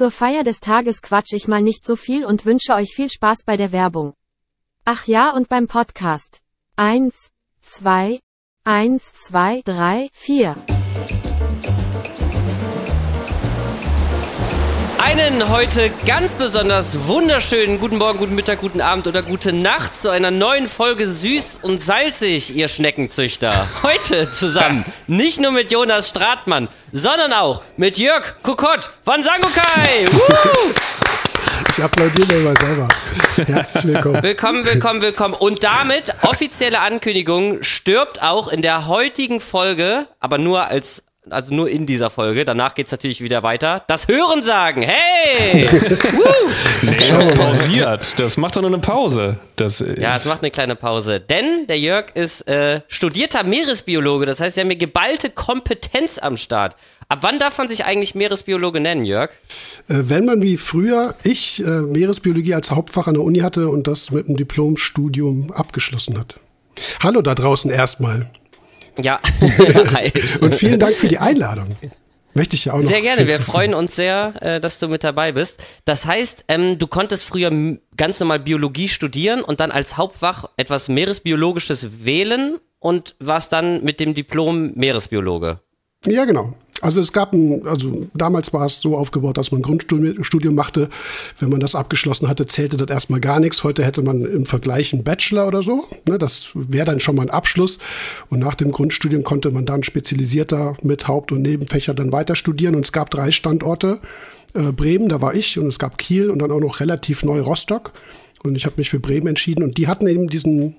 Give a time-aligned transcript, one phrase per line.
[0.00, 3.42] Zur Feier des Tages quatsch ich mal nicht so viel und wünsche euch viel Spaß
[3.44, 4.14] bei der Werbung.
[4.86, 6.40] Ach ja und beim Podcast.
[6.74, 7.28] Eins,
[7.60, 8.18] zwei,
[8.64, 10.56] eins, zwei, drei, vier.
[15.10, 20.08] Einen heute ganz besonders wunderschönen guten Morgen, guten Mittag, guten Abend oder gute Nacht zu
[20.08, 23.52] einer neuen Folge Süß und Salzig, ihr Schneckenzüchter.
[23.82, 30.06] Heute zusammen nicht nur mit Jonas Stratmann, sondern auch mit Jörg Kokott von Sangokai.
[30.12, 30.74] Woo!
[31.76, 32.88] Ich applaudiere mir immer selber.
[33.46, 34.22] Herzlich willkommen.
[34.22, 35.34] Willkommen, willkommen, willkommen.
[35.34, 41.68] Und damit offizielle Ankündigung stirbt auch in der heutigen Folge, aber nur als also nur
[41.68, 42.44] in dieser Folge.
[42.44, 43.84] Danach geht es natürlich wieder weiter.
[43.88, 44.82] Das Hören sagen.
[44.82, 45.68] Hey!
[46.82, 48.18] nee, das pausiert.
[48.18, 49.38] Das macht doch nur eine Pause.
[49.56, 51.20] Das ja, es macht eine kleine Pause.
[51.20, 54.24] Denn der Jörg ist äh, studierter Meeresbiologe.
[54.24, 56.74] Das heißt, er hat mir geballte Kompetenz am Start.
[57.08, 59.30] Ab wann darf man sich eigentlich Meeresbiologe nennen, Jörg?
[59.88, 63.86] Äh, wenn man wie früher ich äh, Meeresbiologie als Hauptfach an der Uni hatte und
[63.86, 66.36] das mit einem Diplomstudium abgeschlossen hat.
[67.02, 68.30] Hallo da draußen erstmal.
[69.02, 69.20] Ja.
[70.40, 71.76] und vielen Dank für die Einladung.
[72.34, 72.84] Möchte ich ja auch noch.
[72.84, 73.26] Sehr gerne.
[73.26, 75.62] Wir freuen uns sehr, äh, dass du mit dabei bist.
[75.84, 77.50] Das heißt, ähm, du konntest früher
[77.96, 83.98] ganz normal Biologie studieren und dann als Hauptfach etwas Meeresbiologisches wählen und warst dann mit
[84.00, 85.60] dem Diplom Meeresbiologe.
[86.06, 86.54] Ja, genau.
[86.80, 90.88] Also es gab ein, also damals war es so aufgebaut, dass man Grundstudium machte.
[91.38, 93.64] Wenn man das abgeschlossen hatte, zählte das erstmal gar nichts.
[93.64, 95.84] Heute hätte man im Vergleich einen Bachelor oder so.
[96.06, 97.78] Ne, das wäre dann schon mal ein Abschluss.
[98.28, 102.74] Und nach dem Grundstudium konnte man dann spezialisierter mit Haupt- und Nebenfächer dann weiter studieren.
[102.74, 104.00] Und es gab drei Standorte.
[104.54, 107.40] Äh, Bremen, da war ich, und es gab Kiel und dann auch noch relativ neu
[107.40, 107.92] Rostock.
[108.42, 109.62] Und ich habe mich für Bremen entschieden.
[109.62, 110.76] Und die hatten eben diesen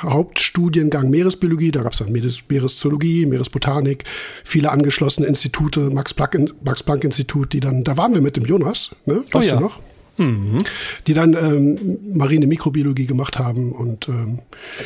[0.00, 4.04] Hauptstudiengang Meeresbiologie, da gab es dann Meeres, Meereszoologie, Meeresbotanik,
[4.44, 9.22] viele angeschlossene Institute, Max-Planck-Institut, Max die dann, da waren wir mit dem Jonas, ne?
[9.32, 9.56] Oh weißt oh ja.
[9.56, 9.78] du noch?
[10.18, 10.58] Mhm.
[11.06, 14.40] Die dann ähm, marine Mikrobiologie gemacht haben und ähm,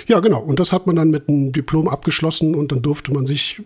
[0.09, 0.43] ja, genau.
[0.43, 3.63] Und das hat man dann mit einem Diplom abgeschlossen und dann durfte man sich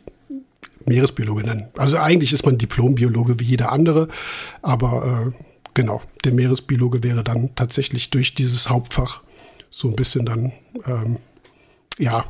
[0.85, 1.69] Meeresbiologe nennen.
[1.77, 4.09] Also eigentlich ist man Diplombiologe wie jeder andere,
[4.61, 9.23] aber äh, genau, der Meeresbiologe wäre dann tatsächlich durch dieses Hauptfach
[9.71, 10.53] so ein bisschen dann
[10.87, 11.19] ähm,
[11.99, 12.25] ja,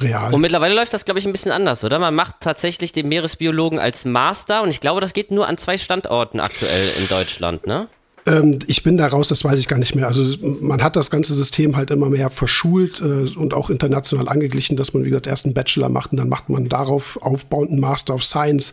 [0.00, 0.32] real.
[0.34, 1.98] Und mittlerweile läuft das, glaube ich, ein bisschen anders, oder?
[1.98, 5.78] Man macht tatsächlich den Meeresbiologen als Master und ich glaube, das geht nur an zwei
[5.78, 7.88] Standorten aktuell in Deutschland, ne?
[8.26, 10.06] Ähm, ich bin da raus, das weiß ich gar nicht mehr.
[10.06, 14.76] Also man hat das ganze System halt immer mehr verschult äh, und auch international angeglichen,
[14.76, 17.80] dass man, wie gesagt, erst einen Bachelor macht und dann macht man darauf aufbauend einen
[17.80, 18.72] Master of Science.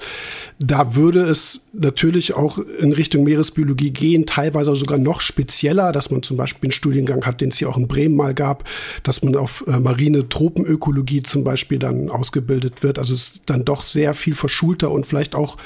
[0.59, 6.23] Da würde es natürlich auch in Richtung Meeresbiologie gehen, teilweise sogar noch spezieller, dass man
[6.23, 8.63] zum Beispiel einen Studiengang hat, den es hier auch in Bremen mal gab,
[9.03, 12.99] dass man auf äh, marine Tropenökologie zum Beispiel dann ausgebildet wird.
[12.99, 15.57] Also es ist dann doch sehr viel verschulter und vielleicht auch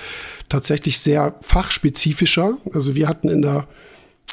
[0.51, 2.57] tatsächlich sehr fachspezifischer.
[2.73, 3.67] Also wir hatten in der,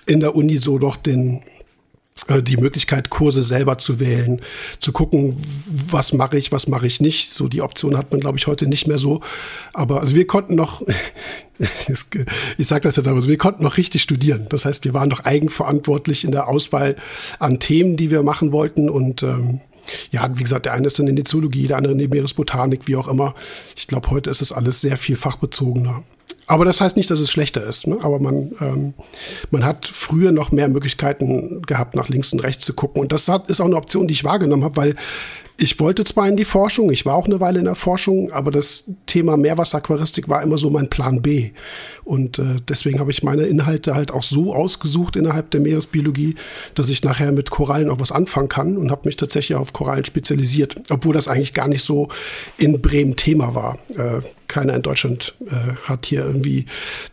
[0.07, 1.43] in der Uni so doch den,
[2.27, 4.41] äh, die Möglichkeit, Kurse selber zu wählen,
[4.81, 7.33] zu gucken, was mache ich, was mache ich nicht.
[7.33, 9.21] So die Option hat man, glaube ich, heute nicht mehr so.
[9.73, 10.83] Aber also wir konnten noch,
[12.59, 14.47] ich sage das jetzt aber, wir konnten noch richtig studieren.
[14.51, 16.97] Das heißt, wir waren noch eigenverantwortlich in der Auswahl
[17.39, 19.61] an Themen, die wir machen wollten und ähm,
[20.11, 22.87] ja, wie gesagt, der eine ist dann in die Zoologie, der andere in die Meeresbotanik,
[22.87, 23.35] wie auch immer.
[23.77, 26.03] Ich glaube, heute ist es alles sehr viel fachbezogener.
[26.47, 27.87] Aber das heißt nicht, dass es schlechter ist.
[27.87, 27.99] Ne?
[28.01, 28.95] Aber man, ähm,
[29.51, 33.03] man hat früher noch mehr Möglichkeiten gehabt, nach links und rechts zu gucken.
[33.03, 34.97] Und das hat, ist auch eine Option, die ich wahrgenommen habe, weil
[35.61, 38.53] ich wollte zwar in die Forschung, ich war auch eine Weile in der Forschung, aber
[38.53, 41.51] das Thema Meerwasseraquaristik war immer so mein Plan B.
[42.05, 46.37] Und äh, deswegen habe ich meine Inhalte halt auch so ausgesucht innerhalb der Meeresbiologie,
[46.77, 50.05] dass ich nachher mit Korallen auch was anfangen kann und habe mich tatsächlich auf Korallen
[50.05, 52.07] spezialisiert, obwohl das eigentlich gar nicht so
[52.57, 53.79] in Bremen Thema war.
[53.97, 56.67] Äh, keiner in Deutschland äh, hat hier irgendwie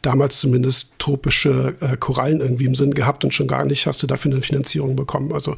[0.04, 4.08] damals zumindest tropische äh, Korallen irgendwie im Sinn gehabt und schon gar nicht hast du
[4.08, 5.34] dafür eine Finanzierung bekommen.
[5.34, 5.56] Also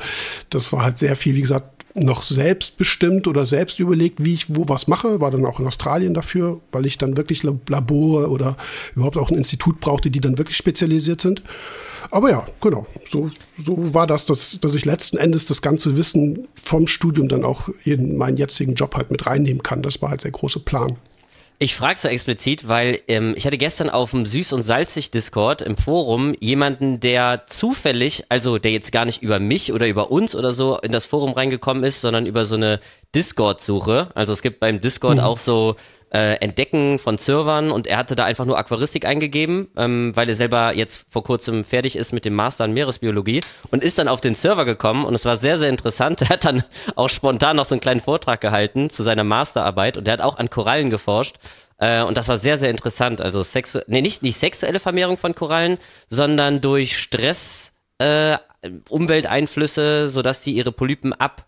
[0.50, 4.68] das war halt sehr viel, wie gesagt, noch selbstbestimmt oder selbst überlegt, wie ich wo
[4.68, 5.20] was mache.
[5.20, 8.58] War dann auch in Australien dafür, weil ich dann wirklich Labore oder
[8.96, 11.44] überhaupt auch ein Institut brauchte, die dann wirklich spezialisiert sind.
[12.12, 16.48] Aber ja, genau, so, so war das, dass, dass ich letzten Endes das ganze Wissen
[16.54, 19.82] vom Studium dann auch in meinen jetzigen Job halt mit reinnehmen kann.
[19.82, 20.98] Das war halt der große Plan.
[21.60, 25.76] Ich frage so explizit, weil ähm, ich hatte gestern auf dem Süß- und Salzig-Discord im
[25.76, 30.52] Forum jemanden, der zufällig, also der jetzt gar nicht über mich oder über uns oder
[30.52, 32.80] so in das Forum reingekommen ist, sondern über so eine
[33.16, 34.10] Discord-Suche.
[34.14, 35.24] Also es gibt beim Discord mhm.
[35.24, 35.76] auch so
[36.12, 40.36] äh, Entdecken von Servern und er hatte da einfach nur Aquaristik eingegeben, ähm, weil er
[40.36, 44.22] selber jetzt vor kurzem fertig ist mit dem Master in Meeresbiologie und ist dann auf
[44.22, 46.22] den Server gekommen und es war sehr, sehr interessant.
[46.28, 46.64] Er hat dann
[46.96, 50.38] auch spontan noch so einen kleinen Vortrag gehalten zu seiner Masterarbeit und er hat auch
[50.38, 51.38] an Korallen geforscht.
[51.78, 53.22] Äh, und das war sehr, sehr interessant.
[53.22, 55.78] Also sexu nee, nicht die sexuelle Vermehrung von Korallen,
[56.10, 58.38] sondern durch Stress, äh,
[58.90, 61.46] Umwelteinflüsse, sodass die ihre Polypen ab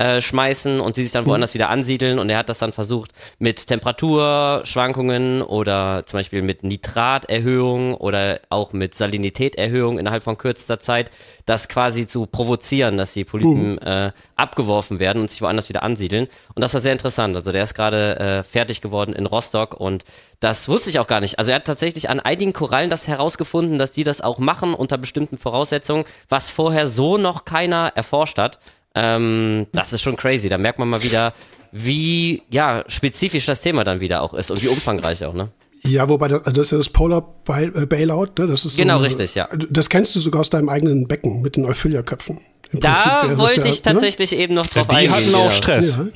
[0.00, 2.18] äh, schmeißen und die sich dann woanders wieder ansiedeln.
[2.18, 8.72] Und er hat das dann versucht mit Temperaturschwankungen oder zum Beispiel mit Nitraterhöhung oder auch
[8.72, 11.10] mit Salinitäterhöhung innerhalb von kürzester Zeit,
[11.44, 16.28] das quasi zu provozieren, dass die Polypen äh, abgeworfen werden und sich woanders wieder ansiedeln.
[16.54, 17.36] Und das war sehr interessant.
[17.36, 20.04] Also der ist gerade äh, fertig geworden in Rostock und
[20.40, 21.38] das wusste ich auch gar nicht.
[21.38, 24.96] Also er hat tatsächlich an einigen Korallen das herausgefunden, dass die das auch machen unter
[24.96, 28.58] bestimmten Voraussetzungen, was vorher so noch keiner erforscht hat.
[28.94, 30.48] Ähm, das ist schon crazy.
[30.48, 31.32] Da merkt man mal wieder,
[31.72, 35.48] wie ja, spezifisch das Thema dann wieder auch ist und wie umfangreich auch, ne?
[35.82, 38.46] Ja, wobei das, das ist ja das Polar äh, Bailout, ne?
[38.46, 39.48] Das ist genau so, richtig, ja.
[39.70, 42.40] Das kennst du sogar aus deinem eigenen Becken mit den Euphyllia-Köpfen.
[42.72, 43.82] Da wollte ich ja, ne?
[43.82, 44.38] tatsächlich ne?
[44.38, 45.14] eben noch drauf Die eingehen.
[45.14, 45.96] hatten auch Stress.
[45.96, 46.06] Ja.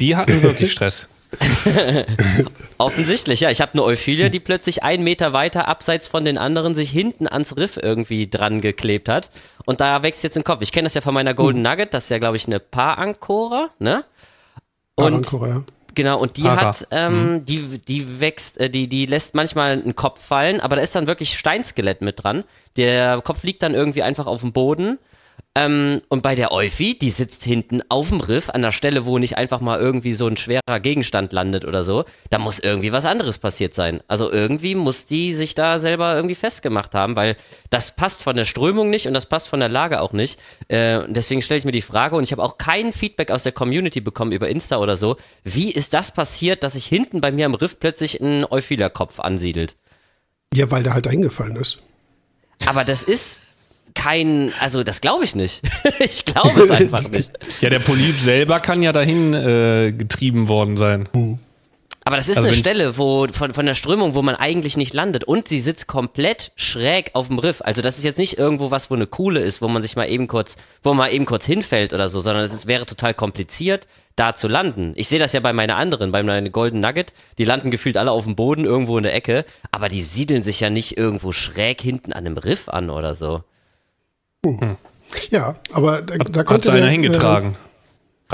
[0.00, 1.08] Die hatten wirklich Stress.
[2.78, 3.50] Offensichtlich, ja.
[3.50, 7.26] Ich habe eine Euphilia, die plötzlich einen Meter weiter abseits von den anderen sich hinten
[7.26, 9.30] ans Riff irgendwie dran geklebt hat.
[9.64, 10.62] Und da wächst jetzt ein Kopf.
[10.62, 13.70] Ich kenne das ja von meiner Golden Nugget, das ist ja, glaube ich, eine Paarancora,
[13.78, 14.04] ne?
[14.94, 15.64] Und Paarancora, ja.
[15.94, 16.68] Genau, und die Para.
[16.68, 17.44] hat, ähm, mhm.
[17.44, 21.06] die, die wächst, äh, die, die lässt manchmal einen Kopf fallen, aber da ist dann
[21.06, 22.44] wirklich Steinskelett mit dran.
[22.76, 24.98] Der Kopf liegt dann irgendwie einfach auf dem Boden
[25.54, 29.18] ähm, und bei der Euphi, die sitzt hinten auf dem Riff, an der Stelle, wo
[29.18, 32.04] nicht einfach mal irgendwie so ein schwerer Gegenstand landet oder so.
[32.30, 34.00] Da muss irgendwie was anderes passiert sein.
[34.08, 37.36] Also irgendwie muss die sich da selber irgendwie festgemacht haben, weil
[37.68, 40.40] das passt von der Strömung nicht und das passt von der Lage auch nicht.
[40.68, 43.52] Äh, deswegen stelle ich mir die Frage und ich habe auch kein Feedback aus der
[43.52, 45.16] Community bekommen über Insta oder so.
[45.44, 49.76] Wie ist das passiert, dass sich hinten bei mir am Riff plötzlich ein Euphilia-Kopf ansiedelt?
[50.54, 51.78] Ja, weil der halt eingefallen ist.
[52.64, 53.51] Aber das ist
[53.94, 55.62] kein, also das glaube ich nicht.
[55.98, 57.32] ich glaube es einfach nicht.
[57.60, 61.08] Ja, der Polyp selber kann ja dahin äh, getrieben worden sein.
[62.04, 64.92] Aber das ist Also eine Stelle, wo von, von der Strömung, wo man eigentlich nicht
[64.92, 65.24] landet.
[65.24, 67.62] Und sie sitzt komplett schräg auf dem Riff.
[67.62, 70.10] Also das ist jetzt nicht irgendwo was, wo eine Kuhle ist, wo man sich mal
[70.10, 73.14] eben kurz, wo man mal eben kurz hinfällt oder so, sondern es ist, wäre total
[73.14, 73.86] kompliziert,
[74.16, 74.92] da zu landen.
[74.96, 77.12] Ich sehe das ja bei meiner anderen, bei meiner Golden Nugget.
[77.38, 79.44] Die landen gefühlt alle auf dem Boden, irgendwo in der Ecke.
[79.70, 83.44] Aber die siedeln sich ja nicht irgendwo schräg hinten an einem Riff an oder so.
[85.30, 87.52] Ja, aber da, da Hat konnte sie einer der, hingetragen.
[87.52, 87.58] Ja,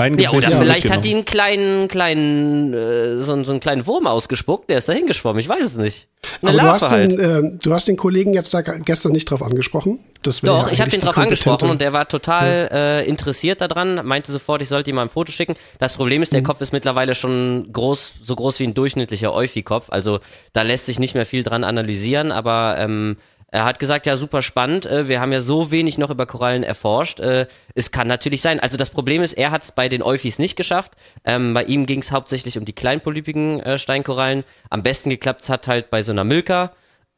[0.05, 4.07] Reingebissen oder vielleicht hat die einen kleinen, kleinen, äh, so, einen- so einen kleinen Wurm
[4.07, 5.41] ausgespuckt, der ist da hingeschwommen.
[5.41, 6.07] Ich weiß es nicht.
[6.41, 7.11] Eine aber du hast, halt.
[7.11, 9.99] den, äh, du hast den Kollegen jetzt da gestern nicht drauf angesprochen.
[10.23, 14.31] Doch, ja ich habe den drauf angesprochen und der war total äh, interessiert daran, meinte
[14.31, 15.55] sofort, ich sollte ihm mal ein Foto schicken.
[15.79, 16.23] Das Problem Mhm.
[16.23, 19.87] ist, der Kopf ist mittlerweile schon groß, so groß wie ein durchschnittlicher Euphi-Kopf.
[19.89, 20.21] Also
[20.53, 23.17] da lässt sich nicht mehr viel dran analysieren, aber ähm,
[23.51, 24.85] er hat gesagt, ja, super spannend.
[24.85, 27.19] Äh, wir haben ja so wenig noch über Korallen erforscht.
[27.19, 28.59] Äh, es kann natürlich sein.
[28.59, 30.93] Also das Problem ist, er hat es bei den Euphis nicht geschafft.
[31.25, 34.43] Ähm, bei ihm ging es hauptsächlich um die kleinpolypigen äh, Steinkorallen.
[34.69, 36.71] Am besten geklappt hat halt bei so einer Milka.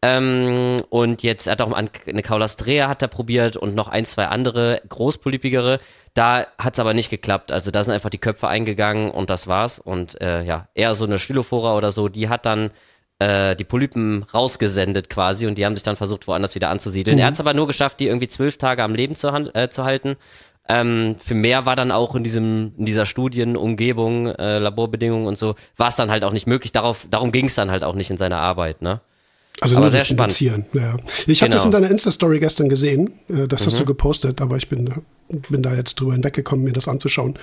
[0.03, 4.27] Ähm, und jetzt hat er auch eine Caulastrea hat er probiert und noch ein, zwei
[4.27, 5.79] andere großpolypigere.
[6.13, 7.51] Da hat es aber nicht geklappt.
[7.51, 9.79] Also da sind einfach die Köpfe eingegangen und das war's.
[9.79, 12.71] Und äh, ja, eher so eine Stylophora oder so, die hat dann
[13.21, 17.19] äh, die Polypen rausgesendet quasi und die haben sich dann versucht, woanders wieder anzusiedeln.
[17.19, 19.83] Er hat es aber nur geschafft, die irgendwie zwölf Tage am Leben zu, äh, zu
[19.83, 20.15] halten.
[20.67, 25.55] Ähm, für mehr war dann auch in diesem, in dieser Studienumgebung, äh, Laborbedingungen und so,
[25.77, 26.71] war es dann halt auch nicht möglich.
[26.71, 29.01] Darauf, darum ging es dann halt auch nicht in seiner Arbeit, ne?
[29.61, 30.41] Also Aber nur sehr das spannend.
[30.41, 30.65] Induzieren.
[30.73, 30.97] Ja.
[31.27, 31.77] Ich habe das Genau.
[31.77, 33.13] in deiner Insta-Story gestern gesehen.
[33.29, 33.65] Äh, Das Mhm.
[33.67, 34.89] hast du gepostet, aber ich bin,
[35.49, 37.37] bin da jetzt drüber hinweggekommen, mir das anzuschauen.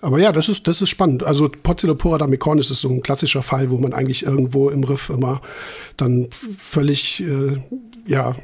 [0.00, 1.22] Aber ja, das ist, das ist spannend.
[1.24, 5.42] Also Porzellopora damicornis ist so ein klassischer Fall, wo man eigentlich irgendwo im Riff immer
[5.98, 7.58] dann völlig, äh,
[8.06, 8.34] ja,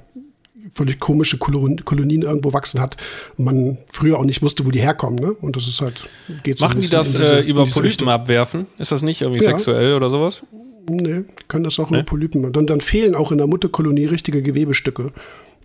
[0.75, 2.97] völlig komische Kolon- Kolonien irgendwo wachsen hat.
[3.39, 5.19] Und man früher auch nicht wusste, wo die herkommen.
[5.19, 5.33] Ne?
[5.33, 6.05] Und das ist halt,
[6.43, 8.67] geht so ein Machen die das diese- äh, über Polypen abwerfen?
[8.79, 9.51] Ist das nicht irgendwie Ja.
[9.51, 10.43] sexuell oder sowas?
[10.87, 12.45] Nee, können das auch nur Polypen.
[12.45, 15.13] Und dann, dann fehlen auch in der Mutterkolonie richtige Gewebestücke.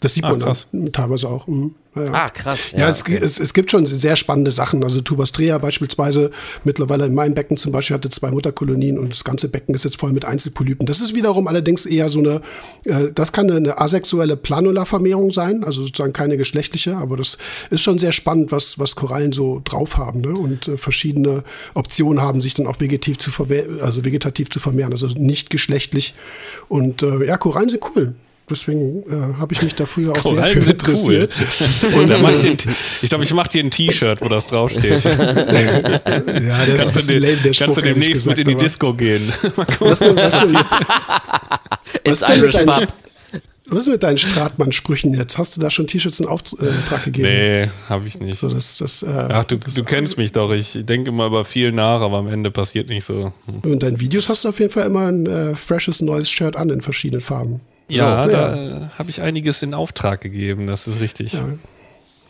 [0.01, 0.68] Das sieht Ah, man krass.
[0.72, 1.48] dann teilweise auch.
[1.48, 1.75] Mhm.
[1.96, 2.13] Ja, ja.
[2.13, 2.72] Ah, krass.
[2.72, 4.84] Ja, es, es, es gibt schon sehr spannende Sachen.
[4.84, 6.29] Also Tubastrea beispielsweise,
[6.63, 10.00] mittlerweile in meinem Becken zum Beispiel, hatte zwei Mutterkolonien und das ganze Becken ist jetzt
[10.00, 10.86] voll mit Einzelpolypen.
[10.86, 12.41] Das ist wiederum allerdings eher so eine,
[12.86, 17.38] äh, das kann eine asexuelle Planula-Vermehrung sein, also sozusagen keine geschlechtliche, aber das
[17.72, 20.29] ist schon sehr spannend, was, was Korallen so drauf haben ne?
[20.29, 23.32] und äh, verschiedene Optionen haben, sich dann auch vegetativ zu,
[23.84, 26.13] also vegetativ zu vermehren, also nicht geschlechtlich.
[26.70, 28.15] Und äh, ja, Korallen sind cool.
[28.50, 31.34] Deswegen äh, habe ich mich da früher auch sehr Korallen für sind interessiert.
[31.84, 31.94] cool.
[32.01, 32.58] Und dann mach ich den,
[33.01, 35.03] ich glaube, ich mache dir ein T-Shirt, wo das draufsteht.
[35.03, 38.39] Ja, der ist Kannst du, ein lame, der kannst Spruch, du ehrlich demnächst mit gesagt,
[38.39, 39.34] in die Disco gehen.
[39.79, 40.60] Was denn, was denn,
[42.03, 42.94] Ins denn mit Irish deinen- Pub.
[43.68, 45.38] was ist mit deinen Stratmann-Sprüchen jetzt?
[45.38, 47.27] Hast du da schon T-Shirts in Auftrag gegeben?
[47.27, 48.39] nee, habe ich nicht.
[48.39, 50.51] So, das, das, äh, Ach, du, das, du kennst mich doch.
[50.51, 53.32] Ich denke immer über viel nach, aber am Ende passiert nicht so.
[53.63, 56.70] Und deinen Videos hast du auf jeden Fall immer ein äh, freshes neues Shirt an
[56.70, 57.62] in verschiedenen Farben.
[57.89, 61.38] Ja, So, da äh, habe ich einiges in Auftrag gegeben, das ist richtig.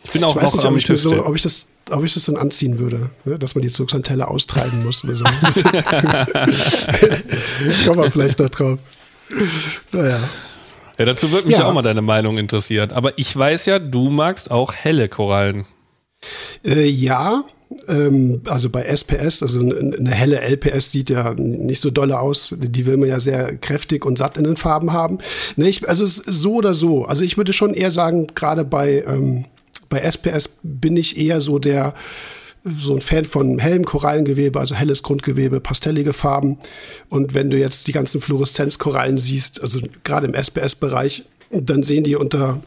[0.04, 2.04] Ich bin auch Ich weiß noch nicht, am ob ich, so, ob, ich das, ob
[2.04, 3.38] ich das dann anziehen würde, ne?
[3.38, 5.24] dass man die Zugsantelle austreiben muss oder so.
[7.84, 8.78] Kommen wir vielleicht noch drauf.
[9.92, 10.20] Naja.
[10.98, 11.66] Ja, dazu würde mich Ja.
[11.66, 12.92] auch mal deine Meinung interessieren.
[12.92, 15.66] Aber ich weiß ja, du magst auch helle Korallen.
[16.64, 17.44] Äh, ja,
[17.88, 22.54] ähm, also bei SPS, also eine, eine helle LPS sieht ja nicht so dolle aus.
[22.56, 25.18] Die will man ja sehr kräftig und satt in den Farben haben.
[25.56, 27.04] Ne, ich, also es ist so oder so.
[27.04, 29.44] Also ich würde schon eher sagen, gerade bei, ähm,
[29.88, 31.94] bei SPS bin ich eher so der
[32.62, 36.58] so ein Fan von hellem Korallengewebe, also helles Grundgewebe, pastellige Farben.
[37.08, 42.16] Und wenn du jetzt die ganzen Fluoreszenzkorallen siehst, also gerade im SPS-Bereich, dann sehen die
[42.16, 42.60] unter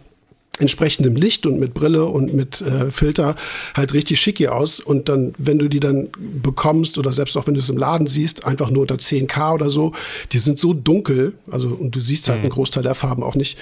[0.59, 3.35] entsprechendem Licht und mit Brille und mit äh, Filter
[3.73, 4.79] halt richtig schicki aus.
[4.79, 6.09] Und dann, wenn du die dann
[6.43, 9.69] bekommst oder selbst auch wenn du es im Laden siehst, einfach nur unter 10K oder
[9.71, 9.93] so,
[10.31, 13.57] die sind so dunkel, also und du siehst halt einen Großteil der Farben auch nicht.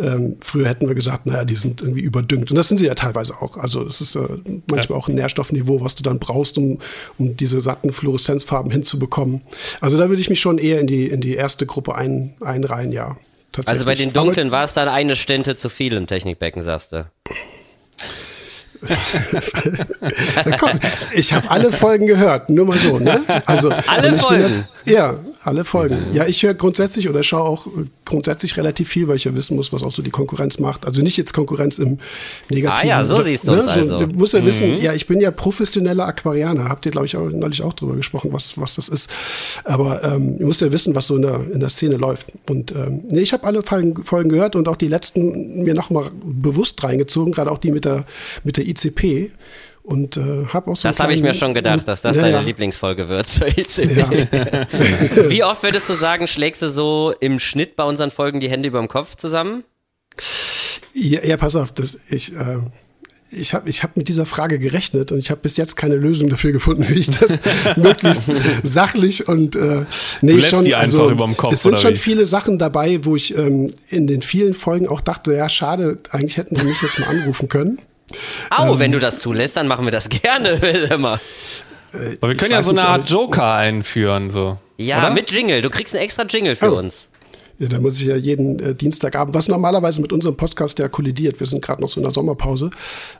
[0.00, 2.50] Ähm, früher hätten wir gesagt, naja, die sind irgendwie überdüngt.
[2.50, 3.56] Und das sind sie ja teilweise auch.
[3.56, 4.26] Also es ist äh,
[4.70, 6.78] manchmal auch ein Nährstoffniveau, was du dann brauchst, um,
[7.18, 9.42] um diese satten Fluoreszenzfarben hinzubekommen.
[9.80, 12.90] Also da würde ich mich schon eher in die, in die erste Gruppe ein, einreihen,
[12.90, 13.16] ja.
[13.66, 17.06] Also bei den dunklen war es dann eine Stente zu viel im Technikbecken, sagst du.
[20.58, 20.70] Komm,
[21.12, 23.22] ich habe alle Folgen gehört, nur mal so, ne?
[23.46, 24.42] Also Alle Folgen?
[24.42, 25.98] Jetzt, ja, alle Folgen.
[26.12, 29.56] Ja, ich höre grundsätzlich oder schaue auch äh, grundsätzlich relativ viel, weil ich ja wissen
[29.56, 30.86] muss, was auch so die Konkurrenz macht.
[30.86, 31.98] Also nicht jetzt Konkurrenz im
[32.48, 32.90] Negativen.
[32.90, 34.06] Ah ja, so siehst du uns also.
[34.06, 36.68] Du musst ja wissen, ja, ich bin ja professioneller Aquarianer.
[36.68, 39.10] Habt ihr, glaube ich, auch, neulich auch drüber gesprochen, was, was das ist.
[39.64, 42.26] Aber ähm, ihr müsst ja wissen, was so in der, in der Szene läuft.
[42.48, 46.10] Und ähm, nee, ich habe alle Folgen, Folgen gehört und auch die letzten mir nochmal
[46.24, 48.04] bewusst reingezogen, gerade auch die mit der,
[48.44, 49.30] mit der ICP.
[49.84, 52.36] Und äh, habe auch so Das habe ich mir schon gedacht, dass das Ja, deine
[52.36, 52.42] ja.
[52.42, 53.96] Lieblingsfolge wird zur ECB.
[53.96, 54.10] Ja.
[55.28, 58.68] Wie oft würdest du sagen, schlägst du so im Schnitt bei unseren Folgen die Hände
[58.68, 59.64] über dem Kopf zusammen?
[60.94, 62.58] Ja, ja, pass auf, das, ich, äh,
[63.30, 66.28] ich habe ich hab mit dieser Frage gerechnet und ich habe bis jetzt keine Lösung
[66.28, 67.40] dafür gefunden, wie ich das
[67.76, 69.84] möglichst sachlich und äh,
[70.20, 71.98] nee, Du lässt schon, die einfach also, überm Kopf, Es sind oder schon wie?
[71.98, 76.36] viele Sachen dabei, wo ich ähm, in den vielen Folgen auch dachte, ja, schade, eigentlich
[76.36, 77.80] hätten sie mich jetzt mal anrufen können.
[78.50, 78.78] Au, Ähm.
[78.78, 80.50] wenn du das zulässt, dann machen wir das gerne.
[80.90, 81.18] Immer.
[82.20, 84.58] Aber wir können ja so eine nicht, Art Joker einführen, so.
[84.78, 85.10] Ja, Oder?
[85.10, 85.60] mit Jingle.
[85.62, 86.78] Du kriegst einen extra Jingle für Oh.
[86.78, 87.08] uns.
[87.58, 91.38] Ja, da muss ich ja jeden äh, Dienstagabend, was normalerweise mit unserem Podcast ja kollidiert.
[91.38, 92.70] Wir sind gerade noch so in der Sommerpause,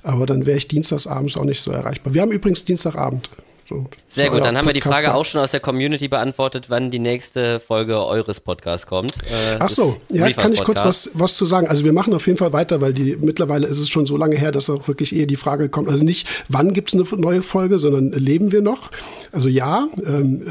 [0.03, 2.15] aber dann wäre ich dienstagsabends auch nicht so erreichbar.
[2.15, 3.29] Wir haben übrigens Dienstagabend.
[3.69, 6.91] So, Sehr gut, dann haben wir die Frage auch schon aus der Community beantwortet, wann
[6.91, 9.13] die nächste Folge eures Podcasts kommt.
[9.23, 11.11] Äh, Ach so, ja, Reefers kann ich kurz Podcast.
[11.15, 11.69] was, was zu sagen.
[11.69, 14.37] Also wir machen auf jeden Fall weiter, weil die mittlerweile ist es schon so lange
[14.37, 15.89] her, dass auch wirklich eher die Frage kommt.
[15.89, 18.91] Also nicht, wann gibt's eine neue Folge, sondern leben wir noch?
[19.31, 20.43] Also ja, ähm,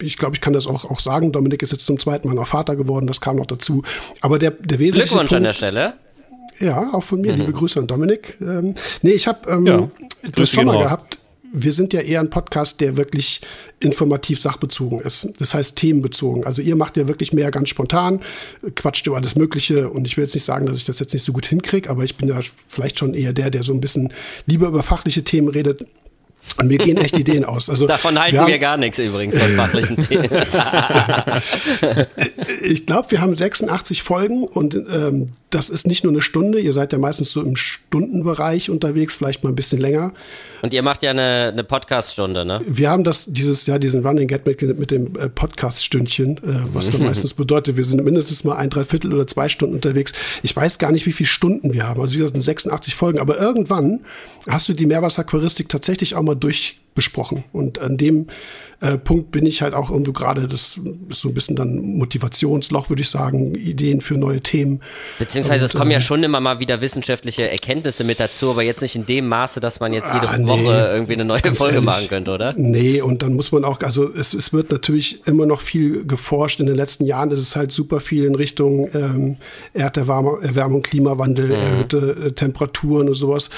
[0.00, 1.32] äh, ich glaube, ich kann das auch, auch sagen.
[1.32, 3.82] Dominik ist jetzt zum zweiten Mal noch Vater geworden, das kam noch dazu.
[4.22, 5.92] Aber der, der wesentliche Glückwunsch Punkt, an der Stelle.
[6.60, 7.34] Ja, auch von mir.
[7.34, 8.36] Liebe Grüße an Dominik.
[8.40, 9.90] Ähm, nee, ich habe ähm, Ja,
[10.34, 11.18] das schon mal gehabt.
[11.56, 13.40] Wir sind ja eher ein Podcast, der wirklich
[13.78, 15.28] informativ sachbezogen ist.
[15.38, 16.44] Das heißt themenbezogen.
[16.44, 18.20] Also ihr macht ja wirklich mehr ganz spontan,
[18.74, 19.88] quatscht über alles Mögliche.
[19.88, 22.02] Und ich will jetzt nicht sagen, dass ich das jetzt nicht so gut hinkriege, aber
[22.02, 24.12] ich bin ja vielleicht schon eher der, der so ein bisschen
[24.46, 25.86] lieber über fachliche Themen redet.
[26.56, 27.68] Und mir gehen echt Ideen aus.
[27.68, 30.28] Also Davon halten haben- wir gar nichts übrigens von fachlichen Themen.
[32.62, 36.58] Ich glaube, wir haben 86 Folgen und ähm, das ist nicht nur eine Stunde.
[36.60, 40.12] Ihr seid ja meistens so im Stundenbereich unterwegs, vielleicht mal ein bisschen länger.
[40.62, 42.60] Und ihr macht ja eine, eine Podcast-Stunde, ne?
[42.66, 46.40] Wir haben das dieses Jahr diesen Running Gag mit, mit dem äh, Podcast-Stündchen, äh,
[46.72, 50.12] was dann meistens bedeutet, wir sind mindestens mal ein Dreiviertel oder zwei Stunden unterwegs.
[50.42, 52.00] Ich weiß gar nicht, wie viele Stunden wir haben.
[52.00, 53.18] Also gesagt, sind 86 Folgen.
[53.18, 54.00] Aber irgendwann
[54.48, 57.44] hast du die Meerwasseraquaristik tatsächlich auch mal durch durchbesprochen.
[57.52, 58.26] Und an dem
[58.80, 62.88] äh, Punkt bin ich halt auch irgendwo gerade, das ist so ein bisschen dann Motivationsloch,
[62.88, 64.80] würde ich sagen, Ideen für neue Themen.
[65.18, 68.62] Beziehungsweise es Und, kommen ja äh, schon immer mal wieder wissenschaftliche Erkenntnisse mit dazu, aber
[68.62, 70.46] jetzt nicht in dem Maße, dass man jetzt jede Ah, nee.
[70.46, 71.84] Woche irgendwie eine neue Folge ehrlich.
[71.84, 72.54] machen könnte, oder?
[72.56, 76.60] Nee, und dann muss man auch, also es, es wird natürlich immer noch viel geforscht.
[76.60, 79.36] In den letzten Jahren ist es halt super viel in Richtung ähm,
[79.72, 83.50] Erderwärmung, Erwärmung, Klimawandel, erhöhte äh, Temperaturen und sowas.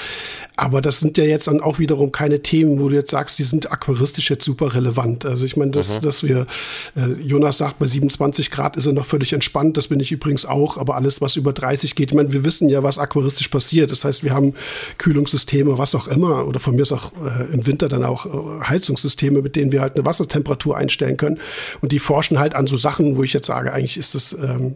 [0.55, 3.43] Aber das sind ja jetzt dann auch wiederum keine Themen, wo du jetzt sagst, die
[3.43, 5.25] sind aquaristisch jetzt super relevant.
[5.25, 6.05] Also ich meine, dass, mhm.
[6.05, 6.47] dass wir,
[6.95, 10.45] äh, Jonas sagt, bei 27 Grad ist er noch völlig entspannt, das bin ich übrigens
[10.45, 13.91] auch, aber alles, was über 30 geht, ich meine, wir wissen ja, was aquaristisch passiert.
[13.91, 14.53] Das heißt, wir haben
[14.97, 18.63] Kühlungssysteme, was auch immer, oder von mir ist auch äh, im Winter dann auch äh,
[18.65, 21.39] Heizungssysteme, mit denen wir halt eine Wassertemperatur einstellen können.
[21.81, 24.75] Und die forschen halt an so Sachen, wo ich jetzt sage, eigentlich ist das, ähm,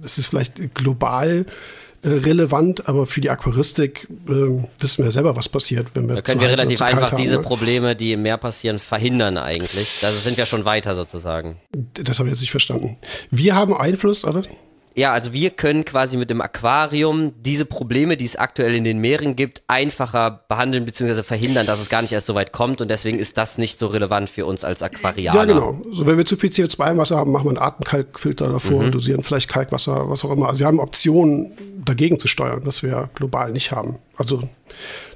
[0.00, 1.46] das ist vielleicht global
[2.02, 4.32] äh, relevant, aber für die Aquaristik äh,
[4.78, 6.16] wissen wir selber, was passiert, wenn wir.
[6.16, 7.42] Da können wir relativ einfach haben, diese ne?
[7.42, 9.98] Probleme, die im Meer passieren, verhindern eigentlich.
[10.00, 11.56] Da sind wir schon weiter sozusagen.
[11.94, 12.98] Das habe ich jetzt nicht verstanden.
[13.30, 14.42] Wir haben Einfluss, aber
[14.98, 18.98] ja, also wir können quasi mit dem Aquarium diese Probleme, die es aktuell in den
[18.98, 21.22] Meeren gibt, einfacher behandeln bzw.
[21.22, 23.86] verhindern, dass es gar nicht erst so weit kommt und deswegen ist das nicht so
[23.86, 25.38] relevant für uns als Aquarianer.
[25.38, 25.80] Ja, genau.
[25.92, 28.90] So, wenn wir zu viel CO2 im Wasser haben, machen wir einen Atemkalkfilter davor, mhm.
[28.90, 30.48] dosieren vielleicht Kalkwasser, was auch immer.
[30.48, 31.52] Also wir haben Optionen,
[31.84, 34.00] dagegen zu steuern, was wir global nicht haben.
[34.16, 34.42] Also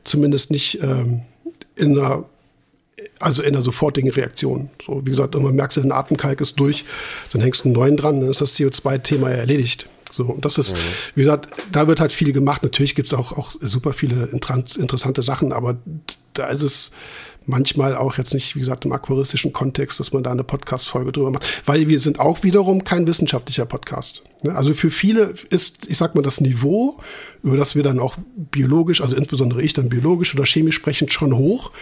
[0.05, 1.23] zumindest nicht ähm,
[1.75, 2.25] in einer
[3.23, 4.71] also in einer sofortigen Reaktion.
[4.85, 6.85] So, wie gesagt, irgendwann merkst du, ein Atemkalk ist durch,
[7.33, 9.87] dann hängst du einen neuen dran, dann ist das CO2-Thema erledigt.
[10.11, 10.79] So, und das ist, mhm.
[11.15, 12.63] wie gesagt, da wird halt viel gemacht.
[12.63, 15.79] Natürlich gibt es auch, auch super viele interessante Sachen, aber
[16.35, 16.91] da ist es
[17.47, 21.31] manchmal auch jetzt nicht, wie gesagt, im aquaristischen Kontext, dass man da eine Podcast-Folge drüber
[21.31, 24.23] macht, weil wir sind auch wiederum kein wissenschaftlicher Podcast.
[24.43, 24.55] Ne?
[24.55, 26.99] Also für viele ist, ich sag mal, das Niveau,
[27.43, 31.37] über das wir dann auch biologisch, also insbesondere ich dann biologisch oder chemisch sprechen, schon
[31.37, 31.73] hoch.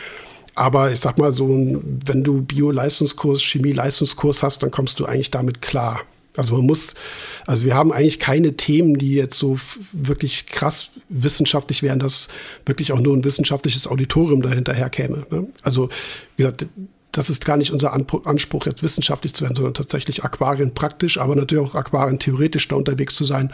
[0.55, 5.63] Aber ich sag mal so, wenn du Bio-Leistungskurs, Chemie-Leistungskurs hast, dann kommst du eigentlich damit
[5.63, 6.01] klar.
[6.37, 6.95] Also man muss,
[7.47, 9.59] also wir haben eigentlich keine Themen, die jetzt so
[9.93, 12.29] wirklich krass wissenschaftlich wären, dass
[12.67, 15.27] wirklich auch nur ein wissenschaftliches Auditorium dahinterher käme.
[15.31, 15.49] Ne?
[15.63, 15.89] Also
[16.37, 16.67] wie gesagt,
[17.13, 21.35] das ist gar nicht unser Anspruch, jetzt wissenschaftlich zu werden, sondern tatsächlich Aquarien praktisch, aber
[21.35, 23.53] natürlich auch Aquarien theoretisch da unterwegs zu sein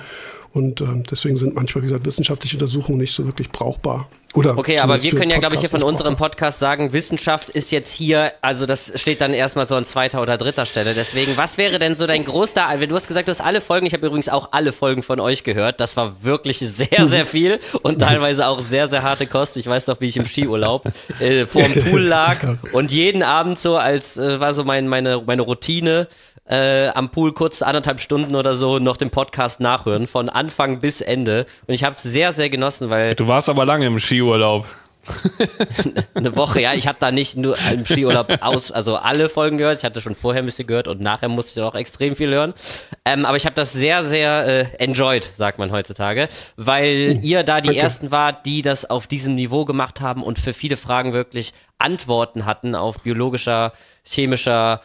[0.56, 4.08] und ähm, deswegen sind manchmal, wie gesagt, wissenschaftliche Untersuchungen nicht so wirklich brauchbar.
[4.32, 7.72] Oder okay, aber wir können ja, glaube ich, hier von unserem Podcast sagen, Wissenschaft ist
[7.72, 10.94] jetzt hier, also das steht dann erstmal so an zweiter oder dritter Stelle.
[10.94, 13.92] Deswegen, was wäre denn so dein größter, du hast gesagt, du hast alle Folgen, ich
[13.92, 15.78] habe übrigens auch alle Folgen von euch gehört.
[15.78, 19.58] Das war wirklich sehr, sehr viel und teilweise auch sehr, sehr harte Kost.
[19.58, 22.38] Ich weiß noch, wie ich im Skiurlaub äh, vorm Pool lag
[22.72, 26.08] und jeden Abend so als, äh, war so mein, meine, meine Routine,
[26.48, 31.00] äh, am Pool kurz anderthalb Stunden oder so noch den Podcast nachhören, von Anfang bis
[31.00, 31.44] Ende.
[31.66, 33.14] Und ich habe es sehr, sehr genossen, weil.
[33.16, 34.66] Du warst aber lange im Skiurlaub.
[36.14, 36.74] eine Woche, ja.
[36.74, 39.78] Ich habe da nicht nur im Skiurlaub aus, also alle Folgen gehört.
[39.78, 42.54] Ich hatte schon vorher ein bisschen gehört und nachher musste ich auch extrem viel hören.
[43.04, 47.22] Ähm, aber ich habe das sehr, sehr äh, enjoyed, sagt man heutzutage, weil hm.
[47.22, 47.78] ihr da die okay.
[47.78, 52.44] ersten wart, die das auf diesem Niveau gemacht haben und für viele Fragen wirklich Antworten
[52.44, 53.72] hatten auf biologischer,
[54.04, 54.80] chemischer,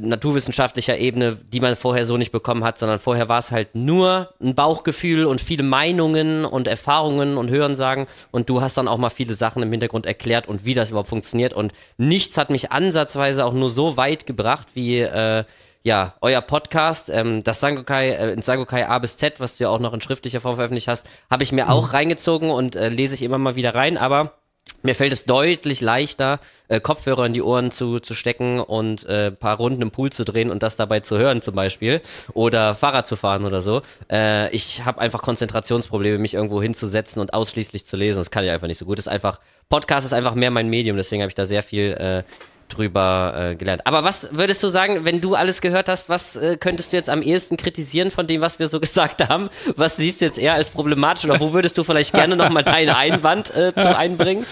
[0.00, 4.34] naturwissenschaftlicher Ebene, die man vorher so nicht bekommen hat, sondern vorher war es halt nur
[4.40, 8.06] ein Bauchgefühl und viele Meinungen und Erfahrungen und Hörensagen.
[8.30, 11.08] Und du hast dann auch mal viele Sachen im Hintergrund erklärt und wie das überhaupt
[11.08, 11.54] funktioniert.
[11.54, 15.44] Und nichts hat mich ansatzweise auch nur so weit gebracht wie äh,
[15.82, 19.70] ja, euer Podcast, ähm, das Sangokai, äh, in Sangokai A bis Z, was du ja
[19.70, 21.70] auch noch in schriftlicher Form veröffentlicht hast, habe ich mir mhm.
[21.70, 24.37] auch reingezogen und äh, lese ich immer mal wieder rein, aber
[24.82, 29.30] mir fällt es deutlich leichter, äh, Kopfhörer in die Ohren zu, zu stecken und äh,
[29.30, 32.00] paar Runden im Pool zu drehen und das dabei zu hören zum Beispiel
[32.34, 33.82] oder Fahrrad zu fahren oder so.
[34.10, 38.18] Äh, ich habe einfach Konzentrationsprobleme, mich irgendwo hinzusetzen und ausschließlich zu lesen.
[38.18, 38.98] Das kann ich einfach nicht so gut.
[38.98, 41.92] Das ist einfach Podcast ist einfach mehr mein Medium, deswegen habe ich da sehr viel
[41.92, 42.22] äh,
[42.68, 43.86] drüber äh, gelernt.
[43.86, 47.10] Aber was würdest du sagen, wenn du alles gehört hast, was äh, könntest du jetzt
[47.10, 49.48] am ehesten kritisieren von dem, was wir so gesagt haben?
[49.76, 52.90] Was siehst du jetzt eher als problematisch oder wo würdest du vielleicht gerne nochmal deinen
[52.90, 54.44] Einwand äh, zu einbringen?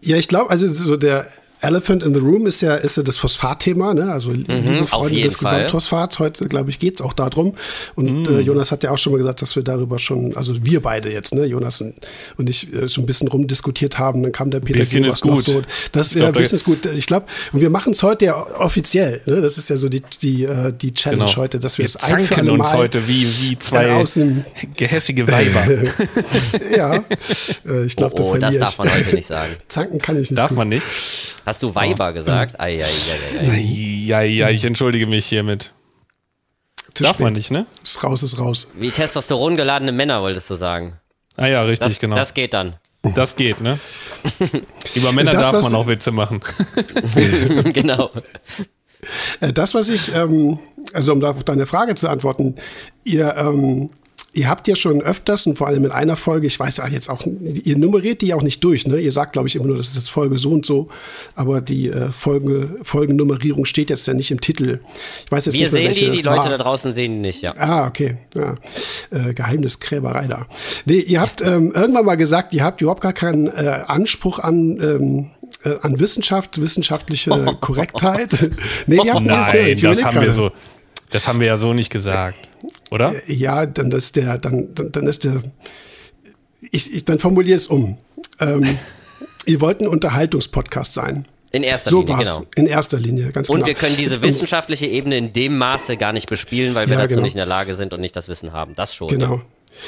[0.00, 1.26] Ja, ich glaube, also so der
[1.62, 4.10] Elephant in the Room ist ja, ist ja das Phosphat-Thema, ne?
[4.10, 6.18] also mhm, liebe Freunde des Gesamtphosphats.
[6.18, 7.54] Heute, glaube ich, geht es auch darum.
[7.94, 8.38] Und mhm.
[8.38, 11.12] äh, Jonas hat ja auch schon mal gesagt, dass wir darüber schon, also wir beide
[11.12, 11.44] jetzt, ne?
[11.44, 11.94] Jonas und,
[12.38, 14.22] und ich, äh, schon ein bisschen rumdiskutiert haben.
[14.22, 15.44] Dann kam der Peter bisschen ist gut.
[15.44, 15.62] So.
[15.92, 16.86] Das, ja, ein bisschen gut.
[16.86, 19.20] Ich glaube, und wir machen es heute ja offiziell.
[19.26, 19.42] Ne?
[19.42, 21.36] Das ist ja so die, die, äh, die Challenge genau.
[21.36, 24.44] heute, dass wir, wir es ein für alle uns heute wie, wie zwei außen,
[24.76, 25.66] gehässige Weiber.
[26.76, 27.04] ja,
[27.66, 29.52] äh, ich glaube, oh, oh das darf man heute nicht sagen.
[29.68, 30.38] Zanken kann ich nicht.
[30.38, 30.58] Darf gut.
[30.58, 30.86] man nicht?
[31.50, 32.12] Hast du Weiber oh.
[32.12, 32.60] gesagt?
[32.60, 34.26] Ei, ei, ei, ei, ei.
[34.26, 35.72] Ja, ich entschuldige mich hiermit.
[36.94, 37.24] Zu Darf spät.
[37.24, 37.66] man nicht, ne?
[37.82, 38.68] Ist raus, ist raus.
[38.74, 41.00] Wie Testosteron geladene Männer, wolltest du sagen.
[41.36, 42.14] Ah ja, richtig, das, genau.
[42.14, 42.76] Das geht dann.
[43.16, 43.80] Das geht, ne?
[44.94, 46.38] Über Männer das, darf man auch Witze machen.
[47.72, 48.12] genau.
[49.40, 50.60] Äh, das, was ich, ähm,
[50.92, 52.54] also um da auf deine Frage zu antworten,
[53.02, 53.90] ihr, ähm,
[54.32, 57.08] Ihr habt ja schon öfters und vor allem in einer Folge, ich weiß ja jetzt
[57.10, 59.00] auch, ihr nummeriert die auch nicht durch, ne?
[59.00, 60.88] Ihr sagt, glaube ich, immer nur, das ist jetzt Folge so und so,
[61.34, 64.78] aber die äh, Folge, Folgennummerierung steht jetzt ja nicht im Titel.
[65.24, 66.48] Ich weiß jetzt Wir nicht mehr, sehen die, die Leute war.
[66.50, 67.50] da draußen sehen die nicht, ja.
[67.56, 68.18] Ah, okay.
[68.36, 68.54] Ja.
[69.10, 70.46] Äh, Geheimniskräberei da.
[70.84, 74.78] Nee, ihr habt ähm, irgendwann mal gesagt, ihr habt überhaupt gar keinen äh, Anspruch an
[74.80, 75.30] ähm,
[75.64, 78.30] äh, an Wissenschaft, wissenschaftliche Korrektheit.
[78.86, 80.50] nee, ihr habt Nein, das haben wir so.
[81.10, 82.36] Das haben wir ja so nicht gesagt,
[82.90, 83.14] oder?
[83.28, 85.42] Äh, ja, dann ist der, dann, dann, dann ist der,
[86.70, 87.98] ich, ich dann formuliere es um.
[88.38, 88.78] Ähm,
[89.46, 91.26] ihr wollt ein Unterhaltungspodcast sein.
[91.52, 92.46] In erster so Linie, genau.
[92.54, 93.64] In erster Linie, ganz und genau.
[93.64, 97.02] Und wir können diese wissenschaftliche Ebene in dem Maße gar nicht bespielen, weil wir ja,
[97.02, 97.22] dazu genau.
[97.22, 98.74] nicht in der Lage sind und nicht das Wissen haben.
[98.76, 99.08] Das schon.
[99.08, 99.36] Genau.
[99.36, 99.42] Ja.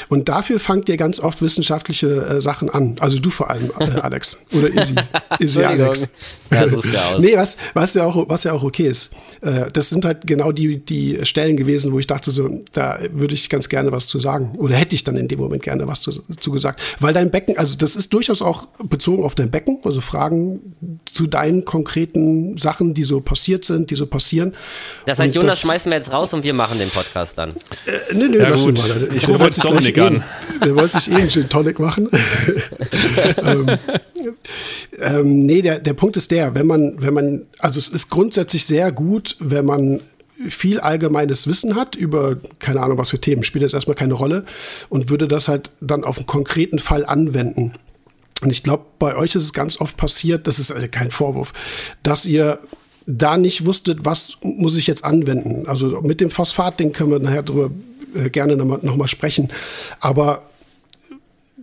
[0.08, 2.96] Und dafür fangt ihr ganz oft wissenschaftliche äh, Sachen an.
[3.00, 4.38] Also du vor allem, äh, Alex.
[4.56, 4.94] Oder Izzy.
[5.38, 6.06] Izzy Alex.
[6.50, 7.22] Ja, so ist ja aus.
[7.22, 9.10] Nee, was, was, ja auch, was ja auch okay ist.
[9.40, 13.34] Äh, das sind halt genau die, die Stellen gewesen, wo ich dachte, so, da würde
[13.34, 14.52] ich ganz gerne was zu sagen.
[14.58, 16.80] Oder hätte ich dann in dem Moment gerne was zu, zu gesagt.
[17.00, 20.74] Weil dein Becken, also das ist durchaus auch bezogen auf dein Becken, also Fragen
[21.12, 24.54] zu deinen konkreten Sachen, die so passiert sind, die so passieren.
[25.06, 27.50] Das heißt, und Jonas das, schmeißen wir jetzt raus und wir machen den Podcast dann.
[27.50, 28.78] Äh, nee, nee, ja, gut.
[28.78, 29.08] Mal.
[29.14, 30.24] Ich rufe jetzt Dominik an.
[30.64, 32.08] Der wollte sich eh einen Gin Tonic machen.
[33.44, 33.66] ähm,
[35.00, 38.64] ähm, nee, der, der Punkt ist der, wenn man, wenn man, also es ist grundsätzlich
[38.64, 40.00] sehr gut, wenn man
[40.48, 44.44] viel allgemeines Wissen hat über, keine Ahnung, was für Themen, spielt jetzt erstmal keine Rolle
[44.88, 47.72] und würde das halt dann auf einen konkreten Fall anwenden.
[48.40, 51.52] Und ich glaube, bei euch ist es ganz oft passiert, das ist also kein Vorwurf,
[52.02, 52.58] dass ihr
[53.06, 55.66] da nicht wusstet, was muss ich jetzt anwenden.
[55.66, 57.70] Also mit dem Phosphat-Ding können wir nachher drüber
[58.14, 59.48] äh, gerne nochmal noch mal sprechen.
[60.00, 60.42] Aber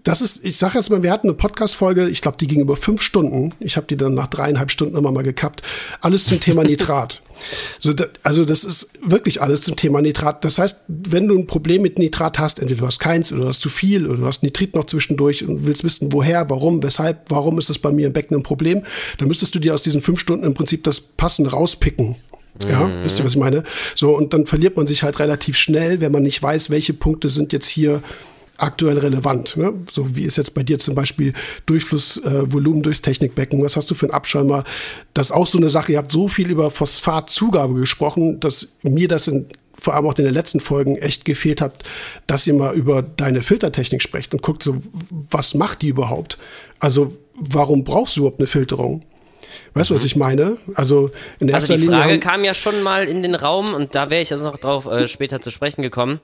[0.03, 2.75] das ist, ich sage jetzt mal, wir hatten eine Podcast-Folge, ich glaube, die ging über
[2.75, 3.53] fünf Stunden.
[3.59, 5.61] Ich habe die dann nach dreieinhalb Stunden immer mal gekappt.
[6.01, 7.21] Alles zum Thema Nitrat.
[7.79, 10.43] So, da, also das ist wirklich alles zum Thema Nitrat.
[10.43, 13.47] Das heißt, wenn du ein Problem mit Nitrat hast, entweder du hast keins oder du
[13.47, 17.29] hast zu viel oder du hast Nitrit noch zwischendurch und willst wissen, woher, warum, weshalb,
[17.29, 18.83] warum ist das bei mir im Becken ein Problem,
[19.17, 22.15] dann müsstest du dir aus diesen fünf Stunden im Prinzip das Passende rauspicken.
[22.67, 23.03] Ja, mhm.
[23.03, 23.63] wisst ihr, was ich meine?
[23.95, 27.29] So, und dann verliert man sich halt relativ schnell, wenn man nicht weiß, welche Punkte
[27.29, 28.01] sind jetzt hier
[28.59, 29.57] aktuell relevant.
[29.57, 29.73] Ne?
[29.91, 31.33] So wie ist jetzt bei dir zum Beispiel
[31.65, 33.63] Durchflussvolumen äh, durchs Technikbecken?
[33.63, 34.63] Was hast du für einen Abschäumer?
[35.13, 35.93] Das ist auch so eine Sache.
[35.93, 40.25] Ihr habt so viel über Phosphatzugabe gesprochen, dass mir das in, vor allem auch in
[40.25, 41.83] den letzten Folgen echt gefehlt hat,
[42.27, 44.77] dass ihr mal über deine Filtertechnik sprecht und guckt so,
[45.09, 46.37] was macht die überhaupt?
[46.79, 49.01] Also warum brauchst du überhaupt eine Filterung?
[49.73, 50.07] Weißt du, was mhm.
[50.07, 50.57] ich meine?
[50.75, 53.95] Also in erster Also die Frage Linie kam ja schon mal in den Raum und
[53.95, 56.19] da wäre ich also noch drauf äh, später zu sprechen gekommen.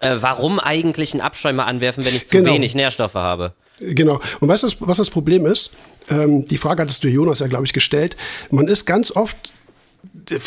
[0.00, 2.54] Äh, warum eigentlich einen Abschäumer anwerfen, wenn ich zu genau.
[2.54, 3.52] wenig Nährstoffe habe?
[3.78, 4.20] Genau.
[4.40, 5.70] Und weißt du, was das Problem ist?
[6.08, 8.16] Ähm, die Frage hattest du Jonas ja, glaube ich, gestellt.
[8.50, 9.36] Man ist ganz oft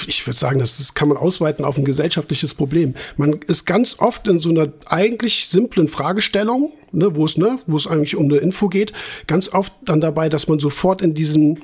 [0.07, 2.93] ich würde sagen, das, kann man ausweiten auf ein gesellschaftliches Problem.
[3.17, 7.77] Man ist ganz oft in so einer eigentlich simplen Fragestellung, ne, wo es ne, wo
[7.77, 8.93] es eigentlich um eine Info geht,
[9.27, 11.57] ganz oft dann dabei, dass man sofort in diesem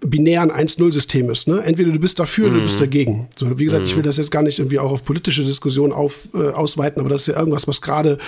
[0.00, 1.48] binären 1-0-System ist.
[1.48, 1.62] Ne?
[1.62, 2.50] Entweder du bist dafür mhm.
[2.50, 2.84] oder du bist mhm.
[2.84, 3.28] dagegen.
[3.36, 3.88] So, wie gesagt, mhm.
[3.88, 7.08] ich will das jetzt gar nicht irgendwie auch auf politische Diskussionen auf, äh, ausweiten, aber
[7.08, 8.18] das ist ja irgendwas, was gerade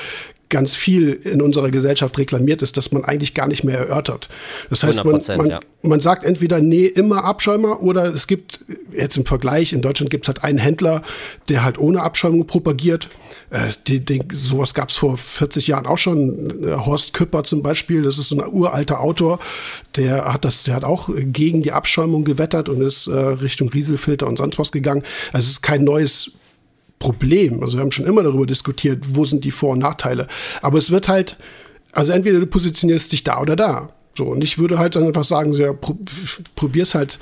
[0.48, 4.28] ganz viel in unserer Gesellschaft reklamiert ist, dass man eigentlich gar nicht mehr erörtert.
[4.70, 5.60] Das heißt, man, man, ja.
[5.82, 8.60] man sagt entweder, nee, immer Abschäumer oder es gibt,
[8.92, 11.02] jetzt im Vergleich, in Deutschland gibt es halt einen Händler,
[11.48, 13.08] der halt ohne Abschäumung propagiert.
[13.50, 16.62] Äh, die, die, sowas gab es vor 40 Jahren auch schon.
[16.62, 19.38] Äh, Horst Küpper zum Beispiel, das ist so ein uralter Autor,
[19.96, 24.26] der hat das, der hat auch gegen die Abschäumung gewettert und ist äh, Richtung Rieselfilter
[24.26, 25.02] und sonst was gegangen.
[25.32, 26.32] Also es ist kein neues
[26.98, 27.62] Problem.
[27.62, 30.26] Also wir haben schon immer darüber diskutiert, wo sind die Vor- und Nachteile.
[30.62, 31.36] Aber es wird halt,
[31.92, 33.88] also entweder du positionierst dich da oder da.
[34.16, 35.72] So, und ich würde halt dann einfach sagen, so, ja,
[36.56, 37.18] probier's halt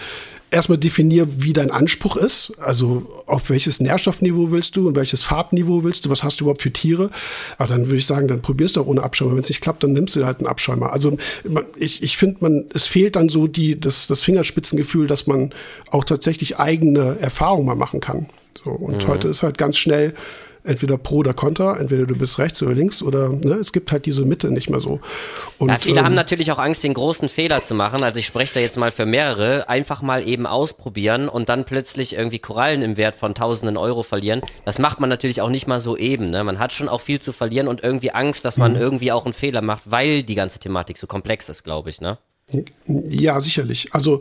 [0.51, 2.53] erstmal definier, wie dein Anspruch ist.
[2.59, 6.62] Also auf welches Nährstoffniveau willst du und welches Farbniveau willst du, was hast du überhaupt
[6.62, 7.11] für Tiere.
[7.59, 9.33] Aber dann würde ich sagen, dann probierst du auch ohne Abschäumer.
[9.33, 10.93] Wenn es nicht klappt, dann nimmst du halt einen Abschäumer.
[10.93, 11.17] Also
[11.77, 15.53] ich, ich finde, man, es fehlt dann so die, das, das Fingerspitzengefühl, dass man
[15.91, 18.29] auch tatsächlich eigene Erfahrungen mal machen kann.
[18.62, 19.09] So, und mhm.
[19.09, 20.14] heute ist halt ganz schnell
[20.66, 24.07] entweder pro oder contra, entweder du bist rechts oder links oder ne, es gibt halt
[24.07, 25.01] diese Mitte nicht mehr so.
[25.59, 28.03] Und, ja, viele ähm, haben natürlich auch Angst, den großen Fehler zu machen.
[28.03, 32.14] Also ich spreche da jetzt mal für mehrere, einfach mal eben ausprobieren und dann plötzlich
[32.14, 34.42] irgendwie Korallen im Wert von tausenden Euro verlieren.
[34.64, 36.31] Das macht man natürlich auch nicht mal so eben.
[36.31, 36.42] Ne?
[36.45, 38.81] Man hat schon auch viel zu verlieren und irgendwie Angst, dass man mhm.
[38.81, 42.01] irgendwie auch einen Fehler macht, weil die ganze Thematik so komplex ist, glaube ich.
[42.01, 42.19] Ne?
[42.87, 43.92] Ja, sicherlich.
[43.92, 44.21] Also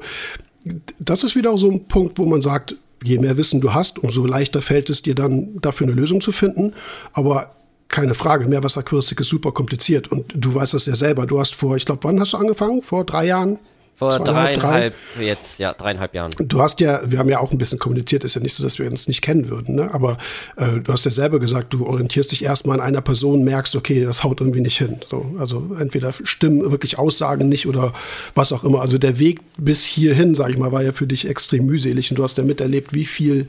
[1.00, 4.26] das ist wieder so ein Punkt, wo man sagt, je mehr Wissen du hast, umso
[4.26, 6.74] leichter fällt es dir dann, dafür eine Lösung zu finden.
[7.14, 7.56] Aber
[7.88, 11.26] keine Frage, Meerwasseraquaristik ist super kompliziert und du weißt das ja selber.
[11.26, 12.82] Du hast vor, ich glaube, wann hast du angefangen?
[12.82, 13.60] Vor drei Jahren?
[13.98, 16.34] Vor Zweieinhalb, dreieinhalb, jetzt, ja, dreieinhalb Jahren.
[16.38, 18.78] Du hast ja, wir haben ja auch ein bisschen kommuniziert, ist ja nicht so, dass
[18.78, 19.90] wir uns nicht kennen würden, ne?
[19.94, 20.18] aber
[20.58, 24.04] äh, du hast ja selber gesagt, du orientierst dich erstmal an einer Person, merkst, okay,
[24.04, 25.00] das haut irgendwie nicht hin.
[25.10, 27.94] So, also entweder stimmen wirklich Aussagen nicht oder
[28.34, 28.82] was auch immer.
[28.82, 32.20] Also der Weg bis hierhin, sag ich mal, war ja für dich extrem mühselig und
[32.20, 33.48] du hast ja miterlebt, wie viel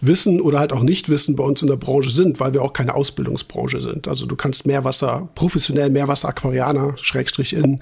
[0.00, 2.94] Wissen oder halt auch Nichtwissen bei uns in der Branche sind, weil wir auch keine
[2.94, 4.08] Ausbildungsbranche sind.
[4.08, 7.80] Also du kannst Meerwasser, professionell Meerwasser-Aquarianer, Schrägstrich in,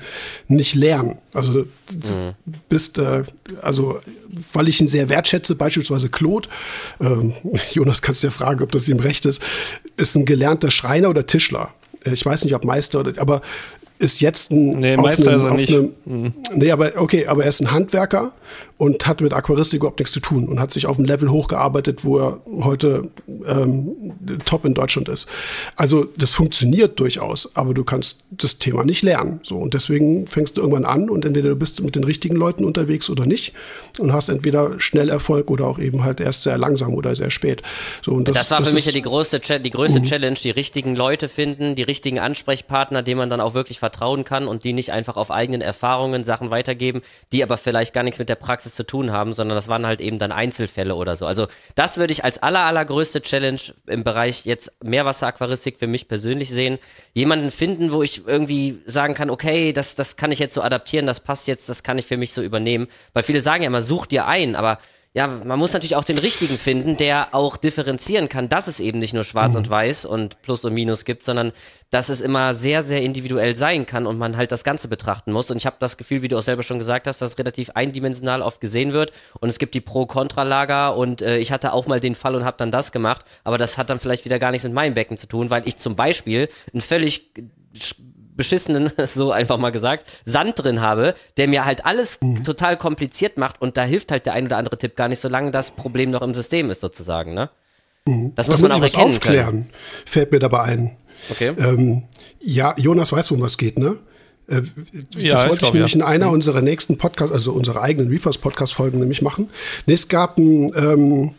[0.49, 1.19] nicht lernen.
[1.33, 2.35] Also mhm.
[2.69, 3.23] bist, äh,
[3.63, 4.01] also
[4.53, 6.49] weil ich ihn sehr wertschätze, beispielsweise Claude,
[7.01, 7.33] ähm,
[7.73, 9.41] Jonas kannst du ja fragen, ob das ihm recht ist,
[9.97, 11.71] ist ein gelernter Schreiner oder Tischler.
[12.05, 13.43] Ich weiß nicht, ob Meister oder, aber
[13.99, 14.79] ist jetzt ein.
[14.79, 15.75] Nee, Meister einem, ist er nicht.
[15.75, 16.35] Einem, mhm.
[16.55, 18.33] Nee, aber okay, aber er ist ein Handwerker
[18.79, 22.05] und hat mit Aquaristik überhaupt nichts zu tun und hat sich auf ein Level hochgearbeitet,
[22.05, 23.11] wo er heute
[23.47, 24.15] ähm,
[24.45, 25.27] top in Deutschland ist.
[25.75, 29.41] Also das funktioniert durchaus, aber du kannst das Thema nicht lernen.
[29.43, 32.65] So und deswegen fängst du irgendwann an und entweder du bist mit den richtigen Leuten
[32.65, 33.53] unterwegs oder nicht
[33.99, 37.63] und hast entweder schnell Erfolg oder auch eben halt erst sehr langsam oder sehr spät.
[38.01, 40.05] So und das, das war für das mich ja die größte, die größte mhm.
[40.05, 44.47] Challenge, die richtigen Leute finden, die richtigen Ansprechpartner, denen man dann auch wirklich vertrauen kann
[44.47, 48.29] und die nicht einfach auf eigenen Erfahrungen Sachen weitergeben, die aber vielleicht gar nichts mit
[48.29, 51.27] der Praxis zu tun haben, sondern das waren halt eben dann Einzelfälle oder so.
[51.27, 56.51] Also das würde ich als aller, allergrößte Challenge im Bereich jetzt Meerwasseraquaristik für mich persönlich
[56.51, 56.79] sehen.
[57.15, 61.07] Jemanden finden, wo ich irgendwie sagen kann, okay, das, das kann ich jetzt so adaptieren,
[61.07, 62.89] das passt jetzt, das kann ich für mich so übernehmen.
[63.13, 64.79] Weil viele sagen ja immer, such dir ein, aber
[65.15, 68.99] ja, man muss natürlich auch den richtigen finden, der auch differenzieren kann, dass es eben
[68.99, 69.59] nicht nur schwarz mhm.
[69.59, 71.53] und weiß und Plus und Minus gibt, sondern
[71.91, 75.51] dass es immer sehr, sehr individuell sein kann und man halt das Ganze betrachten muss.
[75.51, 78.43] Und ich habe das Gefühl, wie du auch selber schon gesagt hast, dass relativ eindimensional
[78.43, 82.15] oft gesehen wird und es gibt die Pro-Kontra-Lager und äh, ich hatte auch mal den
[82.15, 84.75] Fall und habe dann das gemacht, aber das hat dann vielleicht wieder gar nichts mit
[84.75, 87.33] meinem Becken zu tun, weil ich zum Beispiel ein völlig
[88.39, 92.43] beschissenen, so einfach mal gesagt, Sand drin habe, der mir halt alles mhm.
[92.43, 95.51] total kompliziert macht und da hilft halt der ein oder andere Tipp gar nicht, solange
[95.51, 97.51] das Problem noch im System ist sozusagen, ne?
[98.07, 98.33] Mhm.
[98.35, 99.71] Das muss da man muss auch erkennen aufklären, können.
[100.07, 100.97] fällt mir dabei ein.
[101.31, 101.53] Okay.
[101.59, 102.05] Ähm,
[102.41, 103.99] ja, Jonas weiß, worum was geht, ne?
[104.47, 104.63] Äh,
[105.13, 105.99] das ja, wollte ich, glaub, nämlich ja.
[105.99, 106.35] in einer mhm.
[106.35, 109.51] unserer nächsten Podcasts, also unserer eigenen Reefers Podcast Folgen nämlich machen.
[109.87, 111.35] Nee, es gab ein, ähm,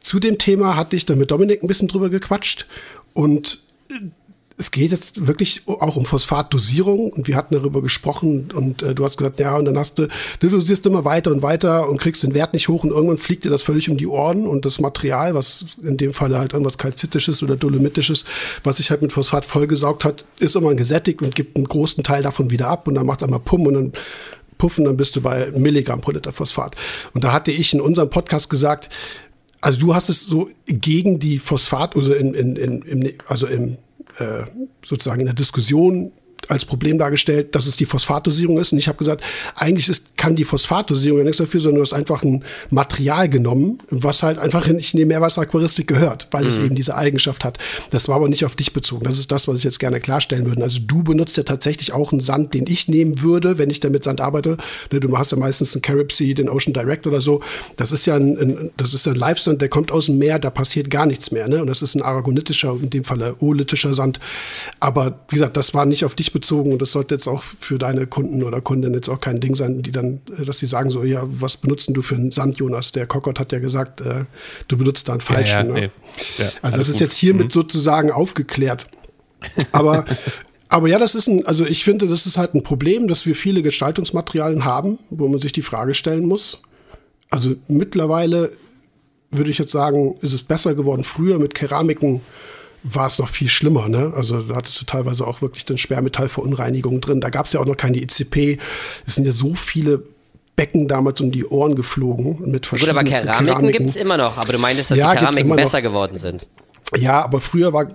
[0.00, 2.66] zu dem Thema hatte ich dann mit Dominik ein bisschen drüber gequatscht
[3.12, 3.60] und
[4.58, 9.04] es geht jetzt wirklich auch um Phosphatdosierung und wir hatten darüber gesprochen und äh, du
[9.04, 10.08] hast gesagt, ja, und dann hast du,
[10.40, 13.44] du dosierst immer weiter und weiter und kriegst den Wert nicht hoch und irgendwann fliegt
[13.44, 16.76] dir das völlig um die Ohren und das Material, was in dem Fall halt irgendwas
[16.76, 18.24] kalzitisches oder dolomitisches,
[18.64, 22.22] was sich halt mit Phosphat vollgesaugt hat, ist immer gesättigt und gibt einen großen Teil
[22.22, 23.92] davon wieder ab und dann macht es einmal Pum und dann
[24.58, 26.74] puffen, dann bist du bei Milligramm pro Liter Phosphat.
[27.14, 28.88] Und da hatte ich in unserem Podcast gesagt,
[29.60, 33.76] also du hast es so gegen die Phosphat, also in, in, in, also im
[34.84, 36.12] sozusagen in der Diskussion
[36.48, 38.72] als Problem dargestellt, dass es die Phosphatdosierung ist.
[38.72, 39.22] Und ich habe gesagt,
[39.54, 43.80] eigentlich ist, kann die Phosphatdosierung ja nichts dafür, sondern du hast einfach ein Material genommen,
[43.90, 46.48] was halt einfach nicht in die Meerwasseraquaristik gehört, weil mhm.
[46.48, 47.58] es eben diese Eigenschaft hat.
[47.90, 49.04] Das war aber nicht auf dich bezogen.
[49.04, 50.62] Das ist das, was ich jetzt gerne klarstellen würde.
[50.62, 54.04] Also du benutzt ja tatsächlich auch einen Sand, den ich nehmen würde, wenn ich damit
[54.04, 54.56] Sand arbeite.
[54.90, 57.42] Ne, du hast ja meistens einen Carib Sea, den Ocean Direct oder so.
[57.76, 60.48] Das ist ja ein, ein das ist ein Live-Sand, der kommt aus dem Meer, da
[60.48, 61.46] passiert gar nichts mehr.
[61.46, 61.60] Ne?
[61.60, 64.18] Und das ist ein aragonitischer, in dem Fall oolitischer Sand.
[64.80, 67.42] Aber wie gesagt, das war nicht auf dich bezogen bezogen und das sollte jetzt auch
[67.42, 70.66] für deine Kunden oder Kunden jetzt auch kein Ding sein, die dann, äh, dass sie
[70.66, 72.92] sagen so, ja, was benutzen du für einen Sand, Jonas?
[72.92, 74.24] Der Kokot hat ja gesagt, äh,
[74.68, 75.68] du benutzt da einen falschen.
[75.68, 75.90] Ja, ja, ne?
[76.38, 77.00] ja, also das ist gut.
[77.00, 77.50] jetzt hiermit mhm.
[77.50, 78.86] sozusagen aufgeklärt.
[79.72, 80.04] Aber
[80.70, 83.34] Aber ja, das ist ein, also ich finde, das ist halt ein Problem, dass wir
[83.34, 86.60] viele Gestaltungsmaterialien haben, wo man sich die Frage stellen muss.
[87.30, 88.52] Also mittlerweile
[89.30, 91.04] würde ich jetzt sagen, ist es besser geworden.
[91.04, 92.20] Früher mit Keramiken
[92.82, 93.88] war es noch viel schlimmer.
[93.88, 94.12] Ne?
[94.14, 97.20] Also da hattest du teilweise auch wirklich den Sperrmetallverunreinigungen drin.
[97.20, 98.58] Da gab es ja auch noch keine ICP.
[99.06, 100.02] Es sind ja so viele
[100.56, 103.72] Becken damals um die Ohren geflogen mit verschiedenen Gut, aber Keramiken, Keramiken.
[103.72, 104.38] gibt es immer noch.
[104.38, 106.46] Aber du meintest, dass ja, die Keramiken besser geworden sind.
[106.96, 107.86] Ja, aber früher war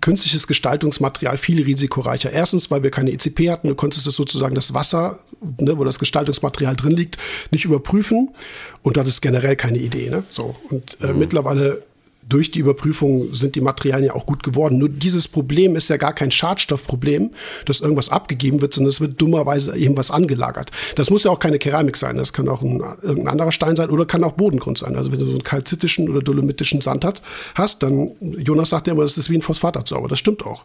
[0.00, 2.30] künstliches Gestaltungsmaterial viel risikoreicher.
[2.30, 5.18] Erstens, weil wir keine ECP hatten, du konntest es sozusagen das Wasser,
[5.58, 7.16] ne, wo das Gestaltungsmaterial drin liegt,
[7.50, 8.34] nicht überprüfen
[8.82, 10.10] und du hattest generell keine Idee.
[10.10, 10.22] Ne?
[10.30, 11.18] So und äh, mhm.
[11.18, 11.82] mittlerweile
[12.28, 14.78] durch die Überprüfung sind die Materialien ja auch gut geworden.
[14.78, 17.30] Nur dieses Problem ist ja gar kein Schadstoffproblem,
[17.66, 20.70] dass irgendwas abgegeben wird, sondern es wird dummerweise eben was angelagert.
[20.96, 23.90] Das muss ja auch keine Keramik sein, das kann auch ein, irgendein anderer Stein sein
[23.90, 24.96] oder kann auch Bodengrund sein.
[24.96, 27.22] Also wenn du so einen kalzitischen oder dolomitischen Sand hat,
[27.54, 30.08] hast, dann, Jonas sagt ja immer, das ist wie ein Phosphatabsauger.
[30.08, 30.64] Das stimmt auch.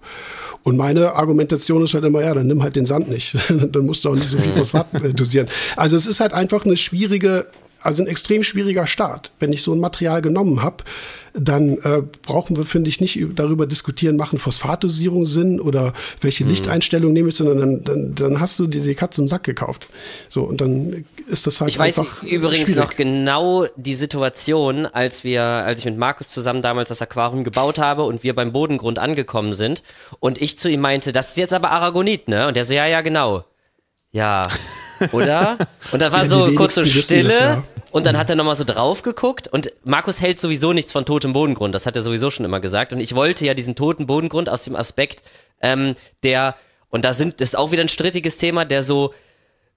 [0.63, 3.35] Und meine Argumentation ist halt immer, ja, dann nimm halt den Sand nicht.
[3.49, 5.47] dann musst du auch nicht so viel Phosphat äh, dosieren.
[5.75, 7.47] Also es ist halt einfach eine schwierige
[7.81, 9.31] also ein extrem schwieriger Start.
[9.39, 10.83] Wenn ich so ein Material genommen habe,
[11.33, 16.51] dann äh, brauchen wir, finde ich, nicht darüber diskutieren, machen Phosphatdosierung Sinn oder welche mhm.
[16.51, 19.87] Lichteinstellung nehme ich, sondern dann, dann, dann hast du dir die Katze im Sack gekauft.
[20.29, 22.75] So, und dann ist das halt Ich weiß übrigens schwierig.
[22.75, 27.79] noch genau die Situation, als wir, als ich mit Markus zusammen damals das Aquarium gebaut
[27.79, 29.83] habe und wir beim Bodengrund angekommen sind
[30.19, 32.47] und ich zu ihm meinte, das ist jetzt aber Aragonit, ne?
[32.47, 33.45] Und er so, ja, ja, genau.
[34.11, 34.43] Ja,
[35.11, 35.57] oder?
[35.91, 37.23] Und da war ja, so kurz so Stille.
[37.23, 37.63] Das, ja.
[37.91, 41.33] Und dann hat er nochmal so drauf geguckt und Markus hält sowieso nichts von totem
[41.33, 42.93] Bodengrund, das hat er sowieso schon immer gesagt.
[42.93, 45.23] Und ich wollte ja diesen toten Bodengrund aus dem Aspekt,
[45.61, 46.55] ähm, der,
[46.89, 49.13] und da sind, das ist auch wieder ein strittiges Thema, der so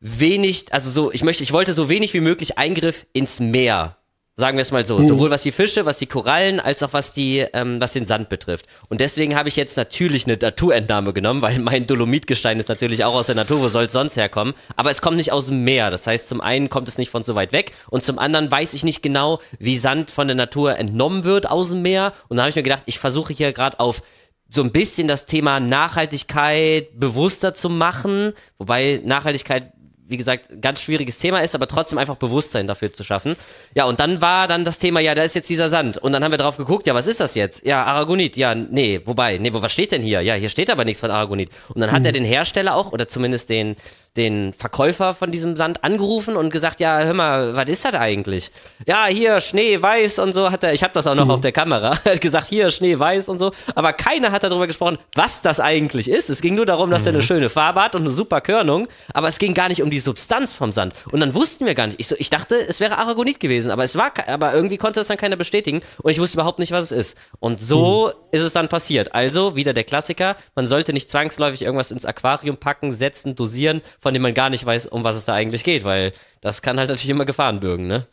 [0.00, 3.96] wenig, also so, ich möchte, ich wollte so wenig wie möglich Eingriff ins Meer
[4.37, 4.99] Sagen wir es mal so.
[4.99, 5.07] Mhm.
[5.07, 8.29] Sowohl was die Fische, was die Korallen, als auch was die, ähm, was den Sand
[8.29, 8.66] betrifft.
[8.88, 13.14] Und deswegen habe ich jetzt natürlich eine Naturentnahme genommen, weil mein Dolomitgestein ist natürlich auch
[13.14, 14.55] aus der Natur, wo soll es sonst herkommen?
[14.75, 15.92] Aber es kommt nicht aus dem Meer.
[15.92, 18.75] Das heißt, zum einen kommt es nicht von so weit weg und zum anderen weiß
[18.75, 22.12] ich nicht genau, wie Sand von der Natur entnommen wird aus dem Meer.
[22.27, 24.03] Und da habe ich mir gedacht, ich versuche hier gerade auf
[24.49, 29.73] so ein bisschen das Thema Nachhaltigkeit bewusster zu machen, wobei Nachhaltigkeit
[30.06, 33.36] wie gesagt, ganz schwieriges Thema ist, aber trotzdem einfach Bewusstsein dafür zu schaffen.
[33.74, 35.98] Ja, und dann war dann das Thema, ja, da ist jetzt dieser Sand.
[35.98, 37.64] Und dann haben wir drauf geguckt, ja, was ist das jetzt?
[37.64, 38.36] Ja, Aragonit.
[38.36, 40.20] Ja, nee, wobei, nee, wo, was steht denn hier?
[40.20, 41.50] Ja, hier steht aber nichts von Aragonit.
[41.74, 42.06] Und dann hat mhm.
[42.06, 43.76] er den Hersteller auch, oder zumindest den,
[44.16, 48.53] den Verkäufer von diesem Sand angerufen und gesagt, ja, hör mal, was ist das eigentlich?
[48.87, 51.33] Ja, hier Schnee, weiß und so hat er, ich habe das auch noch mhm.
[51.33, 54.68] auf der Kamera, er hat gesagt, hier Schnee, weiß und so, aber keiner hat darüber
[54.68, 56.31] gesprochen, was das eigentlich ist.
[56.31, 57.09] Es ging nur darum, dass mhm.
[57.09, 59.90] er eine schöne Farbe hat und eine super Körnung, aber es ging gar nicht um
[59.90, 60.94] die Substanz vom Sand.
[61.11, 61.98] Und dann wussten wir gar nicht.
[61.98, 65.09] Ich, so, ich dachte, es wäre Aragonit gewesen, aber es war, aber irgendwie konnte es
[65.09, 67.18] dann keiner bestätigen und ich wusste überhaupt nicht, was es ist.
[67.40, 68.29] Und so mhm.
[68.31, 69.12] ist es dann passiert.
[69.12, 74.12] Also wieder der Klassiker, man sollte nicht zwangsläufig irgendwas ins Aquarium packen, setzen, dosieren, von
[74.12, 76.12] dem man gar nicht weiß, um was es da eigentlich geht, weil
[76.42, 78.06] das kann halt natürlich immer Gefahren bürgen, ne?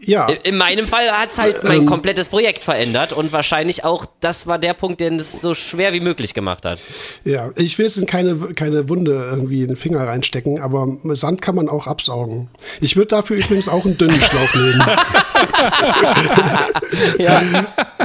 [0.00, 0.26] Ja.
[0.26, 4.46] In meinem Fall hat es halt mein ähm, komplettes Projekt verändert und wahrscheinlich auch, das
[4.46, 6.78] war der Punkt, der es so schwer wie möglich gemacht hat.
[7.24, 11.40] Ja, ich will jetzt in keine, keine Wunde irgendwie in den Finger reinstecken, aber Sand
[11.40, 12.50] kann man auch absaugen.
[12.82, 14.82] Ich würde dafür übrigens auch einen dünnen Schlauch nehmen.
[17.18, 17.42] ja.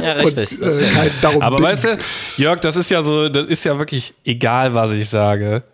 [0.00, 0.62] ja, richtig.
[0.62, 1.98] Und, äh, aber weißt du,
[2.38, 5.64] Jörg, das ist ja so, das ist ja wirklich egal, was ich sage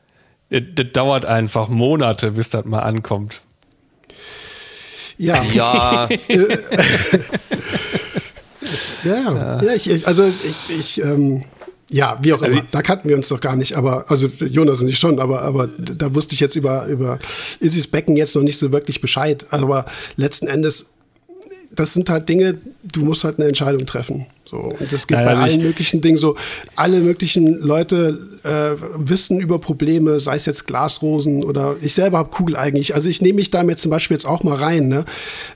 [0.50, 3.42] das, dauert einfach Monate, bis das mal ankommt.
[5.16, 5.42] Ja.
[5.44, 6.08] Ja.
[9.04, 9.62] ja, ja.
[9.62, 11.44] ja ich, also ich, ich ähm,
[11.90, 12.68] ja, wie auch also immer.
[12.70, 15.66] Da kannten wir uns doch gar nicht, aber, also Jonas und ich schon, aber, aber
[15.66, 17.18] da wusste ich jetzt über, über
[17.58, 19.44] Isis Becken jetzt noch nicht so wirklich Bescheid.
[19.50, 19.86] Aber
[20.16, 20.94] letzten Endes,
[21.72, 24.26] das sind halt Dinge, du musst halt eine Entscheidung treffen.
[24.50, 26.34] So, und das gibt Nein, also bei allen möglichen Dingen so.
[26.74, 32.30] Alle möglichen Leute äh, wissen über Probleme, sei es jetzt Glasrosen oder ich selber habe
[32.30, 32.96] Kugel eigentlich.
[32.96, 34.88] Also ich nehme mich damit zum Beispiel jetzt auch mal rein.
[34.88, 35.04] Ne?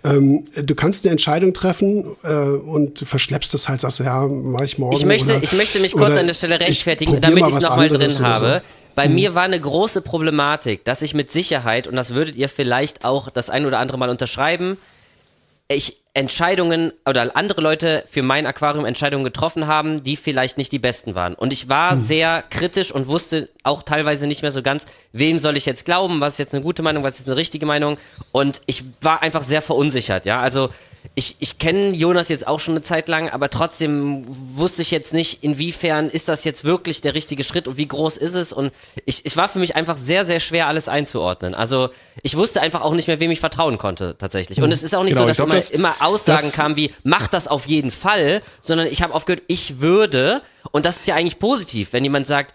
[0.04, 4.78] Ähm, du kannst eine Entscheidung treffen äh, und verschleppst das halt, sagst ja, mache ich
[4.78, 4.96] morgen.
[4.96, 7.88] Ich möchte, oder, ich möchte mich kurz an der Stelle rechtfertigen, damit ich es nochmal
[7.88, 8.62] drin habe.
[8.62, 8.68] So.
[8.94, 9.14] Bei hm.
[9.14, 13.28] mir war eine große Problematik, dass ich mit Sicherheit, und das würdet ihr vielleicht auch
[13.28, 14.76] das ein oder andere Mal unterschreiben,
[15.68, 20.78] ich Entscheidungen oder andere Leute für mein Aquarium Entscheidungen getroffen haben, die vielleicht nicht die
[20.78, 21.34] besten waren.
[21.34, 22.00] Und ich war hm.
[22.00, 26.20] sehr kritisch und wusste auch teilweise nicht mehr so ganz, wem soll ich jetzt glauben,
[26.20, 27.98] was ist jetzt eine gute Meinung, was ist eine richtige Meinung.
[28.30, 30.40] Und ich war einfach sehr verunsichert, ja.
[30.40, 30.70] Also
[31.16, 35.12] ich, ich kenne Jonas jetzt auch schon eine Zeit lang, aber trotzdem wusste ich jetzt
[35.12, 38.52] nicht, inwiefern ist das jetzt wirklich der richtige Schritt und wie groß ist es.
[38.52, 38.72] Und
[39.04, 41.54] ich, ich war für mich einfach sehr, sehr schwer, alles einzuordnen.
[41.54, 41.90] Also
[42.22, 44.58] ich wusste einfach auch nicht mehr, wem ich vertrauen konnte, tatsächlich.
[44.58, 44.72] Und hm.
[44.72, 47.28] es ist auch nicht genau, so, dass glaub, immer, das, immer Aussagen kamen wie, mach
[47.28, 51.38] das auf jeden Fall, sondern ich habe aufgehört, ich würde, und das ist ja eigentlich
[51.38, 52.54] positiv, wenn jemand sagt,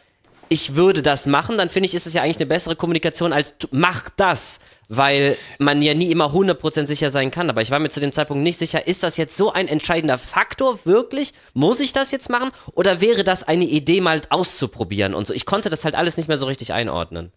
[0.49, 3.55] ich würde das machen, dann finde ich, ist es ja eigentlich eine bessere Kommunikation als
[3.71, 7.49] mach das, weil man ja nie immer 100% sicher sein kann.
[7.49, 10.17] Aber ich war mir zu dem Zeitpunkt nicht sicher, ist das jetzt so ein entscheidender
[10.17, 11.33] Faktor wirklich?
[11.53, 12.49] Muss ich das jetzt machen?
[12.73, 15.33] Oder wäre das eine Idee mal auszuprobieren und so?
[15.33, 17.31] Ich konnte das halt alles nicht mehr so richtig einordnen.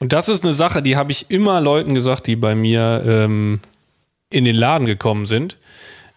[0.00, 3.60] Und das ist eine Sache, die habe ich immer Leuten gesagt, die bei mir ähm,
[4.30, 5.56] in den Laden gekommen sind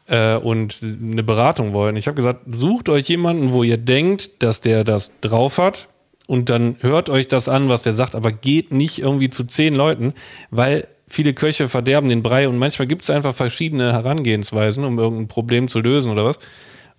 [0.08, 1.96] äh, und eine Beratung wollen.
[1.96, 5.88] Ich habe gesagt, sucht euch jemanden, wo ihr denkt, dass der das drauf hat
[6.28, 9.76] und dann hört euch das an, was der sagt, aber geht nicht irgendwie zu zehn
[9.76, 10.14] Leuten,
[10.50, 15.28] weil viele Köche verderben den Brei und manchmal gibt es einfach verschiedene Herangehensweisen, um irgendein
[15.28, 16.40] Problem zu lösen oder was.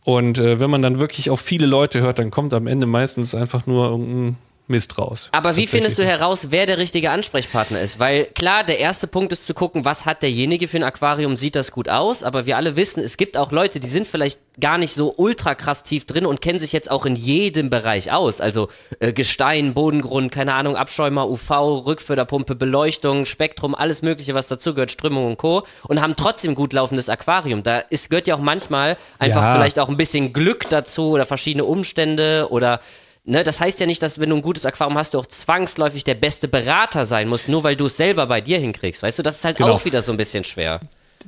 [0.05, 3.35] Und äh, wenn man dann wirklich auf viele Leute hört, dann kommt am Ende meistens
[3.35, 4.37] einfach nur irgendein
[4.69, 5.29] Mist raus.
[5.33, 7.99] Aber wie findest du heraus, wer der richtige Ansprechpartner ist?
[7.99, 11.57] Weil klar, der erste Punkt ist zu gucken, was hat derjenige für ein Aquarium, sieht
[11.57, 14.79] das gut aus, aber wir alle wissen, es gibt auch Leute, die sind vielleicht gar
[14.79, 18.41] nicht so ultra krass tief drin und kennen sich jetzt auch in jedem Bereich aus.
[18.41, 18.69] Also
[19.01, 21.51] äh, Gestein, Bodengrund, keine Ahnung, Abschäumer, UV,
[21.87, 25.65] Rückförderpumpe, Beleuchtung, Spektrum, alles mögliche, was dazugehört, Strömung und Co.
[25.89, 27.63] und haben trotzdem gut laufendes Aquarium.
[27.63, 29.55] Da ist, gehört ja auch manchmal einfach Ja.
[29.55, 32.81] vielleicht auch ein bisschen Glück dazu oder verschiedene Umstände oder
[33.25, 36.03] Ne, das heißt ja nicht, dass wenn du ein gutes Aquarium hast, du auch zwangsläufig
[36.03, 39.03] der beste Berater sein musst, nur weil du es selber bei dir hinkriegst.
[39.03, 39.71] Weißt du, das ist halt Genau.
[39.73, 40.81] auch wieder so ein bisschen schwer.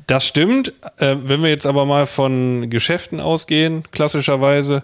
[0.09, 0.73] Das stimmt.
[0.99, 4.83] Äh, wenn wir jetzt aber mal von Geschäften ausgehen, klassischerweise,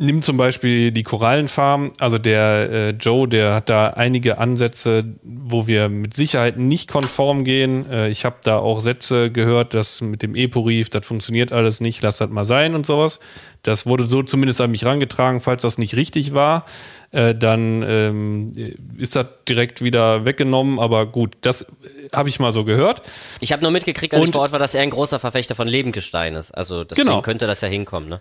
[0.00, 1.92] nimm zum Beispiel die Korallenfarm.
[1.98, 7.44] Also der äh, Joe, der hat da einige Ansätze, wo wir mit Sicherheit nicht konform
[7.44, 7.90] gehen.
[7.90, 12.02] Äh, ich habe da auch Sätze gehört, dass mit dem Epo-Reef, das funktioniert alles nicht,
[12.02, 13.18] lass das mal sein und sowas.
[13.62, 15.40] Das wurde so zumindest an mich rangetragen.
[15.40, 16.64] Falls das nicht richtig war,
[17.10, 18.52] äh, dann ähm,
[18.96, 20.78] ist das direkt wieder weggenommen.
[20.78, 21.66] Aber gut, das äh,
[22.14, 23.02] habe ich mal so gehört.
[23.40, 25.56] Ich habe nur mitgekriegt, als ich Und- vor Ort war, dass er ein großer Verfechter
[25.56, 26.52] von Lebendgestein ist.
[26.52, 27.22] Also deswegen Genau.
[27.22, 28.20] könnte das ja hinkommen, ne?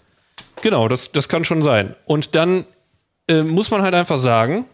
[0.62, 1.96] Genau, das, das kann schon sein.
[2.06, 2.66] Und dann
[3.28, 4.66] äh, muss man halt einfach sagen,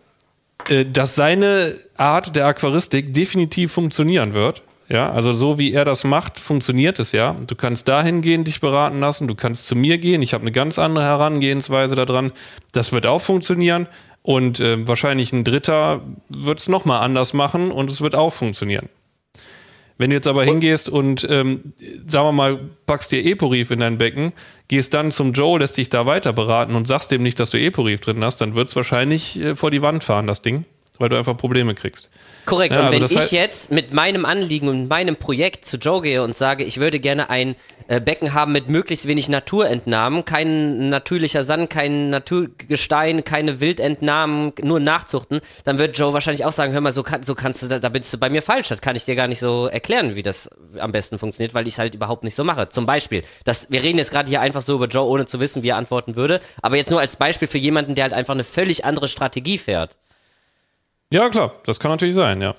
[0.69, 4.63] äh, dass seine Art der Aquaristik definitiv funktionieren wird.
[4.89, 7.35] Ja, also so wie er das macht, funktioniert es ja.
[7.47, 10.21] Du kannst dahin gehen, dich beraten lassen, du kannst zu mir gehen.
[10.21, 12.31] Ich habe eine ganz andere Herangehensweise daran.
[12.73, 13.87] Das wird auch funktionieren.
[14.21, 18.89] Und äh, wahrscheinlich ein Dritter wird es nochmal anders machen und es wird auch funktionieren.
[19.97, 21.73] Wenn du jetzt aber hingehst und, ähm,
[22.07, 24.33] sagen wir mal, packst dir Eporif in dein Becken,
[24.73, 27.59] gehst dann zum Joe, lässt dich da weiter beraten und sagst dem nicht, dass du
[27.59, 30.65] Eporif drin hast, dann wird es wahrscheinlich äh, vor die Wand fahren, das Ding,
[30.99, 32.09] weil du einfach Probleme kriegst.
[32.45, 32.73] Korrekt.
[32.75, 36.01] Ja, und also wenn ich heißt- jetzt mit meinem Anliegen und meinem Projekt zu Joe
[36.01, 37.55] gehe und sage, ich würde gerne ein
[37.87, 44.79] äh, Becken haben mit möglichst wenig Naturentnahmen, kein natürlicher Sand, kein Naturgestein, keine Wildentnahmen, nur
[44.79, 47.79] Nachzuchten, dann wird Joe wahrscheinlich auch sagen, hör mal, so, kann, so kannst du, da,
[47.79, 50.23] da bist du bei mir falsch, das kann ich dir gar nicht so erklären, wie
[50.23, 52.69] das am besten funktioniert, weil ich es halt überhaupt nicht so mache.
[52.69, 55.63] Zum Beispiel, das, wir reden jetzt gerade hier einfach so über Joe, ohne zu wissen,
[55.63, 58.43] wie er antworten würde, aber jetzt nur als Beispiel für jemanden, der halt einfach eine
[58.43, 59.97] völlig andere Strategie fährt.
[61.13, 62.55] Ja, klar, das kann natürlich sein, ja.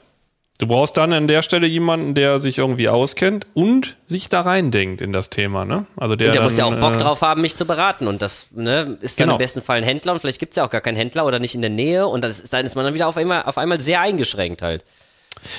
[0.59, 5.01] Du brauchst dann an der Stelle jemanden, der sich irgendwie auskennt und sich da reindenkt
[5.01, 5.89] in das Thema, ne?
[5.97, 8.07] Also der, Und der dann, muss ja auch Bock äh, drauf haben, mich zu beraten.
[8.07, 9.35] Und das ne, ist dann Genau.
[9.35, 11.41] im besten Fall ein Händler und vielleicht gibt es ja auch gar keinen Händler oder
[11.41, 12.07] nicht in der Nähe.
[12.07, 14.85] Und das, dann ist man dann wieder auf einmal, auf einmal sehr eingeschränkt halt.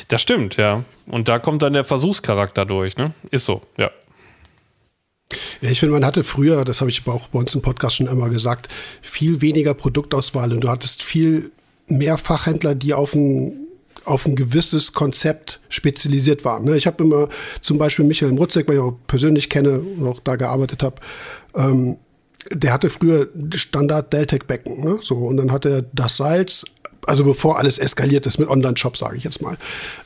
[0.08, 0.86] Das stimmt, ja.
[1.08, 3.14] Und da kommt dann der Versuchscharakter durch, ne?
[3.30, 3.92] Ist so, ja.
[5.60, 7.98] Ja, ich finde, man hatte früher, das habe ich aber auch bei uns im Podcast
[7.98, 8.70] schon immer gesagt,
[9.02, 11.52] viel weniger Produktauswahl und du hattest viel
[11.88, 13.62] mehr Fachhändler, die auf ein
[14.06, 16.64] auf ein gewisses Konzept spezialisiert waren.
[16.64, 16.78] ne?
[16.78, 17.28] Ich habe immer
[17.62, 20.98] zum Beispiel Michael Mrutzek, weil ich auch persönlich kenne und auch da gearbeitet habe,
[21.56, 21.98] ähm,
[22.52, 24.84] der hatte früher Standard Deltec-Becken.
[24.84, 25.00] Ne?
[25.02, 26.66] So, und dann hatte er das Salz,
[27.08, 29.58] also bevor alles eskaliert ist mit Online-Shops, sage ich jetzt mal,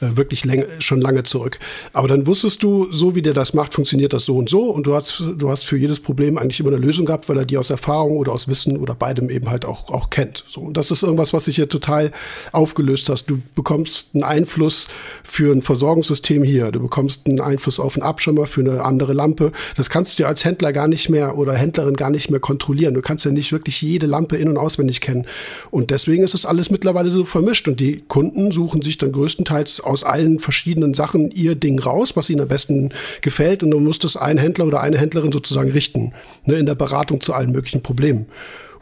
[0.01, 1.59] äh, wirklich läng schon lange zurück.
[1.93, 4.69] Aber dann wusstest du, so wie der das macht, funktioniert das so und so.
[4.69, 7.45] Und du hast, du hast für jedes Problem eigentlich immer eine Lösung gehabt, weil er
[7.45, 10.43] die aus Erfahrung oder aus Wissen oder beidem eben halt auch, auch kennt.
[10.47, 12.11] So, und das ist irgendwas, was sich hier total
[12.51, 13.29] aufgelöst hast.
[13.29, 14.87] Du bekommst einen Einfluss
[15.23, 16.71] für ein Versorgungssystem hier.
[16.71, 19.51] Du bekommst einen Einfluss auf einen Abschirmer für eine andere Lampe.
[19.75, 22.93] Das kannst du ja als Händler gar nicht mehr oder Händlerin gar nicht mehr kontrollieren.
[22.93, 25.25] Du kannst ja nicht wirklich jede Lampe in- und auswendig kennen.
[25.71, 27.67] Und deswegen ist es alles mittlerweile so vermischt.
[27.67, 32.29] Und die Kunden suchen sich dann größtenteils aus allen verschiedenen Sachen ihr Ding raus, was
[32.29, 32.89] ihnen am besten
[33.21, 33.63] gefällt.
[33.63, 36.13] Und dann muss das ein Händler oder eine Händlerin sozusagen richten,
[36.45, 38.27] ne, in der Beratung zu allen möglichen Problemen.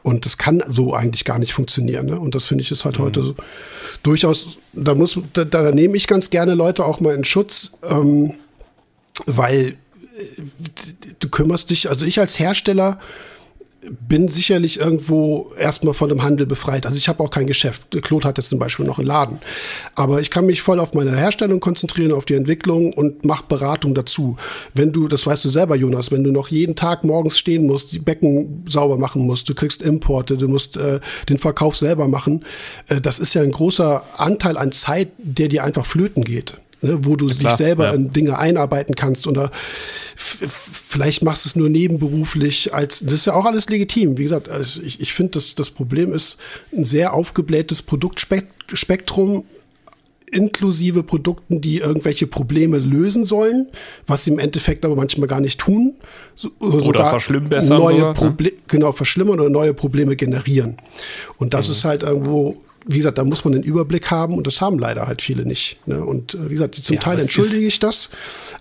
[0.03, 2.05] Und das kann so eigentlich gar nicht funktionieren.
[2.05, 2.19] Ne?
[2.19, 3.35] Und das finde ich ist halt heute so
[4.03, 8.35] durchaus, da muss, da, da nehme ich ganz gerne Leute auch mal in Schutz, ähm,
[9.25, 9.75] weil
[10.17, 10.41] äh,
[11.19, 12.99] du kümmerst dich, also ich als Hersteller
[13.89, 16.85] bin sicherlich irgendwo erstmal von dem Handel befreit.
[16.85, 17.87] Also ich habe auch kein Geschäft.
[18.01, 19.39] Claude hat jetzt zum Beispiel noch einen Laden.
[19.95, 23.95] Aber ich kann mich voll auf meine Herstellung konzentrieren, auf die Entwicklung und mache Beratung
[23.95, 24.37] dazu.
[24.73, 27.91] Wenn du, das weißt du selber, Jonas, wenn du noch jeden Tag morgens stehen musst,
[27.91, 32.45] die Becken sauber machen musst, du kriegst Importe, du musst äh, den Verkauf selber machen,
[32.87, 36.57] äh, das ist ja ein großer Anteil an Zeit, der dir einfach flöten geht.
[36.81, 37.93] Ne, wo du dich klar, selber ja.
[37.93, 39.49] in Dinge einarbeiten kannst oder
[40.15, 44.17] vielleicht machst du es nur nebenberuflich als das ist ja auch alles legitim.
[44.19, 46.37] Wie gesagt, also ich, ich finde, das, das Problem ist
[46.71, 49.43] ein sehr aufgeblähtes Produktspektrum
[50.31, 53.69] inklusive Produkten, die irgendwelche Probleme lösen sollen,
[54.05, 55.95] was sie im Endeffekt aber manchmal gar nicht tun.
[56.35, 58.51] So, sogar verschlimmbessern Neue sogar, ne?
[58.67, 60.77] Genau, verschlimmern oder neue Probleme generieren.
[61.37, 64.61] Und das ist halt irgendwo wie gesagt, da muss man den Überblick haben und das
[64.61, 65.85] haben leider halt viele nicht.
[65.87, 66.03] Ne?
[66.03, 68.09] Und äh, wie gesagt, zum Ja, Teil entschuldige ist- ich das.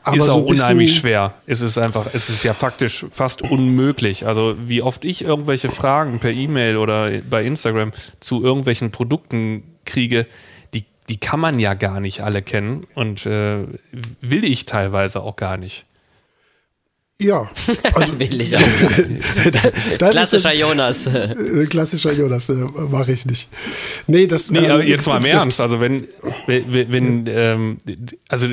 [0.03, 1.35] Aber ist so auch bisschen- unheimlich schwer.
[1.47, 4.27] Es ist einfach, es ist ja faktisch fast unmöglich.
[4.27, 10.27] Also wie oft ich irgendwelche Fragen per E-Mail oder bei Instagram zu irgendwelchen Produkten kriege,
[10.74, 13.59] die, die kann man ja gar nicht alle kennen und äh,
[14.20, 15.85] will ich teilweise auch gar nicht.
[17.20, 17.50] Ja,
[17.94, 18.60] also Will ich auch.
[19.98, 21.06] Klassischer ist Jonas.
[21.06, 22.54] äh, klassischer Jonas, äh,
[22.90, 23.48] mache ich nicht.
[24.06, 25.60] Nee, das Nee, ähm, aber jetzt mal im das- Ernst.
[25.60, 26.06] Also wenn,
[26.46, 27.78] wenn, wenn ähm,
[28.28, 28.48] also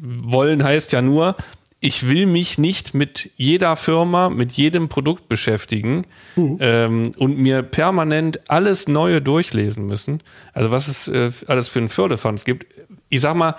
[0.00, 1.34] wollen heißt ja nur,
[1.80, 6.04] ich will mich nicht mit jeder Firma, mit jedem Produkt beschäftigen
[6.36, 6.58] Mhm.
[6.60, 10.22] ähm, und mir permanent alles Neue durchlesen müssen.
[10.52, 12.66] Also was es äh, alles für einen Firlefanz gibt.
[13.08, 13.54] Ich sag mal,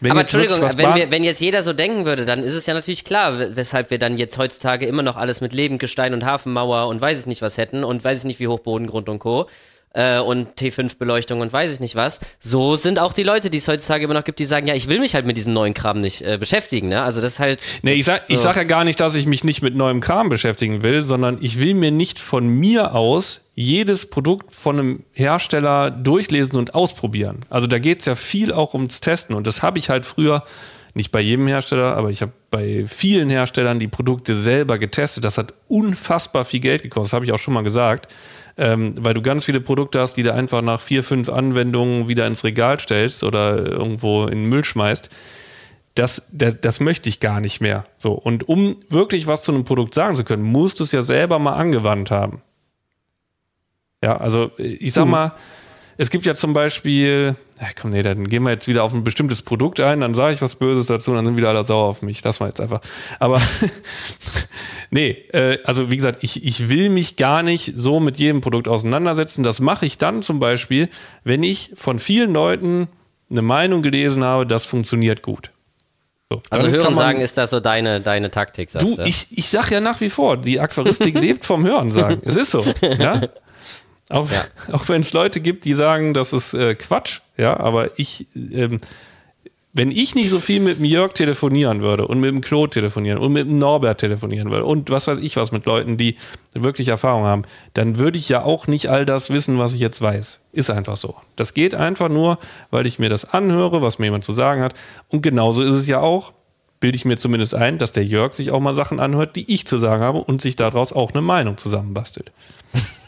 [0.00, 2.74] wenn Aber Entschuldigung, wenn, wir, wenn jetzt jeder so denken würde, dann ist es ja
[2.74, 6.86] natürlich klar, we- weshalb wir dann jetzt heutzutage immer noch alles mit Lebendgestein und Hafenmauer
[6.88, 9.46] und weiß ich nicht was hätten und weiß ich nicht wie Hochbodengrund und Co.
[9.92, 12.20] Äh, und T5-Beleuchtung und weiß ich nicht was.
[12.38, 14.88] So sind auch die Leute, die es heutzutage immer noch gibt, die sagen, ja, ich
[14.88, 16.88] will mich halt mit diesem neuen Kram nicht äh, beschäftigen.
[16.88, 17.02] Ne?
[17.02, 17.60] Also das ist halt.
[17.82, 18.44] Nee, ich sag, ich so.
[18.44, 21.58] sag ja gar nicht, dass ich mich nicht mit neuem Kram beschäftigen will, sondern ich
[21.58, 27.44] will mir nicht von mir aus jedes Produkt von einem Hersteller durchlesen und ausprobieren.
[27.50, 30.44] Also da geht's ja viel auch ums Testen und das habe ich halt früher
[30.94, 35.24] nicht bei jedem Hersteller, aber ich habe bei vielen Herstellern die Produkte selber getestet.
[35.24, 38.12] Das hat unfassbar viel Geld gekostet, das habe ich auch schon mal gesagt,
[38.60, 42.26] ähm, weil du ganz viele Produkte hast, die du einfach nach vier, fünf Anwendungen wieder
[42.28, 45.10] ins Regal stellst oder irgendwo in den Müll schmeißt
[45.94, 47.84] das, das, das möchte ich gar nicht mehr.
[47.98, 48.12] So.
[48.12, 51.38] Und um wirklich was zu einem Produkt sagen zu können, musst du es ja selber
[51.38, 52.42] mal angewandt haben.
[54.02, 55.34] Ja, also ich sag mal,
[56.00, 57.36] es gibt ja zum Beispiel,
[57.78, 60.40] komm, nee, dann gehen wir jetzt wieder auf ein bestimmtes Produkt ein, dann sage ich
[60.40, 62.22] was Böses dazu und dann sind wieder alle sauer auf mich.
[62.22, 62.80] Das war jetzt einfach.
[63.18, 63.38] Aber
[64.90, 68.66] nee, äh, also wie gesagt, ich, ich will mich gar nicht so mit jedem Produkt
[68.66, 69.42] auseinandersetzen.
[69.42, 70.88] Das mache ich dann zum Beispiel,
[71.22, 72.88] wenn ich von vielen Leuten
[73.30, 75.50] eine Meinung gelesen habe, das funktioniert gut.
[76.30, 79.02] So, Also Hören sagen ist das so deine, deine Taktik, sagst Du, du?
[79.02, 82.22] ich, ich sag ja nach wie vor, die Aquaristik lebt vom Hören sagen.
[82.24, 82.64] Es ist so.
[82.98, 83.20] Ja?
[84.10, 84.28] Auch,
[84.72, 88.80] auch wenn es Leute gibt, die sagen, das ist äh, Quatsch, ja, aber ich, ähm,
[89.72, 93.18] wenn ich nicht so viel mit dem Jörg telefonieren würde und mit dem Claude telefonieren
[93.18, 96.16] und mit dem Norbert telefonieren würde und was weiß ich was mit Leuten, die
[96.54, 100.02] wirklich Erfahrung haben, dann würde ich ja auch nicht all das wissen, was ich jetzt
[100.02, 100.40] weiß.
[100.52, 101.14] Ist einfach so.
[101.36, 102.38] Das geht einfach nur,
[102.72, 104.74] weil ich mir das anhöre, was mir jemand zu sagen hat.
[105.08, 106.32] Und genauso ist es ja auch,
[106.80, 109.68] bilde ich mir zumindest ein, dass der Jörg sich auch mal Sachen anhört, die ich
[109.68, 112.32] zu sagen habe und sich daraus auch eine Meinung zusammenbastelt.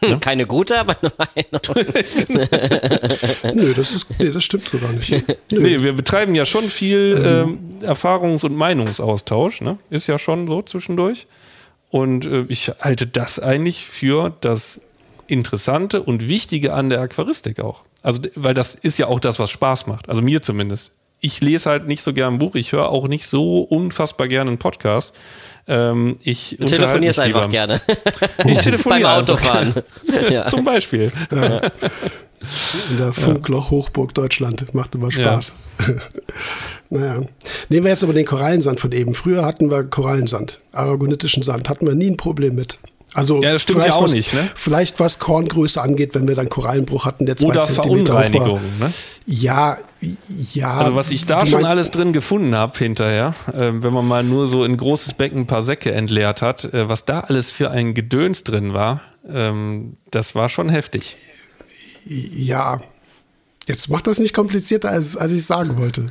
[0.20, 0.96] Keine gute, aber
[1.34, 1.60] eine.
[3.54, 5.10] Nö, das ist, nee, das stimmt so gar nicht.
[5.50, 5.60] Nö.
[5.60, 9.78] Nee, wir betreiben ja schon viel ähm, Erfahrungs- und Meinungsaustausch, ne?
[9.90, 11.26] Ist ja schon so zwischendurch.
[11.90, 14.80] Und äh, ich halte das eigentlich für das
[15.26, 17.84] Interessante und Wichtige an der Aquaristik auch.
[18.02, 20.08] Also, weil das ist ja auch das, was Spaß macht.
[20.08, 20.92] Also mir zumindest.
[21.20, 24.50] Ich lese halt nicht so gern ein Buch, ich höre auch nicht so unfassbar gerne
[24.50, 25.14] einen Podcast.
[25.68, 27.50] Ähm, ich Du telefonierst einfach lieber.
[27.50, 27.80] gerne.
[28.46, 29.74] Ich telefoniere Beim einfach Autofahren.
[30.30, 30.46] ja.
[30.46, 31.12] Zum Beispiel.
[32.90, 34.74] In der Funkloch Hochburg Deutschland.
[34.74, 35.54] Macht immer Spaß.
[36.90, 37.22] naja.
[37.68, 39.14] Nehmen wir jetzt aber den Korallensand von eben.
[39.14, 41.68] Früher hatten wir Korallensand, aragonitischen Sand.
[41.68, 42.78] Hatten wir nie ein Problem mit.
[43.14, 44.48] Also Ja, das stimmt vielleicht ja auch was, nicht, ne?
[44.54, 48.12] Vielleicht was Korngröße angeht, wenn wir dann Korallenbruch hatten, der zwei Oder Zentimeter.
[48.12, 48.60] Verunreinigung.
[48.80, 48.92] Ne?
[49.26, 49.78] Ja,
[50.52, 50.74] ja.
[50.74, 54.46] Also was ich da schon alles drin gefunden habe hinterher, ähm, wenn man mal nur
[54.46, 57.70] so in ein großes Becken ein paar Säcke entleert hat, äh, was da alles für
[57.70, 61.16] ein Gedöns drin war, ähm, das war schon heftig.
[62.06, 62.80] Ja.
[63.68, 66.10] Jetzt macht das nicht komplizierter, als, als ich sagen wollte.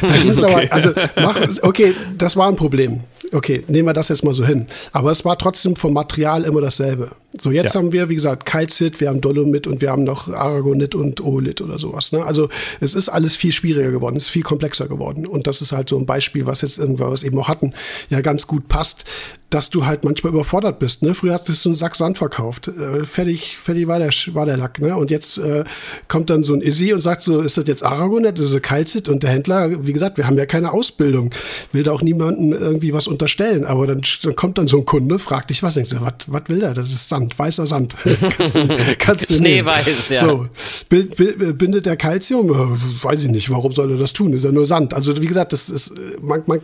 [0.22, 3.00] Ging's aber, also, mach, okay, das war ein Problem.
[3.32, 4.66] Okay, nehmen wir das jetzt mal so hin.
[4.92, 7.12] Aber es war trotzdem vom Material immer dasselbe.
[7.38, 7.80] So, jetzt Ja.
[7.80, 11.60] haben wir, wie gesagt, Kalzit, wir haben Dolomit und wir haben noch Aragonit und Olit
[11.60, 12.10] oder sowas.
[12.10, 12.24] Ne?
[12.24, 12.48] Also
[12.80, 15.26] es ist alles viel schwieriger geworden, es ist viel komplexer geworden.
[15.26, 17.72] Und das ist halt so ein Beispiel, was jetzt irgendwas eben auch hatten,
[18.08, 19.04] ja ganz gut passt,
[19.50, 21.02] dass du halt manchmal überfordert bist.
[21.02, 21.12] Ne?
[21.12, 22.68] Früher hattest du einen Sack Sand verkauft.
[22.68, 24.80] Äh, fertig, fertig war der, war der Lack.
[24.80, 24.96] Ne?
[24.96, 25.64] Und jetzt äh,
[26.06, 29.08] kommt dann so ein Izzy und sagt so, ist das jetzt Aragonet oder so Kalzit?
[29.08, 31.30] Und der Händler, wie gesagt, wir haben ja keine Ausbildung,
[31.72, 33.64] will da auch niemandem irgendwie was unterstellen.
[33.64, 36.42] Aber dann, dann kommt dann so ein Kunde, fragt dich was, denkst du, was, was
[36.46, 36.74] will der?
[36.74, 37.96] Das ist Sand, weißer Sand.
[38.36, 38.68] kannst du,
[38.98, 39.34] kannst du.
[39.34, 40.20] Schneeweiß, ja.
[40.26, 40.46] So,
[40.88, 42.50] bindet der Calcium?
[42.50, 44.32] Äh, Weiß ich nicht, warum soll er das tun?
[44.32, 44.94] Ist ja nur Sand.
[44.94, 46.60] Also wie gesagt, das ist, äh, man, man,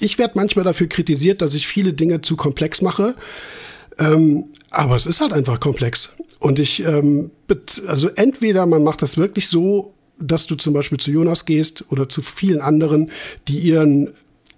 [0.00, 3.14] ich- werde manchmal dafür kritisiert, dass ich viele Dinge zu komplex mache.
[3.98, 6.12] Ähm, aber es ist halt einfach komplex.
[6.38, 7.30] Und ich, ähm,
[7.86, 12.08] also entweder man macht das wirklich so, dass du zum Beispiel zu Jonas gehst oder
[12.08, 13.10] zu vielen anderen,
[13.48, 14.10] die ihren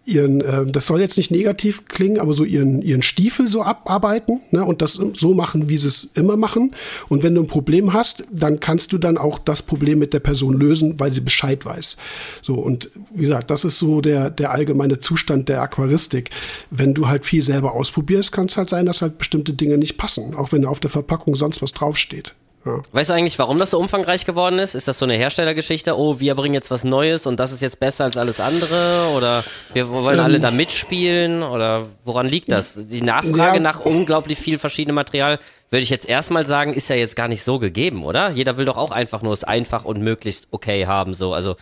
[0.06, 4.40] ihren, äh, das soll jetzt nicht negativ klingen, aber so ihren, ihren Stiefel so abarbeiten
[4.50, 6.72] ne, und das so machen, wie sie es immer machen.
[7.08, 10.20] Und wenn du ein Problem hast, dann kannst du dann auch das Problem mit der
[10.20, 11.96] Person lösen, weil sie Bescheid weiß.
[12.42, 16.30] So, und wie gesagt, das ist so der, der allgemeine Zustand der Aquaristik.
[16.70, 19.96] Wenn du halt viel selber ausprobierst, kann es halt sein, dass halt bestimmte Dinge nicht
[19.96, 22.34] passen, auch wenn auf der Verpackung sonst was draufsteht.
[22.64, 22.80] Ja.
[22.92, 24.74] Weißt du eigentlich, warum das so umfangreich geworden ist?
[24.74, 25.98] Ist das so eine Herstellergeschichte?
[25.98, 29.12] Oh, wir bringen jetzt was Neues und das ist jetzt besser als alles andere?
[29.14, 29.44] Oder
[29.74, 31.42] wir wollen ähm, alle da mitspielen?
[31.42, 32.86] Oder woran liegt das?
[32.86, 33.60] Die Nachfrage ja.
[33.60, 35.38] nach unglaublich viel verschiedenem Material,
[35.68, 38.30] würde ich jetzt erstmal sagen, ist ja jetzt gar nicht so gegeben, oder?
[38.30, 41.12] Jeder will doch auch einfach nur es einfach und möglichst okay haben.
[41.12, 41.34] So.
[41.34, 41.56] Also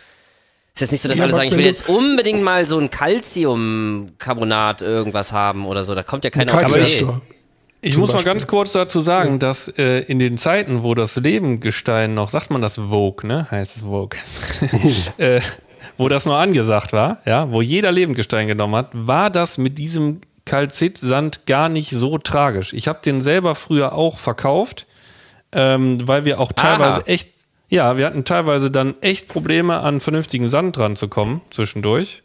[0.73, 2.89] ist jetzt nicht so, dass ja, alle sagen, ich will jetzt unbedingt mal so ein
[2.89, 5.93] Calciumcarbonat irgendwas haben oder so.
[5.95, 7.07] Da kommt ja keiner auf die Idee.
[7.85, 8.25] Ich muss Beispiel.
[8.25, 12.49] mal ganz kurz dazu sagen, dass äh, in den Zeiten, wo das Lebengestein noch, sagt
[12.49, 13.51] man das Vogue, ne?
[13.51, 14.17] Heißt es Vogue.
[15.17, 15.41] äh,
[15.97, 20.21] wo das noch angesagt war, ja, wo jeder Lebendgestein genommen hat, war das mit diesem
[20.45, 22.73] Kalzitsand gar nicht so tragisch.
[22.73, 24.87] Ich habe den selber früher auch verkauft,
[25.51, 27.07] ähm, weil wir auch teilweise Aha.
[27.07, 27.29] echt,
[27.69, 32.22] ja, wir hatten teilweise dann echt Probleme, an vernünftigen Sand dran zu kommen zwischendurch.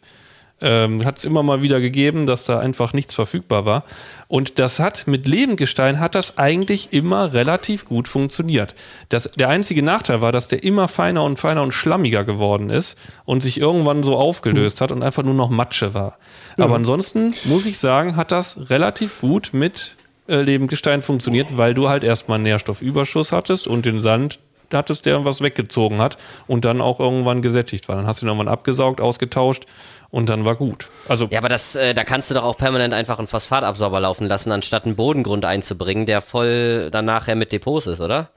[0.61, 3.85] Ähm, hat es immer mal wieder gegeben, dass da einfach nichts verfügbar war.
[4.27, 8.75] Und das hat mit Lebendgestein hat das eigentlich immer relativ gut funktioniert.
[9.07, 12.97] Das, der einzige Nachteil war, dass der immer feiner und feiner und schlammiger geworden ist
[13.25, 16.17] und sich irgendwann so aufgelöst hat und einfach nur noch Matsche war.
[16.57, 16.65] Ja.
[16.65, 19.95] Aber ansonsten muss ich sagen, hat das relativ gut mit
[20.27, 24.39] äh, Lebendgestein funktioniert, weil du halt erstmal einen Nährstoffüberschuss hattest und den Sand
[24.73, 26.17] hattest, der was weggezogen hat
[26.47, 27.95] und dann auch irgendwann gesättigt war.
[27.95, 29.65] Dann hast du ihn irgendwann abgesaugt, ausgetauscht
[30.09, 30.89] und dann war gut.
[31.07, 34.27] Also ja, aber das, äh, da kannst du doch auch permanent einfach einen Phosphatabsorber laufen
[34.27, 38.29] lassen, anstatt einen Bodengrund einzubringen, der voll dann nachher mit Depots ist, oder?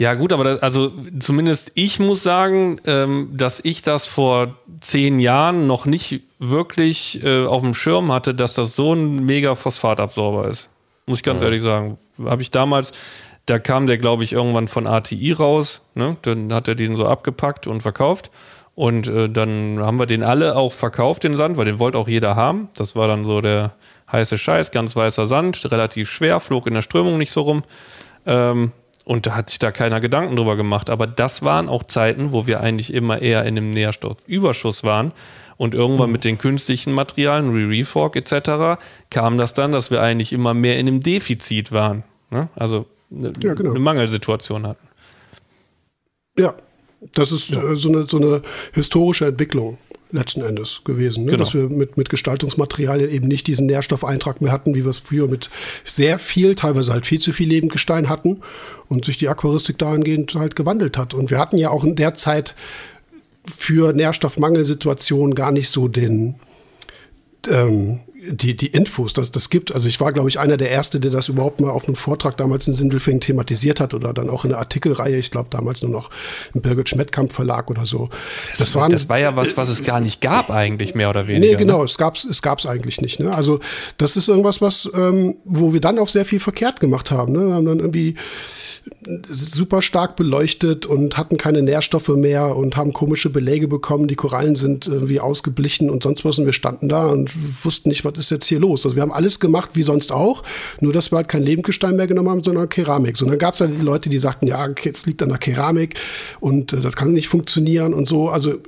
[0.00, 5.20] Ja, gut, aber das, also zumindest ich muss sagen, ähm, dass ich das vor zehn
[5.20, 10.48] Jahren noch nicht wirklich äh, auf dem Schirm hatte, dass das so ein mega Phosphatabsorber
[10.48, 10.70] ist.
[11.04, 11.48] Muss ich ganz ja.
[11.48, 11.98] ehrlich sagen.
[12.24, 12.92] Habe ich damals,
[13.50, 15.82] da kam der, glaube ich, irgendwann von ATI raus.
[15.94, 16.16] Ne?
[16.22, 18.30] Dann hat er den so abgepackt und verkauft.
[18.76, 22.08] Und äh, dann haben wir den alle auch verkauft, den Sand, weil den wollte auch
[22.08, 22.68] jeder haben.
[22.76, 23.72] Das war dann so der
[24.10, 27.64] heiße Scheiß, ganz weißer Sand, relativ schwer, flog in der Strömung nicht so rum.
[28.24, 28.72] Ähm,
[29.04, 30.88] und da hat sich da keiner Gedanken drüber gemacht.
[30.88, 35.12] Aber das waren auch Zeiten, wo wir eigentlich immer eher in einem Nährstoffüberschuss waren.
[35.56, 36.12] Und irgendwann mhm.
[36.12, 38.80] mit den künstlichen Materialien, Re-Refork etc.,
[39.10, 42.04] kam das dann, dass wir eigentlich immer mehr in einem Defizit waren.
[42.30, 42.48] Ne?
[42.54, 43.70] Also eine, ja, genau.
[43.70, 44.86] eine Mangelsituation hatten.
[46.38, 46.54] Ja,
[47.14, 47.62] das ist ja.
[47.62, 48.42] Äh, so, eine, so eine
[48.72, 49.78] historische Entwicklung
[50.12, 51.32] letzten Endes gewesen, ne?
[51.32, 51.44] genau.
[51.44, 55.28] dass wir mit, mit Gestaltungsmaterialien eben nicht diesen Nährstoffeintrag mehr hatten, wie wir es früher
[55.28, 55.50] mit
[55.84, 58.40] sehr viel, teilweise halt viel zu viel Lebendgestein hatten
[58.88, 61.14] und sich die Aquaristik dahingehend halt gewandelt hat.
[61.14, 62.56] Und wir hatten ja auch in der Zeit
[63.44, 66.36] für Nährstoffmangelsituationen gar nicht so den,
[67.48, 69.74] ähm, die, die Infos, dass das gibt.
[69.74, 72.36] Also ich war, glaube ich, einer der Erste, der das überhaupt mal auf einem Vortrag
[72.36, 75.90] damals in Sindelfingen thematisiert hat oder dann auch in der Artikelreihe, ich glaube damals nur
[75.90, 76.10] noch
[76.54, 78.10] im Birgit Schmettkamp Verlag oder so.
[78.50, 81.26] Das, das, waren, das war ja was, was es gar nicht gab eigentlich, mehr oder
[81.26, 81.52] weniger.
[81.52, 81.84] Nee, genau, ne?
[81.84, 83.20] es gab es es gab's eigentlich nicht.
[83.20, 83.32] Ne?
[83.32, 83.60] Also
[83.96, 87.32] das ist irgendwas, was, ähm, wo wir dann auch sehr viel verkehrt gemacht haben.
[87.32, 87.46] Ne?
[87.48, 88.16] Wir haben dann irgendwie
[89.28, 94.08] super stark beleuchtet und hatten keine Nährstoffe mehr und haben komische Beläge bekommen.
[94.08, 96.38] Die Korallen sind irgendwie ausgeblichen und sonst was.
[96.38, 98.84] Und wir standen da und wussten nicht, was ist jetzt hier los.
[98.84, 100.42] Also wir haben alles gemacht wie sonst auch,
[100.80, 103.20] nur dass wir halt kein Lebendgestein mehr genommen haben, sondern Keramik.
[103.20, 105.94] Und dann gab es halt die Leute, die sagten, ja, jetzt liegt an der Keramik
[106.40, 108.28] und äh, das kann nicht funktionieren und so.
[108.28, 108.58] Also äh,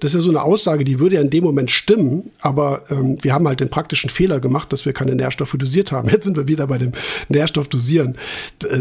[0.00, 3.18] das ist ja so eine Aussage, die würde ja in dem Moment stimmen, aber ähm,
[3.22, 6.08] wir haben halt den praktischen Fehler gemacht, dass wir keine Nährstoffe dosiert haben.
[6.12, 6.92] Jetzt sind wir wieder bei dem
[7.28, 8.16] Nährstoffdosieren.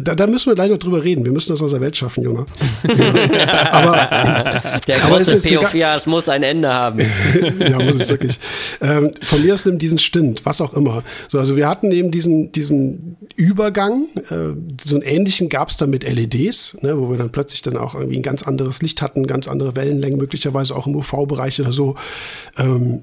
[0.04, 1.26] Da, da müssen wir gleich noch drüber reden.
[1.26, 2.46] Wir müssen das aus der Welt schaffen, Jonah.
[3.72, 7.00] aber der große Peophias muss ein Ende haben.
[7.60, 8.40] ja, muss es wirklich.
[8.82, 11.04] Ähm, von mir aus nimmt diesen Stint, was auch immer.
[11.30, 14.08] So, also wir hatten eben diesen, diesen Übergang.
[14.30, 14.54] Äh,
[14.84, 17.96] so einen ähnlichen gab es dann mit LEDs, ne, wo wir dann plötzlich dann auch
[17.96, 21.96] irgendwie ein ganz anderes Licht hatten, ganz andere Wellenlängen, möglicherweise auch im UV-Bereich oder so.
[22.58, 23.02] Ähm,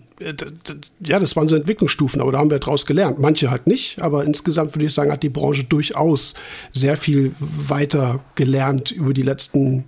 [1.05, 3.19] ja, das waren so Entwicklungsstufen, aber da haben wir draus gelernt.
[3.19, 6.35] Manche halt nicht, aber insgesamt würde ich sagen, hat die Branche durchaus
[6.73, 9.85] sehr viel weiter gelernt über die letzten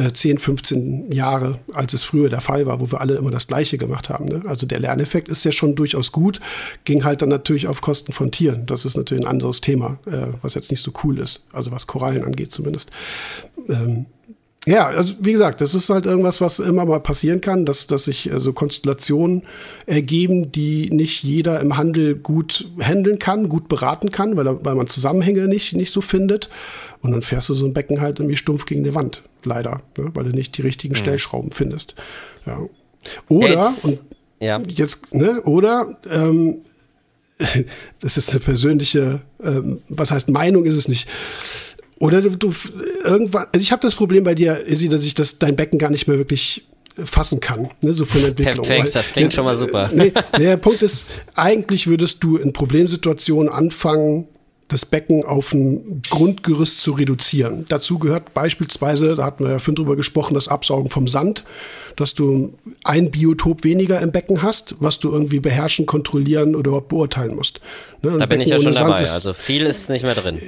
[0.00, 3.46] äh, 10, 15 Jahre, als es früher der Fall war, wo wir alle immer das
[3.46, 4.26] Gleiche gemacht haben.
[4.26, 4.42] Ne?
[4.46, 6.40] Also der Lerneffekt ist ja schon durchaus gut,
[6.84, 8.66] ging halt dann natürlich auf Kosten von Tieren.
[8.66, 11.86] Das ist natürlich ein anderes Thema, äh, was jetzt nicht so cool ist, also was
[11.86, 12.90] Korallen angeht zumindest.
[13.68, 14.06] Ähm,
[14.66, 18.04] ja, also wie gesagt, das ist halt irgendwas, was immer mal passieren kann, dass, dass
[18.04, 19.44] sich äh, so Konstellationen
[19.86, 24.86] ergeben, die nicht jeder im Handel gut handeln kann, gut beraten kann, weil, weil man
[24.86, 26.50] Zusammenhänge nicht, nicht so findet.
[27.02, 30.10] Und dann fährst du so ein Becken halt irgendwie stumpf gegen die Wand, leider, ne?
[30.14, 30.98] weil du nicht die richtigen mhm.
[30.98, 31.94] Stellschrauben findest.
[32.46, 32.60] Ja.
[33.28, 33.84] Oder, Jetzt.
[33.84, 34.04] und
[34.40, 34.60] Ja.
[34.68, 35.40] Jetzt, ne?
[35.42, 36.58] Oder ähm,
[38.00, 41.08] das ist eine persönliche, ähm, was heißt Meinung ist es nicht.
[41.98, 42.52] Oder du, du
[43.04, 45.90] irgendwann, also ich habe das Problem bei dir, Izzy, dass ich das dein Becken gar
[45.90, 48.66] nicht mehr wirklich fassen kann, ne, so von der Entwicklung.
[48.66, 49.90] Perfekt, Weil- das klingt schon mal super.
[49.92, 54.28] Nee, der Punkt ist, eigentlich würdest du in Problemsituationen anfangen,
[54.70, 57.64] das Becken auf ein Grundgerüst zu reduzieren.
[57.68, 61.44] Dazu gehört beispielsweise, da hatten wir ja vorhin drüber gesprochen, das Absaugen vom Sand,
[61.96, 66.88] dass du ein Biotop weniger im Becken hast, was du irgendwie beherrschen, kontrollieren oder überhaupt
[66.88, 67.60] beurteilen musst.
[68.02, 69.02] Ne, Da bin ich ja schon Sand dabei.
[69.02, 70.38] ist- Also viel ist nicht mehr drin.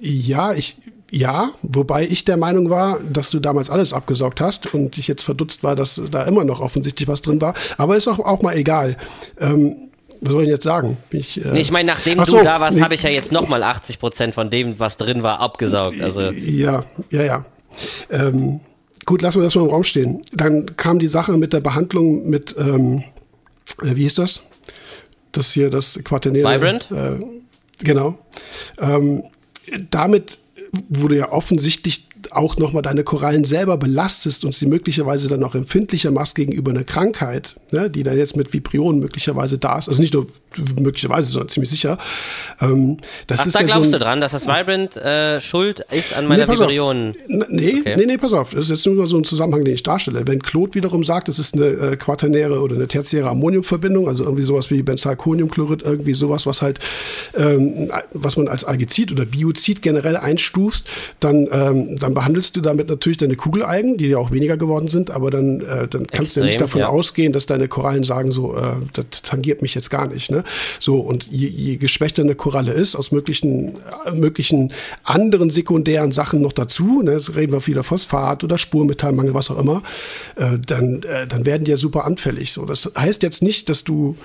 [0.00, 0.76] ja, ich,
[1.10, 5.22] ja, wobei ich der Meinung war, dass du damals alles abgesaugt hast und ich jetzt
[5.22, 7.54] verdutzt war, dass da immer noch offensichtlich was drin war.
[7.76, 8.96] Aber ist auch, auch mal egal.
[9.40, 9.76] Ähm,
[10.24, 10.96] was soll ich denn jetzt sagen?
[11.10, 12.82] Ich, äh, Nee, ich meine, nachdem Ach du so, da warst, nee.
[12.82, 16.00] habe ich ja jetzt nochmal 80 Prozent von dem, was drin war, abgesaugt.
[16.00, 17.44] Also Ja, ja, ja.
[18.10, 18.60] Ähm,
[19.04, 20.22] gut, lassen wir das mal im Raum stehen.
[20.32, 23.04] Dann kam die Sache mit der Behandlung mit, ähm,
[23.82, 24.40] äh, wie hieß das?
[25.32, 26.48] Das hier, das Quaternäre.
[26.54, 26.90] Vibrant?
[26.90, 27.18] Äh,
[27.84, 28.18] genau.
[28.80, 29.24] Ähm,
[29.90, 30.38] damit
[30.88, 36.10] du ja offensichtlich auch nochmal deine Korallen selber belastest und sie möglicherweise dann auch empfindlicher
[36.10, 39.88] machst gegenüber einer Krankheit, ne, die dann jetzt mit Vibrionen möglicherweise da ist.
[39.88, 40.26] Also nicht nur
[40.78, 41.98] möglicherweise, sondern ziemlich sicher.
[42.60, 45.40] Ähm, das Ach, ist da ja glaubst so du ein, dran, dass das Vibrant äh,
[45.40, 46.58] schuld ist an meiner auf.
[46.58, 47.16] Vibrionen.
[47.26, 47.94] Nee, Okay.
[47.96, 48.50] nee, nee, pass auf.
[48.52, 50.26] Das ist jetzt nur so ein Zusammenhang, den ich darstelle.
[50.26, 54.42] Wenn Claude wiederum sagt, es ist eine äh, quaternäre oder eine tertiäre Ammoniumverbindung, also irgendwie
[54.44, 56.78] sowas wie Benzalkoniumchlorid, irgendwie sowas, was halt,
[57.36, 60.86] ähm, was man als Algizid oder Biozid generell einstufst,
[61.20, 65.10] dann, ähm, dann behandelst du damit natürlich deine Kugeleigen, die ja auch weniger geworden sind,
[65.10, 66.88] aber dann, äh, dann kannst du ja nicht Extrem, davon ja.
[66.88, 70.30] ausgehen, dass deine Korallen sagen, so, äh, das tangiert mich jetzt gar nicht.
[70.30, 70.44] Ne?
[70.78, 76.40] So, und je, je geschwächter eine Koralle ist, aus möglichen, äh, möglichen anderen sekundären Sachen
[76.40, 79.82] noch dazu, ne, jetzt reden wir wieder Phosphat oder Spurmetallmangel, was auch immer,
[80.36, 82.52] äh, dann, äh, dann werden die ja super anfällig.
[82.52, 84.16] So, das heißt jetzt nicht, dass du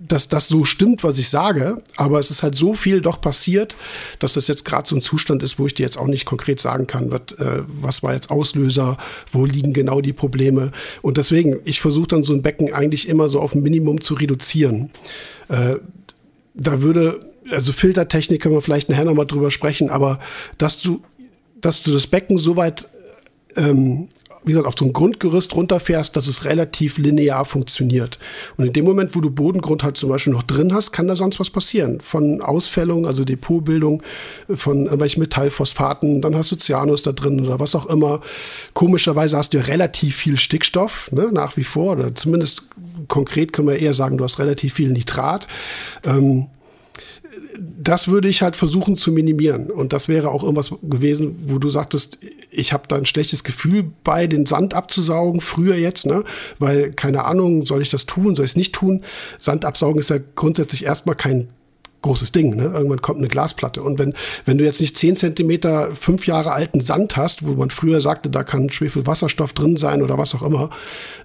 [0.00, 3.76] dass das so stimmt, was ich sage, aber es ist halt so viel doch passiert,
[4.18, 6.60] dass das jetzt gerade so ein Zustand ist, wo ich dir jetzt auch nicht konkret
[6.60, 8.96] sagen kann, was, äh, was war jetzt Auslöser,
[9.30, 10.72] wo liegen genau die Probleme.
[11.00, 14.14] Und deswegen, ich versuche dann so ein Becken eigentlich immer so auf ein Minimum zu
[14.14, 14.90] reduzieren.
[15.48, 15.76] Äh,
[16.54, 20.18] da würde, also Filtertechnik können wir vielleicht nachher nochmal drüber sprechen, aber
[20.58, 21.02] dass du,
[21.60, 22.88] dass du das Becken so weit
[23.56, 24.08] ähm,
[24.44, 28.18] wie gesagt, auf so ein Grundgerüst runterfährst, dass es relativ linear funktioniert.
[28.56, 31.16] Und in dem Moment, wo du Bodengrund halt zum Beispiel noch drin hast, kann da
[31.16, 32.00] sonst was passieren.
[32.00, 34.02] Von Ausfällung, also Depotbildung
[34.54, 38.20] von irgendwelchen Metallphosphaten, dann hast du Cyanus da drin oder was auch immer.
[38.74, 42.62] Komischerweise hast du ja relativ viel Stickstoff, ne, nach wie vor, oder zumindest
[43.08, 45.48] konkret können wir eher sagen, du hast relativ viel Nitrat.
[46.04, 46.46] Ähm,
[47.58, 49.70] das würde ich halt versuchen zu minimieren.
[49.70, 52.18] Und das wäre auch irgendwas gewesen, wo du sagtest,
[52.50, 56.24] ich habe da ein schlechtes Gefühl bei, den Sand abzusaugen, früher jetzt, ne?
[56.58, 59.04] Weil, keine Ahnung, soll ich das tun, soll ich es nicht tun?
[59.38, 61.48] Sand absaugen ist ja grundsätzlich erstmal kein
[62.04, 62.54] großes Ding.
[62.54, 62.64] Ne?
[62.64, 63.82] Irgendwann kommt eine Glasplatte.
[63.82, 67.70] Und wenn, wenn du jetzt nicht 10 Zentimeter, fünf Jahre alten Sand hast, wo man
[67.70, 70.70] früher sagte, da kann Schwefelwasserstoff drin sein oder was auch immer,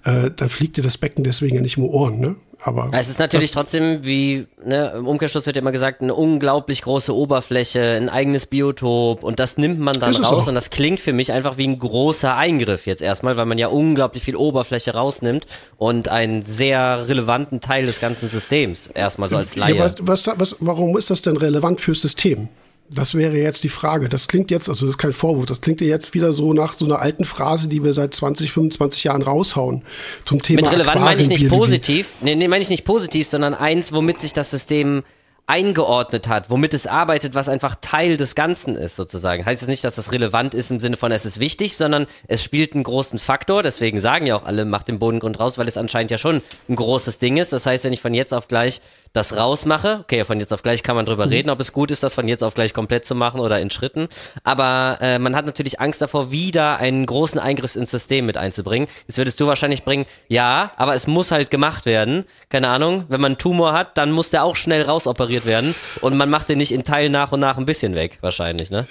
[0.05, 2.19] äh, dann fliegt dir das Becken deswegen ja nicht um Ohren.
[2.19, 2.35] Ne?
[2.61, 6.81] Aber Es ist natürlich trotzdem, wie ne, im Umkehrschluss wird ja immer gesagt, eine unglaublich
[6.81, 11.13] große Oberfläche, ein eigenes Biotop und das nimmt man dann raus und das klingt für
[11.13, 15.45] mich einfach wie ein großer Eingriff jetzt erstmal, weil man ja unglaublich viel Oberfläche rausnimmt
[15.77, 19.75] und einen sehr relevanten Teil des ganzen Systems erstmal so als Laie.
[19.75, 22.49] Ja, was, was, warum ist das denn relevant fürs System?
[22.91, 24.09] Das wäre jetzt die Frage.
[24.09, 26.73] Das klingt jetzt, also das ist kein Vorwurf, das klingt ja jetzt wieder so nach
[26.73, 29.83] so einer alten Phrase, die wir seit 20, 25 Jahren raushauen
[30.25, 33.53] zum Thema Mit relevant meine ich nicht positiv, nee, nee, meine ich nicht positiv, sondern
[33.53, 35.03] eins, womit sich das System
[35.49, 39.45] eingeordnet hat, womit es arbeitet, was einfach Teil des Ganzen ist, sozusagen.
[39.45, 42.43] Heißt es nicht, dass das relevant ist im Sinne von, es ist wichtig, sondern es
[42.43, 43.63] spielt einen großen Faktor.
[43.63, 46.75] Deswegen sagen ja auch alle, macht den Bodengrund raus, weil es anscheinend ja schon ein
[46.75, 47.51] großes Ding ist.
[47.51, 48.79] Das heißt, wenn ich von jetzt auf gleich
[49.13, 51.31] das rausmache, okay, von jetzt auf gleich kann man drüber Mhm.
[51.31, 53.69] reden, ob es gut ist, das von jetzt auf gleich komplett zu machen oder in
[53.71, 54.07] Schritten.
[54.43, 58.87] Aber äh, man hat natürlich Angst davor, wieder einen großen Eingriff ins System mit einzubringen.
[59.07, 62.25] Jetzt würdest du wahrscheinlich bringen, ja, aber es muss halt gemacht werden.
[62.49, 66.15] Keine Ahnung, wenn man einen Tumor hat, dann muss der auch schnell rausoperiert werden und
[66.15, 68.87] man macht den nicht in Teilen nach und nach ein bisschen weg, wahrscheinlich, ne?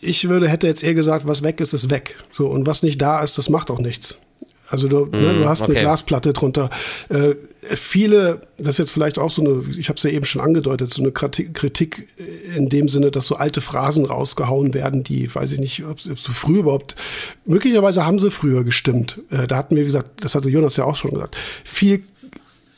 [0.00, 2.16] Ich würde, hätte jetzt eher gesagt, was weg ist, ist weg.
[2.30, 4.18] So, und was nicht da ist, das macht auch nichts.
[4.68, 5.72] Also du, ne, du hast okay.
[5.72, 6.70] eine Glasplatte drunter.
[7.08, 10.40] Äh, viele, das ist jetzt vielleicht auch so eine, ich habe es ja eben schon
[10.40, 12.08] angedeutet, so eine Kritik,
[12.56, 16.14] in dem Sinne, dass so alte Phrasen rausgehauen werden, die, weiß ich nicht, ob sie
[16.16, 16.96] so früh überhaupt,
[17.44, 19.20] möglicherweise haben sie früher gestimmt.
[19.30, 22.02] Äh, da hatten wir, wie gesagt, das hatte Jonas ja auch schon gesagt, viel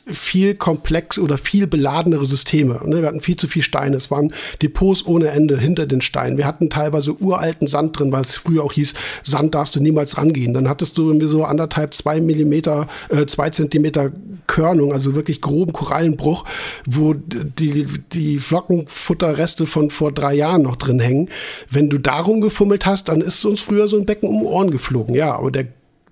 [0.05, 2.81] viel komplex oder viel beladenere Systeme.
[2.83, 3.01] Ne?
[3.01, 3.95] Wir hatten viel zu viel Steine.
[3.95, 6.37] Es waren Depots ohne Ende hinter den Steinen.
[6.37, 8.93] Wir hatten teilweise uralten Sand drin, weil es früher auch hieß,
[9.23, 10.53] Sand darfst du niemals rangehen.
[10.53, 14.11] Dann hattest du irgendwie so anderthalb, zwei Millimeter, äh, zwei Zentimeter
[14.45, 16.43] Körnung, also wirklich groben Korallenbruch,
[16.85, 21.29] wo die, die Flockenfutterreste von vor drei Jahren noch drin hängen.
[21.69, 25.15] Wenn du darum gefummelt hast, dann ist uns früher so ein Becken um Ohren geflogen.
[25.15, 25.67] Ja, aber der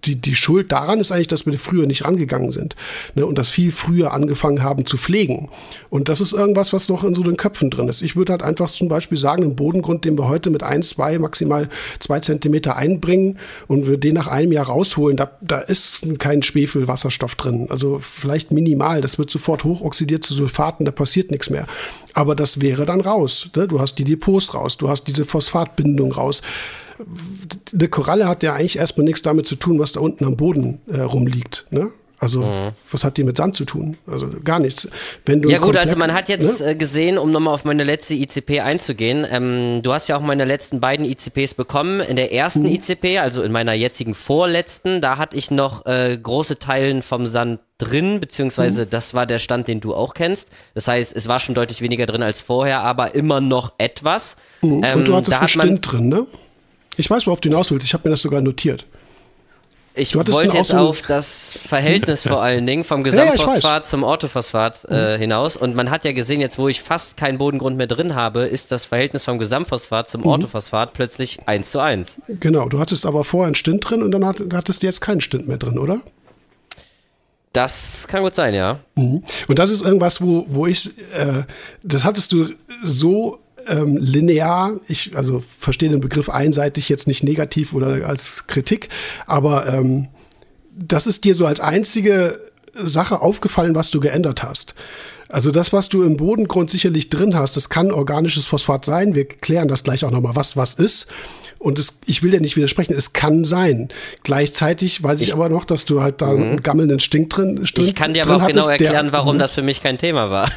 [0.06, 2.76] die, die Schuld daran ist eigentlich, dass wir früher nicht rangegangen sind
[3.16, 5.50] ne, und das viel früher angefangen haben zu pflegen.
[5.90, 8.02] Und das ist irgendwas, was noch in so den Köpfen drin ist.
[8.02, 11.18] Ich würde halt einfach zum Beispiel sagen, einen Bodengrund, den wir heute mit ein, zwei,
[11.20, 13.38] maximal zwei Zentimeter einbringen
[13.68, 17.68] und wir den nach einem Jahr rausholen, da, da ist kein Schwefelwasserstoff drin.
[17.70, 21.68] Also vielleicht minimal, das wird sofort hochoxidiert zu Sulfaten, da passiert nichts mehr.
[22.14, 23.50] Aber das wäre dann raus.
[23.56, 23.68] Ne?
[23.68, 26.42] Du hast die Depots raus, du hast diese Phosphatbindung raus
[27.74, 30.82] eine Koralle hat ja eigentlich erstmal nichts damit zu tun, was da unten am Boden
[30.88, 31.66] äh, rumliegt.
[31.70, 31.92] Ne?
[32.22, 32.70] Also, mhm.
[32.92, 33.98] was hat die mit Sand zu tun?
[34.06, 34.88] Also gar nichts.
[35.26, 36.68] Wenn du ja gut, also man hat jetzt ne?
[36.68, 40.46] Äh, gesehen, um nochmal auf meine letzte ICP einzugehen, ähm, du hast ja auch meine
[40.46, 42.00] letzten beiden ICPs bekommen.
[42.00, 42.74] In der ersten mhm.
[42.74, 47.60] ICP, also in meiner jetzigen vorletzten, da hatte ich noch äh, große Teilen vom Sand
[47.80, 48.90] drin, beziehungsweise mhm.
[48.92, 50.52] das war der Stand, den du auch kennst.
[50.76, 54.38] Das heißt, es war schon deutlich weniger drin als vorher, aber immer noch etwas.
[54.62, 56.28] Ähm, Und du hattest einen Stint drin, ne?
[56.98, 57.86] Ich weiß, worauf du hinaus willst.
[57.86, 58.86] Ich habe mir das sogar notiert.
[59.94, 64.04] Ich wollte jetzt so auf das Verhältnis vor allen Dingen vom Gesamtphosphat ja, ja, zum
[64.04, 65.20] Orthophosphat äh, mhm.
[65.20, 65.58] hinaus.
[65.58, 68.72] Und man hat ja gesehen, jetzt wo ich fast keinen Bodengrund mehr drin habe, ist
[68.72, 70.28] das Verhältnis vom Gesamtphosphat zum mhm.
[70.28, 72.22] Orthophosphat plötzlich 1 zu 1.
[72.40, 75.48] Genau, du hattest aber vorher einen Stint drin und dann hattest du jetzt keinen Stint
[75.48, 76.00] mehr drin, oder?
[77.52, 78.80] Das kann gut sein, ja.
[78.96, 79.24] Mhm.
[79.50, 81.44] Und das ist irgendwas, wo, wo ich, äh,
[81.84, 82.48] das hattest du
[82.82, 88.90] so ähm, linear, ich also verstehe den Begriff einseitig jetzt nicht negativ oder als Kritik,
[89.26, 90.10] aber ähm,
[90.74, 92.40] das ist dir so als einzige
[92.74, 94.76] Sache aufgefallen, was du geändert hast.
[95.32, 99.16] Also das, was du im Bodengrund sicherlich drin hast, das kann organisches Phosphat sein.
[99.16, 101.08] Wir klären das gleich auch nochmal, was was ist.
[101.58, 103.90] Und es, ich will ja nicht widersprechen, es kann sein.
[104.24, 106.44] Gleichzeitig weiß ich, ich aber noch, dass du halt da mhm.
[106.44, 109.14] einen gammelnden Stink drin Stink Ich kann dir aber auch genau hattest, genau erklären, der,
[109.14, 109.40] warum mhm.
[109.40, 110.52] das für mich kein Thema war.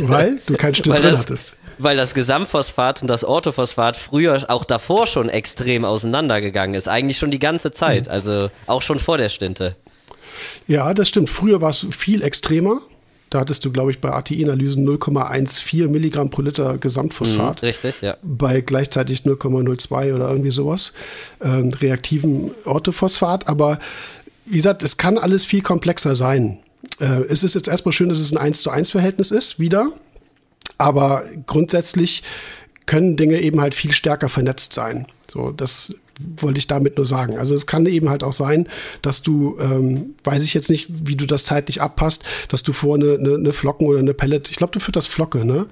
[0.00, 5.06] Weil du keinen Stink drin hattest weil das Gesamtphosphat und das Orthophosphat früher auch davor
[5.06, 6.88] schon extrem auseinandergegangen ist.
[6.88, 8.12] Eigentlich schon die ganze Zeit, mhm.
[8.12, 9.76] also auch schon vor der Stinte.
[10.66, 11.30] Ja, das stimmt.
[11.30, 12.80] Früher war es viel extremer.
[13.30, 17.62] Da hattest du, glaube ich, bei ATI-Analysen 0,14 Milligramm pro Liter Gesamtphosphat.
[17.62, 18.16] Mhm, richtig, ja.
[18.22, 20.92] Bei gleichzeitig 0,02 oder irgendwie sowas.
[21.40, 23.48] Ähm, reaktiven Orthophosphat.
[23.48, 23.78] Aber
[24.46, 26.58] wie gesagt, es kann alles viel komplexer sein.
[26.98, 29.92] Äh, es ist jetzt erstmal schön, dass es ein 1 zu 1 Verhältnis ist, wieder.
[30.80, 32.22] Aber grundsätzlich
[32.86, 35.06] können Dinge eben halt viel stärker vernetzt sein.
[35.30, 37.38] So, das wollte ich damit nur sagen.
[37.38, 38.68] Also es kann eben halt auch sein,
[39.02, 42.96] dass du, ähm, weiß ich jetzt nicht, wie du das zeitlich abpasst, dass du vor
[42.96, 45.66] eine, eine, eine Flocken oder eine Pellet, ich glaube, du führst das Flocke, ne?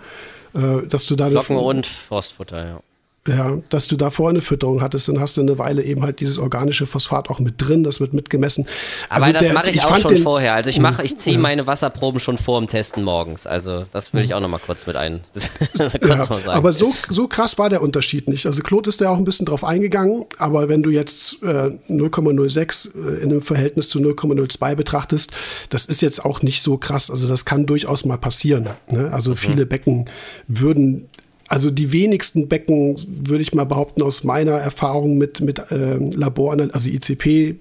[0.54, 2.80] Äh, dass du da Flocken und Frostfutter, ja
[3.28, 6.20] ja, dass du da vorne eine Fütterung hattest, dann hast du eine Weile eben halt
[6.20, 8.66] dieses organische Phosphat auch mit drin, das wird mitgemessen.
[9.08, 10.54] Also Aber das mache ich, ich, auch schon den, vorher.
[10.54, 11.42] Also ich mache, ich ziehe ja.
[11.42, 13.46] meine Wasserproben schon vor dem Testen morgens.
[13.46, 15.20] Also das will ich auch noch mal kurz mit ein.
[16.02, 18.46] ja, aber so, so krass war der Unterschied nicht.
[18.46, 22.88] Also Claude ist da auch ein bisschen drauf eingegangen, aber wenn du jetzt äh, 0,06
[22.94, 25.32] äh, in einem Verhältnis zu 0,02 betrachtest,
[25.70, 27.10] das ist jetzt auch nicht so krass.
[27.10, 28.68] Also das kann durchaus mal passieren.
[28.90, 29.10] Ne?
[29.12, 29.36] Also mhm.
[29.36, 30.06] viele Becken
[30.46, 31.08] würden
[31.48, 36.56] also die wenigsten Becken, würde ich mal behaupten, aus meiner Erfahrung mit, mit äh, Labor,
[36.72, 37.56] also ICP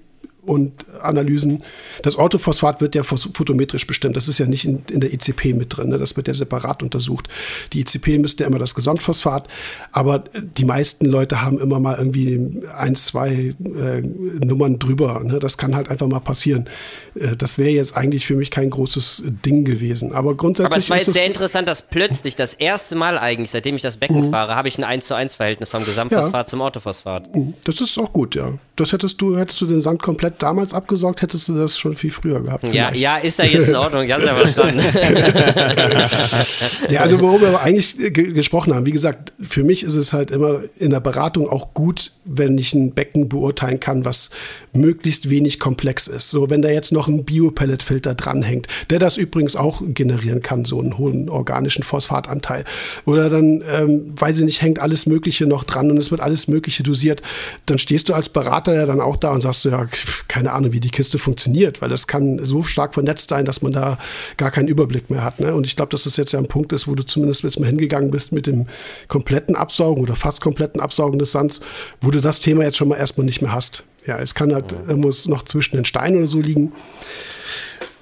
[0.48, 0.72] und
[1.02, 1.62] Analysen.
[2.02, 4.16] Das Orthophosphat wird ja photometrisch bestimmt.
[4.16, 5.90] Das ist ja nicht in, in der ICP mit drin.
[5.90, 5.98] Ne?
[5.98, 7.28] Das wird ja separat untersucht.
[7.72, 9.48] Die ICP müsste ja immer das Gesamtphosphat.
[9.92, 15.20] Aber die meisten Leute haben immer mal irgendwie ein, zwei äh, Nummern drüber.
[15.22, 15.38] Ne?
[15.38, 16.68] Das kann halt einfach mal passieren.
[17.14, 20.12] Äh, das wäre jetzt eigentlich für mich kein großes Ding gewesen.
[20.12, 20.72] Aber grundsätzlich.
[20.72, 23.96] Aber es war jetzt sehr interessant, dass plötzlich das erste Mal eigentlich, seitdem ich das
[23.96, 24.30] Becken mhm.
[24.30, 26.46] fahre, habe ich ein 1 zu 1 Verhältnis vom Gesamtphosphat ja.
[26.46, 27.36] zum Orthophosphat.
[27.36, 27.54] Mhm.
[27.64, 28.54] Das ist auch gut, ja.
[28.76, 32.10] Das hättest du, hättest du den Sand komplett damals abgesaugt, hättest du das schon viel
[32.10, 32.72] früher gehabt.
[32.72, 34.80] Ja, ja, ist ja jetzt in Ordnung, ich hab's ja verstanden.
[36.90, 40.60] ja, also worüber wir eigentlich gesprochen haben, wie gesagt, für mich ist es halt immer
[40.78, 44.30] in der Beratung auch gut, wenn ich ein Becken beurteilen kann, was
[44.72, 46.30] möglichst wenig komplex ist.
[46.30, 50.80] So, wenn da jetzt noch ein Biopelletfilter dranhängt, der das übrigens auch generieren kann, so
[50.80, 52.64] einen hohen organischen Phosphatanteil.
[53.04, 56.48] Oder dann, ähm, weiß ich nicht, hängt alles Mögliche noch dran und es wird alles
[56.48, 57.22] Mögliche dosiert,
[57.66, 59.86] dann stehst du als Berater ja dann auch da und sagst du, ja,
[60.28, 63.72] keine Ahnung, wie die Kiste funktioniert, weil das kann so stark vernetzt sein, dass man
[63.72, 63.98] da
[64.36, 65.40] gar keinen Überblick mehr hat.
[65.40, 65.54] Ne?
[65.54, 67.66] Und ich glaube, dass das jetzt ja ein Punkt ist, wo du zumindest jetzt mal
[67.66, 68.66] hingegangen bist mit dem
[69.08, 71.60] kompletten Absaugen oder fast kompletten Absaugen des Sands,
[72.00, 73.84] wo du das Thema jetzt schon mal erstmal nicht mehr hast.
[74.06, 74.78] Ja, es kann halt ja.
[74.86, 76.72] irgendwo noch zwischen den Steinen oder so liegen.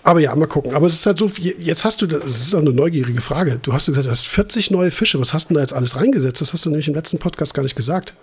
[0.03, 0.74] Aber ja, mal gucken.
[0.74, 3.59] Aber es ist halt so, jetzt hast du, das ist doch eine neugierige Frage.
[3.61, 5.18] Du hast gesagt, du hast 40 neue Fische.
[5.18, 6.41] Was hast du da jetzt alles reingesetzt?
[6.41, 8.14] Das hast du nämlich im letzten Podcast gar nicht gesagt.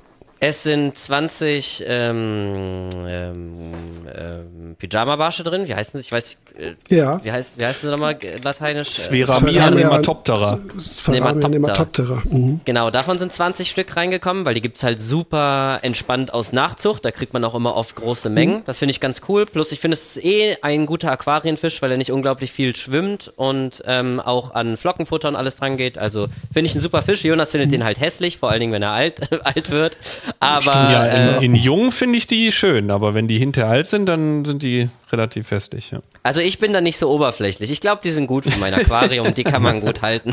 [0.46, 3.74] Es sind 20 ähm, ähm,
[4.14, 5.70] ähm, Pyjama-Barsche drin.
[5.70, 6.06] Wie heißen sie?
[6.06, 7.24] Ich weiß äh, ja.
[7.24, 8.90] Wie, heißt, wie heißen sie nochmal lateinisch?
[8.90, 10.60] Spheramia nematoptera.
[10.78, 12.22] Spheramia nematoptera.
[12.30, 12.60] Mhm.
[12.66, 17.06] Genau, davon sind 20 Stück reingekommen, weil die gibt es halt super entspannt aus Nachzucht.
[17.06, 18.58] Da kriegt man auch immer oft große Mengen.
[18.58, 18.64] Mhm.
[18.66, 19.46] Das finde ich ganz cool.
[19.46, 23.32] Plus, ich finde, es ist eh ein guter Aquarienfisch, weil er nicht unglaublich viel schwimmt
[23.38, 25.98] und ähm, auch an Flockenfutter und alles dran geht.
[25.98, 27.24] Also finde ich ein super Fisch.
[27.24, 27.76] Jonas findet mhm.
[27.76, 29.98] den halt hässlich, vor allen Dingen, wenn er alt, alt wird.
[30.40, 33.88] Aber ja, in, äh, in jung finde ich die schön, aber wenn die hinter alt
[33.88, 35.92] sind, dann sind die relativ festlich.
[35.92, 36.02] Ja.
[36.24, 37.72] Also ich bin da nicht so oberflächlich.
[37.72, 40.32] Ich glaube, die sind gut für mein Aquarium, die kann man gut halten.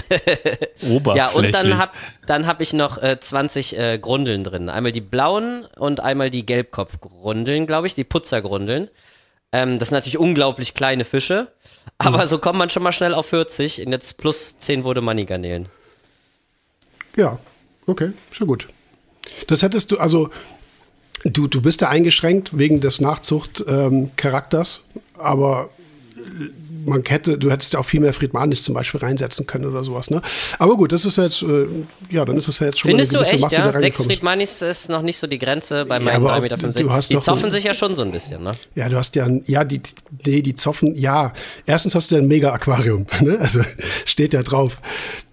[0.89, 1.11] oberflächlich.
[1.17, 1.93] Ja, und dann habe
[2.27, 4.69] dann hab ich noch äh, 20 äh, Grundeln drin.
[4.69, 8.89] Einmal die blauen und einmal die Gelbkopfgrundeln, glaube ich, die Putzergrundeln.
[9.53, 11.49] Ähm, das sind natürlich unglaublich kleine Fische,
[11.99, 12.29] aber mhm.
[12.29, 15.69] so kommt man schon mal schnell auf 40 und jetzt plus 10 wurde Money-Garnelen.
[17.17, 17.39] Ja,
[17.87, 18.69] okay, schon gut.
[19.47, 20.31] Das hättest du, also
[21.25, 25.71] du, du bist ja eingeschränkt wegen des Nachzucht-Charakters, ähm, aber
[26.87, 30.11] man hätte, du hättest ja auch viel mehr Friedmanis zum Beispiel reinsetzen können oder sowas,
[30.11, 30.23] ne?
[30.59, 31.67] Aber gut, das ist jetzt, äh,
[32.11, 33.81] ja, dann ist das ja jetzt schon Findest mal eine du echt, Masse, ja?
[33.81, 37.01] Sechs Friedmanis ist noch nicht so die Grenze bei meinen ja, 3,65 Meter.
[37.11, 38.53] Die zoffen sich ja schon so ein bisschen, ne?
[38.75, 39.81] Ja, du hast ja, ja, die,
[40.25, 41.33] nee, die zoffen, ja.
[41.67, 43.39] Erstens hast du ja ein Mega-Aquarium, ne?
[43.41, 43.61] Also
[44.05, 44.81] steht ja drauf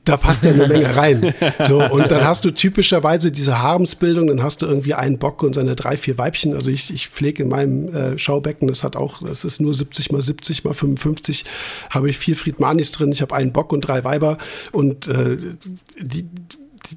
[0.07, 1.33] da passt ja eine Menge rein.
[1.67, 5.53] So, und dann hast du typischerweise diese Haremsbildung, dann hast du irgendwie einen Bock und
[5.53, 6.53] seine drei, vier Weibchen.
[6.53, 10.11] Also ich, ich pflege in meinem äh, Schaubecken, das hat auch, das ist nur 70
[10.11, 11.45] mal 70 mal 55,
[11.89, 14.37] habe ich vier Friedmanis drin, ich habe einen Bock und drei Weiber
[14.71, 15.37] und äh,
[15.99, 16.27] die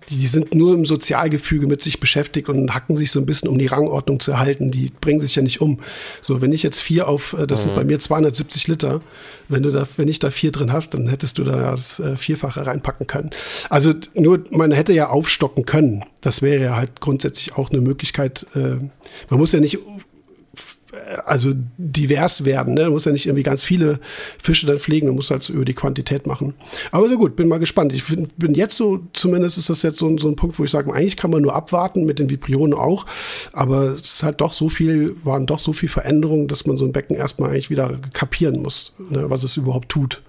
[0.08, 3.58] die sind nur im Sozialgefüge mit sich beschäftigt und hacken sich so ein bisschen, um
[3.58, 4.70] die Rangordnung zu erhalten.
[4.70, 5.80] Die bringen sich ja nicht um.
[6.22, 7.64] So, wenn ich jetzt vier auf, äh, das mhm.
[7.64, 9.00] sind bei mir 270 Liter,
[9.48, 12.16] wenn du da, wenn ich da vier drin hast, dann hättest du da das äh,
[12.16, 13.30] Vierfache reinpacken können.
[13.68, 16.04] Also nur, man hätte ja aufstocken können.
[16.20, 18.46] Das wäre ja halt grundsätzlich auch eine Möglichkeit.
[18.54, 18.76] Äh,
[19.28, 19.78] man muss ja nicht
[21.24, 22.74] also divers werden.
[22.74, 22.84] Ne?
[22.84, 24.00] Du musst ja nicht irgendwie ganz viele
[24.42, 26.54] Fische dann pflegen, du musst halt so über die Quantität machen.
[26.90, 27.92] Aber so gut, bin mal gespannt.
[27.92, 30.70] Ich find, bin jetzt so, zumindest ist das jetzt so, so ein Punkt, wo ich
[30.70, 33.06] sage, eigentlich kann man nur abwarten, mit den Vibrionen auch.
[33.52, 36.84] Aber es ist halt doch so viel, waren doch so viel Veränderungen, dass man so
[36.84, 40.22] ein Becken erstmal eigentlich wieder kapieren muss, ne, was es überhaupt tut.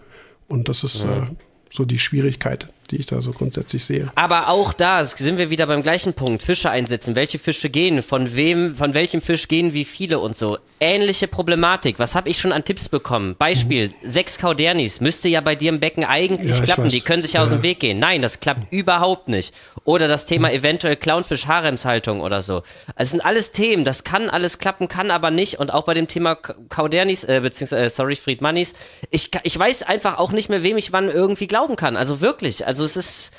[0.48, 1.24] Und das ist ja.
[1.24, 1.26] äh,
[1.70, 4.12] so die Schwierigkeit die ich da so grundsätzlich sehe.
[4.16, 6.42] Aber auch da sind wir wieder beim gleichen Punkt.
[6.42, 7.16] Fische einsetzen.
[7.16, 8.04] Welche Fische gehen?
[8.04, 10.58] Von wem, von welchem Fisch gehen wie viele und so.
[10.80, 12.00] Ähnliche Problematik.
[12.00, 13.36] Was habe ich schon an Tipps bekommen?
[13.38, 13.94] Beispiel, mhm.
[14.04, 16.90] sechs Kaudernis müsste ja bei dir im Becken eigentlich ja, klappen.
[16.90, 18.00] Die können sich ja aus dem Weg gehen.
[18.00, 18.78] Nein, das klappt mhm.
[18.78, 19.54] überhaupt nicht.
[19.86, 20.56] Oder das Thema mhm.
[20.56, 22.64] eventuell Clownfisch, Haremshaltung oder so.
[22.96, 23.86] Es sind alles Themen.
[23.86, 25.60] Das kann alles klappen, kann aber nicht.
[25.60, 28.74] Und auch bei dem Thema Kaudernis, äh, beziehungsweise, äh, sorry, Friedmanis.
[29.10, 31.96] Ich, ich weiß einfach auch nicht mehr, wem ich wann irgendwie glauben kann.
[31.96, 32.68] Also wirklich.
[32.68, 33.34] Also also es ist,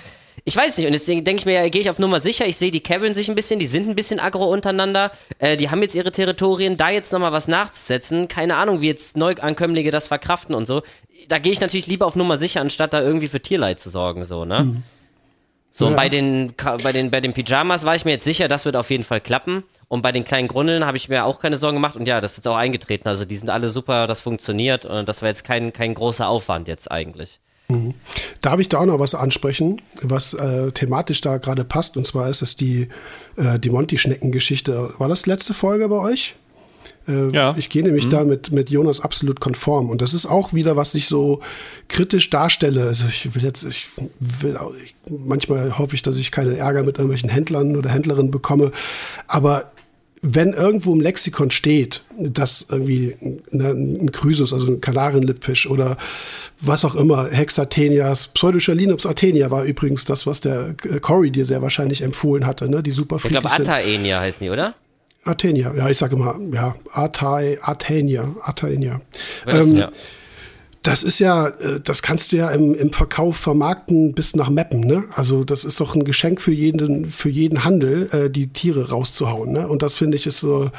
[0.45, 0.87] ich weiß nicht.
[0.87, 2.47] Und jetzt denke ich mir, ja, gehe ich auf Nummer sicher.
[2.47, 5.11] Ich sehe, die kebbeln sich ein bisschen, die sind ein bisschen aggro untereinander.
[5.39, 6.77] Äh, die haben jetzt ihre Territorien.
[6.77, 10.83] Da jetzt nochmal was nachzusetzen, keine Ahnung, wie jetzt Neuankömmlinge das verkraften und so.
[11.29, 14.25] Da gehe ich natürlich lieber auf Nummer sicher, anstatt da irgendwie für Tierleid zu sorgen,
[14.25, 14.65] so, ne?
[14.65, 14.83] Mhm.
[15.75, 15.97] So, ja.
[15.97, 18.91] bei den, bei, den, bei den Pyjamas war ich mir jetzt sicher, das wird auf
[18.91, 19.65] jeden Fall klappen.
[19.89, 21.97] Und bei den kleinen Grundeln habe ich mir auch keine Sorgen gemacht.
[21.97, 23.09] Und ja, das ist jetzt auch eingetreten.
[23.09, 24.85] Also die sind alle super, das funktioniert.
[24.85, 27.41] Und das war jetzt kein, kein großer Aufwand jetzt eigentlich.
[27.73, 27.95] Mhm.
[28.41, 31.97] Darf ich da auch noch was ansprechen, was äh, thematisch da gerade passt?
[31.97, 32.89] Und zwar ist es die,
[33.37, 34.95] äh, die Monty-Schnecken-Geschichte.
[34.99, 36.35] War das letzte Folge bei euch?
[37.09, 37.55] Äh, ja.
[37.57, 38.11] Ich gehe nämlich mhm.
[38.11, 39.91] da mit, mit Jonas absolut konform.
[39.91, 41.41] Und das ist auch wieder, was ich so
[41.89, 42.87] kritisch darstelle.
[42.87, 43.89] Also ich will jetzt, ich
[44.21, 48.73] will, ich, manchmal hoffe ich, dass ich keinen Ärger mit irgendwelchen Händlern oder Händlerinnen bekomme.
[49.27, 49.73] Aber
[50.23, 53.17] wenn irgendwo im Lexikon steht, dass irgendwie
[53.51, 55.97] ne, ein Chrysus, also ein Kanarienlippfisch oder
[56.61, 61.61] was auch immer, Hexathenias, Pseudochalinops athenia war übrigens das, was der äh, Cory dir sehr
[61.61, 62.85] wahrscheinlich empfohlen hatte, ne?
[62.85, 64.75] die super Ich glaube, Ataenia heißen die, oder?
[65.25, 69.01] Athenia, ja, ich sage immer, ja, Atai, Athenia, Athenia.
[69.47, 69.93] Ähm, ja
[70.83, 74.81] das ist ja, äh, das kannst du ja im, im Verkauf vermarkten bis nach Meppen,
[74.81, 75.05] ne?
[75.15, 79.53] Also das ist doch ein Geschenk für jeden, für jeden Handel, äh, die Tiere rauszuhauen,
[79.53, 79.69] ne?
[79.69, 80.71] Und das finde ich ist so ein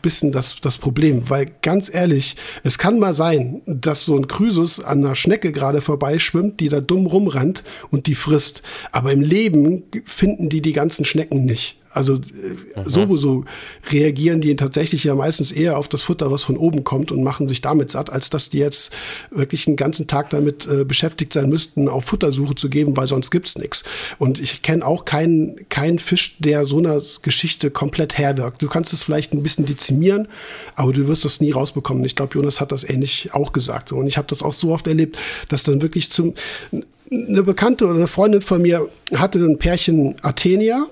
[0.00, 4.80] bisschen das, das Problem, weil ganz ehrlich, es kann mal sein, dass so ein Krüsus
[4.80, 9.82] an einer Schnecke gerade vorbeischwimmt, die da dumm rumrennt und die frisst, aber im Leben
[10.04, 11.79] finden die die ganzen Schnecken nicht.
[11.92, 13.44] Also äh, sowieso
[13.90, 17.48] reagieren die tatsächlich ja meistens eher auf das Futter, was von oben kommt und machen
[17.48, 18.92] sich damit satt, als dass die jetzt
[19.30, 23.30] wirklich einen ganzen Tag damit äh, beschäftigt sein müssten, auf Futtersuche zu geben, weil sonst
[23.30, 23.82] gibt's nichts.
[24.18, 28.62] Und ich kenne auch keinen keinen Fisch, der so einer Geschichte komplett herwirkt.
[28.62, 30.28] Du kannst es vielleicht ein bisschen dezimieren,
[30.76, 32.04] aber du wirst das nie rausbekommen.
[32.04, 33.90] Ich glaube, Jonas hat das ähnlich auch gesagt.
[33.90, 35.18] Und ich habe das auch so oft erlebt,
[35.48, 36.34] dass dann wirklich zum
[37.12, 40.86] eine Bekannte oder eine Freundin von mir hatte ein Pärchen Athenia,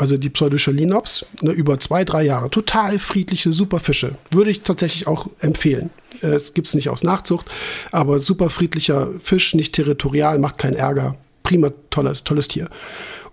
[0.00, 2.48] also die Pseudochalinops, ne, über zwei, drei Jahre.
[2.48, 4.16] Total friedliche, super Fische.
[4.30, 5.90] Würde ich tatsächlich auch empfehlen.
[6.22, 7.46] Äh, es gibt es nicht aus Nachzucht,
[7.92, 11.16] aber super friedlicher Fisch, nicht territorial, macht keinen Ärger.
[11.42, 12.70] Prima, tolles, tolles Tier.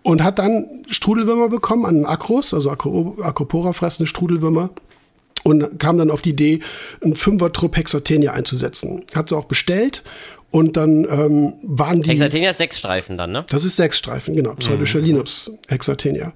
[0.04, 4.70] Und hat dann Strudelwürmer bekommen an Akros, also Acropora fressende Strudelwürmer
[5.44, 6.60] und kam dann auf die Idee,
[7.02, 9.06] einen Fünfer-Trupp Hexatenia einzusetzen.
[9.16, 10.04] Hat sie auch bestellt
[10.50, 12.12] und dann ähm, waren die.
[12.12, 13.46] Hexatenia ist sechs Streifen dann, ne?
[13.50, 14.54] Das ist sechs Streifen, genau.
[14.54, 15.58] Pseudochalinops mhm.
[15.68, 16.34] Hexatenia.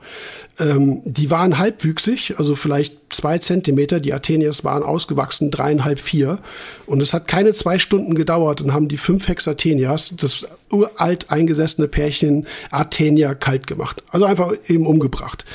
[0.60, 4.02] Ähm, die waren halbwüchsig, also vielleicht zwei Zentimeter.
[4.02, 6.40] Die Athenias waren ausgewachsen, dreieinhalb, vier.
[6.86, 11.88] Und es hat keine zwei Stunden gedauert und haben die fünf Hexatenias, das uralt eingesessene
[11.88, 14.04] Pärchen Athenia, kalt gemacht.
[14.12, 15.46] Also einfach eben umgebracht.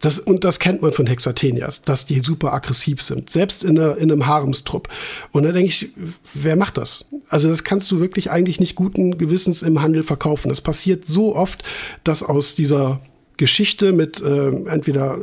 [0.00, 3.96] Das, und das kennt man von Hexatenias, dass die super aggressiv sind, selbst in, einer,
[3.98, 4.88] in einem Haremstrupp.
[5.30, 5.90] Und da denke ich,
[6.34, 7.04] wer macht das?
[7.28, 10.48] Also das kannst du wirklich eigentlich nicht guten Gewissens im Handel verkaufen.
[10.48, 11.62] Das passiert so oft,
[12.02, 13.00] dass aus dieser
[13.40, 15.16] Geschichte mit äh, entweder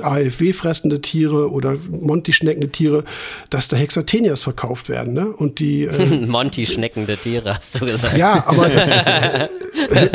[0.00, 3.04] AFW fressende Tiere oder Monty schneckende Tiere,
[3.50, 5.26] dass da Hexatenias verkauft werden, ne?
[5.28, 8.16] Und die äh, Monty schneckende Tiere hast du gesagt.
[8.16, 9.48] Ja, aber das, äh,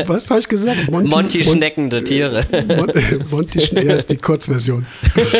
[0.07, 0.89] was habe ich gesagt?
[0.89, 2.43] Monty, Monty schneckende Tiere.
[3.29, 4.87] Monty Schnecken, ja, ist die Kurzversion.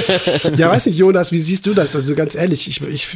[0.55, 1.95] ja, weiß nicht, Jonas, wie siehst du das?
[1.95, 3.07] Also ganz ehrlich, ich, ich,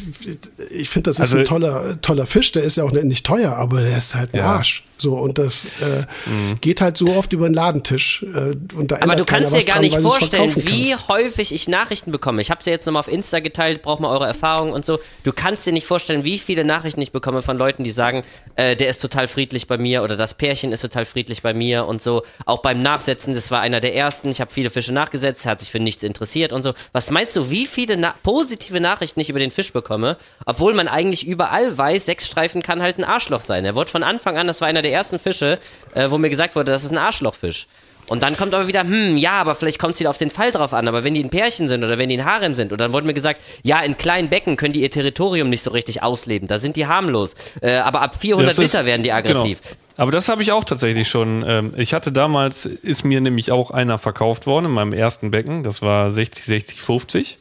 [0.71, 3.55] ich finde, das ist also, ein toller, toller Fisch, der ist ja auch nicht teuer,
[3.57, 4.55] aber der ist halt ein ja.
[4.55, 4.86] Arsch.
[4.97, 6.59] So, und das äh, mhm.
[6.59, 8.23] geht halt so oft über den Ladentisch.
[8.23, 12.11] Äh, und da Aber du kannst dir gar dran, nicht vorstellen, wie häufig ich Nachrichten
[12.11, 12.41] bekomme.
[12.41, 14.99] Ich habe sie jetzt nochmal auf Insta geteilt, braucht mal eure Erfahrungen und so.
[15.23, 18.23] Du kannst dir nicht vorstellen, wie viele Nachrichten ich bekomme von Leuten, die sagen,
[18.55, 21.85] äh, der ist total friedlich bei mir oder das Pärchen ist total friedlich bei mir
[21.85, 22.23] und so.
[22.45, 24.29] Auch beim Nachsetzen, das war einer der ersten.
[24.31, 26.73] Ich habe viele Fische nachgesetzt, hat sich für nichts interessiert und so.
[26.91, 30.17] Was meinst du, wie viele na positive Nachrichten ich über den Fisch bekomme?
[30.45, 33.63] Obwohl man eigentlich überall weiß, sechs Streifen kann halt ein Arschloch sein.
[33.63, 35.59] Er wurde von Anfang an, das war einer der der ersten Fische,
[35.93, 37.67] äh, wo mir gesagt wurde, das ist ein Arschlochfisch.
[38.07, 40.51] Und dann kommt aber wieder, hm, ja, aber vielleicht kommt es wieder auf den Fall
[40.51, 40.88] drauf an.
[40.88, 43.05] Aber wenn die ein Pärchen sind oder wenn die ein Harem sind, und dann wurde
[43.05, 46.47] mir gesagt, ja, in kleinen Becken können die ihr Territorium nicht so richtig ausleben.
[46.47, 47.35] Da sind die harmlos.
[47.61, 49.61] Äh, aber ab 400 ist, Liter werden die aggressiv.
[49.61, 49.75] Genau.
[49.97, 51.43] Aber das habe ich auch tatsächlich schon.
[51.45, 55.63] Ähm, ich hatte damals, ist mir nämlich auch einer verkauft worden in meinem ersten Becken.
[55.63, 57.38] Das war 60, 60, 50.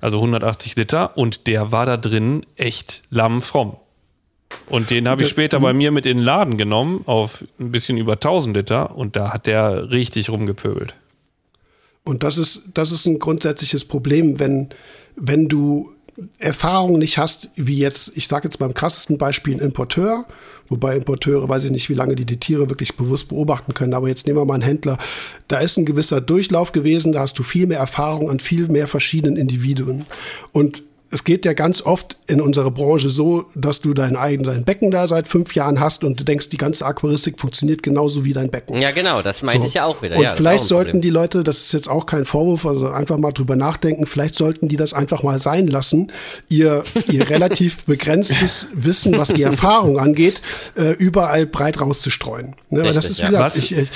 [0.00, 1.16] Also 180 Liter.
[1.18, 3.76] Und der war da drin echt lammfromm.
[4.68, 7.98] Und den habe ich später bei mir mit in den Laden genommen auf ein bisschen
[7.98, 10.94] über 1000 Liter und da hat der richtig rumgepöbelt.
[12.04, 14.70] Und das ist, das ist ein grundsätzliches Problem, wenn,
[15.16, 15.92] wenn du
[16.38, 20.24] Erfahrung nicht hast, wie jetzt, ich sage jetzt beim krassesten Beispiel ein Importeur,
[20.68, 24.08] wobei Importeure, weiß ich nicht, wie lange die die Tiere wirklich bewusst beobachten können, aber
[24.08, 24.98] jetzt nehmen wir mal einen Händler,
[25.48, 28.86] da ist ein gewisser Durchlauf gewesen, da hast du viel mehr Erfahrung an viel mehr
[28.86, 30.06] verschiedenen Individuen.
[30.52, 34.64] Und es geht ja ganz oft in unserer Branche so, dass du dein eigenes dein
[34.64, 38.32] Becken da seit fünf Jahren hast und du denkst, die ganze Aquaristik funktioniert genauso wie
[38.32, 38.80] dein Becken.
[38.80, 39.68] Ja, genau, das meinte so.
[39.68, 40.16] ich ja auch wieder.
[40.16, 43.32] Und ja, vielleicht sollten die Leute, das ist jetzt auch kein Vorwurf, also einfach mal
[43.32, 46.10] drüber nachdenken, vielleicht sollten die das einfach mal sein lassen,
[46.48, 50.40] ihr, ihr relativ begrenztes Wissen, was die Erfahrung angeht,
[50.76, 52.56] äh, überall breit rauszustreuen.
[52.70, 52.80] Ne?
[52.80, 53.88] Richtig, das ist, wie gesagt, was, ich, ich,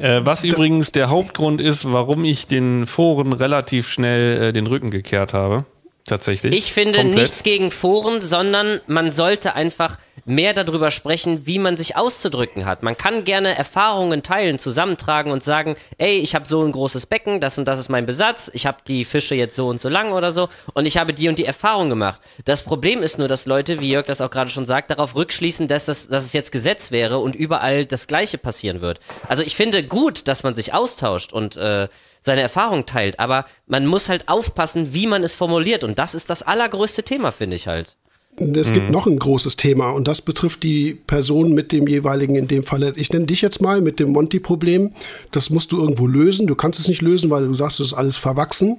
[0.00, 4.90] äh, was übrigens der Hauptgrund ist, warum ich den Foren relativ schnell äh, den Rücken
[4.90, 5.64] gekehrt habe.
[6.06, 6.56] Tatsächlich.
[6.56, 7.18] Ich finde Komplett.
[7.18, 12.82] nichts gegen Foren, sondern man sollte einfach mehr darüber sprechen, wie man sich auszudrücken hat.
[12.82, 17.40] Man kann gerne Erfahrungen teilen, zusammentragen und sagen, ey, ich habe so ein großes Becken,
[17.40, 20.12] das und das ist mein Besatz, ich habe die Fische jetzt so und so lang
[20.12, 22.20] oder so und ich habe die und die Erfahrung gemacht.
[22.44, 25.68] Das Problem ist nur, dass Leute, wie Jörg das auch gerade schon sagt, darauf rückschließen,
[25.68, 29.00] dass, das, dass es jetzt Gesetz wäre und überall das Gleiche passieren wird.
[29.28, 31.88] Also ich finde gut, dass man sich austauscht und äh,
[32.26, 36.28] seine Erfahrung teilt, aber man muss halt aufpassen, wie man es formuliert und das ist
[36.28, 37.96] das allergrößte Thema, finde ich halt.
[38.38, 38.92] Es gibt mhm.
[38.92, 42.92] noch ein großes Thema und das betrifft die Person mit dem jeweiligen, in dem Fall,
[42.96, 44.92] ich nenne dich jetzt mal mit dem Monty-Problem.
[45.30, 46.46] Das musst du irgendwo lösen.
[46.46, 48.76] Du kannst es nicht lösen, weil du sagst, es ist alles verwachsen.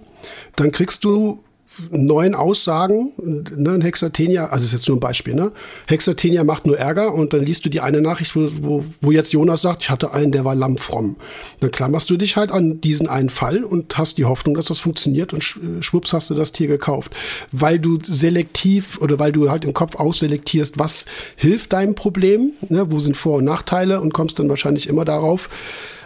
[0.55, 1.39] Dann kriegst du
[1.91, 5.51] neuen Aussagen, ne, ein Hexatenia, also ist jetzt nur ein Beispiel, ne?
[5.87, 9.33] Hexatenia macht nur Ärger und dann liest du die eine Nachricht, wo, wo, wo jetzt
[9.33, 11.17] Jonas sagt, ich hatte einen, der war lammfromm.
[11.59, 14.79] Dann klammerst du dich halt an diesen einen Fall und hast die Hoffnung, dass das
[14.79, 17.15] funktioniert und schwupps hast du das Tier gekauft.
[17.51, 21.05] Weil du selektiv oder weil du halt im Kopf ausselektierst, was
[21.35, 22.89] hilft deinem Problem, ne?
[22.91, 25.49] wo sind Vor- und Nachteile und kommst dann wahrscheinlich immer darauf,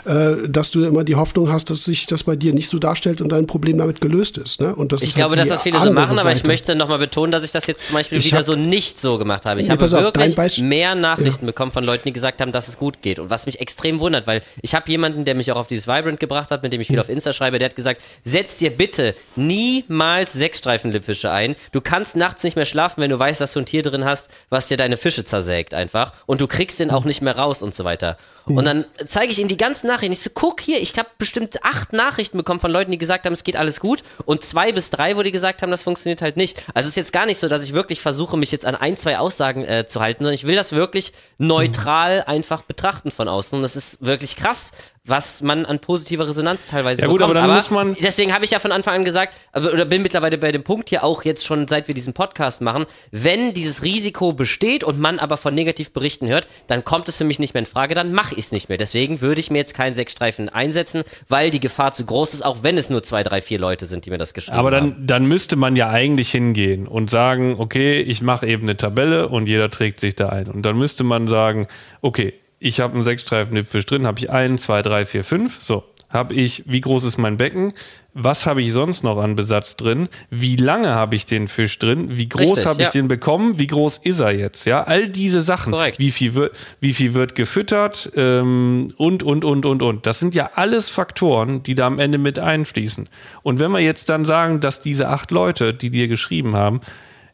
[0.05, 3.21] äh, dass du immer die Hoffnung hast, dass sich das bei dir nicht so darstellt
[3.21, 4.61] und dein Problem damit gelöst ist.
[4.61, 4.75] Ne?
[4.75, 6.47] Und das ich ist glaube, halt dass das viele so machen, aber ich Seite.
[6.47, 9.17] möchte nochmal betonen, dass ich das jetzt zum Beispiel Ich wieder hab- so nicht so
[9.17, 9.59] gemacht habe.
[9.61, 12.77] Ich Nee, habe auf, wirklich mehr Nachrichten bekommen von Leuten, die gesagt haben, dass es
[12.77, 13.19] gut geht.
[13.19, 16.19] Und was mich extrem wundert, weil ich habe jemanden, der mich auch auf dieses Vibrant
[16.19, 19.13] gebracht hat, mit dem ich viel auf Insta schreibe, der hat gesagt, setz dir bitte
[19.35, 21.55] niemals Sechsstreifen-Lippfische ein.
[21.71, 24.29] Du kannst nachts nicht mehr schlafen, wenn du weißt, dass du ein Tier drin hast,
[24.49, 26.13] was dir deine Fische zersägt einfach.
[26.25, 28.17] Und du kriegst den auch nicht mehr raus und so weiter.
[28.45, 30.13] Und dann zeige ich ihm die ganzen Nachrichten.
[30.13, 33.33] Ich so, guck hier, ich habe bestimmt acht Nachrichten bekommen von Leuten, die gesagt haben,
[33.33, 34.03] es geht alles gut.
[34.25, 36.63] Und zwei bis drei, wo die gesagt haben, das funktioniert halt nicht.
[36.73, 38.97] Also es ist jetzt gar nicht so, dass ich wirklich versuche, mich jetzt an ein,
[38.97, 43.57] zwei Aussagen äh, zu halten, sondern ich will das wirklich neutral einfach betrachten von außen.
[43.57, 44.71] Und das ist wirklich krass,
[45.03, 47.35] was man an positiver Resonanz teilweise Ja gut, bekommt.
[47.37, 50.03] aber dann muss man- Deswegen habe ich ja von Anfang an gesagt, aber- oder bin
[50.03, 53.83] mittlerweile bei dem Punkt hier auch jetzt schon, seit wir diesen Podcast machen, wenn dieses
[53.83, 57.61] Risiko besteht und man aber von Negativberichten hört, dann kommt es für mich nicht mehr
[57.61, 58.77] in Frage, dann mache ich es nicht mehr.
[58.77, 62.57] Deswegen würde ich mir jetzt keinen Sechsstreifen einsetzen, weil die Gefahr zu groß ist, auch
[62.61, 64.91] wenn es nur zwei, drei, vier Leute sind, die mir das geschrieben Aber haben.
[64.97, 69.29] dann, dann müsste man ja eigentlich hingehen und sagen, okay, ich mache eben eine Tabelle
[69.29, 70.47] und jeder trägt sich da ein.
[70.47, 71.67] Und dann müsste man sagen,
[72.01, 75.59] okay, ich habe einen Sechsstreifen-Lippfisch drin, habe ich einen, zwei, drei, vier, fünf.
[75.63, 77.73] So, habe ich, wie groß ist mein Becken?
[78.13, 80.09] Was habe ich sonst noch an Besatz drin?
[80.29, 82.17] Wie lange habe ich den Fisch drin?
[82.17, 82.91] Wie groß habe ich ja.
[82.91, 83.57] den bekommen?
[83.57, 84.65] Wie groß ist er jetzt?
[84.65, 85.71] Ja, all diese Sachen.
[85.71, 85.97] Korrekt.
[85.97, 88.11] Wie viel wird, wie viel wird gefüttert?
[88.15, 90.05] Ähm, und, und, und, und, und.
[90.05, 93.09] Das sind ja alles Faktoren, die da am Ende mit einfließen.
[93.41, 96.81] Und wenn wir jetzt dann sagen, dass diese acht Leute, die dir geschrieben haben,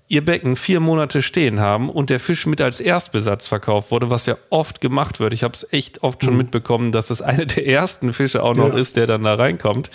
[0.09, 4.25] ihr Becken vier Monate stehen haben und der Fisch mit als Erstbesatz verkauft wurde, was
[4.25, 5.33] ja oft gemacht wird.
[5.33, 8.69] Ich habe es echt oft schon mitbekommen, dass es eine der ersten Fische auch noch
[8.73, 8.79] Ja.
[8.79, 9.89] ist, der dann da reinkommt,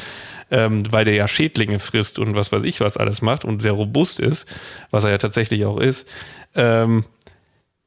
[0.51, 3.72] ähm, weil der ja Schädlinge frisst und was weiß ich was alles macht und sehr
[3.72, 4.47] robust ist,
[4.90, 6.06] was er ja tatsächlich auch ist.
[6.55, 7.05] Ähm,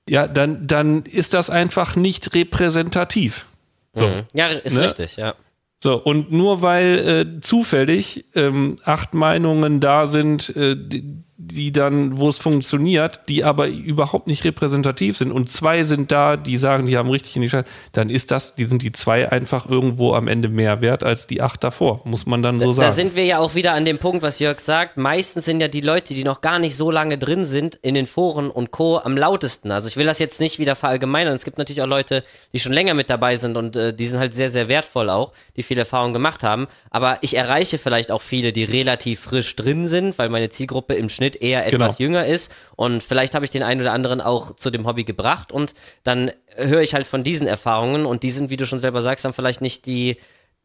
[0.10, 3.46] ja, dann, dann ist das einfach nicht repräsentativ.
[3.94, 4.12] So.
[4.34, 4.84] ja, ist Ne?
[4.84, 5.36] richtig, ja.
[5.84, 6.98] So, und nur weil
[7.38, 13.44] äh, zufällig ähm, acht Meinungen da sind, äh, die, die dann, wo es funktioniert, die
[13.44, 17.42] aber überhaupt nicht repräsentativ sind und zwei sind da, die sagen, die haben richtig in
[17.42, 21.04] die Scheiße, dann ist das, die sind die zwei einfach irgendwo am Ende mehr wert
[21.04, 22.88] als die acht davor, muss man dann so sagen.
[22.88, 24.96] Da sind wir ja auch wieder an dem Punkt, was Jörg sagt.
[24.96, 28.08] Meistens sind ja die Leute, die noch gar nicht so lange drin sind, in den
[28.08, 29.00] Foren und Co.
[29.00, 29.72] am lautesten.
[29.72, 31.36] Also ich will das jetzt nicht wieder verallgemeinern.
[31.36, 34.20] Es gibt natürlich auch Leute, die schon länger mit dabei sind und äh, die sind
[34.20, 36.68] halt sehr, sehr wertvoll auch, die viel Erfahrung gemacht haben.
[36.92, 41.10] Aber ich erreiche vielleicht auch viele, die relativ frisch drin sind, weil meine Zielgruppe im
[41.10, 42.08] Schnitt eher etwas Genau.
[42.10, 42.52] jünger ist.
[42.76, 45.52] Und vielleicht habe ich den einen oder anderen auch zu dem Hobby gebracht.
[45.52, 45.74] Und
[46.04, 49.26] dann höre ich halt von diesen Erfahrungen und die sind, wie du schon selber sagst,
[49.26, 50.18] dann vielleicht nicht die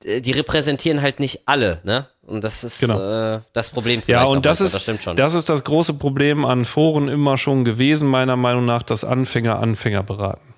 [0.03, 2.07] die repräsentieren halt nicht alle, ne?
[2.27, 2.99] Und das ist Genau.
[3.35, 5.15] äh, das Problem vielleicht Ja, und das ist, das stimmt schon.
[5.15, 9.59] das ist das große Problem an Foren immer schon gewesen, meiner Meinung nach, dass Anfänger
[9.59, 10.55] Anfänger beraten.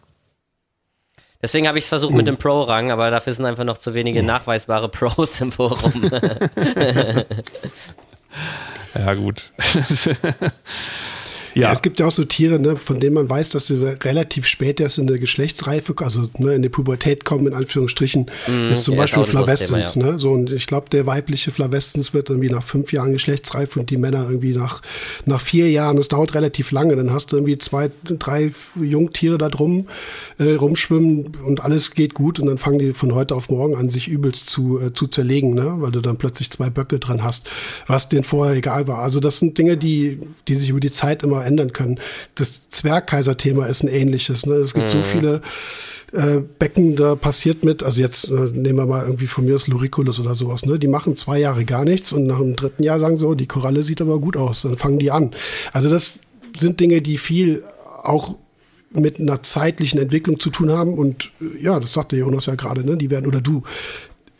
[1.42, 4.22] Deswegen habe ich es versucht mit dem Pro-Rang, aber dafür sind einfach noch zu wenige
[4.22, 5.92] nachweisbare Pros im Forum.
[8.94, 9.50] Ja, gut.
[11.54, 11.62] Ja.
[11.62, 14.46] ja, es gibt ja auch so Tiere, ne, von denen man weiß, dass sie relativ
[14.46, 18.30] spät erst in der Geschlechtsreife, also ne, in die Pubertät kommen, in Anführungsstrichen.
[18.70, 19.92] Jetzt zum ja, ist Beispiel Flavescens.
[19.92, 20.18] Thema, ne?
[20.18, 23.96] so, und ich glaube, der weibliche Flavescens wird irgendwie nach fünf Jahren geschlechtsreif und die
[23.96, 24.82] Männer irgendwie nach,
[25.26, 25.96] nach vier Jahren.
[25.96, 26.96] Das dauert relativ lange.
[26.96, 29.86] Dann hast du irgendwie zwei, drei Jungtiere da drum
[30.38, 32.40] äh, rumschwimmen und alles geht gut.
[32.40, 35.54] Und dann fangen die von heute auf morgen an, sich übelst zu, äh, zu zerlegen,
[35.54, 35.74] ne?
[35.78, 37.48] weil du dann plötzlich zwei Böcke dran hast,
[37.86, 38.98] was denen vorher egal war.
[38.98, 40.18] Also das sind Dinge, die,
[40.48, 41.98] die sich über die Zeit immer ändern können.
[42.34, 44.46] Das Zwergkaiser-Thema ist ein ähnliches.
[44.46, 44.54] Ne?
[44.54, 45.42] Es gibt so viele
[46.12, 49.66] äh, Becken, da passiert mit, also jetzt äh, nehmen wir mal irgendwie von mir aus
[49.66, 50.78] Luriculus oder sowas, ne?
[50.78, 53.46] Die machen zwei Jahre gar nichts und nach dem dritten Jahr sagen so, oh, die
[53.46, 55.30] Koralle sieht aber gut aus, dann fangen die an.
[55.72, 56.20] Also das
[56.56, 57.64] sind Dinge, die viel
[58.02, 58.34] auch
[58.90, 62.84] mit einer zeitlichen Entwicklung zu tun haben und äh, ja, das sagte Jonas ja gerade,
[62.84, 62.96] ne?
[62.96, 63.62] Die werden oder du.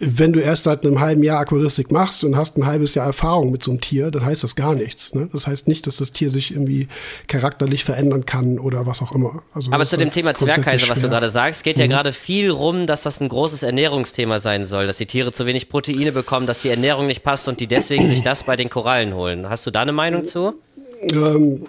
[0.04, 3.52] Wenn du erst seit einem halben Jahr Aquaristik machst und hast ein halbes Jahr Erfahrung
[3.52, 5.14] mit so einem Tier, dann heißt das gar nichts.
[5.14, 5.28] Ne?
[5.32, 6.88] Das heißt nicht, dass das Tier sich irgendwie
[7.28, 9.42] charakterlich verändern kann oder was auch immer.
[9.54, 12.50] Also Aber zu dem halt Thema Zwergkaiser, was du gerade sagst, geht ja gerade viel
[12.50, 16.48] rum, dass das ein großes Ernährungsthema sein soll, dass die Tiere zu wenig Proteine bekommen,
[16.48, 19.48] dass die Ernährung nicht passt und die deswegen sich das bei den Korallen holen.
[19.48, 20.54] Hast du da eine Meinung zu?
[21.02, 21.66] Ähm,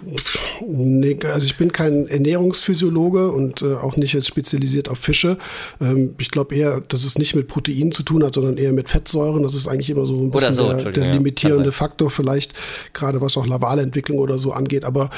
[0.66, 5.38] nee, also ich bin kein Ernährungsphysiologe und äh, auch nicht jetzt spezialisiert auf Fische.
[5.80, 8.88] Ähm, ich glaube eher, dass es nicht mit Proteinen zu tun hat, sondern eher mit
[8.88, 9.42] Fettsäuren.
[9.42, 11.72] Das ist eigentlich immer so ein bisschen so, der, der ja, limitierende sein.
[11.72, 12.54] Faktor vielleicht,
[12.92, 14.84] gerade was auch Lavalentwicklung oder so angeht.
[14.84, 15.10] Aber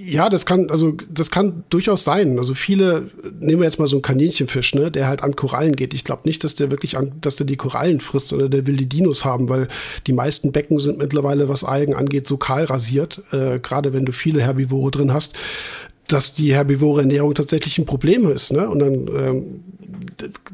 [0.00, 2.38] ja, das kann, also das kann durchaus sein.
[2.38, 3.10] Also viele,
[3.40, 5.92] nehmen wir jetzt mal so einen Kaninchenfisch, ne, der halt an Korallen geht.
[5.92, 8.76] Ich glaube nicht, dass der wirklich an, dass der die Korallen frisst, sondern der will
[8.76, 9.66] die Dinos haben, weil
[10.06, 14.12] die meisten Becken sind mittlerweile, was Algen angeht, so kahl rasiert, äh, gerade wenn du
[14.12, 15.34] viele Herbivore drin hast,
[16.06, 18.52] dass die herbivore Ernährung tatsächlich ein Problem ist.
[18.52, 18.68] Ne?
[18.68, 19.60] Und dann, ähm,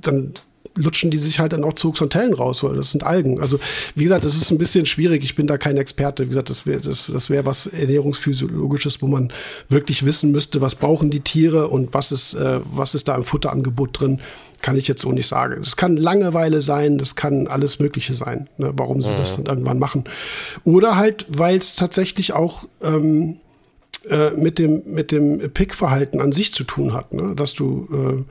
[0.01, 0.35] dann
[0.77, 3.41] lutschen die sich halt dann auch zu Xantellen raus, weil das sind Algen.
[3.41, 3.61] Also
[3.95, 5.23] wie gesagt, das ist ein bisschen schwierig.
[5.25, 6.25] Ich bin da kein Experte.
[6.25, 9.33] Wie gesagt, das wäre das, das wäre was ernährungsphysiologisches, wo man
[9.69, 13.25] wirklich wissen müsste, was brauchen die Tiere und was ist äh, was ist da im
[13.25, 14.21] Futterangebot drin.
[14.63, 15.57] Kann ich jetzt so nicht sagen.
[15.61, 19.17] Das kann Langeweile sein, das kann alles Mögliche sein, ne, warum sie mhm.
[19.17, 20.05] das dann irgendwann machen.
[20.65, 23.37] Oder halt, weil es tatsächlich auch ähm,
[24.09, 27.35] äh, mit dem, mit dem Pickverhalten an sich zu tun hat, ne?
[27.35, 28.23] dass du äh,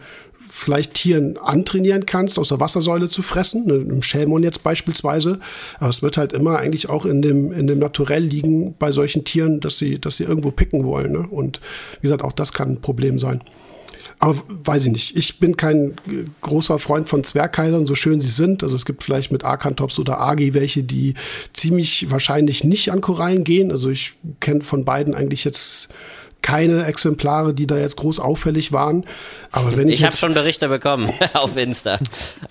[0.55, 5.39] vielleicht Tieren antrainieren kannst, aus der Wassersäule zu fressen, ne, im Schälmon jetzt beispielsweise.
[5.79, 9.25] Aber es wird halt immer eigentlich auch in dem, in dem Naturell liegen bei solchen
[9.25, 11.13] Tieren, dass sie, dass sie irgendwo picken wollen.
[11.13, 11.27] Ne?
[11.27, 11.59] Und
[12.01, 13.41] wie gesagt, auch das kann ein Problem sein.
[14.19, 15.17] Aber weiß ich nicht.
[15.17, 15.95] Ich bin kein
[16.41, 18.63] großer Freund von Zwergkaisern, so schön sie sind.
[18.63, 21.15] Also es gibt vielleicht mit Arkantops oder Agi welche, die
[21.53, 23.71] ziemlich wahrscheinlich nicht an Korallen gehen.
[23.71, 25.89] Also ich kenne von beiden eigentlich jetzt
[26.43, 29.05] keine Exemplare, die da jetzt groß auffällig waren.
[29.53, 29.95] Aber wenn ich.
[29.95, 31.99] Ich habe schon Berichte bekommen auf Insta.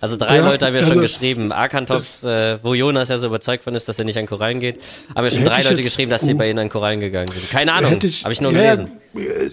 [0.00, 1.50] Also drei ja, Leute haben ja also, schon geschrieben.
[1.50, 4.80] Arkantops, äh, wo Jonas ja so überzeugt von ist, dass er nicht an Korallen geht,
[5.14, 7.50] haben ja schon drei Leute jetzt, geschrieben, dass sie bei ihnen an Korallen gegangen sind.
[7.50, 8.92] Keine Ahnung, habe ich nur ja, gelesen.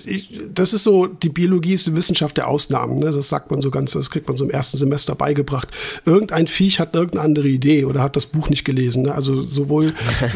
[0.06, 3.00] Ich, das ist so, die Biologie ist die Wissenschaft der Ausnahmen.
[3.00, 3.12] Ne?
[3.12, 5.70] Das sagt man so ganz, das kriegt man so im ersten Semester beigebracht.
[6.06, 9.04] Irgendein Viech hat irgendeine andere Idee oder hat das Buch nicht gelesen.
[9.04, 9.14] Ne?
[9.14, 9.88] Also sowohl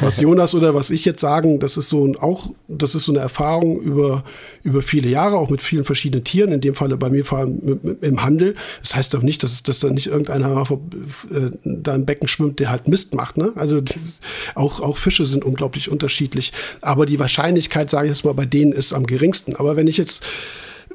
[0.02, 3.12] was Jonas oder was ich jetzt sagen, das ist so ein, auch, das ist so
[3.12, 4.24] eine Erfahrung über,
[4.64, 7.98] über viele Jahre, auch mit vielen verschiedenen Tieren, in dem Falle bei mir vor allem
[8.02, 8.56] im Handel.
[8.82, 12.70] Das heißt doch nicht, dass, dass da nicht irgendeiner äh, da im Becken schwimmt, der
[12.70, 13.36] halt Mist macht.
[13.38, 13.52] Ne?
[13.56, 13.82] Also
[14.56, 16.54] auch, auch Fische sind unglaublich unterschiedlich.
[16.80, 19.54] Aber die Wahrscheinlichkeit, sage ich jetzt mal, bei denen ist am geringsten.
[19.58, 20.24] Aber wenn ich jetzt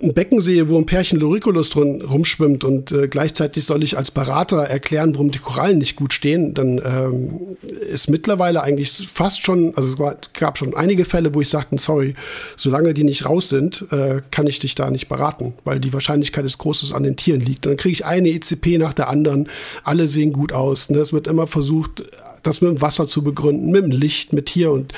[0.03, 4.11] ein Becken sehe, wo ein Pärchen Loriculus drin rumschwimmt und äh, gleichzeitig soll ich als
[4.11, 7.57] Berater erklären, warum die Korallen nicht gut stehen, dann ähm,
[7.91, 11.79] ist mittlerweile eigentlich fast schon, also es war, gab schon einige Fälle, wo ich sagte,
[11.79, 12.15] sorry,
[12.57, 16.45] solange die nicht raus sind, äh, kann ich dich da nicht beraten, weil die Wahrscheinlichkeit
[16.45, 17.67] des Großes an den Tieren liegt.
[17.67, 19.49] Dann kriege ich eine ECP nach der anderen,
[19.85, 20.91] alle sehen gut aus.
[20.91, 20.99] Ne?
[20.99, 22.05] Es wird immer versucht,
[22.43, 24.93] das mit dem Wasser zu begründen, mit dem Licht, mit hier und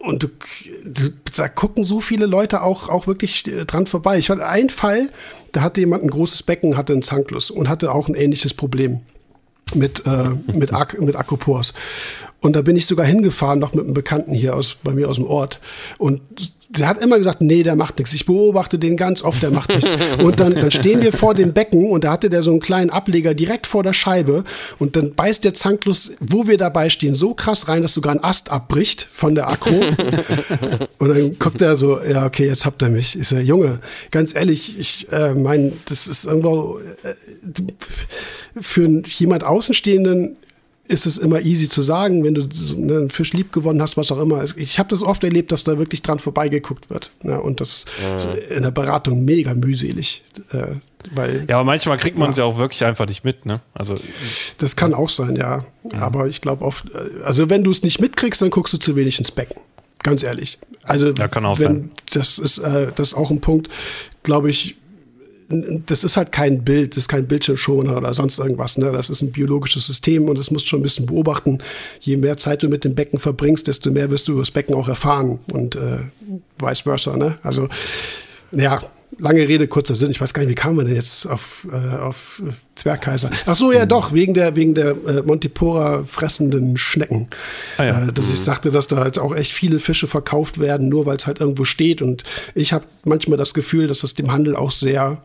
[0.00, 0.28] und du,
[1.36, 4.18] da gucken so viele Leute auch, auch wirklich äh, dran vorbei.
[4.18, 5.10] Ich hatte einen Fall,
[5.52, 9.00] da hatte jemand ein großes Becken, hatte einen Zanklus und hatte auch ein ähnliches Problem
[9.74, 11.74] mit, äh, mit, Ak mit Akropors.
[12.40, 15.16] Und da bin ich sogar hingefahren, noch mit einem Bekannten hier aus, bei mir aus
[15.16, 15.60] dem Ort.
[15.98, 16.22] Und
[16.70, 18.14] der hat immer gesagt, nee, der macht nichts.
[18.14, 19.96] Ich beobachte den ganz oft, der macht nichts.
[20.22, 22.90] Und dann, dann stehen wir vor dem Becken und da hatte der so einen kleinen
[22.90, 24.44] Ableger direkt vor der Scheibe
[24.78, 28.22] und dann beißt der Zanklos, wo wir dabei stehen, so krass rein, dass sogar ein
[28.22, 29.70] Ast abbricht von der Akro.
[30.98, 33.18] und dann guckt er so, ja, okay, jetzt habt ihr mich.
[33.18, 33.80] Ich sage, Junge,
[34.12, 37.14] ganz ehrlich, ich äh, meine, das ist irgendwo äh,
[38.60, 40.36] für jemand Außenstehenden
[40.90, 42.42] ist es immer easy zu sagen, wenn du
[42.76, 44.42] ne, einen Fisch lieb gewonnen hast, was auch immer.
[44.56, 47.10] Ich habe das oft erlebt, dass da wirklich dran vorbeigeguckt wird.
[47.22, 47.40] Ne?
[47.40, 47.84] Und das
[48.16, 50.24] ist in der Beratung mega mühselig.
[50.50, 50.76] Äh,
[51.12, 52.44] weil, ja, aber manchmal kriegt man es ja.
[52.44, 52.50] ja.
[52.50, 53.60] auch wirklich einfach nicht mit, ne?
[53.72, 53.94] Also,
[54.58, 55.64] das kann auch sein, ja.
[55.90, 55.98] ja.
[56.00, 58.96] Aber ich glaube oft, äh, also wenn du es nicht mitkriegst, dann guckst du zu
[58.96, 59.62] wenig ins Becken.
[60.02, 60.58] Ganz ehrlich.
[60.82, 61.90] Also, ja, kann auch wenn, sein.
[62.12, 63.68] Das ist, äh, das ist auch ein Punkt,
[64.22, 64.76] glaube ich,
[65.86, 68.78] das ist halt kein Bild, das ist kein Bildschirmschoner oder sonst irgendwas.
[68.78, 68.92] Ne?
[68.92, 71.58] Das ist ein biologisches System und das musst du schon ein bisschen beobachten.
[72.00, 74.74] Je mehr Zeit du mit dem Becken verbringst, desto mehr wirst du über das Becken
[74.74, 75.98] auch erfahren und äh,
[76.58, 77.16] vice versa.
[77.16, 77.36] Ne?
[77.42, 77.68] Also,
[78.52, 78.80] ja,
[79.18, 80.10] lange Rede, kurzer Sinn.
[80.10, 82.42] Ich weiß gar nicht, wie kam man denn jetzt auf, äh, auf
[82.76, 83.30] Zwergkaiser?
[83.46, 87.28] Ach so, ja doch, wegen der, wegen der äh, Montipora fressenden Schnecken.
[87.76, 88.08] Ah, ja.
[88.08, 88.34] äh, dass mhm.
[88.34, 91.40] ich sagte, dass da halt auch echt viele Fische verkauft werden, nur weil es halt
[91.40, 92.02] irgendwo steht.
[92.02, 92.22] Und
[92.54, 95.22] ich habe manchmal das Gefühl, dass das dem Handel auch sehr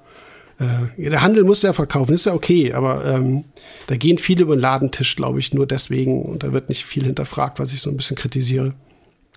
[0.60, 3.44] äh, der Handel muss ja verkaufen, ist ja okay, aber ähm,
[3.88, 7.04] da gehen viele über den Ladentisch, glaube ich, nur deswegen und da wird nicht viel
[7.04, 8.74] hinterfragt, was ich so ein bisschen kritisiere.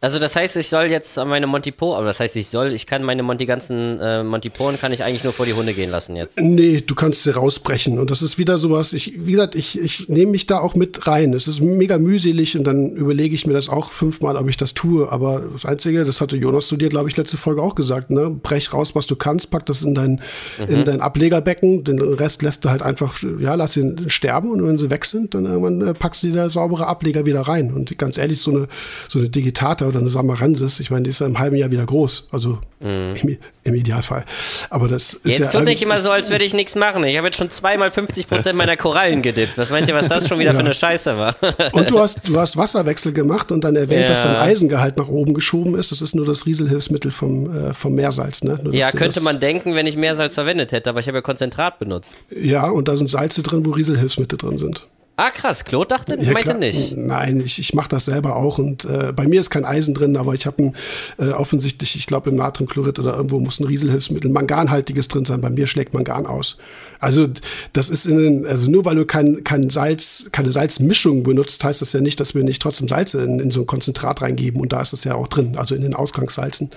[0.00, 3.02] Also das heißt, ich soll jetzt meine Montipo, aber das heißt, ich soll, ich kann
[3.02, 6.38] meine Monti ganzen äh, Montiporen kann ich eigentlich nur vor die Hunde gehen lassen jetzt.
[6.40, 10.08] Nee, du kannst sie rausbrechen und das ist wieder sowas, ich, wie gesagt, ich, ich
[10.08, 11.32] nehme mich da auch mit rein.
[11.34, 14.74] Es ist mega mühselig und dann überlege ich mir das auch fünfmal, ob ich das
[14.74, 18.10] tue, aber das Einzige, das hatte Jonas zu dir, glaube ich, letzte Folge auch gesagt,
[18.10, 20.20] ne, brech raus, was du kannst, pack das in dein,
[20.58, 20.66] mhm.
[20.66, 24.78] in dein Ablegerbecken, den Rest lässt du halt einfach, ja, lass ihn sterben und wenn
[24.78, 28.16] sie weg sind, dann irgendwann äh, packst du da saubere Ableger wieder rein und ganz
[28.16, 28.68] ehrlich, so eine,
[29.08, 31.84] so eine Digitata oder eine Samaransis, ich meine, die ist ja im halben Jahr wieder
[31.84, 33.14] groß, also mhm.
[33.20, 34.24] im, im, Idealfall.
[34.70, 35.44] Aber das ist jetzt ja.
[35.44, 37.02] Jetzt tut nicht immer so, als würde ich nichts machen.
[37.04, 39.56] Ich habe jetzt schon zweimal 50 Prozent meiner Korallen gedippt.
[39.56, 40.54] Was meint ihr, was das schon wieder ja.
[40.54, 41.34] für eine Scheiße war?
[41.72, 44.08] und du hast, du hast Wasserwechsel gemacht und dann erwähnt, ja.
[44.08, 45.90] dass dein Eisengehalt nach oben geschoben ist.
[45.90, 48.60] Das ist nur das Rieselhilfsmittel vom, äh, vom Meersalz, ne?
[48.62, 51.78] Nur, ja, könnte man denken, wenn ich Meersalz verwendet hätte, aber ich habe ja Konzentrat
[51.78, 52.14] benutzt.
[52.30, 54.86] Ja, und da sind Salze drin, wo Rieselhilfsmittel drin sind.
[55.20, 55.64] Ah, krass.
[55.64, 56.96] Claude dachte, Ja, meinte nicht.
[56.96, 60.16] Nein, ich, ich mache das selber auch und äh, bei mir ist kein Eisen drin,
[60.16, 60.72] aber ich habe
[61.18, 65.40] äh, offensichtlich, ich glaube im Natriumchlorid oder irgendwo muss ein Rieselhilfsmittel, Manganhaltiges drin sein.
[65.40, 66.56] Bei mir schlägt Mangan aus.
[67.00, 67.26] Also
[67.72, 71.82] das ist in den, also nur weil du kein, kein Salz, keine Salzmischung benutzt, heißt
[71.82, 74.72] das ja nicht, dass wir nicht trotzdem Salz in, in so ein Konzentrat reingeben und
[74.72, 76.70] da ist es ja auch drin, also in den Ausgangssalzen.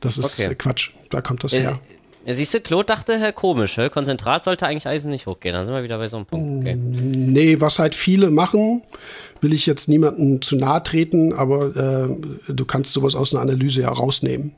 [0.00, 0.56] Das ist Okay.
[0.56, 0.90] Quatsch.
[1.10, 1.80] Da kommt das Äh, her.
[2.26, 3.78] Ja, siehst du, Claude dachte, hä, komisch?
[3.92, 5.54] Konzentrat sollte eigentlich Eisen nicht hochgehen.
[5.54, 6.64] Dann sind wir wieder bei so einem Punkt.
[6.64, 6.74] Okay.
[6.74, 8.82] Nee, was halt viele machen,
[9.44, 13.82] will ich jetzt niemandem zu nahe treten, aber äh, du kannst sowas aus einer Analyse
[13.82, 14.52] ja rausnehmen.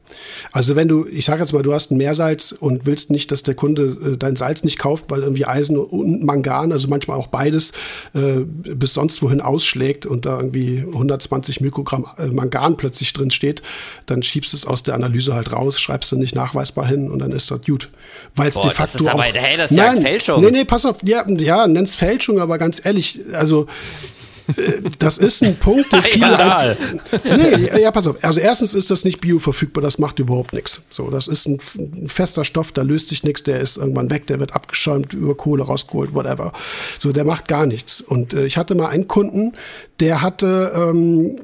[0.52, 3.42] Also wenn du, ich sage jetzt mal, du hast ein Meersalz und willst nicht, dass
[3.42, 7.26] der Kunde äh, dein Salz nicht kauft, weil irgendwie Eisen und Mangan, also manchmal auch
[7.26, 7.72] beides,
[8.14, 13.62] äh, bis sonst wohin ausschlägt und da irgendwie 120 Mikrogramm äh, Mangan plötzlich drin steht,
[14.06, 17.18] dann schiebst du es aus der Analyse halt raus, schreibst du nicht nachweisbar hin und
[17.18, 17.90] dann ist das gut.
[18.36, 20.40] Weil es de das facto ist aber- auch, hey, das ist ja Fälschung.
[20.44, 23.66] Nee, nee, pass auf, ja, ja nenn's Fälschung, aber ganz ehrlich, also
[24.98, 26.76] das ist ein Punkt, Skandal.
[27.24, 28.22] dann, nee, ja, pass auf.
[28.22, 30.82] Also erstens ist das nicht bioverfügbar, das macht überhaupt nichts.
[30.90, 34.26] So, das ist ein, ein fester Stoff, da löst sich nichts, der ist irgendwann weg,
[34.26, 36.52] der wird abgeschäumt, über Kohle rausgeholt, whatever.
[36.98, 38.00] So, der macht gar nichts.
[38.00, 39.52] Und äh, ich hatte mal einen Kunden,
[40.00, 41.36] der hatte ähm,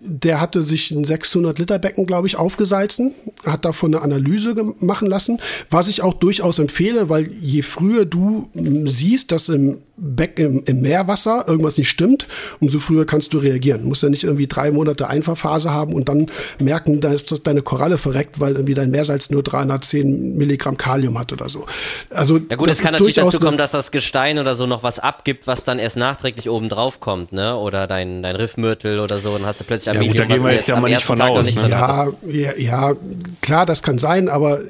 [0.00, 3.14] der hatte sich ein 600 Liter Becken, glaube ich, aufgesalzen,
[3.44, 5.40] hat davon eine Analyse machen lassen,
[5.70, 10.80] was ich auch durchaus empfehle, weil je früher du siehst, dass im Becken, im, im
[10.80, 12.26] Meerwasser irgendwas nicht stimmt,
[12.60, 13.82] umso früher kannst du reagieren.
[13.82, 17.98] Du musst ja nicht irgendwie drei Monate Einfahrphase haben und dann merken, dass deine Koralle
[17.98, 21.66] verreckt, weil irgendwie dein Meersalz nur 310 Milligramm Kalium hat oder so.
[22.10, 24.82] Also Ja gut, das es kann natürlich dazu kommen, dass das Gestein oder so noch
[24.82, 27.56] was abgibt, was dann erst nachträglich oben drauf kommt, ne?
[27.56, 30.34] Oder dein, dein Riffmürtel oder so, dann hast du plötzlich ein Ja, gut, Medium, da
[30.34, 31.68] gehen wir jetzt ja am mal nicht von aus, nicht ne?
[31.68, 32.96] Ja, ja, ja,
[33.42, 34.60] klar, das kann sein, aber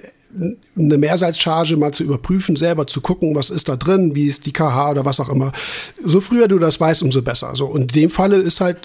[0.76, 4.52] eine Mehrsalzcharge mal zu überprüfen, selber zu gucken, was ist da drin, wie ist die
[4.52, 5.52] KH oder was auch immer.
[6.04, 7.52] So früher du das weißt, umso besser.
[7.54, 8.78] So und in dem Falle ist halt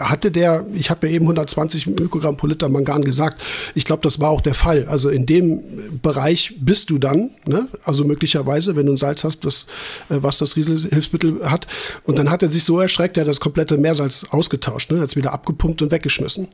[0.00, 3.42] hatte der, ich habe ja eben 120 Mikrogramm pro Liter Mangan gesagt.
[3.74, 4.86] Ich glaube, das war auch der Fall.
[4.88, 5.60] Also in dem
[6.02, 7.68] Bereich bist du dann, ne?
[7.84, 9.66] also möglicherweise, wenn du ein Salz hast, das,
[10.08, 11.66] äh, was das Rieselhilfsmittel hat.
[12.04, 15.00] Und dann hat er sich so erschreckt, er hat das komplette Meersalz ausgetauscht, ne?
[15.00, 16.48] hat es wieder abgepumpt und weggeschmissen,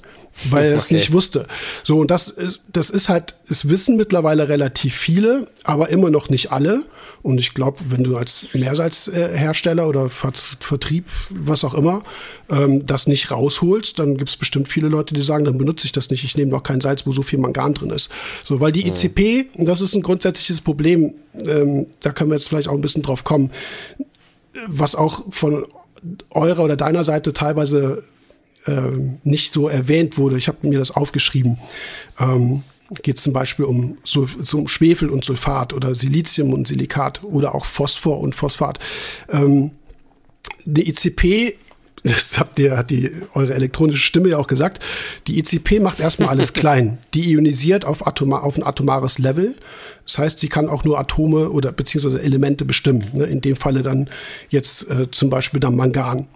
[0.50, 0.94] weil er es Okay.
[0.94, 1.46] nicht wusste.
[1.84, 6.28] So, und das ist, das ist halt, es wissen mittlerweile relativ viele, aber immer noch
[6.28, 6.82] nicht alle.
[7.22, 12.02] Und ich glaube, wenn du als Meersalzhersteller oder Ver Vertrieb, was auch immer,
[12.50, 15.92] ähm, das nicht rausholst, dann gibt es bestimmt viele Leute, die sagen, dann benutze ich
[15.92, 16.24] das nicht.
[16.24, 18.10] Ich nehme doch kein Salz, wo so viel Mangan drin ist.
[18.44, 21.14] So, weil die ECP, das ist ein grundsätzliches Problem,
[21.46, 23.50] ähm, da können wir jetzt vielleicht auch ein bisschen drauf kommen,
[24.68, 25.66] was auch von
[26.30, 28.02] eurer oder deiner Seite teilweise
[28.66, 30.36] ähm, nicht so erwähnt wurde.
[30.36, 31.58] Ich habe mir das aufgeschrieben.
[32.18, 32.62] Ähm,
[33.02, 37.66] Geht zum Beispiel um, Sul um Schwefel und Sulfat oder Silizium und Silikat oder auch
[37.66, 38.78] Phosphor und Phosphat.
[39.28, 39.72] Ähm,
[40.64, 41.56] die ECP,
[42.04, 44.80] das habt ihr, hat die, eure elektronische Stimme ja auch gesagt,
[45.26, 46.98] die ECP macht erstmal alles klein.
[47.14, 49.56] Die ionisiert auf, Atoma, auf ein atomares Level.
[50.04, 53.04] Das heißt, sie kann auch nur Atome oder beziehungsweise Elemente bestimmen.
[53.14, 53.24] Ne?
[53.24, 54.08] In dem Falle dann
[54.48, 56.28] jetzt äh, zum Beispiel dann Mangan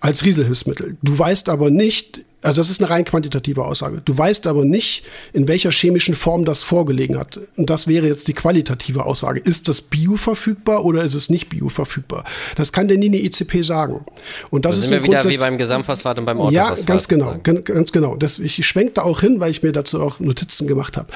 [0.00, 0.96] als Rieselhilfsmittel.
[1.02, 4.00] Du weißt aber nicht, also das ist eine rein quantitative Aussage.
[4.04, 7.38] Du weißt aber nicht, in welcher chemischen Form das vorgelegen hat.
[7.56, 9.40] Und das wäre jetzt die qualitative Aussage.
[9.40, 12.24] Ist das bioverfügbar oder ist es nicht bioverfügbar?
[12.56, 14.06] Das kann dir nie eine ECP sagen.
[14.48, 16.86] Und das Da ist sind wir wieder wie beim Gesamtphosphat und beim ja, Orthophosphat.
[16.86, 18.16] ganz genau, ganz genau.
[18.16, 21.08] Das, ich schwenke da auch hin, weil ich mir dazu auch Notizen gemacht habe.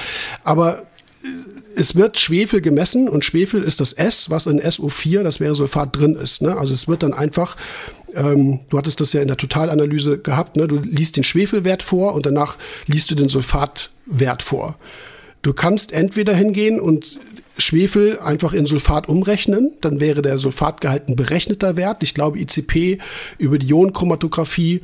[0.43, 0.83] Aber
[1.23, 1.27] äh,
[1.75, 5.95] es wird Schwefel gemessen und Schwefel ist das S, was in SO4, das wäre Sulfat,
[5.95, 6.41] drin ist.
[6.41, 6.57] Ne?
[6.57, 7.57] Also es wird dann einfach,
[8.13, 10.67] ähm, du hattest das ja in der Totalanalyse gehabt, ne?
[10.67, 12.57] du liest den Schwefelwert vor und danach
[12.87, 14.75] liest du den Sulfatwert vor.
[15.41, 17.19] Du kannst entweder hingehen und
[17.57, 22.03] Schwefel einfach in Sulfat umrechnen, dann wäre der Sulfatgehalt ein berechneter Wert.
[22.03, 22.99] Ich glaube, ICP
[23.37, 24.81] über die Ionenchromatographie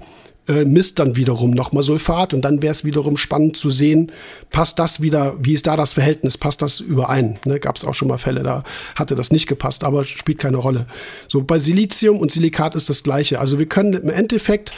[0.48, 4.12] äh, misst dann wiederum nochmal Sulfat und dann wäre es wiederum spannend zu sehen,
[4.50, 7.38] passt das wieder, wie ist da das Verhältnis, passt das überein?
[7.46, 8.64] Ne, Gab es auch schon mal Fälle, da
[8.96, 10.88] hatte das nicht gepasst, aber spielt keine Rolle.
[11.28, 13.40] So bei Silizium und Silikat ist das gleiche.
[13.40, 14.74] Also wir können im Endeffekt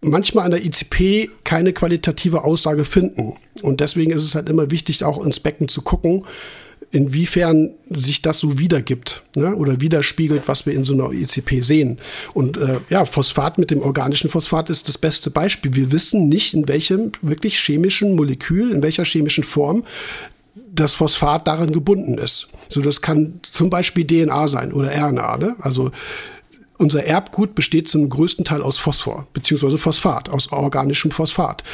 [0.00, 3.34] manchmal an der ICP keine qualitative Aussage finden.
[3.62, 6.24] Und deswegen ist es halt immer wichtig, auch ins Becken zu gucken,
[6.90, 9.54] inwiefern sich das so wiedergibt ne?
[9.56, 11.98] oder widerspiegelt, was wir in so einer ICP sehen.
[12.34, 15.74] Und äh, ja, Phosphat mit dem organischen Phosphat ist das beste Beispiel.
[15.74, 19.84] Wir wissen nicht, in welchem wirklich chemischen Molekül, in welcher chemischen Form
[20.72, 22.48] das Phosphat daran gebunden ist.
[22.68, 25.36] So, das kann zum Beispiel DNA sein oder RNA.
[25.38, 25.56] Ne?
[25.60, 25.90] Also
[26.78, 31.64] unser Erbgut besteht zum größten Teil aus Phosphor, beziehungsweise Phosphat, aus organischem Phosphat.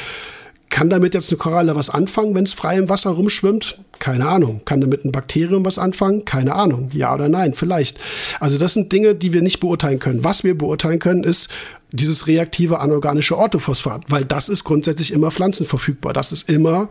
[0.72, 3.78] Kann damit jetzt eine Koralle was anfangen, wenn es frei im Wasser rumschwimmt?
[3.98, 4.62] Keine Ahnung.
[4.64, 6.24] Kann damit ein Bakterium was anfangen?
[6.24, 6.88] Keine Ahnung.
[6.94, 7.52] Ja oder nein?
[7.52, 8.00] Vielleicht.
[8.40, 10.24] Also das sind Dinge, die wir nicht beurteilen können.
[10.24, 11.50] Was wir beurteilen können, ist
[11.92, 16.14] dieses reaktive anorganische Orthophosphat, weil das ist grundsätzlich immer pflanzenverfügbar.
[16.14, 16.88] Das ist immer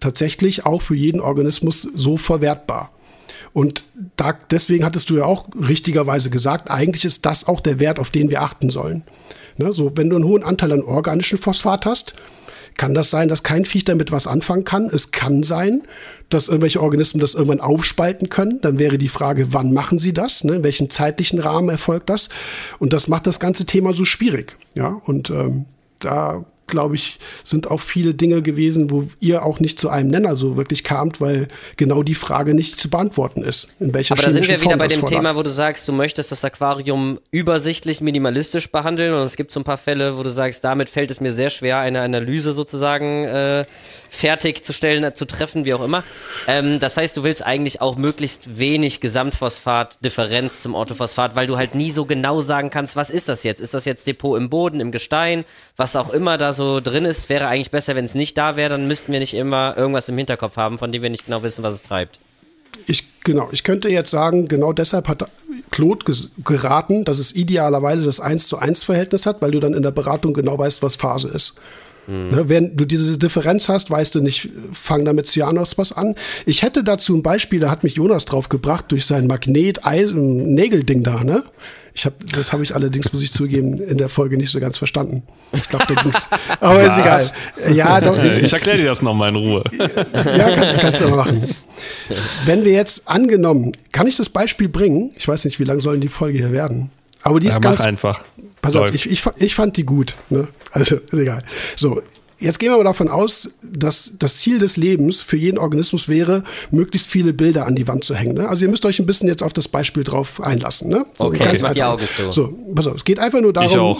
[0.00, 2.90] tatsächlich auch für jeden Organismus so verwertbar.
[3.52, 3.84] Und
[4.16, 8.10] da, deswegen hattest du ja auch richtigerweise gesagt, eigentlich ist das auch der Wert, auf
[8.10, 9.04] den wir achten sollen.
[9.58, 12.14] Ne, so, wenn du einen hohen Anteil an organischem Phosphat hast,
[12.76, 14.90] kann das sein, dass kein Viech damit was anfangen kann?
[14.92, 15.82] Es kann sein,
[16.28, 18.60] dass irgendwelche Organismen das irgendwann aufspalten können.
[18.60, 20.44] Dann wäre die Frage, wann machen sie das?
[20.44, 20.56] Ne?
[20.56, 22.28] In welchem zeitlichen Rahmen erfolgt das?
[22.78, 24.56] Und das macht das ganze Thema so schwierig.
[24.74, 25.66] Ja, und ähm,
[25.98, 30.36] da glaube ich, sind auch viele Dinge gewesen, wo ihr auch nicht zu einem Nenner
[30.36, 33.68] so wirklich kamt, weil genau die Frage nicht zu beantworten ist.
[33.80, 36.32] In welcher Aber da sind wir wieder bei dem Thema, wo du sagst, du möchtest
[36.32, 40.64] das Aquarium übersichtlich, minimalistisch behandeln und es gibt so ein paar Fälle, wo du sagst,
[40.64, 43.64] damit fällt es mir sehr schwer, eine Analyse sozusagen äh,
[44.08, 46.04] fertigzustellen, äh, zu treffen, wie auch immer.
[46.46, 51.74] Ähm, das heißt, du willst eigentlich auch möglichst wenig Gesamtphosphat-Differenz zum Orthophosphat, weil du halt
[51.74, 53.60] nie so genau sagen kannst, was ist das jetzt?
[53.60, 55.44] Ist das jetzt Depot im Boden, im Gestein,
[55.76, 58.70] was auch immer da so drin ist, wäre eigentlich besser, wenn es nicht da wäre,
[58.70, 61.62] dann müssten wir nicht immer irgendwas im Hinterkopf haben, von dem wir nicht genau wissen,
[61.62, 62.18] was es treibt.
[62.86, 65.28] Ich, genau, ich könnte jetzt sagen, genau deshalb hat
[65.70, 66.04] Claude
[66.44, 69.90] geraten, dass es idealerweise das 1 zu 1 Verhältnis hat, weil du dann in der
[69.90, 71.54] Beratung genau weißt, was Phase ist.
[72.06, 72.48] Mhm.
[72.48, 76.14] Wenn du diese Differenz hast, weißt du nicht, fang damit Cyanos was an.
[76.44, 81.24] Ich hätte dazu ein Beispiel, da hat mich Jonas drauf gebracht, durch sein Magnet-Nägelding da,
[81.24, 81.44] ne?
[81.96, 84.76] Ich hab, das habe ich allerdings, muss ich zugeben, in der Folge nicht so ganz
[84.76, 85.22] verstanden.
[85.52, 86.28] Ich glaube, da ging's.
[86.60, 87.22] Aber ist egal.
[87.72, 88.22] Ja, doch.
[88.22, 89.64] Ich erkläre dir das nochmal in Ruhe.
[90.12, 91.42] Ja, kannst, kannst du machen.
[92.44, 95.12] Wenn wir jetzt angenommen, kann ich das Beispiel bringen?
[95.16, 96.90] Ich weiß nicht, wie lang sollen die Folge hier werden?
[97.22, 97.80] Aber die ist ja, ganz.
[97.80, 98.22] einfach.
[98.60, 98.90] Pass Läuft.
[98.90, 100.16] auf, ich, ich, ich fand die gut.
[100.28, 100.48] Ne?
[100.72, 101.42] Also, ist egal.
[101.76, 102.02] So,
[102.38, 106.42] Jetzt gehen wir mal davon aus, dass das Ziel des Lebens für jeden Organismus wäre,
[106.70, 108.34] möglichst viele Bilder an die Wand zu hängen.
[108.34, 108.48] Ne?
[108.48, 110.88] Also ihr müsst euch ein bisschen jetzt auf das Beispiel drauf einlassen.
[110.88, 111.06] Ne?
[111.14, 112.32] So, okay, ganz die Augen zu.
[112.32, 113.96] So, pass auf, es geht einfach nur darum,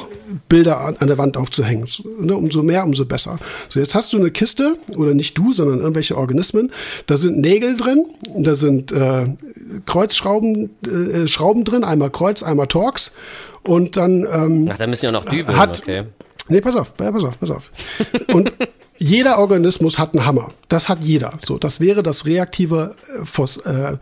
[0.51, 1.89] Bilder an, an, der Wand aufzuhängen.
[2.21, 2.37] Ne?
[2.37, 3.39] Umso mehr, umso besser.
[3.71, 6.73] So, jetzt hast du eine Kiste, oder nicht du, sondern irgendwelche Organismen.
[7.07, 8.05] Da sind Nägel drin,
[8.37, 9.27] da sind äh,
[9.87, 13.13] Kreuzschrauben äh, Schrauben drin, einmal Kreuz, einmal Torx.
[13.63, 14.27] Und dann.
[14.31, 16.05] Ähm, Ach, da müssen ja auch noch Dübeln, hat, okay.
[16.49, 17.71] Nee, pass auf, pass auf, pass auf.
[18.33, 18.53] Und
[18.99, 20.49] jeder Organismus hat einen Hammer.
[20.69, 21.33] Das hat jeder.
[21.45, 23.97] So, das wäre das reaktive äh, Phos, äh,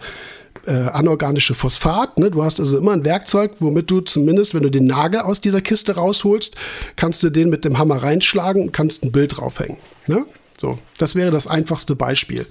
[0.66, 2.18] äh, anorganische Phosphat.
[2.18, 2.30] Ne?
[2.30, 5.60] Du hast also immer ein Werkzeug, womit du zumindest, wenn du den Nagel aus dieser
[5.60, 6.56] Kiste rausholst,
[6.96, 9.76] kannst du den mit dem Hammer reinschlagen und kannst ein Bild draufhängen.
[10.06, 10.24] Ne?
[10.58, 12.46] So, das wäre das einfachste Beispiel.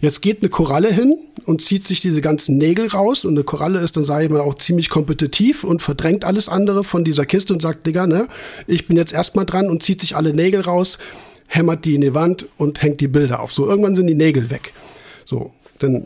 [0.00, 3.80] Jetzt geht eine Koralle hin und zieht sich diese ganzen Nägel raus und eine Koralle
[3.80, 7.52] ist dann, sage ich mal, auch ziemlich kompetitiv und verdrängt alles andere von dieser Kiste
[7.52, 8.28] und sagt, Digga, ne,
[8.68, 10.98] ich bin jetzt erstmal dran und zieht sich alle Nägel raus,
[11.46, 13.52] hämmert die in die Wand und hängt die Bilder auf.
[13.52, 14.72] So, irgendwann sind die Nägel weg.
[15.24, 16.04] So, dann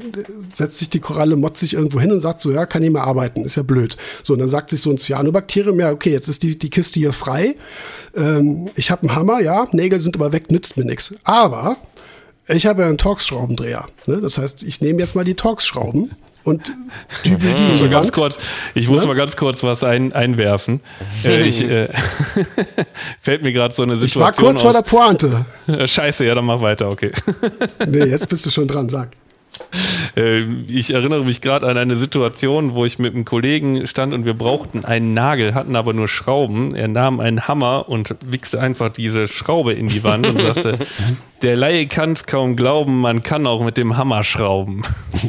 [0.52, 3.44] setzt sich die Koralle motzig irgendwo hin und sagt so, ja, kann nicht mehr arbeiten,
[3.44, 3.96] ist ja blöd.
[4.22, 7.00] So, und dann sagt sich so ein Cyanobakterium, ja, okay, jetzt ist die, die Kiste
[7.00, 7.56] hier frei.
[8.16, 11.14] Ähm, ich habe einen Hammer, ja, Nägel sind aber weg, nützt mir nichts.
[11.24, 11.76] Aber
[12.48, 13.86] ich habe ja einen Torx-Schraubendreher.
[14.06, 14.20] Ne?
[14.20, 16.10] Das heißt, ich nehme jetzt mal die Torx-Schrauben
[16.44, 16.72] und
[17.24, 17.74] dübel die.
[17.74, 18.38] So ganz kurz,
[18.74, 19.08] ich muss ja?
[19.08, 20.80] mal ganz kurz was ein, einwerfen.
[21.24, 21.88] Äh, ich, äh,
[23.20, 24.32] fällt mir gerade so eine Situation.
[24.32, 24.62] Ich war kurz aus.
[24.62, 25.86] vor der Pointe.
[25.88, 27.12] Scheiße, ja, dann mach weiter, okay.
[27.86, 29.10] nee, jetzt bist du schon dran, sag.
[30.16, 34.24] Äh, ich erinnere mich gerade an eine Situation, wo ich mit einem Kollegen stand und
[34.24, 36.74] wir brauchten einen Nagel, hatten aber nur Schrauben.
[36.74, 40.78] Er nahm einen Hammer und wichste einfach diese Schraube in die Wand und sagte,
[41.42, 44.82] der Laie kann es kaum glauben, man kann auch mit dem Hammer schrauben.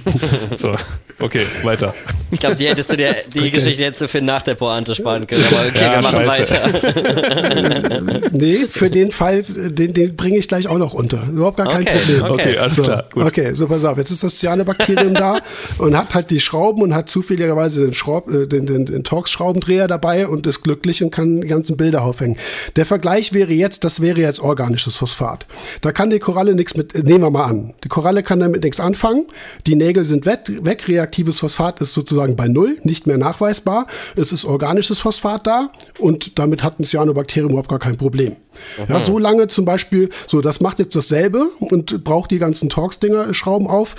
[0.55, 0.75] so,
[1.19, 1.95] okay, weiter.
[2.31, 3.49] Ich glaube, die hättest du dir, die okay.
[3.49, 6.53] Geschichte hättest du für nach der Pointe sparen können, aber okay, ja, wir machen scheiße.
[6.53, 8.29] weiter.
[8.31, 11.23] nee, für den Fall, den, den bringe ich gleich auch noch unter.
[11.27, 12.23] Überhaupt gar kein okay, Problem.
[12.23, 13.05] Okay, okay alles so, klar.
[13.11, 13.23] Gut.
[13.23, 15.39] Okay, so pass auf, jetzt ist das Cyanobakterium da
[15.79, 19.87] und hat halt die Schrauben und hat zufälligerweise den, Schraub, äh, den, den, den Torx-Schraubendreher
[19.87, 22.37] dabei und ist glücklich und kann die ganzen Bilder aufhängen.
[22.75, 25.47] Der Vergleich wäre jetzt, das wäre jetzt organisches Phosphat.
[25.81, 27.75] Da kann kann die Koralle nichts mit, nehmen wir mal an.
[27.85, 29.25] Die Koralle kann damit nichts anfangen.
[29.67, 30.89] Die Nägel sind weg, weg.
[31.03, 33.87] Reaktives Phosphat ist sozusagen bei Null, nicht mehr nachweisbar.
[34.15, 35.69] Es ist organisches Phosphat da
[35.99, 38.37] und damit hat ein Cyanobakterium überhaupt gar kein Problem.
[38.77, 38.85] Mhm.
[38.87, 43.33] Ja, so lange zum Beispiel, so, das macht jetzt dasselbe und braucht die ganzen Torx-Dinger,
[43.33, 43.95] Schrauben auf.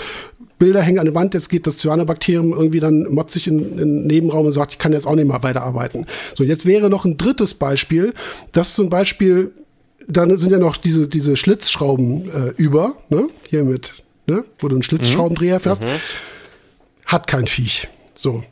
[0.59, 4.07] Bilder hängen an der Wand, jetzt geht das Cyanobakterium irgendwie dann motzig in, in den
[4.07, 6.07] Nebenraum und sagt, ich kann jetzt auch nicht mehr weiterarbeiten.
[6.35, 8.15] So, jetzt wäre noch ein drittes Beispiel,
[8.53, 9.53] dass zum Beispiel
[10.07, 13.29] dann sind ja noch diese, diese Schlitzschrauben äh, über, ne?
[13.49, 13.95] Hier mit,
[14.27, 14.45] ne?
[14.59, 15.83] wo du einen Schlitzschraubendreher fährst.
[15.83, 15.89] Mhm.
[17.07, 17.89] Hat kein Viech.
[18.15, 18.45] So.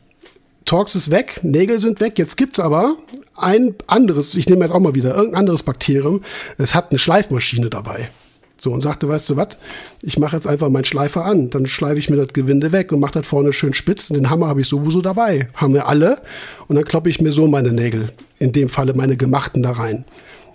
[0.64, 2.18] Torx ist weg, Nägel sind weg.
[2.18, 2.96] Jetzt gibt's aber
[3.36, 6.22] ein anderes, ich nehme jetzt auch mal wieder, irgendein anderes Bakterium.
[6.58, 8.10] Es hat eine Schleifmaschine dabei.
[8.56, 9.48] So, und sagte, weißt du was,
[10.02, 13.00] ich mache jetzt einfach meinen Schleifer an, dann schleife ich mir das Gewinde weg und
[13.00, 15.48] mache das vorne schön spitz und den Hammer habe ich sowieso dabei.
[15.54, 16.22] Haben wir alle
[16.68, 20.04] und dann kloppe ich mir so meine Nägel, in dem Falle meine gemachten da rein.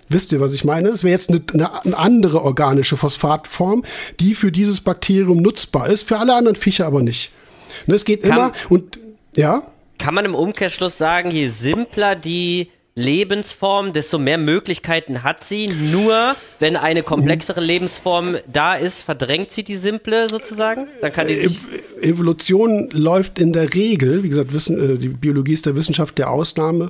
[0.08, 0.88] Wisst ihr, was ich meine?
[0.88, 3.84] Es wäre jetzt eine, eine, eine, andere organische Phosphatform,
[4.22, 7.32] die für dieses Bakterium nutzbar ist, für alle anderen Viecher aber nicht.
[7.86, 8.98] Ne, es geht Kann immer und
[9.36, 9.72] ja.
[10.00, 15.68] Kann man im Umkehrschluss sagen, je simpler die Lebensform, desto mehr Möglichkeiten hat sie.
[15.68, 20.88] Nur wenn eine komplexere Lebensform da ist, verdrängt sie die simple sozusagen.
[21.02, 21.68] Dann kann die sich
[22.02, 26.32] Evolution läuft in der Regel, wie gesagt, Wissen, äh, die Biologie ist der Wissenschaft der
[26.32, 26.90] Ausnahme,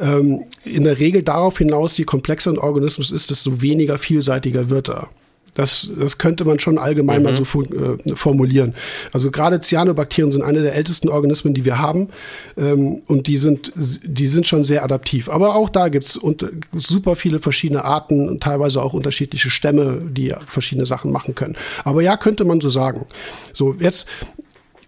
[0.00, 4.88] ähm, in der Regel darauf hinaus, je komplexer ein Organismus ist, desto weniger vielseitiger wird
[4.88, 5.08] er.
[5.54, 7.24] Das, das könnte man schon allgemein mhm.
[7.24, 8.74] mal so äh, formulieren.
[9.12, 12.08] Also gerade Cyanobakterien sind eine der ältesten Organismen, die wir haben.
[12.56, 15.28] Ähm, und die sind, die sind schon sehr adaptiv.
[15.28, 16.18] Aber auch da gibt es
[16.72, 21.56] super viele verschiedene Arten und teilweise auch unterschiedliche Stämme, die verschiedene Sachen machen können.
[21.84, 23.06] Aber ja, könnte man so sagen.
[23.52, 24.06] So, jetzt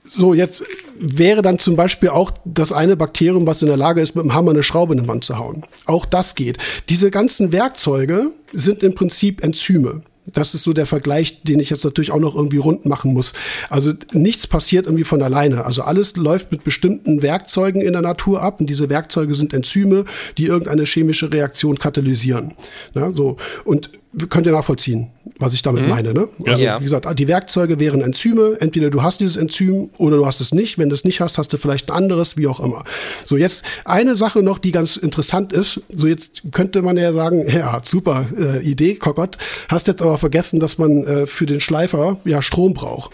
[0.09, 0.64] so, jetzt
[0.98, 4.34] wäre dann zum Beispiel auch das eine Bakterium, was in der Lage ist, mit dem
[4.34, 5.64] Hammer eine Schraube in die Wand zu hauen.
[5.84, 6.59] Auch das geht.
[6.88, 10.02] Diese ganzen Werkzeuge sind im Prinzip Enzyme.
[10.32, 13.32] Das ist so der Vergleich, den ich jetzt natürlich auch noch irgendwie rund machen muss.
[13.70, 15.65] Also nichts passiert irgendwie von alleine.
[15.65, 20.05] Also alles läuft mit bestimmten Werkzeugen in der Natur ab und diese Werkzeuge sind Enzyme,
[20.39, 22.55] die irgendeine chemische Reaktion katalysieren.
[22.94, 23.36] Ja, so.
[23.65, 23.90] Und
[24.31, 25.91] könnt ihr nachvollziehen, was ich damit mhm.
[25.91, 26.15] meine.
[26.15, 26.29] Ne?
[26.47, 26.81] Also, ja.
[26.81, 28.57] wie gesagt, die Werkzeuge wären Enzyme.
[28.61, 30.79] Entweder du hast dieses Enzym oder du hast es nicht.
[30.79, 32.85] Wenn du es nicht hast, hast du vielleicht ein anderes, wie auch immer.
[33.25, 35.83] So, jetzt eine Sache noch, die ganz interessant ist.
[35.93, 39.37] So, jetzt könnte man ja sagen, ja, super äh, Idee, Kokott.
[39.69, 43.13] Hast jetzt aber vergessen, dass man äh, für den Schleifer ja Strom braucht.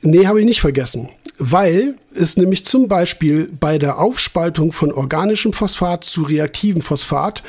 [0.00, 1.10] Nee, habe ich nicht vergessen.
[1.38, 7.42] Weil es nämlich zum Beispiel bei der Aufspaltung von organischem Phosphat zu reaktivem Phosphat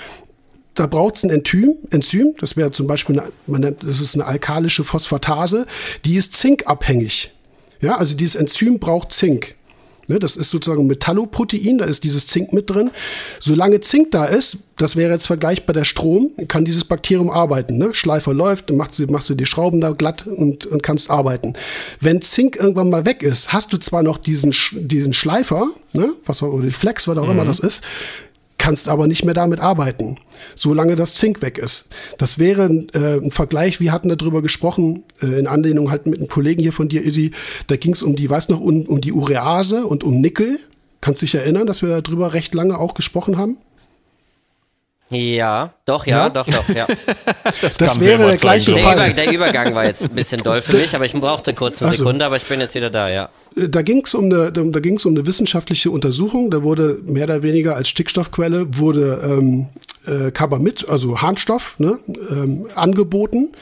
[0.76, 4.16] da braucht es ein Enzym, Enzym, das wäre zum Beispiel, eine, man nennt, das ist
[4.16, 5.66] eine alkalische Phosphatase,
[6.06, 7.32] die ist zinkabhängig.
[7.82, 9.56] Ja, also dieses Enzym braucht Zink.
[10.08, 12.91] Ne, das ist sozusagen ein Metalloprotein, da ist dieses Zink mit drin.
[13.40, 17.78] Solange Zink da ist, das wäre jetzt vergleichbar der Strom, kann dieses Bakterium arbeiten.
[17.78, 17.94] Ne?
[17.94, 21.54] Schleifer läuft, dann machst du, machst du die Schrauben da glatt und, und kannst arbeiten.
[22.02, 26.14] Wenn Zink irgendwann mal weg ist, hast du zwar noch diesen, diesen Schleifer, ne?
[26.26, 27.32] was auch, oder die Flex, was auch mhm.
[27.32, 27.82] immer das ist,
[28.64, 30.15] kannst aber nicht mehr damit arbeiten,
[30.56, 31.90] solange das Zink weg ist.
[32.18, 32.64] Das wäre
[32.94, 36.72] äh, ein Vergleich, wir hatten darüber gesprochen, äh, in Anlehnung halt mit einem Kollegen hier
[36.72, 37.31] von dir, Izzy,
[37.68, 40.60] da ging es um die, weiß noch, um, um die Urease und um Nickel.
[41.02, 43.57] Kannst du dich erinnern, dass wir darüber recht lange auch gesprochen haben?
[45.10, 46.30] Ja, doch, ja, ja?
[46.30, 46.88] doch, doch, ja.
[47.61, 48.95] das, das wäre der gleiche der Fall.
[48.95, 51.91] Über, der Übergang war jetzt ein bisschen doll für mich, aber ich brauchte kurz eine
[51.91, 53.27] also, Sekunde, aber ich bin jetzt wieder da, ja.
[53.55, 56.51] Äh, da ging es um eine, da ging es um eine wissenschaftliche Untersuchung.
[56.51, 59.67] Da wurde mehr oder weniger als Stickstoffquelle wurde ähm,
[60.05, 61.99] äh, Carbamid, also Harnstoff, ne,
[62.30, 63.53] ähm, angeboten.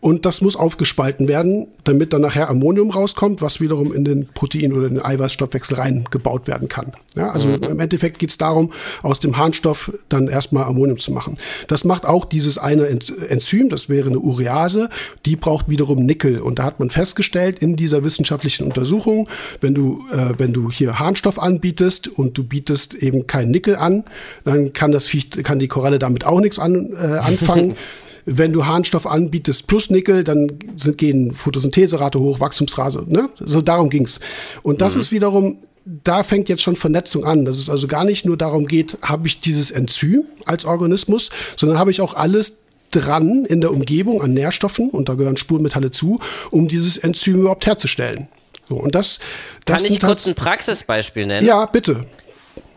[0.00, 4.72] Und das muss aufgespalten werden, damit dann nachher Ammonium rauskommt, was wiederum in den Protein-
[4.72, 6.92] oder den Eiweißstoffwechsel reingebaut werden kann.
[7.14, 7.62] Ja, also mhm.
[7.62, 8.72] im Endeffekt geht es darum,
[9.02, 11.38] aus dem Harnstoff dann erstmal Ammonium zu machen.
[11.68, 14.88] Das macht auch dieses eine Enzym, das wäre eine Urease,
[15.26, 16.40] die braucht wiederum Nickel.
[16.40, 19.28] Und da hat man festgestellt in dieser wissenschaftlichen Untersuchung,
[19.60, 24.04] wenn du, äh, wenn du hier Harnstoff anbietest und du bietest eben kein Nickel an,
[24.44, 27.74] dann kann das Viech, kann die Koralle damit auch nichts an, äh, anfangen.
[28.26, 30.48] Wenn du Harnstoff anbietest plus Nickel, dann
[30.78, 33.04] sind, gehen Photosyntheserate hoch, Wachstumsrate.
[33.06, 33.28] Ne?
[33.38, 34.18] So darum ging's.
[34.62, 35.00] Und das mhm.
[35.00, 38.66] ist wiederum da fängt jetzt schon Vernetzung an, dass es also gar nicht nur darum
[38.66, 43.70] geht, habe ich dieses Enzym als Organismus, sondern habe ich auch alles dran in der
[43.70, 46.20] Umgebung an Nährstoffen, und da gehören Spurenmetalle zu,
[46.50, 48.28] um dieses Enzym überhaupt herzustellen.
[48.66, 49.18] So, und das,
[49.66, 51.46] das Kann ich kurz ein Praxisbeispiel nennen?
[51.46, 52.06] Ja, bitte.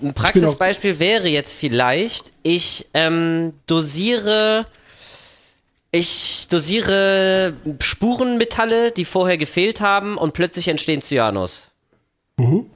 [0.02, 4.66] Ein Praxisbeispiel wäre jetzt vielleicht, ich ähm, dosiere
[5.92, 11.72] ich dosiere Spurenmetalle, die vorher gefehlt haben und plötzlich entstehen Cyanus.
[12.38, 12.70] Mhm.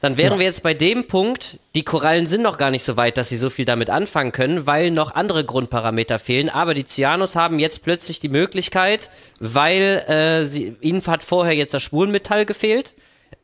[0.00, 0.38] Dann wären ja.
[0.40, 3.36] wir jetzt bei dem Punkt, die Korallen sind noch gar nicht so weit, dass sie
[3.36, 6.50] so viel damit anfangen können, weil noch andere Grundparameter fehlen.
[6.50, 11.72] Aber die Cyanus haben jetzt plötzlich die Möglichkeit, weil äh, sie, ihnen hat vorher jetzt
[11.72, 12.94] das Spurenmetall gefehlt,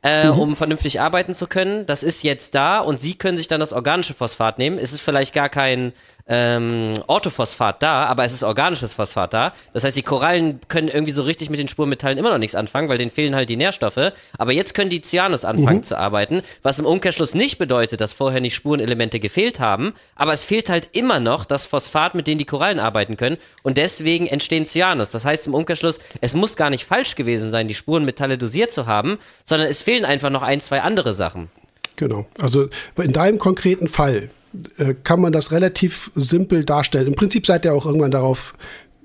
[0.02, 0.38] äh, mhm.
[0.38, 1.86] um vernünftig arbeiten zu können.
[1.86, 4.78] Das ist jetzt da und sie können sich dann das organische Phosphat nehmen.
[4.78, 5.92] Es ist vielleicht gar kein
[6.26, 9.52] ähm, Orthophosphat da, aber es ist organisches Phosphat da.
[9.72, 12.88] Das heißt, die Korallen können irgendwie so richtig mit den Spurmetallen immer noch nichts anfangen,
[12.88, 14.12] weil denen fehlen halt die Nährstoffe.
[14.38, 15.84] Aber jetzt können die Cyanus anfangen mhm.
[15.84, 20.44] zu arbeiten, was im Umkehrschluss nicht bedeutet, dass vorher nicht Spurenelemente gefehlt haben, aber es
[20.44, 24.66] fehlt halt immer noch das Phosphat, mit dem die Korallen arbeiten können und deswegen entstehen
[24.66, 25.10] Cyanus.
[25.10, 28.86] Das heißt im Umkehrschluss, es muss gar nicht falsch gewesen sein, die Spurenmetalle dosiert zu
[28.86, 31.48] haben, sondern es fehlen einfach noch ein, zwei andere Sachen.
[31.96, 32.24] Genau.
[32.40, 34.30] Also in deinem konkreten Fall
[34.78, 37.08] äh, kann man das relativ simpel darstellen.
[37.08, 38.54] Im Prinzip seid ihr auch irgendwann darauf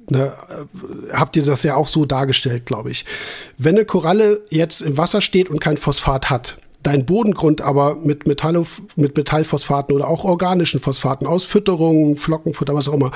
[0.09, 3.03] Ne, äh, habt ihr das ja auch so dargestellt, glaube ich.
[3.57, 8.25] Wenn eine Koralle jetzt im Wasser steht und kein Phosphat hat, dein Bodengrund aber mit,
[8.25, 8.65] Metall,
[8.95, 13.11] mit Metallphosphaten oder auch organischen Phosphaten aus Fütterungen, Flockenfutter, was auch immer,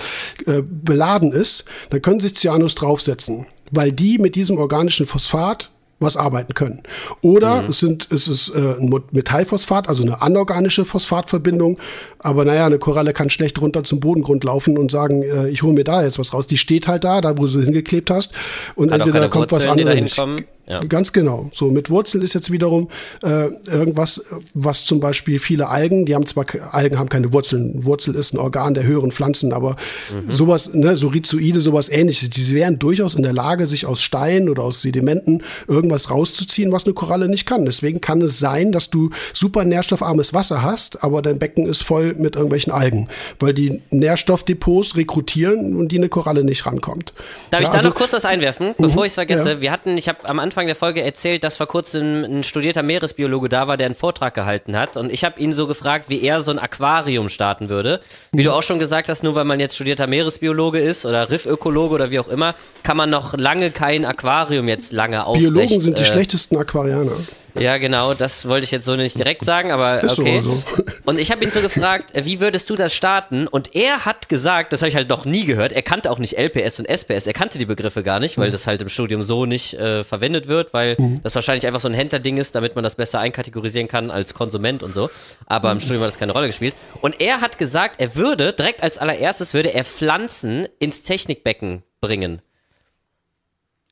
[0.47, 5.70] äh, beladen ist, dann können sich Cyanus draufsetzen, weil die mit diesem organischen Phosphat
[6.01, 6.83] was arbeiten können.
[7.21, 7.69] Oder mhm.
[7.69, 11.77] es, sind, es ist äh, ein Metallphosphat, also eine anorganische Phosphatverbindung.
[12.19, 15.73] Aber naja, eine Koralle kann schlecht runter zum Bodengrund laufen und sagen, äh, ich hole
[15.73, 16.47] mir da jetzt was raus.
[16.47, 18.33] Die steht halt da, da wo du sie hingeklebt hast.
[18.75, 20.45] Und Hat entweder kommt Wurzeln, was anderes.
[20.67, 20.79] Ja.
[20.81, 21.49] Ganz genau.
[21.53, 22.89] So mit Wurzeln ist jetzt wiederum
[23.23, 24.23] äh, irgendwas,
[24.53, 27.85] was zum Beispiel viele Algen, die haben zwar Algen haben keine Wurzeln.
[27.85, 29.75] Wurzel ist ein Organ der höheren Pflanzen, aber
[30.13, 30.31] mhm.
[30.31, 34.49] sowas, ne, so Rhizoide, sowas ähnliches, die wären durchaus in der Lage, sich aus Steinen
[34.49, 37.65] oder aus Sedimenten irgendwas irgendwas rauszuziehen, was eine Koralle nicht kann.
[37.65, 42.13] Deswegen kann es sein, dass du super nährstoffarmes Wasser hast, aber dein Becken ist voll
[42.15, 43.07] mit irgendwelchen Algen,
[43.39, 47.13] weil die Nährstoffdepots rekrutieren und die eine Koralle nicht rankommt.
[47.49, 49.51] Darf ja, ich da also, noch kurz was einwerfen, bevor mhm, ich es vergesse?
[49.53, 49.61] ja.
[49.61, 53.49] Wir hatten, ich habe am Anfang der Folge erzählt, dass vor kurzem ein studierter Meeresbiologe
[53.49, 56.41] da war, der einen Vortrag gehalten hat und ich habe ihn so gefragt, wie er
[56.41, 58.01] so ein Aquarium starten würde.
[58.31, 61.95] Wie du auch schon gesagt hast, nur weil man jetzt studierter Meeresbiologe ist oder Riffökologe
[61.95, 65.97] oder wie auch immer, kann man noch lange kein Aquarium jetzt lange aufrecht Biologen sind
[65.97, 67.11] die äh, schlechtesten Aquarianer.
[67.59, 70.37] Ja, genau, das wollte ich jetzt so nicht direkt sagen, aber Ist so, okay.
[70.37, 70.63] also.
[71.05, 73.45] Und ich habe ihn so gefragt, äh, wie würdest du das starten?
[73.47, 76.37] Und er hat gesagt, das habe ich halt noch nie gehört, er kannte auch nicht
[76.37, 78.51] LPS und SPS, er kannte die Begriffe gar nicht, weil Mhm.
[78.53, 81.93] das halt im Studium so nicht äh, verwendet wird, weil das wahrscheinlich einfach so ein
[81.93, 85.09] Händlerding ist, damit man das besser einkategorisieren kann als Konsument und so.
[85.45, 85.81] Aber im Mhm.
[85.81, 86.73] Studium hat das keine Rolle gespielt.
[87.01, 92.41] Und er hat gesagt, er würde, direkt als allererstes, würde er Pflanzen ins Technikbecken bringen.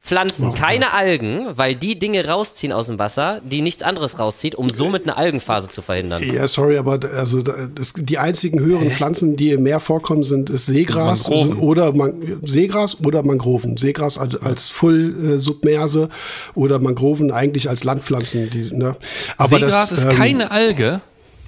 [0.01, 4.69] Pflanzen, keine Algen, weil die Dinge rausziehen aus dem Wasser, die nichts anderes rauszieht, um
[4.69, 6.23] somit eine Algenphase zu verhindern.
[6.23, 10.49] Ja, sorry, aber also da- das, die einzigen höheren Pflanzen, die im Meer vorkommen, sind
[10.49, 11.57] ist Seegras Mangroven.
[11.59, 13.75] oder Man Seegras oder Mangroven.
[13.77, 16.09] Seegras als, als Full äh, Submerse
[16.55, 18.49] oder Mangroven eigentlich als Landpflanzen.
[18.49, 18.95] Die, ne?
[19.37, 21.01] Aber Seegras das, ist ähm, keine Alge.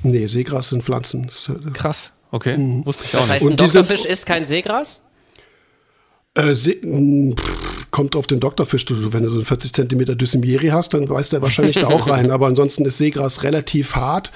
[0.03, 1.29] Nee, Seegras sind Pflanzen.
[1.47, 2.11] Äh, Krass.
[2.31, 2.85] Okay, Mhm.
[2.85, 3.53] wusste ich auch Das heißt, nicht.
[3.53, 5.01] ein Doktorfisch ist kein Seegras?
[6.33, 8.85] Äh, Se mh, pff, kommt auf den Doktorfisch.
[8.85, 12.07] Du, wenn du so einen 40 Zentimeter Dysimieri hast, dann weiß der wahrscheinlich da auch
[12.07, 12.31] rein.
[12.31, 14.31] Aber ansonsten ist Seegras relativ hart.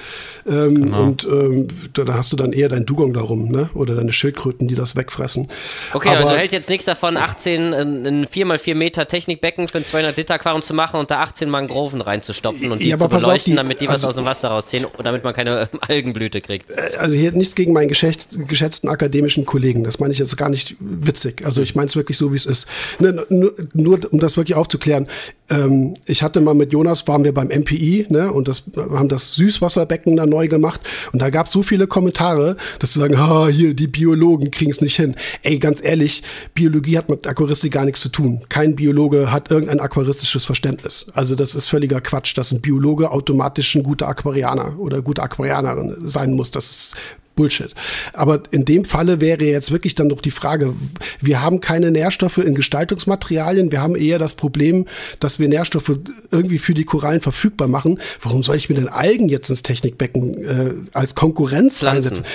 [0.48, 1.03] Ähm, Genau.
[1.03, 3.69] Und ähm, da, hast du dann eher dein Dugong darum, ne?
[3.73, 5.48] Oder deine Schildkröten, die das wegfressen.
[5.94, 9.77] Okay, aber, also du hältst jetzt nichts davon, 18, ein ein 4x4 Meter Technikbecken für
[9.80, 13.06] ein 200 Liter Aquarium zu machen und da 18 Mangroven reinzustopfen und die Ja, zu
[13.06, 16.41] auf, beleuchten, die- damit die was also- aus dem Wasser rausziehen, damit man keine Algenblüte
[16.41, 16.68] kriegt.
[16.99, 19.84] also hier nichts gegen meinen geschätzt, geschätzten akademischen Kollegen.
[19.84, 21.45] Das meine ich jetzt gar nicht witzig.
[21.45, 22.68] Also ich meine es wirklich so, wie es ist.
[22.99, 23.26] Ne,
[23.74, 25.08] nur, nur um das wirklich aufzuklären.
[25.50, 29.36] Ähm, ich hatte mal mit Jonas, waren wir beim MPI ne, und das, haben das
[29.36, 30.82] Süßwasserbecken da neu gemacht.
[31.14, 34.72] Und da gab es so viele Kommentare, dass sie sagen, ah, hier, die Biologen kriegen
[34.72, 35.16] es nicht hin.
[35.44, 36.24] Ey, ganz ehrlich,
[36.54, 38.42] Biologie hat mit Aquaristik gar nichts zu tun.
[38.50, 41.08] Kein Biologe hat irgendein aquaristisches Verständnis.
[41.14, 45.96] Also das ist völliger Quatsch, dass ein Biologe automatisch ein guter Aquarianer oder gute Aquarianerin
[46.04, 46.52] sein muss.
[46.52, 46.96] Das ist
[47.36, 47.74] Bullshit.
[48.14, 50.74] Aber in dem Falle wäre jetzt wirklich dann doch die Frage,
[51.22, 54.86] wir haben keine Nährstoffe in Gestaltungsmaterialien, wir haben eher das Problem,
[55.20, 55.99] dass wir Nährstoffe
[56.32, 57.99] irgendwie für die Korallen verfügbar machen.
[58.22, 62.07] Warum soll ich mir denn Algen jetzt ins Technikbecken äh, als Konkurrenz Pflanzen.
[62.07, 62.26] reinsetzen?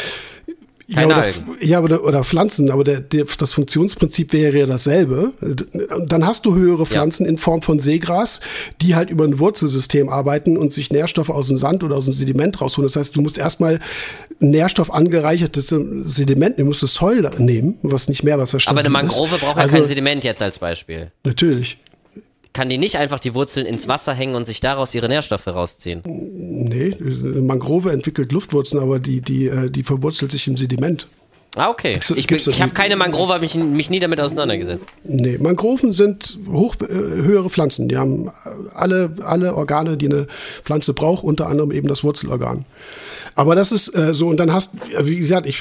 [0.90, 1.24] Ja, oder,
[1.60, 5.32] ja oder, oder Pflanzen, aber der, der, das Funktionsprinzip wäre ja dasselbe.
[6.08, 8.40] Dann hast du höhere Pflanzen in Form von Seegras,
[8.82, 12.14] die halt über ein Wurzelsystem arbeiten und sich Nährstoffe aus dem Sand oder aus dem
[12.14, 12.88] Sediment rausholen.
[12.88, 13.78] Das heißt, du musst erstmal
[14.40, 19.38] Nährstoff angereichertes Sediment, du musst das Soil nehmen, was nicht mehr was Aber eine Mangrove
[19.38, 21.12] braucht ja also, kein Sediment jetzt als Beispiel.
[21.24, 21.78] Natürlich.
[22.52, 26.02] Kann die nicht einfach die Wurzeln ins Wasser hängen und sich daraus ihre Nährstoffe rausziehen?
[26.04, 31.06] Nee, eine Mangrove entwickelt Luftwurzeln, aber die, die, äh, die verwurzelt sich im Sediment.
[31.56, 31.94] Ah, okay.
[31.94, 34.86] Gibt's- Ich, ich habe keine Mangrove, habe mich, mich nie damit auseinandergesetzt.
[35.02, 37.88] Nee, Mangroven sind hoch, äh, höhere Pflanzen.
[37.88, 38.30] Die haben äh,
[38.74, 40.26] alle, alle Organe, die eine
[40.62, 42.64] Pflanze braucht, unter anderem eben das Wurzelorgan.
[43.34, 45.58] Aber das ist äh, so, und dann hast, wie gesagt, ich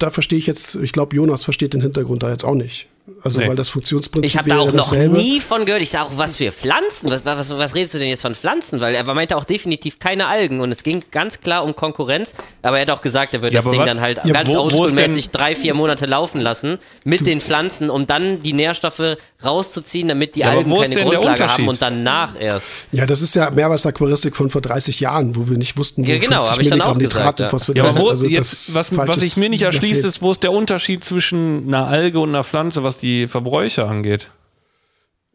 [0.00, 2.88] da verstehe ich jetzt, ich glaube, Jonas versteht den Hintergrund da jetzt auch nicht.
[3.24, 3.48] Also, Nee.
[3.48, 5.16] weil das Funktionsprinzip Ich habe da auch noch dasselbe.
[5.18, 5.82] nie von gehört.
[5.82, 7.10] Ich sage auch, was für Pflanzen?
[7.10, 8.80] Was, was, was redest du denn jetzt von Pflanzen?
[8.80, 12.34] Weil er meinte auch definitiv keine Algen und es ging ganz klar um Konkurrenz.
[12.62, 14.54] Aber er hat auch gesagt, er würde Ja, das Ding was- dann halt Ja, ganz
[14.54, 20.06] oldschool-mäßig denn- drei, vier Monate laufen lassen mit den Pflanzen, um dann die Nährstoffe rauszuziehen,
[20.06, 22.70] damit die Ja, Algen keine Grundlage haben und danach erst.
[22.92, 26.18] Ja, das ist ja Meerwasseraquaristik von vor 30 Jahren, wo wir nicht wussten, wo Ja,
[26.18, 27.46] genau, 50 hab ich dann auch Milligramm Nitrat gesagt, ja.
[27.46, 30.30] und Phosphat- Ja, aber wo, also jetzt, was, was sich mir nicht erschließt, ist, wo
[30.30, 34.28] ist der Unterschied zwischen einer Alge und einer Pflanze, was die Verbräuche angeht?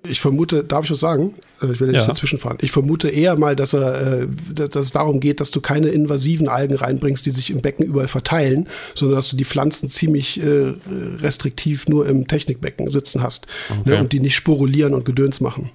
[0.07, 1.35] Ich vermute, darf ich was sagen?
[1.61, 2.07] Äh, Ich will nicht Ja.
[2.07, 2.57] dazwischen fahren.
[2.61, 6.47] Ich vermute eher mal, dass, er, äh, dass es darum geht, dass du keine invasiven
[6.47, 10.73] Algen reinbringst, die sich im Becken überall verteilen, sondern dass du die Pflanzen ziemlich äh,
[11.21, 13.89] restriktiv nur im Technikbecken sitzen hast Okay.
[13.89, 15.71] ne, und die nicht sporulieren und Gedöns machen.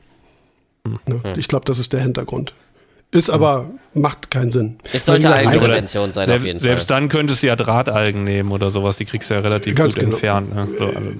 [1.07, 1.21] Ne?
[1.37, 2.55] Ich glaube, das ist der Hintergrund.
[3.15, 4.79] Ist aber, macht keinen Sinn.
[4.91, 7.01] Es sollte Algenprävention sein, Selbst, auf jeden selbst Fall.
[7.01, 10.01] dann könntest du ja Drahtalgen nehmen oder sowas, die kriegst du ja relativ Ganz gut
[10.01, 10.15] genau.
[10.15, 10.55] entfernt.
[10.55, 10.67] Ne?
[10.79, 11.11] So, also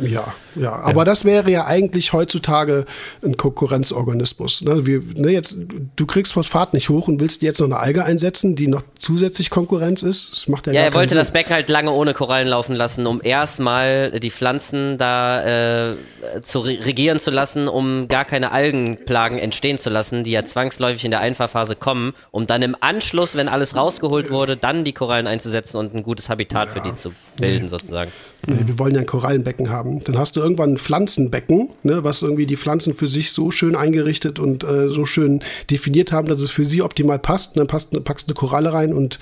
[0.00, 2.86] ja, Ja, ja, aber das wäre ja eigentlich heutzutage
[3.22, 4.62] ein Konkurrenzorganismus.
[4.62, 4.86] Ne?
[4.86, 5.56] Wir, ne, jetzt,
[5.96, 9.50] du kriegst Phosphat nicht hoch und willst jetzt noch eine Alge einsetzen, die noch zusätzlich
[9.50, 10.30] Konkurrenz ist.
[10.32, 11.34] Das macht ja, Ja, er wollte keinen das Sinn.
[11.34, 15.96] Becken halt lange ohne Korallen laufen lassen, um erstmal die Pflanzen da äh,
[16.42, 21.04] zu re- regieren zu lassen, um gar keine Algenplagen entstehen zu lassen, die ja zwangsläufig
[21.04, 25.26] in der Einfahrphase kommen, um dann im Anschluss, wenn alles rausgeholt wurde, dann die Korallen
[25.26, 28.12] einzusetzen und ein gutes Habitat für die zu bilden, sozusagen.
[28.46, 30.00] Nee, wir wollen ja ein Korallenbecken haben.
[30.00, 33.76] Dann hast du irgendwann ein Pflanzenbecken, ne, was irgendwie die Pflanzen für sich so schön
[33.76, 37.50] eingerichtet und äh, so schön definiert haben, dass es für sie optimal passt.
[37.50, 39.18] Und dann passt, packst du eine Koralle rein und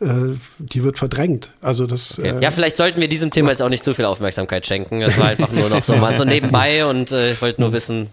[0.00, 1.50] äh, die wird verdrängt.
[1.60, 2.18] Also das.
[2.18, 5.00] Äh, Ja, vielleicht sollten wir diesem Thema jetzt auch nicht zu viel Aufmerksamkeit schenken.
[5.00, 8.08] Das war einfach nur noch so mal so nebenbei und äh, ich wollte nur wissen,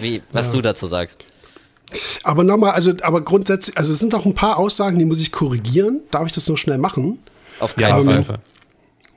[0.00, 1.24] wie, was du dazu sagst.
[2.22, 5.32] Aber nochmal, also, aber grundsätzlich, also es sind auch ein paar Aussagen, die muss ich
[5.32, 6.02] korrigieren.
[6.10, 7.18] Darf ich das noch schnell machen?
[7.60, 8.14] Auf ja, keinen Fall.
[8.14, 8.38] jeden Fall.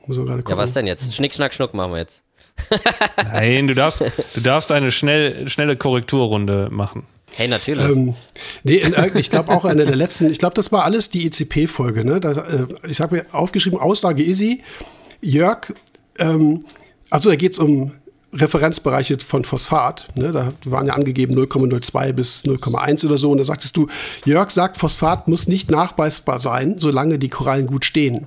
[0.06, 0.58] Muss man gerade Ja, gucken.
[0.58, 1.12] was denn jetzt?
[1.14, 2.22] Schnick, schnack, schnuck machen wir jetzt.
[3.32, 4.00] Nein, du darfst,
[4.34, 7.02] du darfst eine schnell, schnelle Korrekturrunde machen.
[7.34, 7.84] Hey, natürlich.
[7.84, 8.14] Ähm,
[8.64, 8.82] nee,
[9.14, 12.02] ich glaube auch eine der letzten, ich glaube, das war alles die ECP-Folge.
[12.04, 12.14] Ne?
[12.22, 14.62] Äh, ich habe mir aufgeschrieben, Aussage Izzy,
[15.20, 15.72] Jörg,
[16.18, 16.64] ähm,
[17.10, 17.92] also da geht es um
[18.36, 20.06] Referenzbereiche von Phosphat.
[20.14, 20.32] Ne?
[20.32, 23.30] Da waren ja angegeben 0,02 bis 0,1 oder so.
[23.30, 23.88] Und da sagtest du,
[24.24, 28.26] Jörg sagt, Phosphat muss nicht nachweisbar sein, solange die Korallen gut stehen.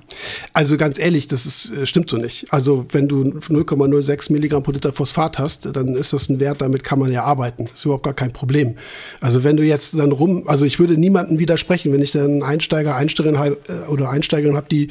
[0.52, 2.52] Also ganz ehrlich, das ist, äh, stimmt so nicht.
[2.52, 6.84] Also wenn du 0,06 Milligramm pro Liter Phosphat hast, dann ist das ein Wert, damit
[6.84, 7.66] kann man ja arbeiten.
[7.66, 8.76] Das ist überhaupt gar kein Problem.
[9.20, 12.96] Also wenn du jetzt dann rum, also ich würde niemandem widersprechen, wenn ich dann Einsteiger,
[12.96, 14.88] Einsteigerin äh, oder Einsteigerin habe, die,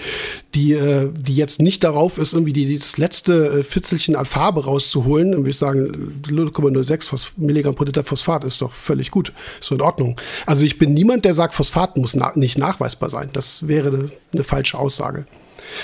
[0.56, 5.09] die, äh, die jetzt nicht darauf ist, irgendwie die, das letzte Fitzelchen an Farbe rauszuholen,
[5.18, 9.34] dann würde ich sagen, 0,06 Phos- Milligramm pro Liter Phosphat ist doch völlig gut.
[9.60, 10.20] Ist so in Ordnung.
[10.46, 13.30] Also ich bin niemand, der sagt, Phosphat muss na nicht nachweisbar sein.
[13.34, 15.26] Das wäre eine, eine falsche Aussage.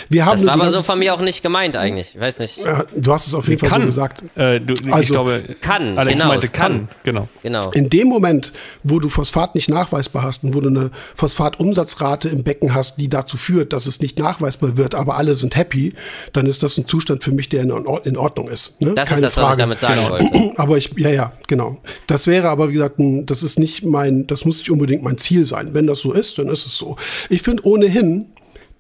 [0.10, 2.12] Wir haben das war aber so von mir auch nicht gemeint eigentlich.
[2.16, 2.60] Ich weiß nicht.
[2.96, 3.86] Du hast es auf jeden Fall so Kann.
[3.86, 4.24] gesagt.
[4.36, 6.88] Äh, du, ich Also, glaube, kann, Alex genau, meinte es kann.
[6.88, 6.90] kann.
[7.04, 7.28] Genau.
[7.44, 7.72] Genau.
[7.72, 8.54] In dem Moment,
[8.84, 13.08] wo du Phosphat nicht nachweisbar hast und wo du eine Phosphatumsatzrate im Becken hast, die
[13.08, 15.94] dazu führt, dass es nicht nachweisbar wird, aber alle sind happy,
[16.34, 17.70] dann ist das ein Zustand für mich, der in,
[18.04, 18.82] in Ordnung ist.
[18.82, 18.94] Ne?
[18.96, 19.58] Das Keine ist das, was ich Frage.
[19.58, 20.10] damit sagen Genau.
[20.10, 20.54] wollte.
[20.58, 21.78] Aber ich, ja, ja, genau.
[22.08, 25.18] Das wäre aber, wie gesagt, ein, das ist nicht mein, das muss nicht unbedingt mein
[25.18, 25.74] Ziel sein.
[25.74, 26.96] Wenn das so ist, dann ist es so.
[27.30, 28.28] Ich finde ohnehin,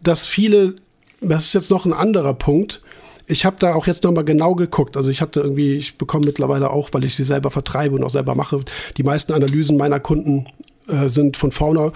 [0.02, 0.76] dass viele,
[1.21, 2.81] das ist jetzt noch ein anderer Punkt,
[3.27, 4.97] ich habe da auch jetzt noch mal genau geguckt.
[4.97, 8.09] Also ich hatte irgendwie, ich bekomme mittlerweile auch, weil ich sie selber vertreibe und auch
[8.09, 8.61] selber mache,
[8.97, 10.45] die meisten Analysen meiner Kunden
[10.87, 11.91] äh, sind von Fauna.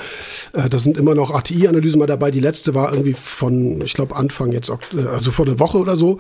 [0.53, 2.31] Äh, da sind immer noch ATI-Analysen mal dabei.
[2.31, 5.95] Die letzte war irgendwie von, ich glaube, Anfang jetzt, äh, also vor einer Woche oder
[5.95, 6.17] so.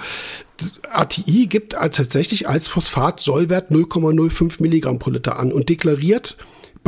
[0.91, 6.37] ATI gibt tatsächlich als Phosphat-Sollwert 0,05 Milligramm pro Liter an und deklariert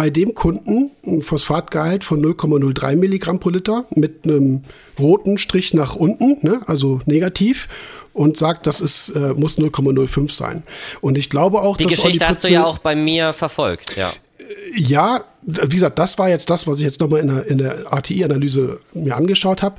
[0.02, 4.64] bei dem Kunden ein Phosphatgehalt von 0,03 Milligramm pro Liter mit einem
[4.98, 7.70] roten Strich nach unten, ne, also negativ,
[8.12, 10.64] und sagt, das ist, äh, muss 0,05 sein.
[11.02, 13.96] Und ich glaube auch, Die dass Geschichte Olli hast du ja auch bei mir verfolgt,
[13.96, 14.12] ja.
[14.76, 17.94] ja, wie gesagt, das war jetzt das, was ich jetzt nochmal in der, in der
[17.94, 19.76] ATI-Analyse mir angeschaut habe.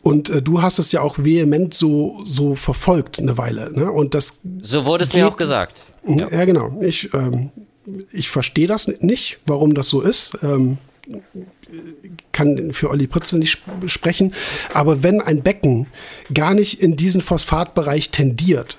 [0.00, 3.72] Und äh, du hast es ja auch vehement so, so verfolgt eine Weile.
[3.72, 3.90] Ne?
[3.90, 5.80] Und das So wurde es mir auch gesagt.
[6.06, 6.80] ja, genau.
[6.82, 7.50] Ich, ähm,
[8.12, 10.38] ich verstehe das nicht, warum das so ist.
[10.42, 10.78] Ähm,
[12.32, 14.34] kann für Olli Pritzel nicht sp- sprechen.
[14.72, 15.86] Aber wenn ein Becken
[16.32, 18.76] gar nicht in diesen Phosphatbereich tendiert,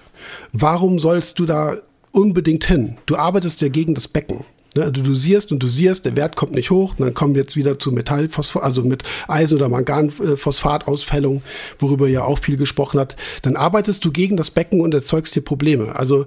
[0.54, 1.78] warum sollst du da
[2.12, 2.98] unbedingt hin?
[3.06, 4.46] Du arbeitest ja gegen das Becken.
[4.78, 7.56] Ne, Du dosierst und dosierst, der Wert kommt nicht hoch, und dann kommen wir jetzt
[7.56, 11.42] wieder zu Metallphosphat, also mit Eisen- oder Manganphosphatausfällung,
[11.80, 13.16] worüber ja auch viel gesprochen hat.
[13.42, 15.96] Dann arbeitest du gegen das Becken und erzeugst hier Probleme.
[15.96, 16.26] Also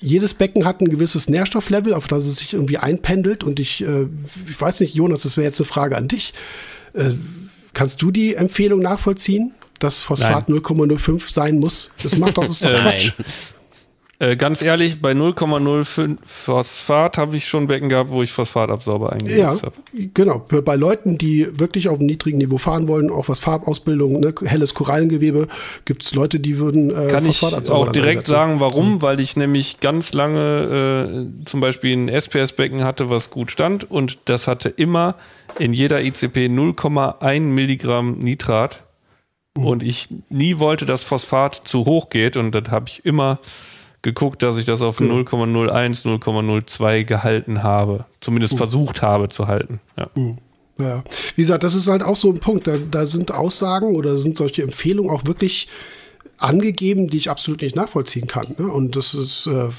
[0.00, 3.44] jedes Becken hat ein gewisses Nährstofflevel, auf das es sich irgendwie einpendelt.
[3.44, 4.06] Und ich, äh,
[4.48, 6.34] ich weiß nicht, Jonas, das wäre jetzt eine Frage an dich.
[6.92, 7.12] Äh,
[7.72, 11.90] kannst du die Empfehlung nachvollziehen, dass Phosphat 0,05 sein muss?
[12.02, 13.12] Das macht doch, das ist doch Äh, Quatsch.
[14.18, 19.12] Äh, ganz ehrlich, bei 0,05 Phosphat habe ich schon Becken gehabt, wo ich Phosphatabsorber Ja,
[19.12, 19.74] eingesetzt habe.
[20.14, 20.38] genau.
[20.38, 24.72] Bei Leuten, die wirklich auf einem niedrigen Niveau fahren wollen, auch was Farbausbildung, ne, helles
[24.72, 25.48] Korallengewebe,
[25.84, 28.30] gibt es Leute, die würden äh, Kann ich auch direkt einsetzen.
[28.30, 29.02] sagen, warum?
[29.02, 34.18] Weil ich nämlich ganz lange äh, zum Beispiel ein SPS-Becken hatte, was gut stand und
[34.24, 35.16] das hatte immer
[35.58, 38.82] in jeder ICP 0,1 Milligramm Nitrat
[39.54, 43.38] und ich nie wollte, dass Phosphat zu hoch geht und das habe ich immer
[44.06, 48.04] geguckt, dass ich das auf 0,01, 0,02 gehalten habe.
[48.20, 48.58] Zumindest mhm.
[48.58, 49.80] versucht habe zu halten.
[49.98, 50.08] Ja.
[50.14, 50.38] Mhm.
[50.78, 51.02] Ja,
[51.34, 52.66] wie gesagt, das ist halt auch so ein Punkt.
[52.66, 55.68] Da, da sind Aussagen oder sind solche Empfehlungen auch wirklich
[56.38, 58.46] angegeben, die ich absolut nicht nachvollziehen kann.
[58.58, 58.68] Ne?
[58.68, 59.70] Und das ist, äh,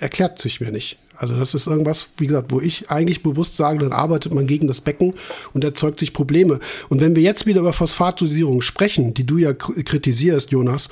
[0.00, 0.98] erklärt sich mir nicht.
[1.16, 4.66] Also das ist irgendwas, wie gesagt, wo ich eigentlich bewusst sage, dann arbeitet man gegen
[4.66, 5.14] das Becken
[5.52, 6.60] und erzeugt sich Probleme.
[6.88, 10.88] Und wenn wir jetzt wieder über Phosphatdosierung sprechen, die du ja kritisierst, Jonas,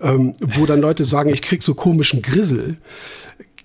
[0.00, 2.78] ähm, wo dann Leute sagen, ich krieg so komischen Grissel,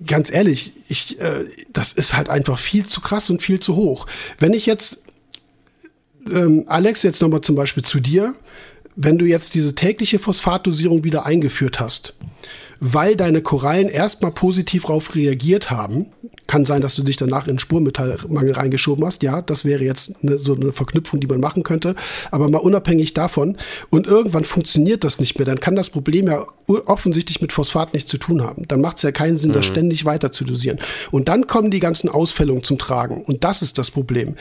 [0.06, 4.08] ganz ehrlich, ich, äh, das ist halt einfach viel zu krass und viel zu hoch.
[4.40, 5.04] Wenn ich jetzt,
[6.32, 8.34] ähm, Alex, jetzt nochmal zum Beispiel zu dir,
[8.96, 12.14] wenn du jetzt diese tägliche Phosphatdosierung wieder eingeführt hast,
[12.84, 16.08] weil deine Korallen erstmal positiv darauf reagiert haben.
[16.48, 19.22] Kann sein, dass du dich danach in Spurmetallmangel reingeschoben hast.
[19.22, 21.96] Ja, das wäre jetzt eine, so eine Verknüpfung, die man machen könnte.
[22.32, 23.56] Aber mal unabhängig davon.
[23.92, 25.46] Und irgendwann funktioniert das nicht mehr.
[25.46, 28.68] Dann kann das Problem ja offensichtlich mit Phosphat nichts zu tun haben.
[28.68, 29.56] Dann macht es ja keinen Sinn, mhm.
[29.56, 30.80] das ständig weiter zu dosieren.
[31.12, 33.22] Und dann kommen die ganzen Ausfällungen zum Tragen.
[33.22, 34.36] Und das ist das Problem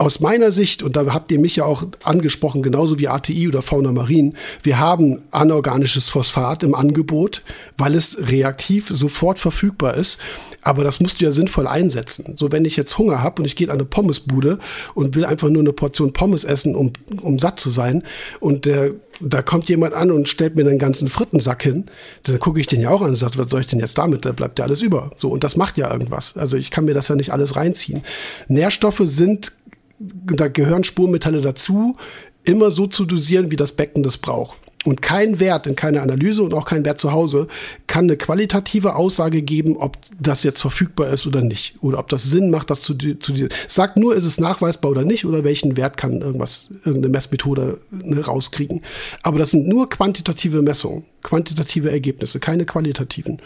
[0.00, 3.60] aus meiner Sicht, und da habt ihr mich ja auch angesprochen, genauso wie ATI oder
[3.60, 7.42] Fauna Marin, wir haben anorganisches Phosphat im Angebot,
[7.76, 10.18] weil es reaktiv sofort verfügbar ist.
[10.62, 12.34] Aber das musst du ja sinnvoll einsetzen.
[12.36, 14.58] So, wenn ich jetzt Hunger habe und ich gehe an eine Pommesbude
[14.94, 18.02] und will einfach nur eine Portion Pommes essen, um, um satt zu sein,
[18.40, 21.86] und der, da kommt jemand an und stellt mir einen ganzen Frittensack hin,
[22.22, 24.24] dann gucke ich den ja auch an und sage, was soll ich denn jetzt damit?
[24.24, 25.10] Da bleibt ja alles über.
[25.14, 26.38] So, und das macht ja irgendwas.
[26.38, 28.02] Also ich kann mir das ja nicht alles reinziehen.
[28.48, 29.52] Nährstoffe sind
[30.00, 31.96] da gehören Spurmetalle dazu,
[32.44, 34.58] immer so zu dosieren, wie das Becken das braucht.
[34.86, 37.48] Und kein Wert in keiner Analyse und auch kein Wert zu Hause
[37.86, 41.74] kann eine qualitative Aussage geben, ob das jetzt verfügbar ist oder nicht.
[41.82, 43.34] Oder ob das Sinn macht, das zu, zu
[43.68, 48.24] sagt nur, ist es nachweisbar oder nicht oder welchen Wert kann irgendwas, irgendeine Messmethode ne,
[48.24, 48.80] rauskriegen.
[49.22, 53.42] Aber das sind nur quantitative Messungen, quantitative Ergebnisse, keine qualitativen.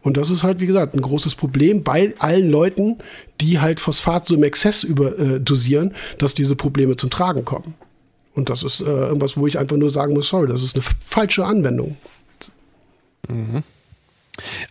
[0.00, 2.96] Und das ist halt, wie gesagt, ein großes Problem bei allen Leuten,
[3.42, 7.74] die halt Phosphat so im Exzess überdosieren, äh, dass diese Probleme zum Tragen kommen.
[8.38, 10.84] Und das ist äh, irgendwas, wo ich einfach nur sagen muss, sorry, das ist eine
[11.04, 11.96] falsche Anwendung.
[13.28, 13.64] Mhm.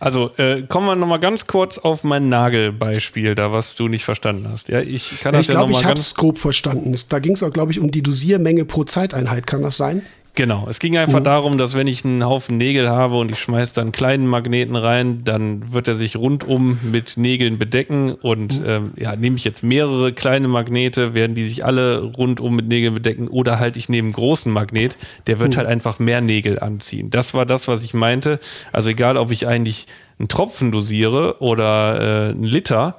[0.00, 4.06] Also äh, kommen wir noch mal ganz kurz auf mein Nagelbeispiel, da was du nicht
[4.06, 4.70] verstanden hast.
[4.70, 6.96] Ja, ich kann das ich ja glaube, ich habe es grob verstanden.
[7.10, 9.46] Da ging es auch, glaube ich, um die Dosiermenge pro Zeiteinheit.
[9.46, 10.00] Kann das sein?
[10.38, 11.24] Genau, es ging einfach mhm.
[11.24, 14.76] darum, dass wenn ich einen Haufen Nägel habe und ich schmeiße dann einen kleinen Magneten
[14.76, 18.64] rein, dann wird er sich rundum mit Nägeln bedecken und mhm.
[18.68, 22.94] ähm, ja, nehme ich jetzt mehrere kleine Magnete, werden die sich alle rundum mit Nägeln
[22.94, 24.96] bedecken oder halt ich nehme einen großen Magnet,
[25.26, 25.56] der wird mhm.
[25.56, 27.10] halt einfach mehr Nägel anziehen.
[27.10, 28.38] Das war das, was ich meinte.
[28.70, 29.88] Also egal, ob ich eigentlich
[30.20, 32.96] einen Tropfen dosiere oder äh, einen Liter,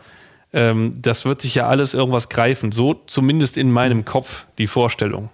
[0.51, 2.73] ähm, das wird sich ja alles irgendwas greifen.
[2.73, 5.29] So zumindest in meinem Kopf die Vorstellung.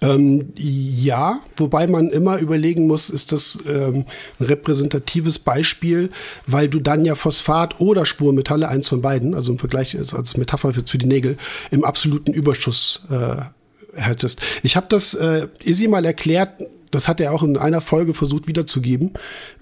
[0.00, 4.04] Ähm, ja, wobei man immer überlegen muss, ist das ähm,
[4.38, 6.10] ein repräsentatives Beispiel,
[6.46, 10.36] weil du dann ja Phosphat oder Spurmetalle, eins von beiden, also im Vergleich also als
[10.36, 11.36] Metapher für, für die Nägel,
[11.70, 14.40] im absoluten Überschuss äh, hättest.
[14.62, 18.46] Ich habe das äh, Izzy mal erklärt, das hat er auch in einer Folge versucht
[18.46, 19.12] wiederzugeben,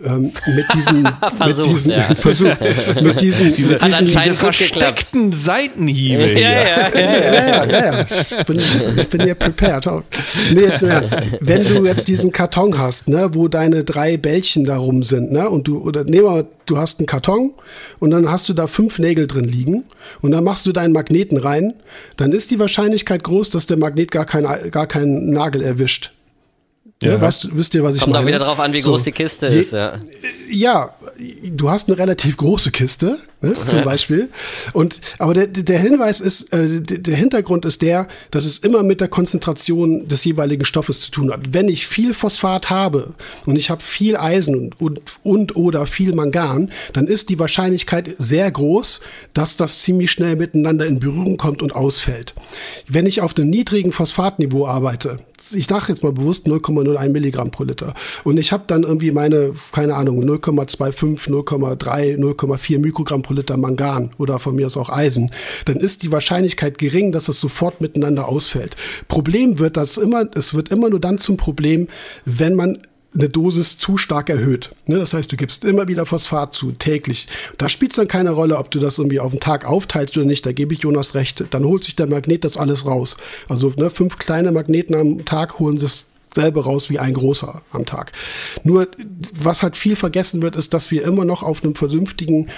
[0.04, 2.02] ähm, mit diesen, Versuch, mit diesen, ja.
[2.14, 2.60] Versuch,
[3.02, 6.40] mit diesen, diese, mit diesen, diese versteckten Seitenhiebe ja, hier.
[6.40, 8.06] Ja, ja, ja, ja, ja.
[8.08, 9.86] Ich bin, ich bin hier prepared.
[10.52, 11.16] Nee, jetzt im Ernst.
[11.40, 15.68] Wenn du jetzt diesen Karton hast, ne, wo deine drei Bällchen darum sind, ne, und
[15.68, 17.54] du, oder nehmen wir du hast einen Karton
[17.98, 19.84] und dann hast du da fünf Nägel drin liegen
[20.20, 21.74] und dann machst du deinen Magneten rein,
[22.16, 26.12] dann ist die Wahrscheinlichkeit groß, dass der Magnet gar, kein, gar keinen Nagel erwischt.
[27.02, 27.12] Ja.
[27.12, 28.24] Ja, weißt, wisst ihr, was ich Kommt meine?
[28.24, 29.72] Kommt auch wieder darauf an, wie so, groß die Kiste je, ist.
[29.72, 29.94] Ja.
[30.50, 30.90] ja,
[31.44, 34.28] du hast eine relativ große Kiste, ne, zum Beispiel.
[34.72, 39.00] Und, aber der, der Hinweis ist, äh, der Hintergrund ist der, dass es immer mit
[39.00, 41.52] der Konzentration des jeweiligen Stoffes zu tun hat.
[41.52, 43.14] Wenn ich viel Phosphat habe
[43.46, 48.14] und ich habe viel Eisen und, und, und oder viel Mangan, dann ist die Wahrscheinlichkeit
[48.18, 49.00] sehr groß,
[49.34, 52.34] dass das ziemlich schnell miteinander in Berührung kommt und ausfällt.
[52.88, 55.18] Wenn ich auf einem niedrigen Phosphatniveau arbeite,
[55.52, 57.94] ich dachte jetzt mal bewusst 0,01 Milligramm pro Liter.
[58.24, 64.12] Und ich habe dann irgendwie meine, keine Ahnung, 0,25, 0,3, 0,4 Mikrogramm pro Liter Mangan
[64.18, 65.30] oder von mir aus auch Eisen.
[65.64, 68.76] Dann ist die Wahrscheinlichkeit gering, dass es sofort miteinander ausfällt.
[69.08, 71.88] Problem wird das immer, es wird immer nur dann zum Problem,
[72.24, 72.78] wenn man
[73.14, 74.70] eine Dosis zu stark erhöht.
[74.86, 74.98] Ne?
[74.98, 77.28] Das heißt, du gibst immer wieder Phosphat zu, täglich.
[77.58, 80.26] Da spielt es dann keine Rolle, ob du das irgendwie auf den Tag aufteilst oder
[80.26, 80.44] nicht.
[80.44, 81.44] Da gebe ich Jonas recht.
[81.50, 83.16] Dann holt sich der Magnet das alles raus.
[83.48, 87.86] Also ne, fünf kleine Magneten am Tag holen es selber raus wie ein großer am
[87.86, 88.12] Tag.
[88.62, 88.86] Nur,
[89.32, 92.48] was halt viel vergessen wird, ist, dass wir immer noch auf einem vernünftigen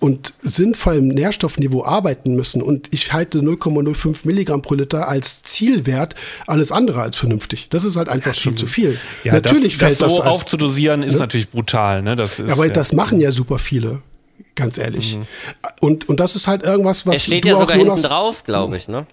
[0.00, 6.14] und sinnvollem Nährstoffniveau arbeiten müssen und ich halte 0,05 Milligramm pro Liter als Zielwert,
[6.46, 7.68] alles andere als vernünftig.
[7.70, 8.98] Das ist halt einfach viel zu viel.
[9.24, 11.20] Ja, natürlich das, fällt das so das aufzudosieren ist ne?
[11.20, 12.02] natürlich brutal.
[12.02, 12.16] Ne?
[12.16, 12.72] Das ist, aber ja.
[12.72, 14.02] das machen ja super viele,
[14.54, 15.16] ganz ehrlich.
[15.16, 15.26] Mhm.
[15.80, 17.16] Und, und das ist halt irgendwas, was.
[17.16, 19.06] Es steht ja sogar hinten drauf, glaube ich, ne?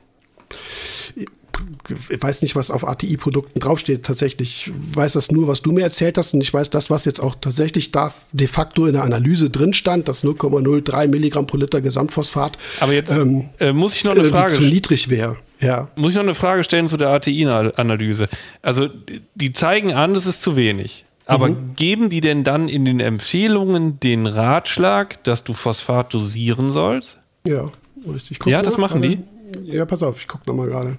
[2.09, 4.03] Ich weiß nicht, was auf ATI-Produkten draufsteht.
[4.03, 6.33] Tatsächlich ich weiß das nur, was du mir erzählt hast.
[6.33, 9.73] Und ich weiß das, was jetzt auch tatsächlich da de facto in der Analyse drin
[9.73, 12.57] stand, das 0,03 Milligramm pro Liter Gesamtphosphat.
[12.79, 15.37] Aber jetzt ähm, äh, muss ich noch eine Frage zu niedrig wäre.
[15.59, 15.87] Ja.
[15.95, 18.27] Muss ich noch eine Frage stellen zu der ATI-Analyse?
[18.61, 18.89] Also,
[19.35, 21.05] die zeigen an, das ist zu wenig.
[21.27, 21.75] Aber mhm.
[21.75, 27.19] geben die denn dann in den Empfehlungen den Ratschlag, dass du Phosphat dosieren sollst?
[27.43, 27.65] Ja,
[28.11, 28.45] richtig.
[28.45, 29.19] ja, das machen die.
[29.63, 30.97] Ja, pass auf, ich gucke nochmal gerade.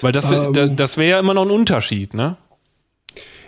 [0.00, 2.36] Weil das, ähm, das wäre ja immer noch ein Unterschied, ne?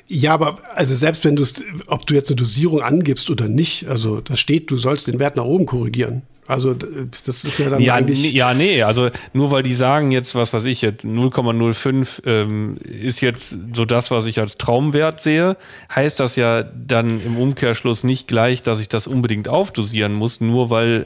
[0.06, 3.86] Ja, aber also selbst wenn du es, ob du jetzt eine Dosierung angibst oder nicht,
[3.89, 6.23] also da steht, du sollst den Wert nach oben korrigieren.
[6.48, 8.32] Also das ist ja dann ja, eigentlich.
[8.32, 13.55] Ja, nee, also nur weil die sagen jetzt, was weiß ich, 0,05 ähm, ist jetzt
[13.74, 15.59] so das, was ich als Traumwert sehe,
[15.94, 20.70] heißt das ja dann im Umkehrschluss nicht gleich, dass ich das unbedingt aufdosieren muss, nur
[20.70, 21.05] weil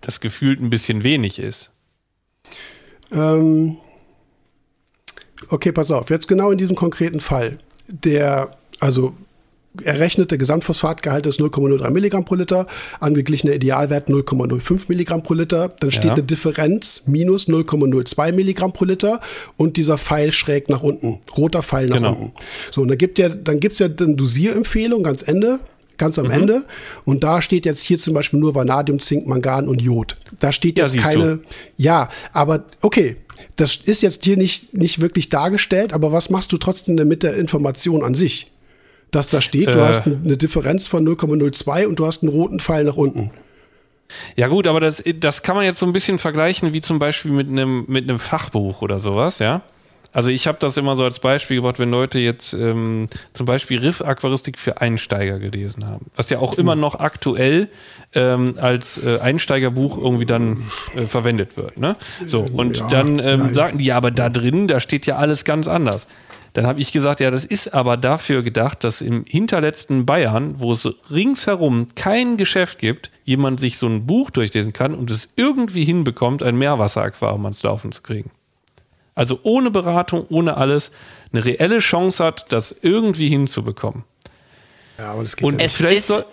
[0.00, 1.70] das gefühlt ein bisschen wenig ist.
[3.12, 3.76] Ähm,
[5.48, 6.10] okay, pass auf.
[6.10, 7.58] Jetzt genau in diesem konkreten Fall.
[7.88, 9.14] Der, also
[9.84, 12.66] errechnete Gesamtphosphatgehalt ist 0,03 Milligramm pro Liter,
[12.98, 15.68] angeglichener Idealwert 0,05 Milligramm pro Liter.
[15.68, 16.12] Dann steht ja.
[16.14, 19.20] eine Differenz minus 0,02 Milligramm pro Liter
[19.56, 22.12] und dieser Pfeil schräg nach unten, roter Pfeil nach genau.
[22.12, 22.32] unten.
[22.70, 25.60] So, und dann gibt ja, dann gibt's ja eine Dosierempfehlung ganz Ende
[26.00, 26.32] ganz am mhm.
[26.32, 26.64] Ende.
[27.04, 30.16] Und da steht jetzt hier zum Beispiel nur Vanadium, Zink, Mangan und Jod.
[30.40, 31.36] Da steht jetzt ja, keine.
[31.36, 31.42] Du.
[31.76, 33.16] Ja, aber okay.
[33.56, 37.22] Das ist jetzt hier nicht, nicht wirklich dargestellt, aber was machst du trotzdem denn mit
[37.22, 38.50] der Information an sich?
[39.12, 39.72] Dass da steht, äh.
[39.72, 43.30] du hast eine Differenz von 0,02 und du hast einen roten Pfeil nach unten.
[44.36, 47.32] Ja gut, aber das, das kann man jetzt so ein bisschen vergleichen wie zum Beispiel
[47.32, 49.62] mit einem, mit einem Fachbuch oder sowas, ja.
[50.12, 53.78] Also ich habe das immer so als Beispiel gebracht, wenn Leute jetzt ähm, zum Beispiel
[53.78, 57.68] Riff-Aquaristik für Einsteiger gelesen haben, was ja auch immer noch aktuell
[58.14, 60.64] ähm, als äh, Einsteigerbuch irgendwie dann
[60.96, 61.78] äh, verwendet wird.
[61.78, 61.96] Ne?
[62.26, 65.44] So, und ja, dann ähm, sagten die, ja, aber da drin, da steht ja alles
[65.44, 66.08] ganz anders.
[66.54, 70.72] Dann habe ich gesagt, ja, das ist aber dafür gedacht, dass im hinterletzten Bayern, wo
[70.72, 75.84] es ringsherum kein Geschäft gibt, jemand sich so ein Buch durchlesen kann und es irgendwie
[75.84, 78.32] hinbekommt, ein Meerwasseraquarium ans Laufen zu kriegen
[79.20, 80.92] also ohne Beratung, ohne alles,
[81.30, 84.04] eine reelle Chance hat, das irgendwie hinzubekommen.
[84.96, 85.66] Ja, aber das geht und ja.
[85.66, 86.24] es vielleicht ist,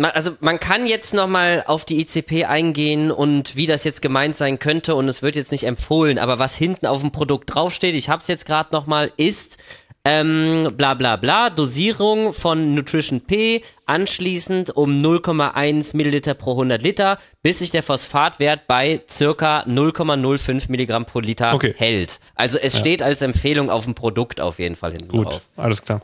[0.00, 4.58] also man kann jetzt nochmal auf die ICP eingehen und wie das jetzt gemeint sein
[4.58, 8.08] könnte und es wird jetzt nicht empfohlen, aber was hinten auf dem Produkt draufsteht, ich
[8.08, 9.58] habe es jetzt gerade nochmal, ist
[10.04, 17.18] ähm, bla bla bla, Dosierung von Nutrition P, anschließend um 0,1 Milliliter pro 100 Liter,
[17.42, 21.74] bis sich der Phosphatwert bei circa 0,05 Milligramm pro Liter okay.
[21.76, 22.20] hält.
[22.34, 22.78] Also es ja.
[22.78, 25.42] steht als Empfehlung auf dem Produkt auf jeden Fall hinten Gut, drauf.
[25.56, 26.00] alles klar.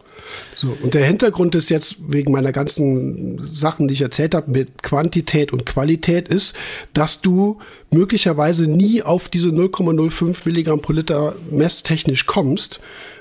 [0.56, 4.82] So, und der Hintergrund ist jetzt wegen meiner ganzen Sachen, die ich erzählt habe, mit
[4.82, 6.54] Quantität und Qualität ist,
[6.92, 7.60] dass du
[7.90, 12.80] möglicherweise nie auf diese 0,05 Milligramm pro Liter messtechnisch kommst,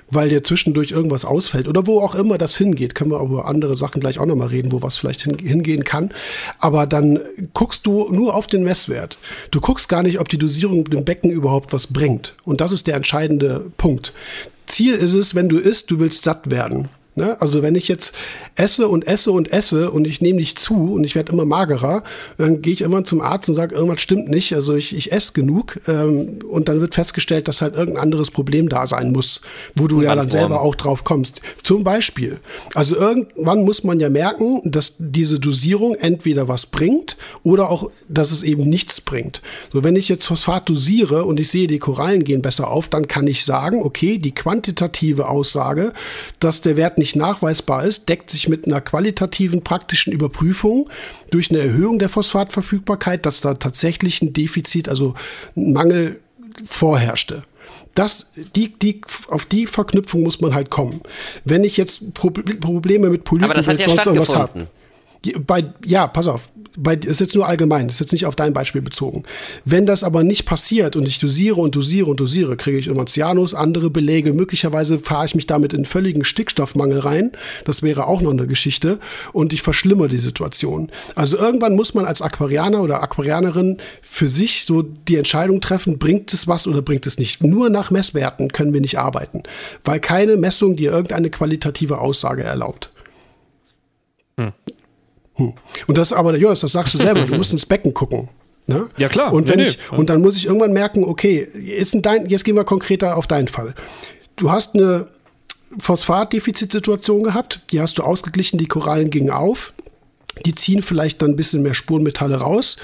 [0.09, 2.95] weil dir zwischendurch irgendwas ausfällt oder wo auch immer das hingeht.
[2.95, 6.11] Können wir über andere Sachen gleich auch nochmal reden, wo was vielleicht hingehen kann.
[6.59, 7.19] Aber dann
[7.53, 9.17] guckst du nur auf den Messwert.
[9.51, 12.35] Du guckst gar nicht, ob die Dosierung dem Becken überhaupt was bringt.
[12.43, 14.13] Und das ist der entscheidende Punkt.
[14.67, 16.89] Ziel ist es, wenn du isst, du willst satt werden.
[17.15, 17.39] Ne?
[17.39, 18.13] Also wenn ich jetzt
[18.55, 22.03] esse und esse und esse und ich nehme nicht zu und ich werde immer magerer,
[22.37, 24.53] dann gehe ich immer zum Arzt und sage, irgendwas stimmt nicht.
[24.53, 28.67] Also ich, ich esse genug ähm, und dann wird festgestellt, dass halt irgendein anderes Problem
[28.67, 29.39] da sein muss,
[29.75, 31.39] wo du und ja dann selber auch drauf kommst.
[31.63, 32.37] Zum Beispiel.
[32.73, 38.33] Also irgendwann muss man ja merken, dass diese Dosierung entweder was bringt oder auch, dass
[38.33, 39.41] es eben nichts bringt.
[39.71, 43.07] So, wenn ich jetzt Phosphat dosiere und ich sehe, die Korallen gehen besser auf, dann
[43.07, 45.93] kann ich sagen, okay, die quantitative Aussage,
[46.39, 50.89] dass der Wert nicht nicht nachweisbar ist, deckt sich mit einer qualitativen praktischen Überprüfung
[51.29, 55.13] durch eine Erhöhung der Phosphatverfügbarkeit, dass da tatsächlich ein Defizit, also
[55.55, 56.19] ein Mangel
[56.65, 57.43] vorherrschte.
[57.93, 61.01] Das, die, die, auf die Verknüpfung muss man halt kommen.
[61.43, 64.67] Wenn ich jetzt Pro Probleme mit Polypen sonst irgendwas habe.
[65.45, 68.81] Bei, ja, pass auf, bei, ist jetzt nur allgemein, ist jetzt nicht auf dein Beispiel
[68.81, 69.23] bezogen.
[69.63, 73.05] Wenn das aber nicht passiert und ich dosiere und dosiere und dosiere, kriege ich immer
[73.05, 74.33] Cyanus, andere Belege.
[74.33, 77.31] Möglicherweise fahre ich mich damit in völligen Stickstoffmangel rein.
[77.65, 78.99] Das wäre auch noch eine Geschichte.
[79.33, 80.91] Und ich verschlimmere die Situation.
[81.15, 86.33] Also irgendwann muss man als Aquarianer oder Aquarianerin für sich so die Entscheidung treffen, bringt
[86.33, 87.43] es was oder bringt es nicht.
[87.43, 89.43] Nur nach Messwerten können wir nicht arbeiten,
[89.83, 92.91] weil keine Messung dir irgendeine qualitative Aussage erlaubt.
[95.35, 95.53] Hm.
[95.87, 98.29] Und das aber, Jonas, das sagst du selber, du musst ins Becken gucken.
[98.67, 98.87] Ne?
[98.97, 99.31] Ja, klar.
[99.31, 99.97] Und, wenn Nee, ich, nee.
[99.97, 103.27] und dann muss ich irgendwann merken, okay, jetzt, in dein, jetzt gehen wir konkreter auf
[103.27, 103.75] deinen Fall.
[104.37, 105.07] Du hast eine
[105.79, 109.73] Phosphatdefizitsituation gehabt, die hast du ausgeglichen, die Korallen gingen auf.
[110.45, 112.75] Die ziehen vielleicht dann ein bisschen mehr Spurenmetalle raus.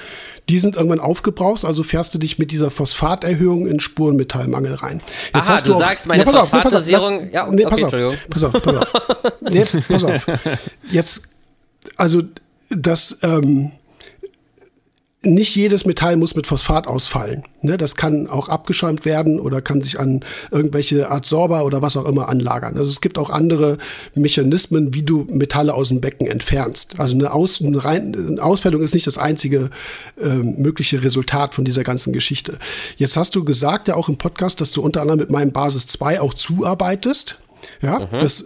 [0.49, 5.01] Die sind irgendwann aufgebraucht, also fährst du dich mit dieser Phosphaterhöhung in Spurenmetallmangel rein.
[5.35, 8.53] Jetzt Aha, du auch- sagst, meine auf, Phosphatdosierung- ja, nee, okay, pass auf, pass auf,
[8.63, 8.93] pass auf.
[9.41, 10.25] Nee, pass auf.
[10.91, 11.23] Jetzt,
[11.97, 12.21] also
[12.69, 13.71] das, ähm,
[15.23, 17.43] nicht jedes Metall muss mit Phosphat ausfallen.
[17.61, 22.05] Ne, das kann auch abgeschäumt werden oder kann sich an irgendwelche Adsorber oder was auch
[22.05, 22.75] immer anlagern.
[22.75, 23.77] Also es gibt auch andere
[24.15, 26.99] Mechanismen, wie du Metalle aus dem Becken entfernst.
[26.99, 29.69] Also eine, aus, eine, rein, eine Ausfällung ist nicht das einzige
[30.19, 32.57] ähm, mögliche Resultat von dieser ganzen Geschichte.
[32.97, 35.85] Jetzt hast du gesagt, ja auch im Podcast, dass du unter anderem mit meinem Basis
[35.85, 37.37] 2 auch zuarbeitest.
[37.79, 38.45] Ja, das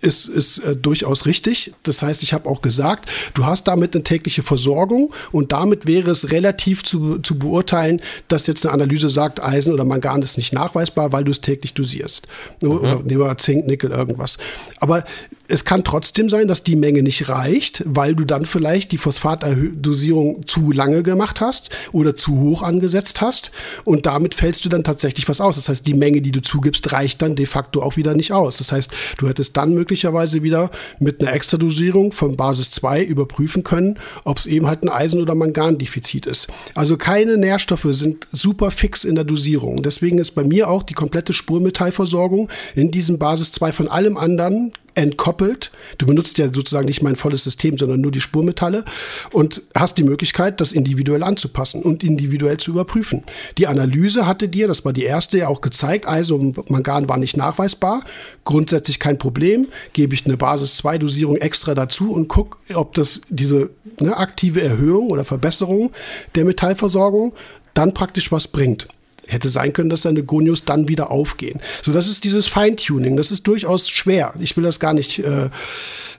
[0.00, 1.72] ist, ist äh, durchaus richtig.
[1.82, 6.10] Das heißt, ich habe auch gesagt, du hast damit eine tägliche Versorgung und damit wäre
[6.10, 10.52] es relativ zu, zu beurteilen, dass jetzt eine Analyse sagt, Eisen oder Mangan ist nicht
[10.52, 12.26] nachweisbar, weil du es täglich dosierst.
[12.62, 14.38] Oder nehmen wir Zink, Nickel, irgendwas.
[14.78, 15.04] Aber
[15.48, 20.46] es kann trotzdem sein, dass die Menge nicht reicht, weil du dann vielleicht die Phosphatdosierung
[20.46, 23.50] zu lange gemacht hast oder zu hoch angesetzt hast
[23.84, 25.56] und damit fällst du dann tatsächlich was aus.
[25.56, 28.58] Das heißt, die Menge, die du zugibst, reicht dann de facto auch wieder nicht aus.
[28.58, 33.98] Das heißt, du hättest dann möglicherweise wieder mit einer Extradosierung von Basis 2 überprüfen können,
[34.24, 36.48] ob es eben halt ein Eisen- oder Mangandefizit ist.
[36.74, 39.82] Also keine Nährstoffe sind super fix in der Dosierung.
[39.82, 44.72] Deswegen ist bei mir auch die komplette Spurmetallversorgung in diesem Basis 2 von allem anderen
[44.94, 45.70] entkoppelt.
[45.98, 48.84] Du benutzt ja sozusagen nicht mein volles System, sondern nur die Spurmetalle
[49.32, 53.24] und hast die Möglichkeit, das individuell anzupassen und individuell zu überprüfen.
[53.58, 57.36] Die Analyse hatte dir, das war die erste, ja auch gezeigt, also Mangan war nicht
[57.36, 58.02] nachweisbar.
[58.44, 59.68] Grundsätzlich kein Problem.
[59.92, 65.24] Gebe ich eine Basis-2-Dosierung extra dazu und gucke, ob das diese ne, aktive Erhöhung oder
[65.24, 65.92] Verbesserung
[66.34, 67.34] der Metallversorgung
[67.74, 68.88] dann praktisch was bringt
[69.30, 71.60] hätte sein können, dass deine Gonios dann wieder aufgehen.
[71.82, 73.16] So, das ist dieses Feintuning.
[73.16, 74.34] Das ist durchaus schwer.
[74.38, 75.48] Ich will das gar nicht, äh,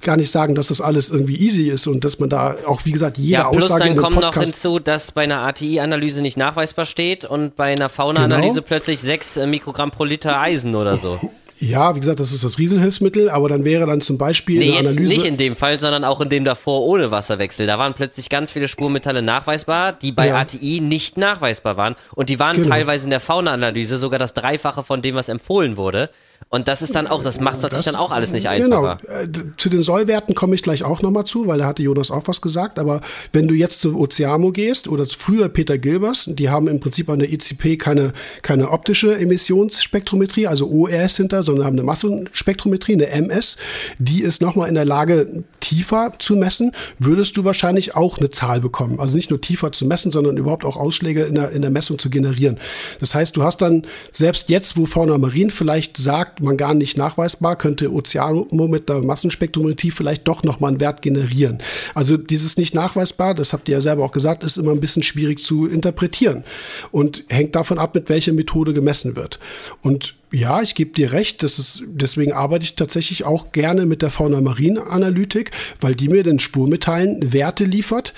[0.02, 2.92] gar nicht sagen, dass das alles irgendwie easy ist und dass man da auch, wie
[2.92, 6.86] gesagt, jede Ja, plus Aussage dann kommt noch hinzu, dass bei einer ATI-Analyse nicht nachweisbar
[6.86, 8.66] steht und bei einer Fauna-Analyse Genau.
[8.68, 11.20] plötzlich 6 äh, Mikrogramm pro Liter Eisen oder so.
[11.64, 14.74] Ja, wie gesagt, das ist das Riesenhilfsmittel, aber dann wäre dann zum Beispiel Nee, eine
[14.88, 15.14] jetzt Analyse.
[15.14, 17.68] nicht in dem Fall, sondern auch in dem davor ohne Wasserwechsel.
[17.68, 20.40] Da waren plötzlich ganz viele Spurmetalle nachweisbar, die bei Ja.
[20.40, 21.96] ATI nicht nachweisbar waren.
[22.16, 22.70] Und die waren Genau.
[22.70, 26.10] teilweise in der Fauna-Analyse sogar das Dreifache von dem, was empfohlen wurde.
[26.50, 28.98] Und das ist dann auch, das macht es natürlich dann auch alles nicht einfacher.
[29.06, 29.14] Genau.
[29.22, 32.10] Äh, d- Zu den Sollwerten komme ich gleich auch nochmal zu, weil da hatte Jonas
[32.12, 32.80] auch was gesagt.
[32.80, 33.00] Aber
[33.32, 37.20] wenn du jetzt zu Oceamo gehst oder früher Peter Gilbers, die haben im Prinzip an
[37.20, 38.12] der ECP keine,
[38.42, 43.58] keine optische Emissionsspektrometrie, also ORS hinter, sondern haben eine Massenspektrometrie, eine MS.
[44.00, 48.60] Die ist nochmal in der Lage, tiefer zu messen, würdest du wahrscheinlich auch eine Zahl
[48.60, 49.00] bekommen.
[49.00, 51.98] Also nicht nur tiefer zu messen, sondern überhaupt auch Ausschläge in der, in der Messung
[52.00, 52.60] zu generieren.
[53.00, 56.98] Das heißt, du hast dann selbst jetzt, wo Fauna Marin vielleicht sagt, man gar nicht
[56.98, 61.62] nachweisbar, könnte Oceano mit der Massenspektrometrie vielleicht doch nochmal einen Wert generieren.
[61.94, 65.04] Also dieses nicht nachweisbar, das habt ihr ja selber auch gesagt, ist immer ein bisschen
[65.04, 66.44] schwierig zu interpretieren
[66.92, 69.40] und hängt davon ab, mit welcher Methode gemessen wird.
[69.82, 74.02] Und ja, ich gebe dir recht, das ist, deswegen arbeite ich tatsächlich auch gerne mit
[74.02, 75.52] der Fauna-Marin-Analytik,
[75.82, 78.14] weil die mir den Spurmetallen Werte liefert,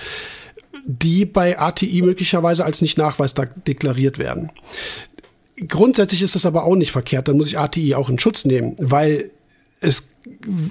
[0.85, 4.51] die bei ATI möglicherweise als nicht nachweisbar deklariert werden.
[5.67, 8.75] Grundsätzlich ist das aber auch nicht verkehrt, dann muss ich ATI auch in Schutz nehmen,
[8.79, 9.31] weil
[9.79, 10.12] es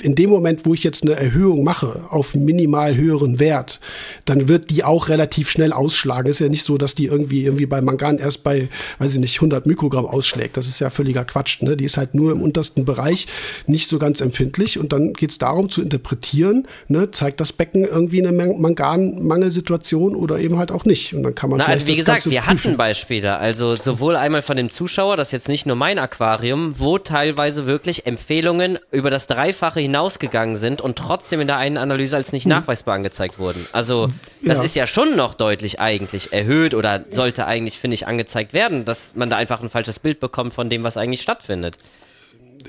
[0.03, 3.81] in dem Moment, wo ich jetzt eine Erhöhung mache auf minimal höheren Wert,
[4.24, 6.29] dann wird die auch relativ schnell ausschlagen.
[6.31, 8.69] Ist ja nicht so, dass die irgendwie, irgendwie bei Mangan erst bei,
[8.99, 10.57] weiß ich nicht, 100 Mikrogramm ausschlägt.
[10.57, 11.61] Das ist ja völliger Quatsch.
[11.62, 11.77] Ne?
[11.77, 13.27] Die ist halt nur im untersten Bereich
[13.66, 14.79] nicht so ganz empfindlich.
[14.79, 17.11] Und dann geht es darum zu interpretieren, ne?
[17.11, 21.15] zeigt das Becken irgendwie eine Man- Manganmangelsituation oder eben halt auch nicht.
[21.15, 22.51] Und dann kann man Na, also wie gesagt, wir prüfen.
[22.65, 23.39] hatten Beispiele.
[23.39, 27.66] Also sowohl einmal von dem Zuschauer, das ist jetzt nicht nur mein Aquarium, wo teilweise
[27.66, 32.47] wirklich Empfehlungen über das Dreifache hinausgegangen sind und trotzdem in der einen Analyse als nicht
[32.47, 33.66] nachweisbar angezeigt wurden.
[33.73, 34.06] Also
[34.44, 34.64] das Ja.
[34.64, 39.14] ist ja schon noch deutlich eigentlich erhöht oder sollte eigentlich, finde ich, angezeigt werden, dass
[39.16, 41.77] man da einfach ein falsches Bild bekommt von dem, was eigentlich stattfindet.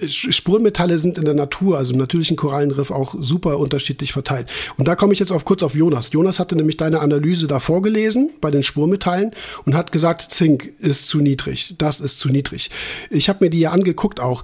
[0.07, 4.49] Spurenmetalle sind in der Natur, also im natürlichen Korallenriff, auch super unterschiedlich verteilt.
[4.75, 6.11] Und da komme ich jetzt auf, kurz auf Jonas.
[6.11, 9.35] Jonas hatte nämlich deine Analyse da vorgelesen bei den Spurmetallen
[9.65, 11.75] und hat gesagt, Zink ist zu niedrig.
[11.77, 12.71] Das ist zu niedrig.
[13.11, 14.43] Ich habe mir die ja angeguckt auch.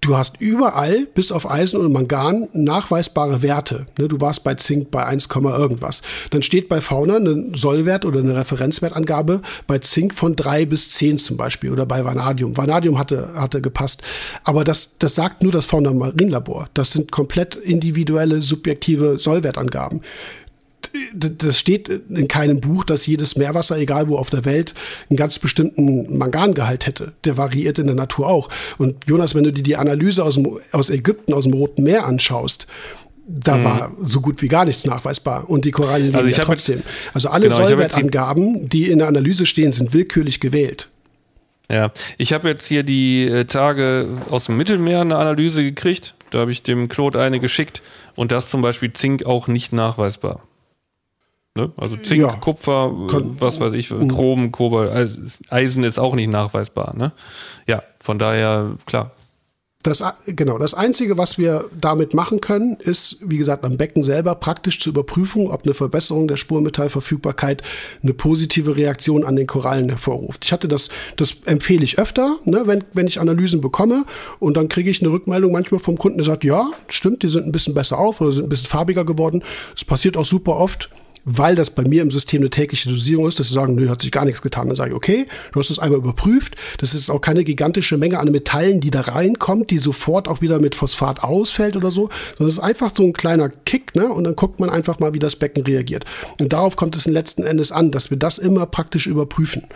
[0.00, 3.86] Du hast überall, bis auf Eisen und Mangan, nachweisbare Werte.
[3.98, 6.02] Ne, Du warst bei Zink bei 1, irgendwas.
[6.30, 11.18] Dann steht bei Fauna ein Sollwert oder eine Referenzwertangabe bei Zink von 3 bis 10
[11.18, 12.56] zum Beispiel oder bei Vanadium.
[12.56, 14.02] Vanadium hatte, hatte gepasst.
[14.44, 16.68] Aber das, das sagt nur das Fauna Marinlabor.
[16.74, 20.02] Das sind komplett individuelle, subjektive Sollwertangaben.
[21.14, 24.74] Das steht in keinem Buch, dass jedes Meerwasser, egal wo auf der Welt,
[25.10, 27.12] einen ganz bestimmten Mangangehalt hätte.
[27.24, 28.48] Der variiert in der Natur auch.
[28.78, 32.06] Und Jonas, wenn du dir die Analyse aus, dem, aus Ägypten, aus dem Roten Meer
[32.06, 32.66] anschaust,
[33.26, 33.64] da mhm.
[33.64, 35.48] war so gut wie gar nichts nachweisbar.
[35.50, 36.76] Und die Korallen also ja trotzdem.
[36.78, 40.88] Jetzt, also alle genau, Sollwertangaben, die in der Analyse stehen, sind willkürlich gewählt.
[41.70, 46.14] Ja, ich habe jetzt hier die äh, Tage aus dem Mittelmeer eine Analyse gekriegt.
[46.30, 47.82] Da habe ich dem Claude eine geschickt.
[48.16, 50.42] Und da ist zum Beispiel Zink auch nicht nachweisbar.
[51.56, 51.72] Ne?
[51.76, 52.34] Also Zink, ja.
[52.34, 54.08] Kupfer, Kon was weiß ich, mhm.
[54.08, 54.90] Chrom, Kobalt,
[55.50, 56.94] Eisen ist auch nicht nachweisbar.
[56.96, 57.12] Ne?
[57.66, 59.12] Ja, von daher, klar,
[59.84, 64.34] das, genau, das Einzige, was wir damit machen können, ist, wie gesagt, am Becken selber
[64.34, 67.62] praktisch zur Überprüfung, ob eine Verbesserung der Spurmetallverfügbarkeit
[68.02, 70.44] eine positive Reaktion an den Korallen hervorruft.
[70.44, 74.04] Ich hatte das, das empfehle ich öfter, ne, wenn, wenn ich Analysen bekomme
[74.40, 77.46] und dann kriege ich eine Rückmeldung manchmal vom Kunden, der sagt, ja, stimmt, die sind
[77.46, 79.44] ein bisschen besser auf oder sind ein bisschen farbiger geworden.
[79.76, 80.90] Es passiert auch super oft
[81.24, 84.02] weil das bei mir im System eine tägliche Dosierung ist, dass sie sagen, nö, hat
[84.02, 84.68] sich gar nichts getan.
[84.68, 86.56] Dann sage ich, okay, du hast es einmal überprüft.
[86.78, 90.60] Das ist auch keine gigantische Menge an Metallen, die da reinkommt, die sofort auch wieder
[90.60, 92.08] mit Phosphat ausfällt oder so.
[92.38, 94.08] Das ist einfach so ein kleiner Kick, ne?
[94.08, 96.04] Und dann guckt man einfach mal, wie das Becken reagiert.
[96.40, 99.66] Und darauf kommt es letzten Endes an, dass wir das immer praktisch überprüfen.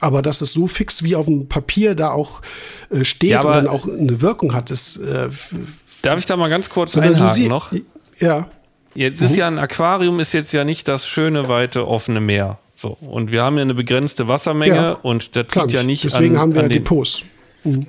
[0.00, 2.40] Aber dass es so fix wie auf dem Papier da auch
[2.90, 4.96] äh, steht ja, und dann auch eine Wirkung hat, ist.
[4.96, 5.28] Äh,
[6.02, 7.72] Darf ich da mal ganz kurz einhaken noch?
[8.18, 8.48] Ja.
[8.94, 9.24] Jetzt mhm.
[9.24, 12.58] ist ja ein Aquarium, ist jetzt ja nicht das schöne, weite, offene Meer.
[12.76, 12.96] So.
[13.00, 16.40] Und wir haben ja eine begrenzte Wassermenge ja, und da zieht ja nicht Deswegen an,
[16.40, 17.22] haben wir an den, Depots.
[17.64, 17.86] Mhm.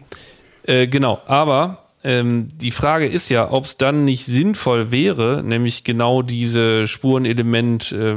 [0.65, 5.83] Äh, genau, aber ähm, die Frage ist ja, ob es dann nicht sinnvoll wäre, nämlich
[5.83, 8.15] genau diese Spurenelement, äh,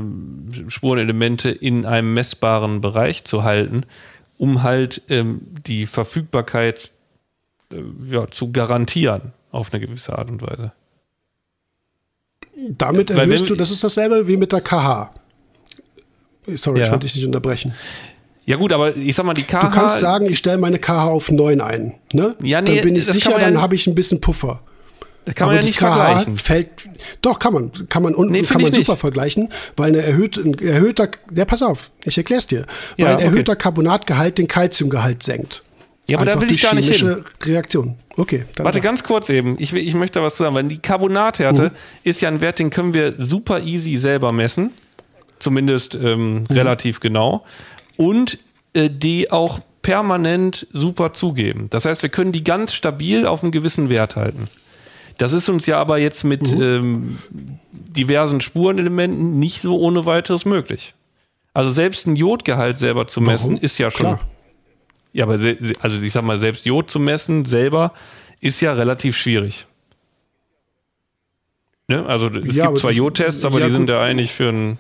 [0.69, 3.85] Spurenelemente in einem messbaren Bereich zu halten,
[4.39, 6.91] um halt ähm, die Verfügbarkeit
[7.73, 10.73] äh, ja, zu garantieren auf eine gewisse Art und Weise.
[12.57, 15.11] Damit erhöhst du, das ist dasselbe wie mit der KH.
[16.55, 16.87] Sorry, ja.
[16.87, 17.75] ich wollte dich nicht unterbrechen.
[18.47, 19.61] Ja gut, aber ich sag mal, die KH...
[19.61, 21.95] Du kannst sagen, ich stelle meine KH auf 9 ein.
[22.13, 22.37] Ne?
[22.43, 24.61] Ja, nee, dann bin ich sicher, dann ja, habe ich ein bisschen Puffer.
[25.25, 26.37] Das kann man aber ja nicht KH vergleichen.
[26.37, 26.69] Fällt,
[27.21, 27.73] doch, kann man.
[27.89, 29.01] Kann man unten nee, kann man super nicht.
[29.01, 32.65] vergleichen, weil eine erhöhte, ein erhöhter, ja, pass auf, ich erklär's dir.
[32.97, 33.63] Weil ja, ein erhöhter okay.
[33.63, 35.63] Carbonatgehalt den Calciumgehalt senkt.
[36.09, 37.25] Ja, aber Einfach da will ich gar nicht hin.
[37.43, 37.97] Reaktion.
[38.17, 38.45] Okay.
[38.59, 39.57] Warte, ganz kurz eben.
[39.59, 41.71] Ich, ich möchte da was zu sagen, weil die Carbonathärte mhm.
[42.05, 44.73] ist ja ein Wert, den können wir super easy selber messen.
[45.39, 46.47] Zumindest ähm, mhm.
[46.51, 47.45] relativ genau.
[47.97, 48.39] Und
[48.73, 51.69] äh, die auch permanent super zugeben.
[51.71, 54.49] Das heißt, wir können die ganz stabil auf einem gewissen Wert halten.
[55.19, 56.63] Das ist uns ja aber jetzt mit mhm.
[56.63, 57.19] ähm,
[57.73, 60.95] diversen Spurenelementen nicht so ohne weiteres möglich.
[61.55, 63.65] Also selbst ein Jodgehalt selber zu messen, Warum?
[63.65, 64.21] ist ja schon Klar.
[65.17, 67.95] Ja, aber also ich sag mal, selbst Jod zu messen selber
[68.43, 69.67] ist ja relativ schwierig.
[71.89, 72.05] Ne?
[72.05, 74.79] Also es ja, gibt zwar Jodtests, aber ja, die sind ja eigentlich für ein.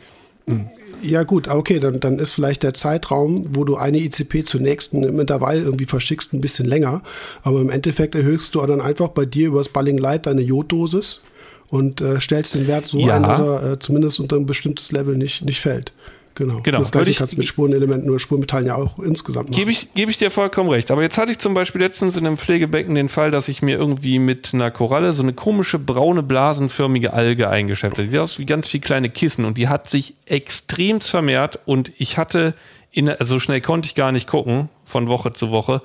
[1.00, 5.04] Ja gut, okay, dann, dann ist vielleicht der Zeitraum, wo du eine ICP zur nächsten
[5.04, 7.02] im Intervall irgendwie verschickst, ein bisschen länger.
[7.42, 11.22] Aber im Endeffekt erhöhst du dann einfach bei dir übers Balling Light deine Joddosis
[11.68, 13.16] und äh, stellst den Wert so ja.
[13.16, 15.94] ein, dass er äh, zumindest unter ein bestimmtes Level nicht, nicht fällt.
[16.36, 16.60] Genau.
[16.62, 16.78] genau.
[16.78, 19.58] Das gleiche kannst du mit Spurenelementen oder Spurmetallen ja auch insgesamt machen.
[19.58, 20.90] Gebe ich, gebe ich dir vollkommen recht.
[20.90, 23.76] Aber jetzt hatte ich zum Beispiel letztens in einem Pflegebecken den Fall, dass ich mir
[23.76, 28.08] irgendwie mit einer Koralle so eine komische braune blasenförmige Alge eingeschäppt habe.
[28.08, 32.18] Die aus wie ganz viele kleine Kissen und die hat sich extrem vermehrt und ich
[32.18, 32.54] hatte,
[32.92, 35.80] in, also so schnell konnte ich gar nicht gucken, von Woche zu Woche,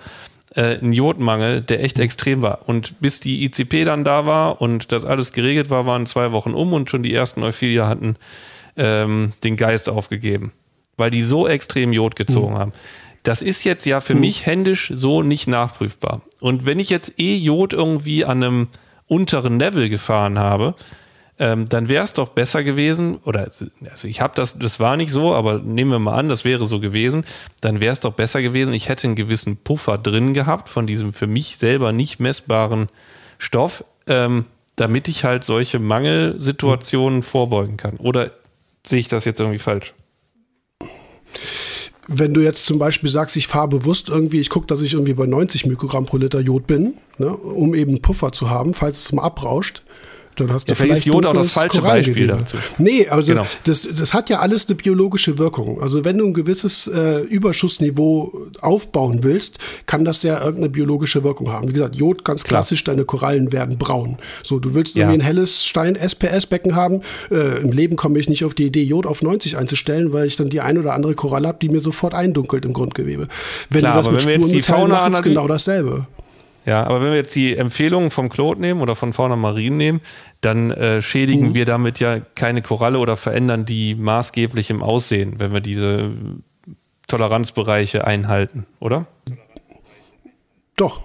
[0.53, 2.59] äh, einen Jodmangel, der echt extrem war.
[2.67, 6.53] Und bis die ICP dann da war und das alles geregelt war, waren zwei Wochen
[6.53, 8.17] um und schon die ersten Euphilia hatten
[8.77, 10.51] ähm, den Geist aufgegeben,
[10.97, 12.59] weil die so extrem Jod gezogen mhm.
[12.59, 12.73] haben.
[13.23, 14.21] Das ist jetzt ja für mhm.
[14.21, 16.21] mich händisch so nicht nachprüfbar.
[16.39, 18.67] Und wenn ich jetzt eh Jod irgendwie an einem
[19.07, 20.75] unteren Level gefahren habe,
[21.41, 23.49] ähm, dann wäre es doch besser gewesen, oder
[23.89, 26.65] also ich habe das, das war nicht so, aber nehmen wir mal an, das wäre
[26.65, 27.25] so gewesen,
[27.61, 31.13] dann wäre es doch besser gewesen, ich hätte einen gewissen Puffer drin gehabt von diesem
[31.13, 32.89] für mich selber nicht messbaren
[33.39, 34.45] Stoff, ähm,
[34.75, 37.97] damit ich halt solche Mangelsituationen vorbeugen kann.
[37.97, 38.31] Oder
[38.85, 39.93] sehe ich das jetzt irgendwie falsch?
[42.07, 45.13] Wenn du jetzt zum Beispiel sagst, ich fahre bewusst irgendwie, ich gucke, dass ich irgendwie
[45.13, 49.11] bei 90 Mikrogramm pro Liter Jod bin, ne, um eben Puffer zu haben, falls es
[49.13, 49.83] mal abrauscht,
[50.41, 52.57] dann hast du ja, vielleicht ist Jod auch das falsche Beispiel dazu.
[52.77, 53.47] Nee, also genau.
[53.63, 55.81] das, das hat ja alles eine biologische Wirkung.
[55.81, 61.51] Also wenn du ein gewisses äh, Überschussniveau aufbauen willst, kann das ja irgendeine biologische Wirkung
[61.51, 61.69] haben.
[61.69, 62.59] Wie gesagt, Jod ganz Klar.
[62.59, 64.17] klassisch, deine Korallen werden braun.
[64.43, 65.03] So, du willst ja.
[65.03, 67.01] irgendwie ein helles Stein-SPS-Becken haben.
[67.29, 70.35] Äh, Im Leben komme ich nicht auf die Idee, Jod auf 90 einzustellen, weil ich
[70.35, 73.27] dann die ein oder andere Koralle habe, die mir sofort eindunkelt im Grundgewebe.
[73.69, 76.07] Wenn Klar, du das mit Spuren mitteilen, genau dasselbe.
[76.65, 80.01] Ja, aber wenn wir jetzt die Empfehlungen vom Claude nehmen oder von Fauna Marien nehmen,
[80.41, 81.53] dann äh, schädigen mhm.
[81.53, 86.11] wir damit ja keine Koralle oder verändern die maßgeblich im Aussehen, wenn wir diese
[87.07, 89.07] Toleranzbereiche einhalten, oder?
[90.75, 91.01] Doch,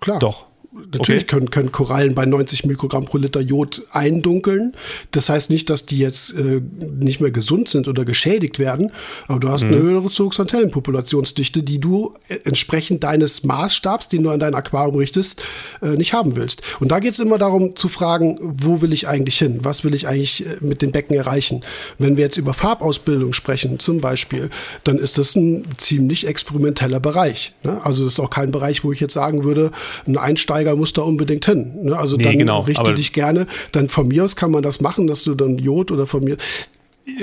[0.00, 0.18] klar.
[0.18, 0.46] Doch.
[0.74, 1.36] Natürlich okay.
[1.36, 4.74] können, können Korallen bei 90 Mikrogramm pro Liter Jod eindunkeln.
[5.10, 8.90] Das heißt nicht, dass die jetzt äh, nicht mehr gesund sind oder geschädigt werden,
[9.28, 9.68] aber du hast mhm.
[9.68, 15.44] eine höhere Zooxantellenpopulationsdichte, die du äh, entsprechend deines Maßstabs, den du an dein Aquarium richtest,
[15.82, 16.62] äh, nicht haben willst.
[16.80, 19.60] Und da geht es immer darum zu fragen, wo will ich eigentlich hin?
[19.62, 21.62] Was will ich eigentlich äh, mit den Becken erreichen?
[21.98, 24.48] Wenn wir jetzt über Farbausbildung sprechen, zum Beispiel,
[24.84, 27.52] dann ist das ein ziemlich experimenteller Bereich.
[27.62, 27.78] Ne?
[27.84, 29.70] Also das ist auch kein Bereich, wo ich jetzt sagen würde,
[30.06, 31.72] ein Einsteiger Einsteiger muss da unbedingt hin.
[31.82, 31.96] Ne?
[31.96, 35.06] Also nee, dann genau, richte dich gerne, dann von mir aus kann man das machen,
[35.06, 36.36] dass du dann Jod oder von mir,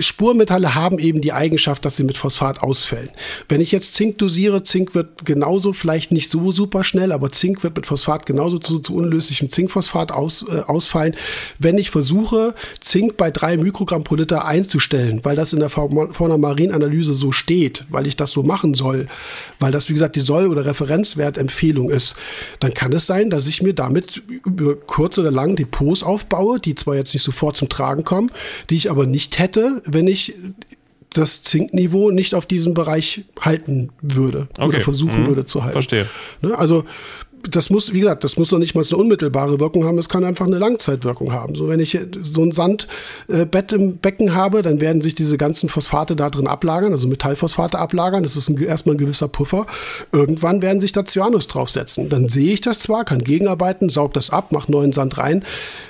[0.01, 3.09] Spurmetalle haben eben die Eigenschaft, dass sie mit Phosphat ausfällen.
[3.47, 7.63] Wenn ich jetzt Zink dosiere, Zink wird genauso, vielleicht nicht so super schnell, aber Zink
[7.63, 11.15] wird mit Phosphat genauso zu, zu unlöslichem Zinkphosphat aus, äh, ausfallen.
[11.59, 16.37] Wenn ich versuche, Zink bei drei Mikrogramm pro Liter einzustellen, weil das in der Fauna
[16.37, 19.07] Marin-Analyse so steht, weil ich das so machen soll,
[19.59, 22.17] weil das, wie gesagt, die Soll- oder Referenzwertempfehlung ist,
[22.59, 26.75] dann kann es sein, dass ich mir damit über kurz oder lang Depots aufbaue, die
[26.75, 28.29] zwar jetzt nicht sofort zum Tragen kommen,
[28.69, 30.35] die ich aber nicht hätte, wenn ich
[31.11, 34.67] das Zinkniveau nicht auf diesem Bereich halten würde okay.
[34.67, 35.27] oder versuchen mhm.
[35.27, 35.73] würde zu halten.
[35.73, 36.07] Verstehe.
[36.41, 36.57] Ne?
[36.57, 36.85] Also
[37.49, 40.23] das muss, wie gesagt, das muss noch nicht mal eine unmittelbare Wirkung haben, es kann
[40.23, 41.55] einfach eine Langzeitwirkung haben.
[41.55, 46.15] So, wenn ich so ein Sandbett im Becken habe, dann werden sich diese ganzen Phosphate
[46.15, 48.23] da drin ablagern, also Metallphosphate ablagern.
[48.23, 49.65] Das ist ein, erstmal ein gewisser Puffer.
[50.11, 52.09] Irgendwann werden sich da Cyanus draufsetzen.
[52.09, 55.43] Dann sehe ich das zwar, kann gegenarbeiten, saugt das ab, macht neuen Sand rein.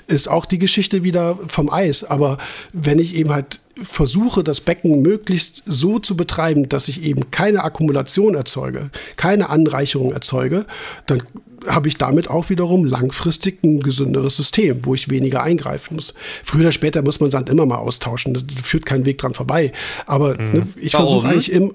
[0.08, 2.04] Ist auch die Geschichte wieder vom Eis.
[2.04, 2.38] Aber
[2.74, 7.64] wenn ich eben halt versuche, das Becken möglichst so zu betreiben, dass ich eben keine
[7.64, 10.66] Akkumulation erzeuge, keine Anreicherung erzeuge,
[11.06, 11.24] dann
[11.68, 16.14] habe ich damit auch wiederum langfristig ein gesünderes System, wo ich weniger eingreifen muss.
[16.44, 19.72] Früher oder später muss man Sand immer mal austauschen, da führt kein Weg dran vorbei.
[20.06, 20.52] Aber mhm.
[20.52, 21.72] ne, ich versuche eigentlich immer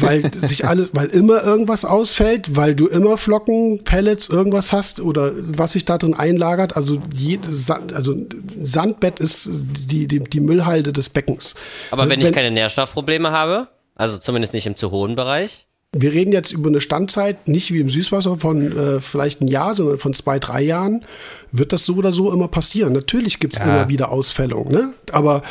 [0.00, 5.32] weil sich alles, weil immer irgendwas ausfällt, weil du immer Flocken, Pellets, irgendwas hast oder
[5.34, 6.76] was sich da drin einlagert.
[6.76, 8.14] Also, jede Sand, also
[8.62, 11.54] Sandbett ist die, die, die Müllhalde des Beckens.
[11.90, 15.66] Aber wenn, wenn ich keine Nährstoffprobleme habe, also zumindest nicht im zu hohen Bereich?
[15.92, 19.74] Wir reden jetzt über eine Standzeit, nicht wie im Süßwasser von äh, vielleicht ein Jahr,
[19.74, 21.04] sondern von zwei, drei Jahren.
[21.50, 22.92] Wird das so oder so immer passieren?
[22.92, 23.66] Natürlich gibt es ja.
[23.66, 24.92] immer wieder Ausfällungen, ne?
[25.10, 25.42] aber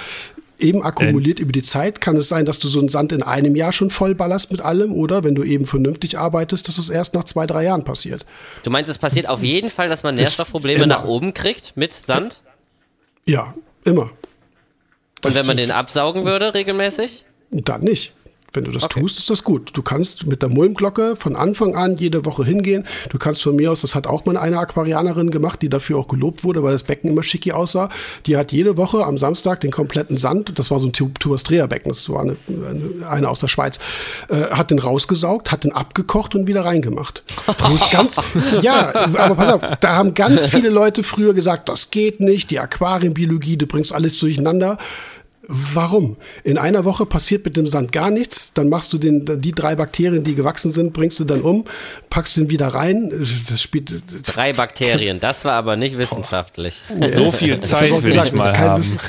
[0.60, 1.44] eben akkumuliert äh.
[1.44, 2.02] über die Zeit.
[2.02, 4.62] Kann es sein, dass du so einen Sand in einem Jahr schon voll ballerst mit
[4.62, 8.26] allem oder wenn du eben vernünftig arbeitest, dass es erst nach zwei, drei Jahren passiert?
[8.64, 12.42] Du meinst, es passiert auf jeden Fall, dass man Nährstoffprobleme nach oben kriegt mit Sand?
[13.26, 13.54] Ja,
[13.86, 14.12] immer.
[15.22, 17.26] Das Und wenn man den absaugen würde regelmäßig?
[17.52, 18.14] Dann nicht.
[18.54, 19.02] Wenn du das okay.
[19.02, 19.72] tust, ist das gut.
[19.74, 22.86] Du kannst mit der Mulmglocke von Anfang an jede Woche hingehen.
[23.10, 26.08] Du kannst von mir aus, das hat auch mal eine Aquarianerin gemacht, die dafür auch
[26.08, 27.90] gelobt wurde, weil das Becken immer schicki aussah.
[28.26, 32.10] Die hat jede Woche am Samstag den kompletten Sand, das war so ein Tuastrea-Becken, das
[32.10, 32.38] war eine,
[33.08, 33.80] eine, aus der Schweiz,
[34.30, 37.24] äh, hat den rausgesaugt, hat den abgekocht und wieder reingemacht.
[37.92, 38.20] ganz,
[38.62, 42.60] ja, aber pass auf, da haben ganz viele Leute früher gesagt, das geht nicht, die
[42.60, 44.78] Aquarienbiologie, du bringst alles durcheinander.
[45.52, 46.16] Warum?
[46.44, 49.74] In einer Woche passiert mit dem Sand gar nichts, dann machst du den, die drei
[49.74, 51.66] Bakterien, die gewachsen sind, bringst du dann um,
[52.12, 53.12] packst den wieder rein.
[53.50, 53.92] Das spielt.
[54.28, 56.84] Drei Bakterien, das war aber nicht wissenschaftlich.
[56.90, 57.08] Oh.
[57.08, 59.00] So viel Zeit will gesagt, ich mal haben.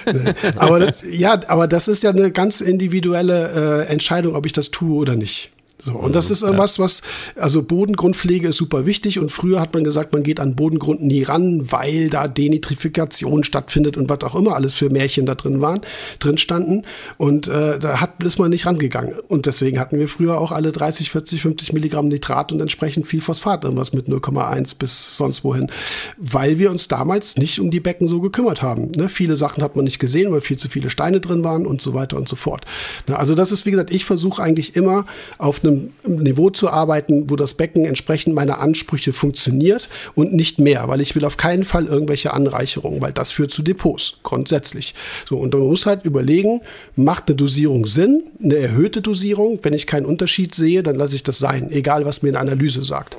[0.56, 4.72] aber das, ja, aber das ist ja eine ganz individuelle äh, Entscheidung, ob ich das
[4.72, 5.52] tue oder nicht.
[5.78, 7.02] So, und das ist irgendwas, was,
[7.36, 11.22] also Bodengrundpflege ist super wichtig und früher hat man gesagt, man geht an Bodengrund nie
[11.22, 15.82] ran, weil da Denitrifikation stattfindet und was auch immer alles für Märchen da drin waren,
[16.18, 16.84] drin standen
[17.18, 20.72] und äh, da hat, ist man nicht rangegangen und deswegen hatten wir früher auch alle
[20.72, 25.70] 30, 40, 50 Milligramm Nitrat und entsprechend viel Phosphat, irgendwas mit 0,1 bis sonst wohin,
[26.16, 28.92] weil wir uns damals nicht um die Becken so gekümmert haben.
[28.92, 29.10] Ne?
[29.10, 31.92] Viele Sachen hat man nicht gesehen, weil viel zu viele Steine drin waren und so
[31.92, 32.64] weiter und so fort.
[33.08, 33.18] Ne?
[33.18, 35.04] Also das ist, wie gesagt, ich versuche eigentlich immer
[35.36, 40.88] auf einem Niveau zu arbeiten, wo das Becken entsprechend meiner Ansprüche funktioniert und nicht mehr,
[40.88, 44.94] weil ich will auf keinen Fall irgendwelche Anreicherungen, weil das führt zu Depots, grundsätzlich.
[45.28, 46.60] So, und man muss halt überlegen,
[46.94, 49.58] macht eine Dosierung Sinn, eine erhöhte Dosierung?
[49.62, 52.82] Wenn ich keinen Unterschied sehe, dann lasse ich das sein, egal was mir eine Analyse
[52.82, 53.16] sagt.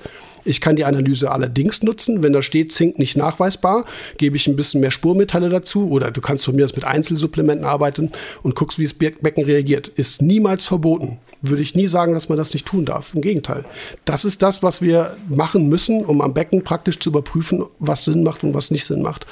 [0.47, 2.23] Ich kann die Analyse allerdings nutzen.
[2.23, 3.85] Wenn da steht Zink nicht nachweisbar,
[4.17, 7.65] gebe ich ein bisschen mehr Spurmetalle dazu oder du kannst von mir aus mit Einzelsupplementen
[7.65, 8.11] arbeiten
[8.43, 9.89] und guckst, wie das Becken reagiert.
[9.89, 11.19] Ist niemals verboten.
[11.41, 13.13] Würde ich nie sagen, dass man das nicht tun darf.
[13.13, 13.65] Im Gegenteil.
[14.05, 18.23] Das ist das, was wir machen müssen, um am Becken praktisch zu überprüfen, was Sinn
[18.23, 19.27] macht und was nicht Sinn macht.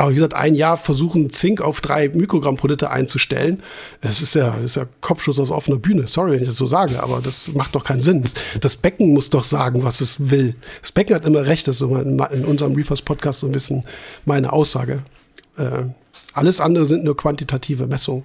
[0.00, 3.62] Aber wie gesagt, ein Jahr versuchen, Zink auf drei Mikrogramm pro Liter einzustellen,
[4.00, 6.08] das ist ja, das ist ja Kopfschuss aus offener Bühne.
[6.08, 8.24] Sorry, wenn ich das so sage, aber das macht doch keinen Sinn.
[8.62, 10.54] Das Becken muss doch sagen, was es will.
[10.80, 13.84] Das Becken hat immer recht, das ist so in unserem Reefers-Podcast so ein bisschen
[14.24, 15.02] meine Aussage.
[15.58, 15.82] Äh,
[16.32, 18.24] alles andere sind nur quantitative Messungen.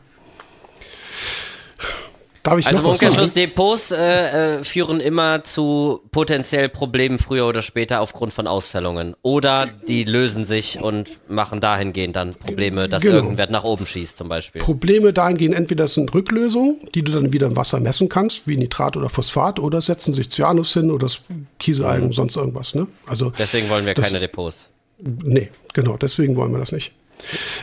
[2.45, 7.63] Darf ich also im Umkehrschluss, Depots äh, äh, führen immer zu potenziell Problemen früher oder
[7.63, 9.15] später aufgrund von Ausfällungen.
[9.23, 13.15] Oder die lösen sich und machen dahingehend dann Probleme, dass genau.
[13.15, 14.61] irgendwer nach oben schießt zum Beispiel.
[14.61, 18.95] Probleme dahingehend, entweder sind Rücklösungen, die du dann wieder im Wasser messen kannst, wie Nitrat
[18.95, 21.09] oder Phosphat, oder setzen sich Cyanus hin oder
[21.57, 22.13] Kieselalgen, mhm.
[22.13, 22.75] sonst irgendwas.
[22.75, 22.85] Ne?
[23.07, 24.69] Also, deswegen wollen wir das, keine Depots.
[24.99, 26.91] Nee, genau, deswegen wollen wir das nicht.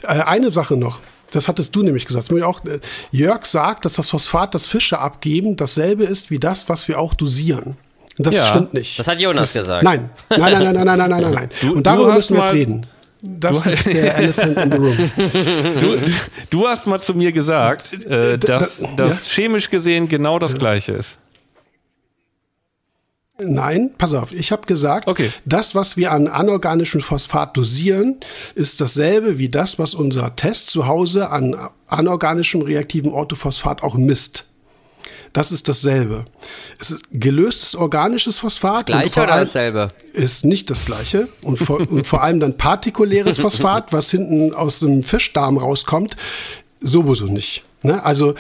[0.02, 0.98] Äh, eine Sache noch.
[1.32, 2.32] Das hattest du nämlich gesagt.
[2.42, 2.78] Auch, äh,
[3.10, 7.14] Jörg sagt, dass das Phosphat, das Fische abgeben, dasselbe ist wie das, was wir auch
[7.14, 7.76] dosieren.
[8.18, 8.98] Das ja, stimmt nicht.
[8.98, 9.82] Das hat Jonas das, gesagt.
[9.82, 11.50] Nein, nein, nein, nein, nein, nein, nein, nein.
[11.60, 12.86] Du, Und darüber müssen wir jetzt reden.
[13.24, 14.96] Das ist der Elephant in the Room.
[15.80, 15.98] Du,
[16.50, 19.32] du, hast mal zu mir gesagt, äh, äh dass das ja?
[19.32, 21.18] chemisch gesehen genau das Gleiche ist.
[23.44, 25.30] Nein, pass auf, ich habe gesagt, okay.
[25.44, 28.20] das, was wir an anorganischem Phosphat dosieren,
[28.54, 31.56] ist dasselbe wie das, was unser Test zu Hause an
[31.86, 34.46] anorganischem reaktiven Orthophosphat auch misst.
[35.32, 36.26] Das ist dasselbe.
[36.78, 38.76] Es ist gelöstes organisches Phosphat.
[38.76, 39.88] Das gleiche oder dasselbe?
[40.12, 41.26] Ist nicht das gleiche.
[41.40, 46.16] Und vor, und vor allem dann partikuläres Phosphat, was hinten aus dem Fischdarm rauskommt,
[46.80, 47.62] sowieso nicht.
[47.82, 48.04] Ne?
[48.04, 48.34] Also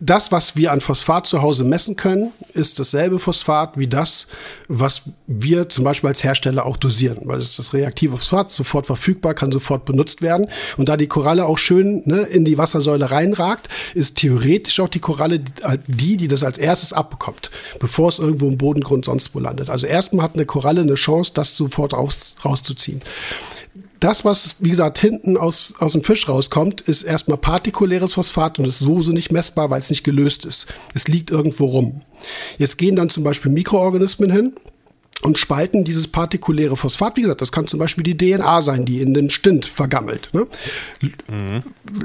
[0.00, 4.28] das, was wir an Phosphat zu Hause messen können, ist dasselbe Phosphat wie das,
[4.68, 8.86] was wir zum Beispiel als Hersteller auch dosieren, weil es ist das reaktive Phosphat sofort
[8.86, 10.46] verfügbar, kann sofort benutzt werden.
[10.76, 15.00] Und da die Koralle auch schön ne, in die Wassersäule reinragt, ist theoretisch auch die
[15.00, 15.40] Koralle
[15.88, 17.50] die, die das als erstes abbekommt,
[17.80, 19.68] bevor es irgendwo im Bodengrund sonst wo landet.
[19.68, 23.02] Also erstmal hat eine Koralle eine Chance, das sofort raus, rauszuziehen
[24.00, 28.66] das, was, wie gesagt, hinten aus, aus dem Fisch rauskommt, ist erstmal partikuläres Phosphat und
[28.66, 30.66] ist so, so nicht messbar, weil es nicht gelöst ist.
[30.94, 32.00] Es liegt irgendwo rum.
[32.58, 34.54] Jetzt gehen dann zum Beispiel Mikroorganismen hin
[35.22, 37.16] und spalten dieses partikuläre Phosphat.
[37.16, 40.30] Wie gesagt, das kann zum Beispiel die DNA sein, die in den Stint vergammelt.
[40.32, 40.46] Ne?
[41.28, 41.62] Mhm.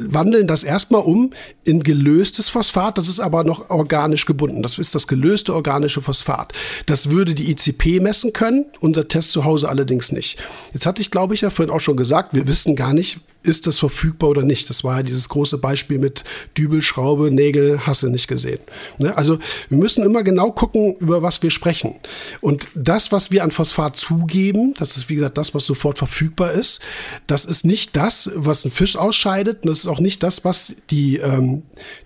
[0.10, 1.32] Wandeln das erstmal um
[1.64, 4.64] in gelöstes Phosphat, das ist aber noch organisch gebunden.
[4.64, 6.54] Das ist das gelöste organische Phosphat.
[6.88, 10.40] Das würde die ICP messen können, unser Test zu Hause allerdings nicht.
[10.74, 13.68] Jetzt hatte ich, glaube ich, ja vorhin auch schon gesagt, wir wissen gar nicht, ist
[13.68, 14.70] das verfügbar oder nicht?
[14.70, 16.24] Das war ja dieses große Beispiel mit
[16.58, 18.60] Dübelschraube, Nägel, hast du nicht gesehen.
[18.98, 19.16] Ne?
[19.16, 19.38] Also
[19.70, 21.96] wir müssen immer genau gucken, über was wir sprechen.
[22.40, 26.54] Und das, was wir an Phosphat zugeben, das ist wie gesagt das, was sofort verfügbar
[26.54, 26.80] ist,
[27.28, 29.64] das ist nicht das, was ein Fisch ausscheidet.
[29.64, 31.64] Und das ist auch nicht das, was die ähm,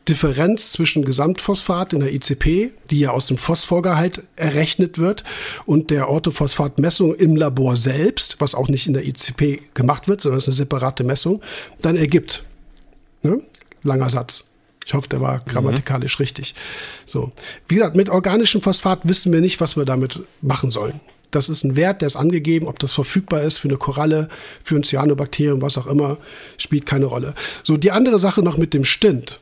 [0.10, 5.24] Differenz zwischen Gesamtphosphat in der ICP, die ja aus dem Phosphorgehalt errechnet wird,
[5.66, 10.40] und der Orthophosphatmessung im Labor selbst, was auch nicht in der ICP gemacht wird, sondern
[10.40, 11.42] es ist eine separate Messung Leistung
[11.82, 12.44] dann ergibt.
[13.22, 13.42] Ne?
[13.84, 14.52] Langer Satz.
[14.86, 16.24] Ich hoffe, der war grammatikalisch mhm.
[16.24, 16.56] richtig.
[17.06, 17.32] So.
[17.68, 21.02] Wie gesagt, mit organischem Phosphat wissen wir nicht, was wir damit machen sollen.
[21.32, 24.30] Das ist ein Wert, der ist angegeben, ob das verfügbar ist für eine Koralle,
[24.64, 26.18] für ein Cyanobakterium, was auch immer,
[26.58, 27.36] spielt keine Rolle.
[27.64, 29.42] So, die andere Sache noch mit dem Stint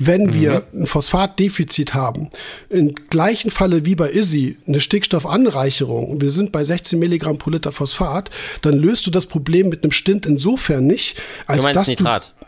[0.00, 0.34] wenn mhm.
[0.34, 2.30] wir ein Phosphatdefizit haben,
[2.68, 7.70] im gleichen Falle wie bei ISI eine Stickstoffanreicherung, wir sind bei 16 Milligramm pro Liter
[7.70, 8.30] Phosphat,
[8.62, 12.34] dann löst du das Problem mit einem Stint insofern nicht, als du dass Nitrat.
[12.40, 12.46] du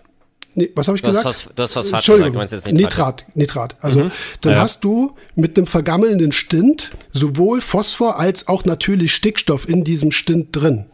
[0.55, 1.51] Nee, was habe ich du gesagt?
[1.55, 3.25] Du hast Phosphat Entschuldigung, gesagt, Nitrat.
[3.35, 3.77] Nitrat, Nitrat.
[3.81, 4.11] Also mhm.
[4.43, 4.61] dann ja.
[4.61, 10.49] hast du mit dem vergammelnden Stint sowohl Phosphor als auch natürlich Stickstoff in diesem Stint
[10.53, 10.87] drin.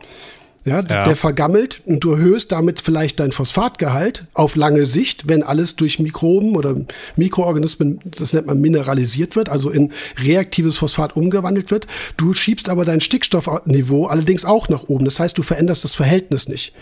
[0.64, 5.42] Ja, ja, der vergammelt und du erhöhst damit vielleicht dein Phosphatgehalt auf lange Sicht, wenn
[5.42, 6.74] alles durch Mikroben oder
[7.16, 11.86] Mikroorganismen, das nennt man mineralisiert wird, also in reaktives Phosphat umgewandelt wird.
[12.16, 15.04] Du schiebst aber dein Stickstoffniveau allerdings auch nach oben.
[15.04, 16.74] Das heißt, du veränderst das Verhältnis nicht.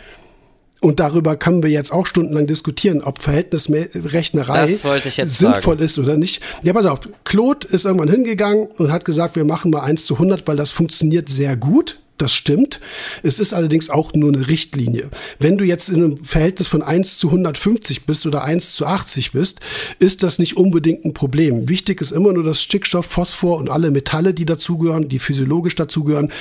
[0.80, 5.84] Und darüber können wir jetzt auch stundenlang diskutieren, ob Verhältnisrechnerei sinnvoll sagen.
[5.84, 6.42] ist oder nicht.
[6.62, 7.00] Ja, pass auf.
[7.24, 10.70] Claude ist irgendwann hingegangen und hat gesagt, wir machen mal 1 zu 100, weil das
[10.70, 11.98] funktioniert sehr gut.
[12.18, 12.80] Das stimmt.
[13.22, 15.10] Es ist allerdings auch nur eine Richtlinie.
[15.38, 19.32] Wenn du jetzt in einem Verhältnis von 1 zu 150 bist oder 1 zu 80
[19.32, 19.60] bist,
[19.98, 21.68] ist das nicht unbedingt ein Problem.
[21.68, 26.32] Wichtig ist immer nur, dass Stickstoff, Phosphor und alle Metalle, die dazugehören, die physiologisch dazugehören,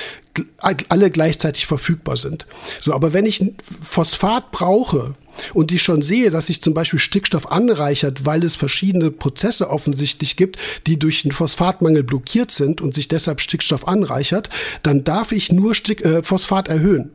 [0.61, 2.47] alle gleichzeitig verfügbar sind.
[2.79, 3.43] So, aber wenn ich
[3.81, 5.13] Phosphat brauche,
[5.53, 10.35] und ich schon sehe, dass sich zum Beispiel Stickstoff anreichert, weil es verschiedene Prozesse offensichtlich
[10.35, 10.57] gibt,
[10.87, 14.49] die durch den Phosphatmangel blockiert sind und sich deshalb Stickstoff anreichert,
[14.83, 17.13] dann darf ich nur Stick, äh, Phosphat erhöhen.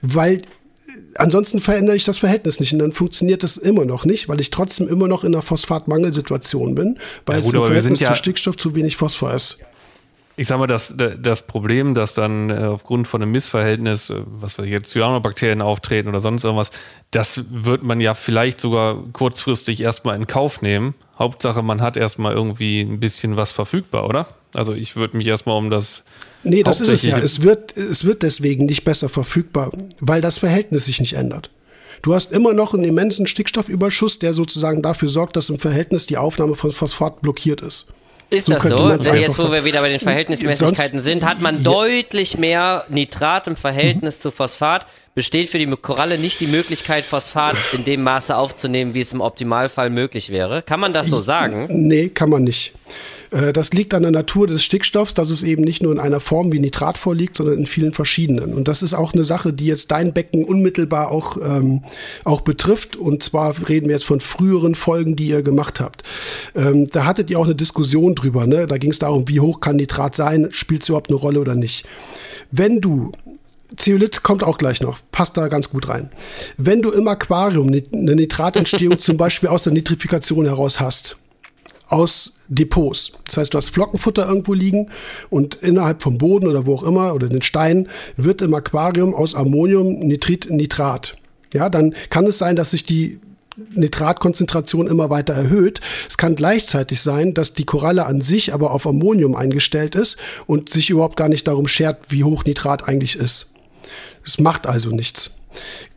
[0.00, 0.42] Weil äh,
[1.16, 4.50] ansonsten verändere ich das Verhältnis nicht und dann funktioniert das immer noch nicht, weil ich
[4.50, 8.16] trotzdem immer noch in einer Phosphatmangelsituation bin, weil ja, gut, es im Verhältnis ja zu
[8.16, 9.58] Stickstoff zu wenig Phosphor ist.
[10.36, 14.58] Ich sag mal, das, das Problem, dass dann äh, aufgrund von einem Missverhältnis, äh, was
[14.58, 16.70] weiß ich jetzt, Cyanobakterien auftreten oder sonst irgendwas,
[17.10, 20.94] das wird man ja vielleicht sogar kurzfristig erstmal in Kauf nehmen.
[21.18, 24.26] Hauptsache, man hat erstmal irgendwie ein bisschen was verfügbar, oder?
[24.52, 26.04] Also ich würde mich erstmal um das.
[26.42, 27.18] Nee, das ist es ja.
[27.18, 29.70] Es wird, es wird deswegen nicht besser verfügbar,
[30.00, 31.50] weil das Verhältnis sich nicht ändert.
[32.02, 36.18] Du hast immer noch einen immensen Stickstoffüberschuss, der sozusagen dafür sorgt, dass im Verhältnis die
[36.18, 37.86] Aufnahme von Phosphat blockiert ist.
[38.30, 38.90] Ist so das so?
[38.90, 44.18] Jetzt, wo wir wieder bei den Verhältnismäßigkeiten sind, hat man deutlich mehr Nitrat im Verhältnis
[44.18, 44.22] mhm.
[44.22, 44.86] zu Phosphat.
[45.14, 49.20] Besteht für die Koralle nicht die Möglichkeit, Phosphat in dem Maße aufzunehmen, wie es im
[49.20, 50.62] Optimalfall möglich wäre?
[50.62, 51.66] Kann man das so sagen?
[51.68, 52.72] Nee, kann man nicht.
[53.30, 56.18] Äh, das liegt an der Natur des Stickstoffs, dass es eben nicht nur in einer
[56.18, 58.54] Form wie Nitrat vorliegt, sondern in vielen verschiedenen.
[58.54, 61.82] Und das ist auch eine Sache, die jetzt dein Becken unmittelbar auch, ähm,
[62.24, 62.96] auch betrifft.
[62.96, 66.02] Und zwar reden wir jetzt von früheren Folgen, die ihr gemacht habt.
[66.56, 68.48] Ähm, da hattet ihr auch eine Diskussion drüber.
[68.48, 68.66] Ne?
[68.66, 71.54] Da ging es darum, wie hoch kann Nitrat sein, spielt es überhaupt eine Rolle oder
[71.54, 71.86] nicht.
[72.50, 73.12] Wenn du
[73.76, 76.10] Zeolit kommt auch gleich noch, passt da ganz gut rein.
[76.56, 81.16] Wenn du im Aquarium eine Nitratentstehung zum Beispiel aus der Nitrifikation heraus hast,
[81.88, 83.12] aus Depots.
[83.26, 84.88] Das heißt, du hast Flockenfutter irgendwo liegen
[85.30, 89.34] und innerhalb vom Boden oder wo auch immer oder den Steinen wird im Aquarium aus
[89.34, 91.16] Ammonium Nitrit Nitrat.
[91.52, 93.20] Ja, dann kann es sein, dass sich die
[93.74, 95.80] Nitratkonzentration immer weiter erhöht.
[96.08, 100.70] Es kann gleichzeitig sein, dass die Koralle an sich aber auf Ammonium eingestellt ist und
[100.70, 103.53] sich überhaupt gar nicht darum schert, wie hoch Nitrat eigentlich ist.
[104.24, 105.30] Es macht also nichts.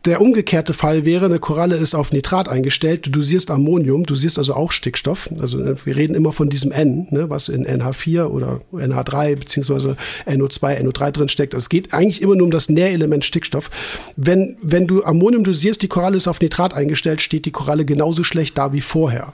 [0.04, 4.38] Der umgekehrte Fall wäre, eine Koralle ist auf Nitrat eingestellt, du dosierst Ammonium, du siehst
[4.38, 5.28] also auch Stickstoff.
[5.40, 9.96] Also äh, wir reden immer von diesem N, ne, was in NH4 oder NH3 beziehungsweise
[10.26, 11.54] NO2, NO3 drin steckt.
[11.54, 13.70] Es geht eigentlich immer nur um das Nährelement Stickstoff.
[14.16, 18.22] Wenn, wenn du Ammonium dosierst, die Koralle ist auf Nitrat eingestellt, steht die Koralle genauso
[18.22, 19.32] schlecht da wie vorher.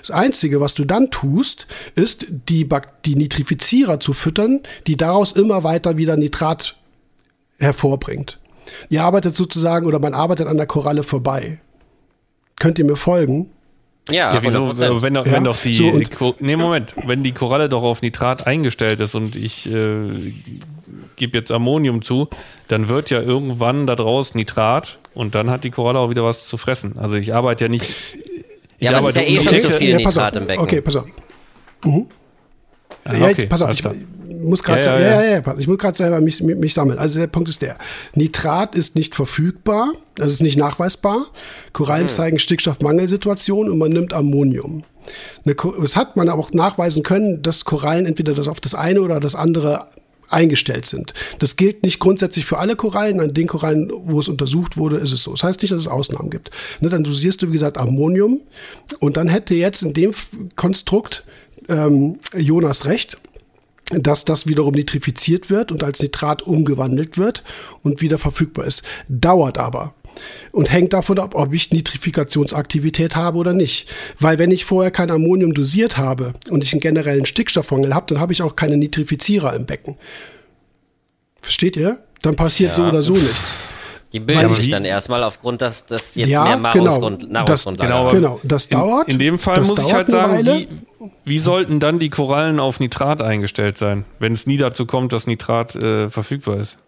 [0.00, 2.68] Das Einzige, was du dann tust, ist, die,
[3.04, 6.76] die Nitrifizierer zu füttern, die daraus immer weiter wieder Nitrat
[7.58, 8.38] hervorbringt.
[8.88, 11.58] Ihr arbeitet sozusagen oder man arbeitet an der Koralle vorbei.
[12.58, 13.50] Könnt ihr mir folgen?
[14.08, 15.32] Ja, ja wieso, wenn, doch, ja?
[15.32, 16.06] wenn doch die, so, die
[16.38, 20.32] nee, Moment, wenn die Koralle doch auf Nitrat eingestellt ist und ich äh,
[21.16, 22.28] gebe jetzt Ammonium zu,
[22.68, 26.46] dann wird ja irgendwann da draußen Nitrat und dann hat die Koralle auch wieder was
[26.46, 26.98] zu fressen.
[26.98, 28.16] Also ich arbeite ja nicht.
[28.78, 30.62] Ich ja, aber es ist ja eh schon zu viel ja, Nitrat im Becken.
[30.62, 31.06] Okay, pass auf.
[31.84, 32.06] Mhm.
[33.06, 33.84] Ah, okay, ja, ich, pass auf, ich,
[34.28, 36.98] muss gerade ja, ja, ja, ich muss gerade selber mich, mich sammeln.
[36.98, 37.76] Also der Punkt ist der:
[38.14, 41.26] Nitrat ist nicht verfügbar, also ist nicht nachweisbar.
[41.72, 42.10] Korallen mhm.
[42.10, 44.82] zeigen Stickstoffmangelsituationen und man nimmt Ammonium.
[45.44, 49.20] Das hat man aber auch nachweisen können, dass Korallen entweder das auf das eine oder
[49.20, 49.86] das andere
[50.28, 51.14] eingestellt sind.
[51.38, 53.20] Das gilt nicht grundsätzlich für alle Korallen.
[53.20, 55.32] An den Korallen, wo es untersucht wurde, ist es so.
[55.32, 56.50] Das heißt nicht, dass es Ausnahmen gibt.
[56.80, 58.40] Ne, dann dosierst du, wie gesagt, Ammonium.
[59.00, 60.12] Und dann hätte jetzt in dem
[60.56, 61.24] Konstrukt
[61.68, 63.18] ähm, Jonas recht
[63.90, 67.44] dass das wiederum nitrifiziert wird und als Nitrat umgewandelt wird
[67.82, 68.82] und wieder verfügbar ist.
[69.08, 69.94] Dauert aber
[70.50, 73.88] und hängt davon ab, ob ich Nitrifikationsaktivität habe oder nicht.
[74.18, 78.20] Weil wenn ich vorher kein Ammonium dosiert habe und ich einen generellen Stickstoffmangel habe, dann
[78.20, 79.96] habe ich auch keine Nitrifizierer im Becken.
[81.40, 81.98] Versteht ihr?
[82.22, 82.74] Dann passiert ja.
[82.74, 83.56] so oder so nichts.
[84.16, 88.10] Die bilden sich dann erstmal aufgrund, dass das jetzt ja, mehr Nahrungsgrund, genau, Nahrungsgrundlage das,
[88.14, 89.08] genau, genau, das dauert.
[89.08, 90.68] In, in dem Fall muss ich halt sagen, wie,
[91.26, 95.26] wie, sollten dann die Korallen auf Nitrat eingestellt sein, wenn es nie dazu kommt, dass
[95.26, 96.78] Nitrat äh, verfügbar ist?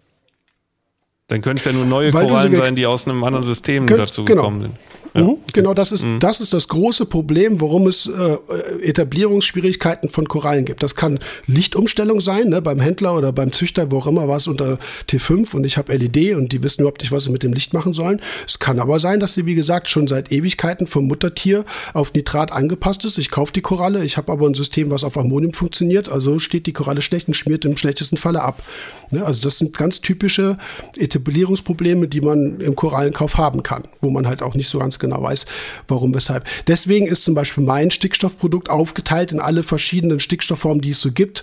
[1.27, 4.01] Dann können es ja nur neue Weil Korallen sein, die aus einem anderen System könnt,
[4.01, 4.41] dazu genau.
[4.41, 4.75] gekommen sind.
[5.15, 5.23] Ja.
[5.23, 6.21] Mhm, genau, das ist, mhm.
[6.21, 8.37] das ist das große Problem, warum es äh,
[8.83, 10.83] Etablierungsschwierigkeiten von Korallen gibt.
[10.83, 14.47] Das kann Lichtumstellung sein, ne, beim Händler oder beim Züchter, wo auch immer war es
[14.47, 14.79] unter
[15.09, 17.73] T5 und ich habe LED und die wissen überhaupt nicht, was sie mit dem Licht
[17.73, 18.21] machen sollen.
[18.47, 21.65] Es kann aber sein, dass sie, wie gesagt, schon seit Ewigkeiten vom Muttertier
[21.95, 23.19] auf Nitrat angepasst ist.
[23.19, 26.67] Ich kaufe die Koralle, ich habe aber ein System, was auf Ammonium funktioniert, also steht
[26.67, 28.63] die Koralle schlecht und schmiert im schlechtesten Falle ab.
[29.11, 30.59] Ne, also das sind ganz typische
[30.97, 35.23] Etablierungsprobleme, die man im Korallenkauf haben kann, wo man halt auch nicht so ganz genau
[35.23, 35.47] weiß,
[35.87, 36.45] warum, weshalb.
[36.67, 41.43] Deswegen ist zum Beispiel mein Stickstoffprodukt aufgeteilt in alle verschiedenen Stickstoffformen, die es so gibt,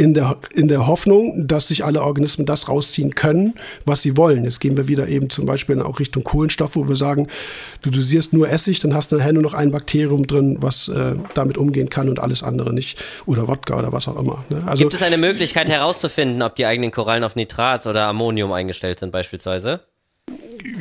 [0.00, 3.54] in der, in der Hoffnung, dass sich alle Organismen das rausziehen können,
[3.84, 4.44] was sie wollen.
[4.44, 7.28] Jetzt gehen wir wieder eben zum Beispiel auch Richtung Kohlenstoff, wo wir sagen,
[7.82, 11.16] du dosierst nur Essig, dann hast du nachher nur noch ein Bakterium drin, was äh,
[11.34, 13.02] damit umgehen kann und alles andere nicht.
[13.26, 14.42] Oder Wodka oder was auch immer.
[14.48, 14.62] Ne?
[14.64, 19.00] Also, Gibt es eine Möglichkeit herauszufinden, ob die eigenen Korallen auf Nitrat oder Ammonium eingestellt
[19.00, 19.80] sind beispielsweise?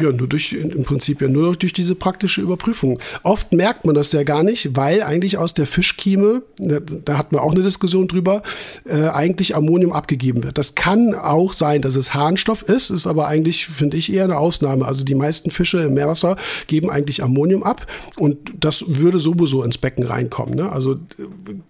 [0.01, 2.99] Ja, nur durch, im Prinzip ja nur durch diese praktische Überprüfung.
[3.23, 7.43] Oft merkt man das ja gar nicht, weil eigentlich aus der Fischkieme, da hatten wir
[7.43, 8.43] auch eine Diskussion drüber,
[8.85, 10.57] äh, eigentlich Ammonium abgegeben wird.
[10.57, 14.37] Das kann auch sein, dass es Harnstoff ist, ist aber eigentlich, finde ich, eher eine
[14.37, 14.85] Ausnahme.
[14.85, 19.77] Also die meisten Fische im Meerwasser geben eigentlich Ammonium ab und das würde sowieso ins
[19.77, 20.55] Becken reinkommen.
[20.55, 20.71] Ne?
[20.71, 20.97] Also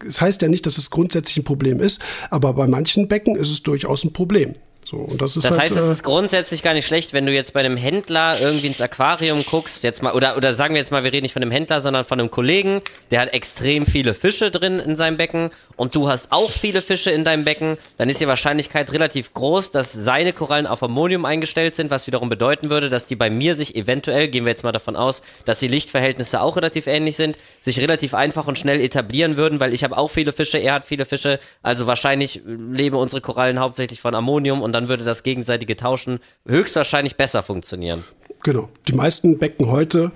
[0.06, 3.52] das heißt ja nicht, dass es grundsätzlich ein Problem ist, aber bei manchen Becken ist
[3.52, 4.56] es durchaus ein Problem.
[4.90, 7.28] So, und das ist das halt, heißt, es äh, ist grundsätzlich gar nicht schlecht, wenn
[7.28, 10.80] du jetzt bei einem Händler irgendwie ins Aquarium guckst, jetzt mal, oder, oder sagen wir
[10.80, 13.86] jetzt mal, wir reden nicht von einem Händler, sondern von einem Kollegen, der hat extrem
[13.86, 17.78] viele Fische drin in seinem Becken und du hast auch viele Fische in deinem Becken,
[18.00, 22.30] dann ist die Wahrscheinlichkeit relativ groß, dass seine Korallen auf Ammonium eingestellt sind, was wiederum
[22.30, 25.60] bedeuten würde, dass die bei mir sich eventuell, gehen wir jetzt mal davon aus, dass
[25.60, 29.84] die Lichtverhältnisse auch relativ ähnlich sind, sich relativ einfach und schnell etablieren würden, weil ich
[29.84, 34.16] habe auch viele Fische, er hat viele Fische, also wahrscheinlich leben unsere Korallen hauptsächlich von
[34.16, 38.04] Ammonium und dann würde das gegenseitige Tauschen höchstwahrscheinlich besser funktionieren.
[38.44, 38.70] Genau.
[38.88, 40.12] Die meisten Becken heute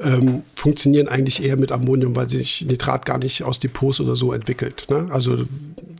[0.00, 4.32] ähm, funktionieren eigentlich eher mit Ammonium, weil sich Nitrat gar nicht aus Depots oder so
[4.32, 4.86] entwickelt.
[4.88, 5.08] Ne?
[5.10, 5.44] Also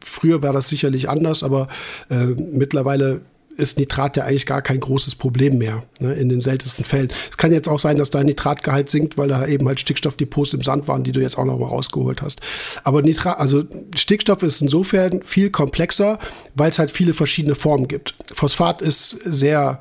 [0.03, 1.69] früher war das sicherlich anders, aber
[2.11, 3.21] äh, mittlerweile
[3.57, 7.11] ist Nitrat ja eigentlich gar kein großes Problem mehr, ne, in den seltensten Fällen.
[7.31, 10.63] Es kann jetzt auch sein, dass dein Nitratgehalt sinkt, weil da eben halt Stickstoffdepots im
[10.63, 12.41] Sand waren, die du jetzt auch noch mal rausgeholt hast.
[12.85, 16.19] Aber Nitrat, also Stickstoff ist insofern viel komplexer,
[16.55, 18.15] weil es halt viele verschiedene Formen gibt.
[18.33, 19.81] Phosphat ist sehr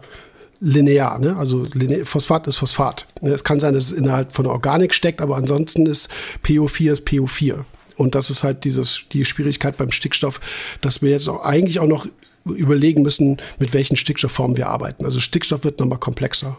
[0.60, 1.36] linear, ne?
[1.36, 1.64] also
[2.06, 3.06] Phosphat ist Phosphat.
[3.22, 6.10] Es kann sein, dass es innerhalb von Organik steckt, aber ansonsten ist
[6.44, 7.66] PO4 ist PO4.
[7.98, 10.42] Und das ist halt dieses, die Schwierigkeit beim Stickstoff,
[10.82, 12.08] dass wir jetzt auch eigentlich auch noch
[12.45, 15.06] überlegen müssen, mit welchen Stickstoffformen wir arbeiten.
[15.06, 16.57] Also Stickstoff wird nochmal komplexer.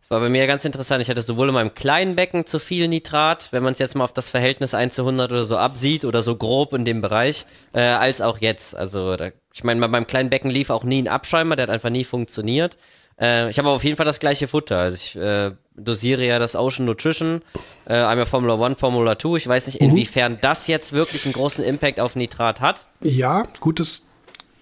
[0.00, 1.02] Das war bei mir ganz interessant.
[1.02, 4.04] Ich hatte sowohl in meinem kleinen Becken zu viel Nitrat, wenn man es jetzt mal
[4.04, 7.46] auf das Verhältnis 1 zu 100 oder so absieht oder so grob in dem Bereich,
[7.72, 8.76] äh, als auch jetzt.
[8.76, 11.70] Also da, ich meine, bei meinem kleinen Becken lief auch nie ein Abschäumer, der hat
[11.70, 12.76] einfach nie funktioniert.
[13.20, 14.78] Äh, ich habe auf jeden Fall das gleiche Futter.
[14.78, 17.40] Also ich äh, dosiere ja das Ocean Nutrition,
[17.86, 19.36] äh, einmal Formula One, Formula 2.
[19.36, 22.88] Ich weiß nicht, inwiefern das jetzt wirklich einen großen Impact auf Nitrat hat.
[23.00, 24.08] Ja, gutes,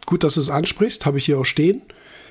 [0.07, 1.83] gut, dass du es ansprichst, habe ich hier auch stehen.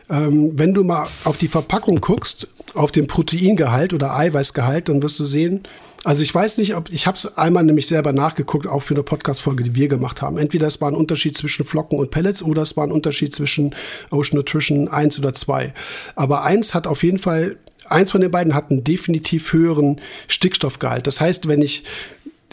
[0.10, 5.20] Ähm, wenn du mal auf die Verpackung guckst, auf den Proteingehalt oder Eiweißgehalt, dann wirst
[5.20, 5.64] du sehen,
[6.06, 9.04] also ich weiß nicht, ob ich habe es einmal nämlich selber nachgeguckt, auch für eine
[9.04, 10.38] Podcast-Folge, die wir gemacht haben.
[10.38, 13.76] Entweder es war ein Unterschied zwischen Flocken und Pellets oder es war ein Unterschied zwischen
[14.10, 15.74] Ocean Nutrition 1 oder 2.
[16.16, 21.06] Aber eins hat auf jeden Fall, eins von den beiden hat einen definitiv höheren Stickstoffgehalt.
[21.06, 21.84] Das heißt, wenn ich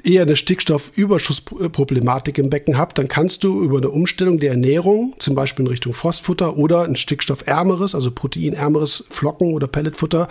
[0.05, 5.35] eher eine Stickstoffüberschussproblematik im Becken habt, dann kannst du über eine Umstellung der Ernährung, zum
[5.35, 10.29] Beispiel in Richtung Frostfutter oder ein stickstoffärmeres, also proteinärmeres Flocken- oder Pelletfutter,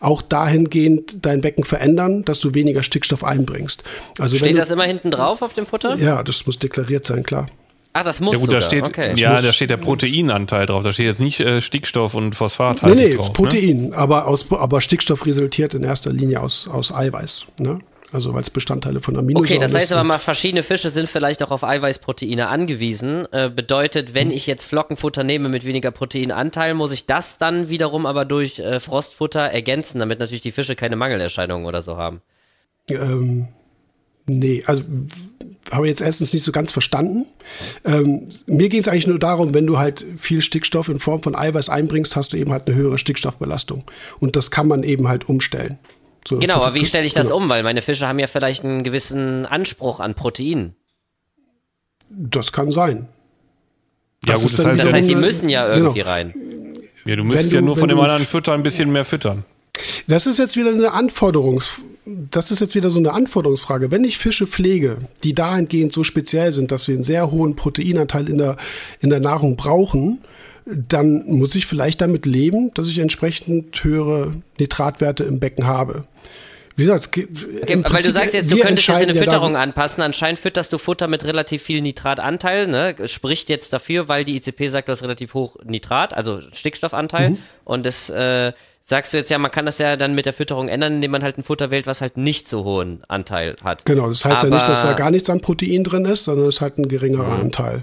[0.00, 3.82] auch dahingehend dein Becken verändern, dass du weniger Stickstoff einbringst.
[4.18, 5.96] Also Steht du, das immer hinten drauf auf dem Futter?
[5.96, 7.46] Ja, das muss deklariert sein, klar.
[7.94, 8.60] Ach, das muss Ja gut, sogar.
[8.60, 9.12] da steht, okay.
[9.16, 10.84] ja, da steht der Proteinanteil drauf.
[10.84, 13.28] Da steht jetzt nicht äh, Stickstoff und Phosphat Nee, halt nee, drauf.
[13.28, 13.32] Ne?
[13.32, 17.44] Protein, aber, aus, aber Stickstoff resultiert in erster Linie aus, aus Eiweiß.
[17.58, 17.80] Ne?
[18.10, 21.42] Also weil es Bestandteile von Aminosäuren Okay, das heißt aber mal, verschiedene Fische sind vielleicht
[21.42, 23.26] auch auf Eiweißproteine angewiesen.
[23.32, 28.06] Äh, bedeutet, wenn ich jetzt Flockenfutter nehme mit weniger Proteinanteil, muss ich das dann wiederum
[28.06, 32.22] aber durch äh, Frostfutter ergänzen, damit natürlich die Fische keine Mangelerscheinungen oder so haben.
[32.88, 33.48] Ähm,
[34.26, 34.84] nee, also
[35.70, 37.26] habe ich jetzt erstens nicht so ganz verstanden.
[37.84, 41.34] Ähm, mir ging es eigentlich nur darum, wenn du halt viel Stickstoff in Form von
[41.34, 43.84] Eiweiß einbringst, hast du eben halt eine höhere Stickstoffbelastung.
[44.18, 45.78] Und das kann man eben halt umstellen.
[46.28, 47.38] So, Genau, aber wie stelle ich das genau.
[47.38, 47.48] um?
[47.48, 50.74] Weil meine Fische haben ja vielleicht einen gewissen Anspruch an Protein.
[52.10, 53.08] Das kann sein.
[54.26, 55.26] Ja Das gut, das heißt, Das heißt, sie genau.
[55.26, 56.34] müssen ja irgendwie rein.
[57.04, 59.44] ja, du wenn müsstest du- ja nur von dem anderen Fütter ein bisschen mehr füttern.
[60.08, 63.90] Das ist jetzt wieder eine Anforderungs, das ist jetzt wieder so eine Anforderungsfrage.
[63.90, 68.28] Wenn ich Fische pflege, die dahingehend so speziell sind, dass sie einen sehr hohen Proteinanteil
[68.28, 68.56] in der,
[69.00, 70.22] in der Nahrung brauchen,
[70.88, 76.04] dann muss ich vielleicht damit leben, dass ich entsprechend höhere Nitratwerte im Becken habe.
[76.76, 77.26] Wie gesagt, Okay,
[77.88, 80.00] weil du sagst jetzt, du könntest jetzt eine entscheiden ja Fütterung darüber- anpassen.
[80.02, 82.68] Anscheinend fütterst du Futter mit relativ viel Nitratanteil.
[82.68, 82.94] Ne?
[83.06, 87.30] Spricht jetzt dafür, weil die ICP sagt, du hast relativ hoch Nitrat, also Stickstoffanteil.
[87.30, 87.38] Mhm.
[87.64, 90.68] Und das äh, sagst du jetzt ja, man kann das ja dann mit der Fütterung
[90.68, 93.84] ändern, indem man halt ein Futter wählt, was halt nicht so hohen Anteil hat.
[93.84, 96.46] Genau, das heißt ja nicht, dass da Aber- gar nichts an Protein drin ist, sondern
[96.48, 97.82] es ist halt ein geringerer Anteil.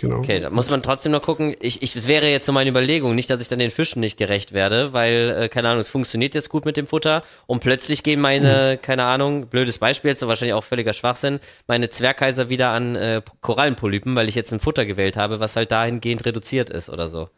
[0.00, 0.18] Genau.
[0.18, 1.56] Okay, da muss man trotzdem noch gucken.
[1.60, 4.16] Ich, ich, es wäre jetzt so meine Überlegung, nicht, dass ich dann den Fischen nicht
[4.16, 8.04] gerecht werde, weil, äh, keine Ahnung, es funktioniert jetzt gut mit dem Futter und plötzlich
[8.04, 12.70] gehen meine, keine Ahnung, blödes Beispiel, jetzt so wahrscheinlich auch völliger Schwachsinn, meine Zwergheiser wieder
[12.70, 16.90] an äh, Korallenpolypen, weil ich jetzt ein Futter gewählt habe, was halt dahingehend reduziert ist
[16.90, 17.28] oder so.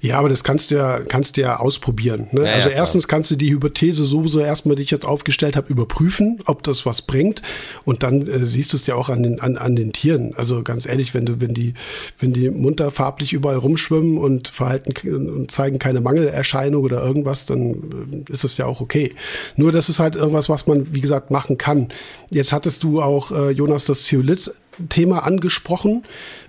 [0.00, 2.28] Ja, aber das kannst du ja, kannst du ja ausprobieren.
[2.32, 2.46] Ne?
[2.46, 5.68] Ja, also ja, erstens kannst du die Hypothese sowieso erstmal, die ich jetzt aufgestellt habe,
[5.68, 7.42] überprüfen, ob das was bringt.
[7.84, 10.34] Und dann äh, siehst du es ja auch an den, an, an den Tieren.
[10.36, 11.74] Also ganz ehrlich, wenn du, wenn die,
[12.18, 18.24] wenn die munter farblich überall rumschwimmen und verhalten und zeigen keine Mangelerscheinung oder irgendwas, dann
[18.28, 19.14] äh, ist es ja auch okay.
[19.56, 21.88] Nur das ist halt irgendwas, was man, wie gesagt, machen kann.
[22.30, 26.02] Jetzt hattest du auch, äh, Jonas, das Zeolit-Thema angesprochen.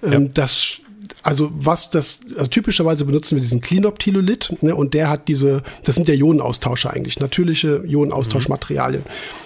[0.03, 0.81] Ähm, Das
[1.24, 5.95] also was das, also typischerweise benutzen wir diesen Cleanup-Tilolith ne, und der hat diese, das
[5.95, 9.03] sind ja Ionenaustauscher eigentlich, natürliche Ionenaustauschmaterialien.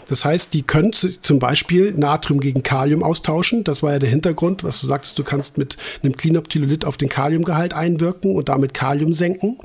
[0.10, 3.64] Das heißt, die können zum Beispiel Natrium gegen Kalium austauschen.
[3.64, 7.10] Das war ja der Hintergrund, was du sagtest, du kannst mit einem Cleanup-Tilolith auf den
[7.10, 9.60] Kaliumgehalt einwirken und damit Kalium senken.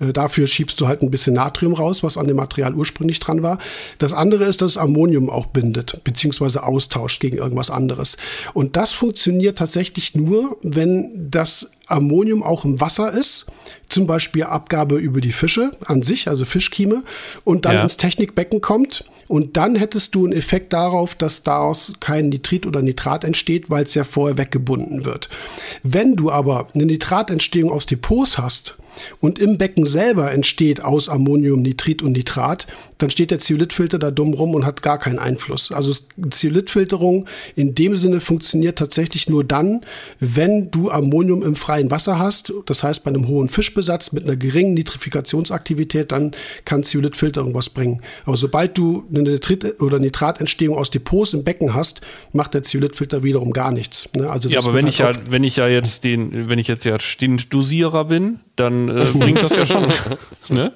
[0.00, 3.42] Äh, dafür schiebst du halt ein bisschen Natrium raus, was an dem Material ursprünglich dran
[3.42, 3.58] war.
[3.98, 8.16] Das andere ist, dass Ammonium auch bindet, beziehungsweise austauscht gegen irgendwas anderes.
[8.54, 13.46] Und das funktioniert tatsächlich nur, wenn das Ammonium auch im Wasser ist,
[13.88, 17.02] zum Beispiel Abgabe über die Fische an sich, also Fischkieme,
[17.44, 17.82] und dann Ja.
[17.82, 19.04] ins Technikbecken kommt.
[19.28, 23.84] Und dann hättest du einen Effekt darauf, dass daraus kein Nitrit oder Nitrat entsteht, weil
[23.84, 25.28] es ja vorher weggebunden wird.
[25.82, 28.76] Wenn du aber eine Nitratentstehung aus Depots hast
[29.20, 32.66] und im Becken selber entsteht aus Ammonium Nitrit und Nitrat,
[32.98, 35.72] dann steht der Zeolithfilter da dumm rum und hat gar keinen Einfluss.
[35.72, 35.92] Also
[36.30, 39.80] Zeolithfilterung in dem Sinne funktioniert tatsächlich nur dann,
[40.20, 42.52] wenn du Ammonium im freien Wasser hast.
[42.66, 46.32] Das heißt, bei einem hohen Fischbesatz mit einer geringen Nitrifikationsaktivität, dann
[46.64, 48.00] kann Zeolithfilterung was bringen.
[48.24, 52.00] Aber sobald du eine Nitrit- oder Nitratentstehung aus Depots im Becken hast,
[52.32, 54.08] macht der Zeolithfilter wiederum gar nichts.
[54.14, 54.30] Ne?
[54.30, 56.84] Also Ja, aber wenn ich halt ja, wenn ich ja jetzt den, wenn ich jetzt
[56.84, 59.86] ja Stinddosierer bin, dann äh, bringt das ja schon,
[60.48, 60.72] ne?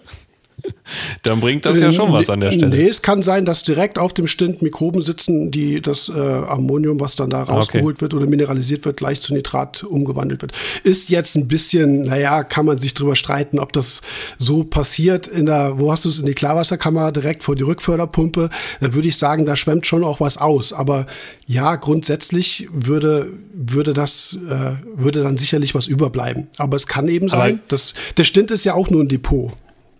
[1.23, 2.68] Dann bringt das ja schon was an der Stelle.
[2.75, 7.01] Nee, es kann sein, dass direkt auf dem Stint Mikroben sitzen, die das äh, Ammonium,
[7.01, 10.52] was dann da rausgeholt wird oder mineralisiert wird, gleich zu Nitrat umgewandelt wird.
[10.83, 14.02] Ist jetzt ein bisschen, naja, kann man sich drüber streiten, ob das
[14.39, 18.51] so passiert in der, wo hast du es, in die Klarwasserkammer direkt vor die Rückförderpumpe.
[18.81, 20.73] Da würde ich sagen, da schwemmt schon auch was aus.
[20.73, 21.07] Aber
[21.47, 26.49] ja, grundsätzlich würde, würde das, äh, würde dann sicherlich was überbleiben.
[26.59, 29.52] Aber es kann eben Aber- sein, dass, der Stint ist ja auch nur ein Depot.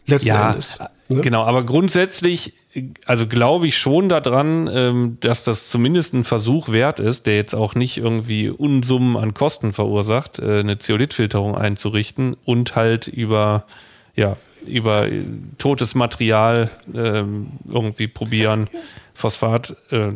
[0.07, 0.79] Letzten Ja, Endes.
[1.09, 1.21] Ne?
[1.21, 2.55] genau, aber grundsätzlich,
[3.05, 7.55] also glaube ich schon daran, ähm, dass das zumindest ein Versuch wert ist, der jetzt
[7.55, 13.67] auch nicht irgendwie Unsummen an Kosten verursacht, äh, eine Zeolithfilterung einzurichten und halt über,
[14.17, 14.37] ja,
[14.67, 15.23] über äh,
[15.59, 18.69] totes Material ähm, irgendwie probieren,
[19.15, 20.11] Phosphat äh,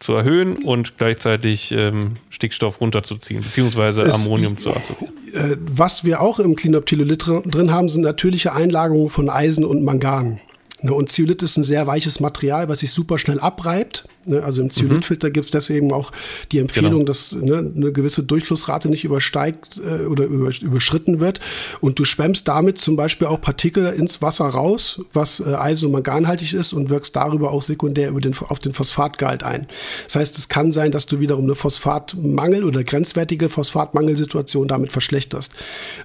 [0.00, 5.12] zu erhöhen und gleichzeitig ähm, Stickstoff runterzuziehen, beziehungsweise Es- Ammonium zu abzuziehen.
[5.34, 9.82] Äh, was wir auch im Cleanup-Tilolith drin- drin haben, sind natürliche Einlagerungen von Eisen und
[9.82, 10.40] Mangan.
[10.80, 14.04] Ne, Und Zeolit ist ein sehr weiches Material, was sich super schnell abreibt.
[14.28, 16.12] Ne, Also im Zeolithfilter gibt es deswegen auch
[16.52, 17.04] die Empfehlung, Genau.
[17.04, 21.40] dass ne, eine gewisse Durchflussrate nicht übersteigt äh, oder über, überschritten wird.
[21.80, 25.92] Und du schwemmst damit zum Beispiel auch Partikel ins Wasser raus, was äh, eisen- und
[25.92, 29.66] manganhaltig ist und wirkst darüber auch sekundär über den, auf den Phosphatgehalt ein.
[30.06, 35.52] Das heißt, es kann sein, dass du wiederum eine Phosphatmangel oder grenzwertige Phosphatmangelsituation damit verschlechterst.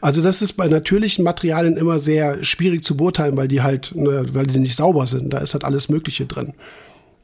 [0.02, 4.26] Also das ist bei natürlichen Materialien immer sehr schwierig zu beurteilen, weil die halt, ne,
[4.34, 5.34] weil die nicht sauber sind.
[5.34, 6.54] Da ist halt alles Mögliche drin.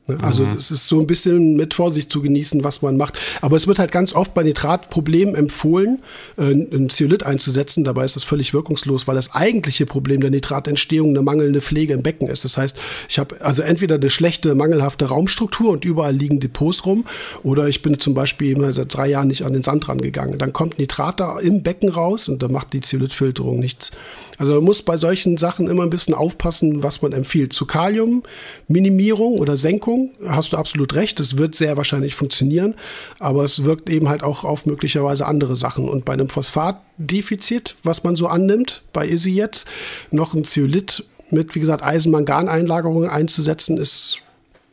[0.07, 0.17] Ne?
[0.21, 3.17] Also es ist so ein bisschen mit Vorsicht zu genießen, was man macht.
[3.41, 5.99] Aber es wird halt ganz oft bei Nitratproblemen empfohlen,
[6.37, 7.83] äh, ein Zeolit einzusetzen.
[7.83, 12.03] Dabei ist das völlig wirkungslos, weil das eigentliche Problem der Nitratentstehung eine mangelnde Pflege im
[12.03, 12.43] Becken ist.
[12.43, 17.05] Das heißt, ich habe also entweder eine schlechte, mangelhafte Raumstruktur und überall liegen Depots rum,
[17.43, 20.37] oder ich bin zum Beispiel eben seit drei Jahren nicht an den Sand rangegangen.
[20.37, 23.91] Dann kommt Nitrat da im Becken raus und dann macht die Zeolithfilterung nichts.
[24.37, 27.51] Also man muss bei solchen Sachen immer ein bisschen aufpassen, was man empfiehlt.
[27.51, 28.23] Zu Kalium,
[28.67, 31.19] Minimierung oder Senkung, hast du absolut recht.
[31.19, 32.75] Das wird sehr wahrscheinlich funktionieren,
[33.19, 35.87] aber es wirkt eben halt auch auf möglicherweise andere Sachen.
[35.89, 39.67] Und bei einem Phosphatdefizit, was man so annimmt, bei ISI jetzt,
[40.11, 44.17] noch ein Zeolit mit, wie gesagt, Eisen-Mangan-Einlagerungen einzusetzen, ist,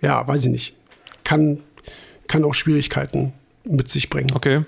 [0.00, 0.74] ja, weiß ich nicht,
[1.24, 1.58] kann,
[2.28, 3.32] kann auch Schwierigkeiten
[3.64, 4.32] mit sich bringen.
[4.34, 4.62] Okay.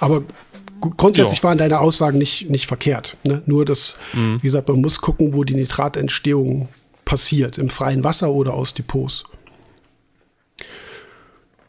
[0.00, 0.22] Aber
[0.80, 1.44] grundsätzlich Ja.
[1.44, 3.16] waren deine Aussagen nicht, nicht verkehrt.
[3.24, 3.42] Ne?
[3.46, 4.38] Nur das, Mhm.
[4.42, 6.68] wie gesagt, man muss gucken, wo die Nitratentstehung
[7.04, 9.24] passiert, im freien Wasser oder aus Depots.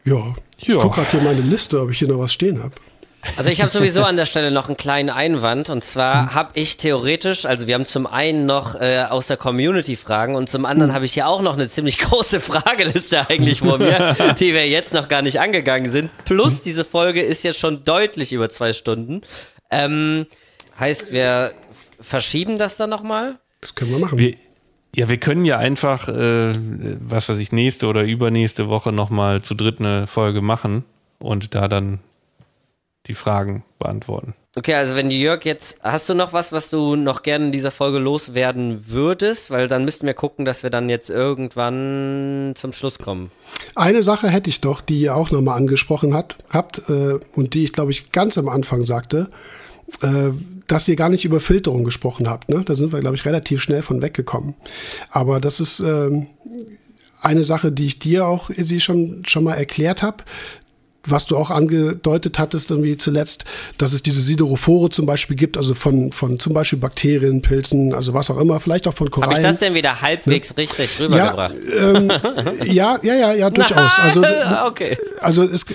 [0.03, 0.79] Ja, ich Ja.
[0.81, 2.75] guck gerade hier meine Liste, ob ich hier noch was stehen habe.
[3.37, 6.77] Also ich habe sowieso an der Stelle noch einen kleinen Einwand und zwar habe ich
[6.77, 10.93] theoretisch, also wir haben zum einen noch äh, aus der Community Fragen und zum anderen
[10.93, 14.93] habe ich hier auch noch eine ziemlich große Frageliste eigentlich vor mir, die wir jetzt
[14.93, 16.11] noch gar nicht angegangen sind.
[16.25, 19.21] Plus diese Folge ist jetzt schon deutlich über zwei Stunden.
[19.71, 20.27] Ähm,
[20.79, 21.51] heißt, wir
[21.99, 23.39] verschieben das dann nochmal?
[23.61, 24.19] Das können wir machen.
[24.19, 24.35] Wir,
[24.95, 26.53] ja, wir können ja einfach, äh,
[26.99, 30.85] was weiß ich, nächste oder übernächste Woche nochmal zu dritt eine Folge machen
[31.19, 31.99] und da dann
[33.07, 34.33] die Fragen beantworten.
[34.57, 37.71] Okay, also wenn Jörg jetzt, hast du noch was, was du noch gerne in dieser
[37.71, 39.51] Folge loswerden würdest?
[39.51, 43.31] Weil dann müssten wir gucken, dass wir dann jetzt irgendwann zum Schluss kommen.
[43.75, 47.65] Eine Sache hätte ich doch, die ihr auch nochmal angesprochen hat, habt äh, und die
[47.65, 49.29] ich, glaube ich, ganz am Anfang sagte,
[50.01, 50.31] äh,
[50.67, 52.49] dass ihr gar nicht über Filterung gesprochen habt.
[52.49, 52.63] Ne?
[52.65, 54.55] Da sind wir, glaube ich, relativ schnell von weggekommen.
[55.09, 56.09] Aber das ist äh,
[57.21, 60.23] eine Sache, die ich dir auch, sie schon, schon mal erklärt habe,
[61.07, 63.45] was du auch angedeutet hattest, irgendwie zuletzt,
[63.77, 68.13] dass es diese Siderophore zum Beispiel gibt, also von, von zum Beispiel Bakterien, Pilzen, also
[68.13, 69.35] was auch immer, vielleicht auch von Korallen.
[69.35, 70.63] Habe ich das denn wieder halbwegs ne?
[70.63, 71.53] richtig rübergebracht?
[71.53, 72.11] Ja, ähm,
[72.65, 73.99] ja, ja, ja, ja, durchaus.
[73.99, 74.23] Also,
[74.67, 74.97] okay.
[75.21, 75.65] also es,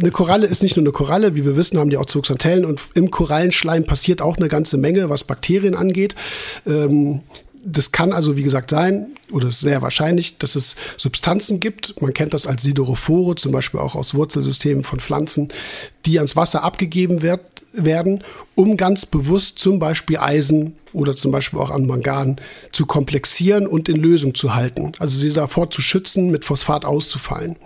[0.00, 2.80] eine Koralle ist nicht nur eine Koralle, wie wir wissen, haben die auch Zooxanthellen und
[2.94, 6.14] im Korallenschleim passiert auch eine ganze Menge, was Bakterien angeht.
[6.66, 7.20] Ähm,
[7.64, 12.00] das kann also, wie gesagt, sein, oder sehr wahrscheinlich, dass es Substanzen gibt.
[12.00, 15.52] Man kennt das als Siderophore, zum Beispiel auch aus Wurzelsystemen von Pflanzen,
[16.04, 17.40] die ans Wasser abgegeben wird,
[17.72, 18.22] werden,
[18.54, 22.38] um ganz bewusst zum Beispiel Eisen oder zum Beispiel auch an Mangan
[22.70, 24.92] zu komplexieren und in Lösung zu halten.
[24.98, 27.56] Also sie davor zu schützen, mit Phosphat auszufallen.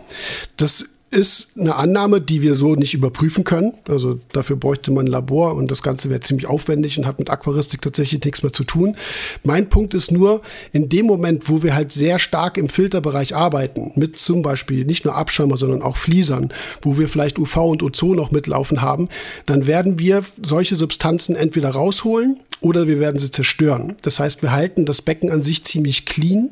[0.56, 3.74] Das ist eine Annahme, die wir so nicht überprüfen können.
[3.88, 7.30] Also dafür bräuchte man ein Labor und das Ganze wäre ziemlich aufwendig und hat mit
[7.30, 8.96] Aquaristik tatsächlich nichts mehr zu tun.
[9.44, 13.92] Mein Punkt ist nur, in dem Moment, wo wir halt sehr stark im Filterbereich arbeiten,
[13.94, 16.52] mit zum Beispiel nicht nur Abschirmer, sondern auch Fliesern,
[16.82, 19.08] wo wir vielleicht UV und Ozon noch mitlaufen haben,
[19.46, 23.96] dann werden wir solche Substanzen entweder rausholen oder wir werden sie zerstören.
[24.02, 26.50] Das heißt, wir halten das Becken an sich ziemlich clean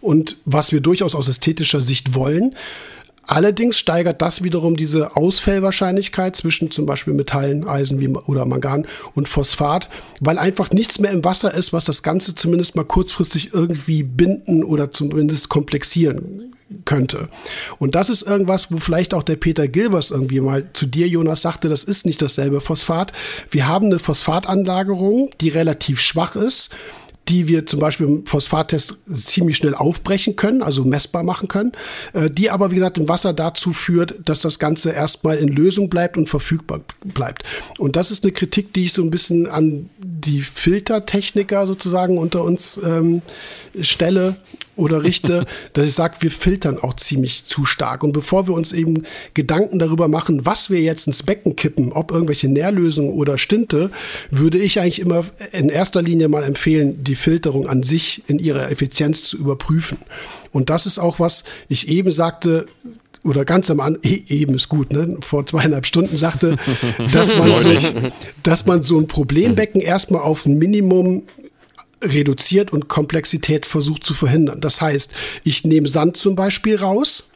[0.00, 2.54] und was wir durchaus aus ästhetischer Sicht wollen,
[3.26, 9.28] Allerdings steigert das wiederum diese Ausfallwahrscheinlichkeit zwischen zum Beispiel Metallen, Eisen wie, oder Mangan und
[9.28, 9.88] Phosphat,
[10.20, 14.62] weil einfach nichts mehr im Wasser ist, was das Ganze zumindest mal kurzfristig irgendwie binden
[14.62, 16.52] oder zumindest komplexieren
[16.84, 17.28] könnte.
[17.78, 21.42] Und das ist irgendwas, wo vielleicht auch der Peter Gilbers irgendwie mal zu dir, Jonas,
[21.42, 23.12] sagte, das ist nicht dasselbe Phosphat.
[23.50, 26.70] Wir haben eine Phosphatanlagerung, die relativ schwach ist
[27.28, 31.72] die wir zum Beispiel im Phosphattest ziemlich schnell aufbrechen können, also messbar machen können,
[32.12, 35.90] äh, die aber, wie gesagt, im Wasser dazu führt, dass das Ganze erstmal in Lösung
[35.90, 37.42] bleibt und verfügbar bleibt.
[37.78, 42.44] Und das ist eine Kritik, die ich so ein bisschen an die Filtertechniker sozusagen unter
[42.44, 43.22] uns ähm,
[43.80, 44.36] stelle
[44.76, 48.02] oder richte, dass ich sage, wir filtern auch ziemlich zu stark.
[48.02, 52.10] Und bevor wir uns eben Gedanken darüber machen, was wir jetzt ins Becken kippen, ob
[52.10, 53.90] irgendwelche Nährlösungen oder Stinte,
[54.30, 58.70] würde ich eigentlich immer in erster Linie mal empfehlen, die Filterung an sich in ihrer
[58.70, 59.98] Effizienz zu überprüfen.
[60.52, 62.66] Und das ist auch was ich eben sagte,
[63.26, 65.18] oder ganz am Anfang, e, eben ist gut, ne?
[65.20, 66.56] vor zweieinhalb Stunden sagte,
[67.12, 67.70] dass man, so,
[68.42, 71.24] dass man so ein Problembecken erstmal auf ein Minimum
[72.02, 74.60] reduziert und Komplexität versucht zu verhindern.
[74.60, 77.30] Das heißt, ich nehme Sand zum Beispiel raus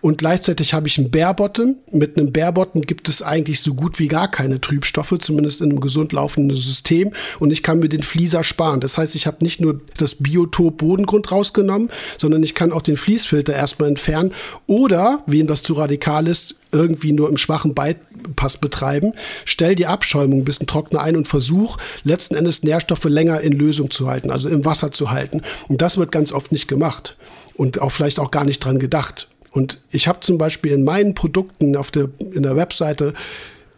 [0.00, 1.76] und gleichzeitig habe ich einen Bärbottom.
[1.90, 5.80] Mit einem Bärbottom gibt es eigentlich so gut wie gar keine Trübstoffe, zumindest in einem
[5.80, 7.12] gesund laufenden System.
[7.40, 8.80] Und ich kann mir den Flieser sparen.
[8.80, 12.96] Das heißt, ich habe nicht nur das Biotop Bodengrund rausgenommen, sondern ich kann auch den
[12.96, 14.32] Fließfilter erstmal entfernen.
[14.66, 19.14] Oder, wem das zu radikal ist, irgendwie nur im schwachen Bypass betreiben.
[19.44, 23.90] Stell die Abschäumung ein bisschen trockener ein und versuch letzten Endes Nährstoffe länger in Lösung
[23.90, 25.42] zu halten, also im Wasser zu halten.
[25.68, 27.16] Und das wird ganz oft nicht gemacht
[27.54, 29.28] und auch vielleicht auch gar nicht dran gedacht.
[29.56, 33.14] Und ich habe zum Beispiel in meinen Produkten auf der, in der Webseite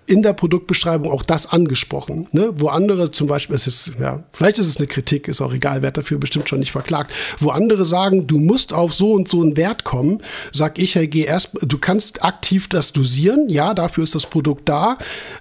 [0.08, 2.28] in der Produktbeschreibung auch das angesprochen.
[2.32, 2.50] Ne?
[2.56, 5.82] Wo andere zum Beispiel, es ist, ja, vielleicht ist es eine Kritik, ist auch egal,
[5.82, 7.12] wer dafür bestimmt schon nicht verklagt.
[7.38, 11.06] Wo andere sagen, du musst auf so und so einen Wert kommen, sag ich, hey,
[11.06, 14.96] geh erst, du kannst aktiv das dosieren, ja, dafür ist das Produkt da,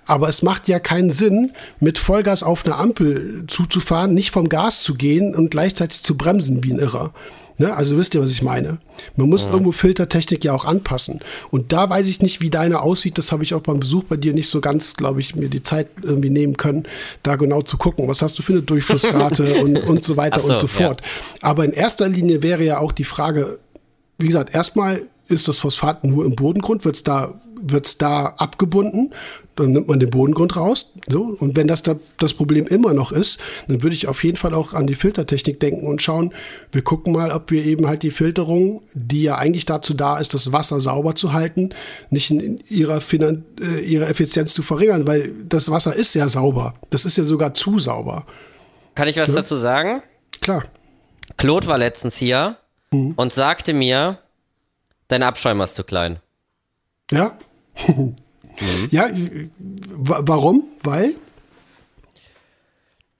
[0.05, 4.83] aber es macht ja keinen Sinn, mit Vollgas auf eine Ampel zuzufahren, nicht vom Gas
[4.83, 7.13] zu gehen und gleichzeitig zu bremsen wie ein Irrer.
[7.57, 7.75] Ne?
[7.75, 8.77] Also wisst ihr, was ich meine?
[9.15, 9.51] Man muss ja.
[9.51, 11.19] irgendwo Filtertechnik ja auch anpassen.
[11.49, 13.17] Und da weiß ich nicht, wie deine aussieht.
[13.17, 15.63] Das habe ich auch beim Besuch bei dir nicht so ganz, glaube ich, mir die
[15.63, 16.87] Zeit irgendwie nehmen können,
[17.23, 18.07] da genau zu gucken.
[18.07, 21.01] Was hast du für eine Durchflussrate und, und so weiter so, und so fort.
[21.01, 21.49] Ja.
[21.49, 23.59] Aber in erster Linie wäre ja auch die Frage,
[24.19, 29.13] wie gesagt, erstmal ist das Phosphat nur im Bodengrund, wird es da, wird's da abgebunden,
[29.55, 30.93] dann nimmt man den Bodengrund raus.
[31.07, 31.35] So.
[31.39, 34.53] Und wenn das da das Problem immer noch ist, dann würde ich auf jeden Fall
[34.53, 36.33] auch an die Filtertechnik denken und schauen,
[36.71, 40.33] wir gucken mal, ob wir eben halt die Filterung, die ja eigentlich dazu da ist,
[40.33, 41.71] das Wasser sauber zu halten,
[42.09, 46.75] nicht in ihrer, Finan äh, ihrer Effizienz zu verringern, weil das Wasser ist ja sauber.
[46.89, 48.25] Das ist ja sogar zu sauber.
[48.95, 49.35] Kann ich was ja?
[49.35, 50.01] dazu sagen?
[50.41, 50.63] Klar.
[51.35, 52.57] Claude war letztens hier
[52.91, 53.13] mhm.
[53.15, 54.19] und sagte mir,
[55.07, 56.19] Dein Abschäumer ist zu klein.
[57.11, 57.37] Ja.
[57.87, 58.15] mhm.
[58.89, 59.09] Ja,
[59.89, 60.63] warum?
[60.83, 61.15] Weil?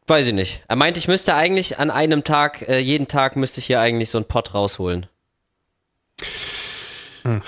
[0.07, 0.63] Weiß ich nicht.
[0.67, 4.09] Er meinte, ich müsste eigentlich an einem Tag, äh, jeden Tag müsste ich hier eigentlich
[4.09, 5.05] so einen Pott rausholen.
[7.23, 7.41] Hm.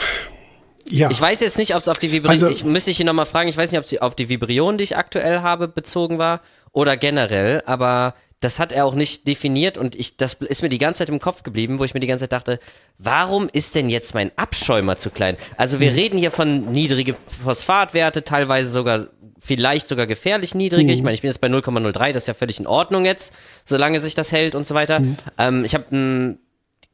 [0.90, 1.10] Ja.
[1.10, 3.48] Ich weiß jetzt nicht, ob es auf die Vibrion, Also- ich müsste hier nochmal fragen,
[3.48, 6.98] ich weiß nicht, ob sie auf die Vibrion, die ich aktuell habe, bezogen war oder
[6.98, 11.00] generell, aber das hat er auch nicht definiert und ich, das ist mir die ganze
[11.00, 12.60] Zeit im Kopf geblieben, wo ich mir die ganze Zeit dachte,
[12.98, 15.36] warum ist denn jetzt mein Abschäumer zu klein?
[15.58, 15.82] Also Mhm.
[15.82, 19.08] wir reden hier von niedrige Phosphatwerte, teilweise sogar
[19.42, 20.92] vielleicht sogar gefährlich niedrige.
[20.92, 20.98] Mhm.
[20.98, 23.34] Ich meine, ich bin jetzt bei 0,03, das ist ja völlig in Ordnung jetzt,
[23.66, 25.00] solange sich das hält und so weiter.
[25.02, 25.18] Mhm.
[25.38, 26.40] Ähm, ich habe ein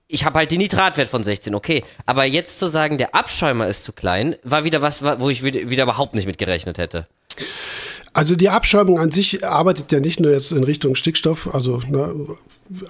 [0.07, 1.83] ich habe halt den Nitratwert von 16, okay.
[2.05, 5.71] Aber jetzt zu sagen, der Abschäumer ist zu klein, war wieder was, wo ich wieder,
[5.71, 7.07] wieder überhaupt nicht mit gerechnet hätte.
[8.15, 12.15] Also die Abschäumung an sich arbeitet ja nicht nur jetzt in Richtung Stickstoff, also ne,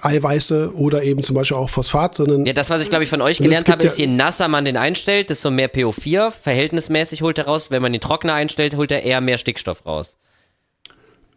[0.00, 3.20] Eiweiße oder eben zum Beispiel auch Phosphat, sondern Ja, das, was ich glaube ich von
[3.20, 7.46] euch gelernt habe, ist, je nasser man den einstellt, desto mehr PO4 verhältnismäßig holt er
[7.46, 7.72] raus.
[7.72, 10.16] Wenn man den trockener einstellt, holt er eher mehr Stickstoff raus.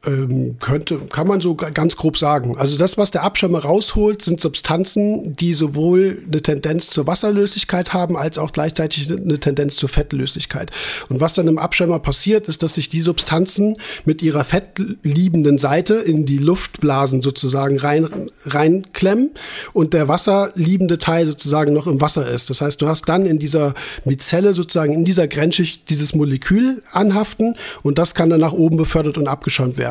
[0.06, 2.58] Ähm, könnte, kann man so ga- ganz grob sagen.
[2.58, 8.16] Also das, was der Abschirmer rausholt, sind Substanzen, die sowohl eine Tendenz zur Wasserlöslichkeit haben,
[8.16, 10.72] als auch gleichzeitig eine Tendenz zur Fettlöslichkeit.
[11.10, 15.96] Und was dann im Abschirmer passiert, ist, dass sich die Substanzen mit ihrer fettliebenden Seite
[15.96, 18.08] in die Luftblasen sozusagen rein,
[18.46, 19.32] reinklemmen
[19.74, 22.50] und der wasserliebende Teil sozusagen noch im Wasser ist.
[22.50, 23.74] Das heißt, du hast dann in dieser
[24.06, 29.18] Mizelle sozusagen in dieser Grenzschicht dieses Molekül anhaften und das kann dann nach oben befördert
[29.18, 29.89] und abgeschäumt werden.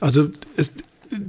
[0.00, 0.72] Also es,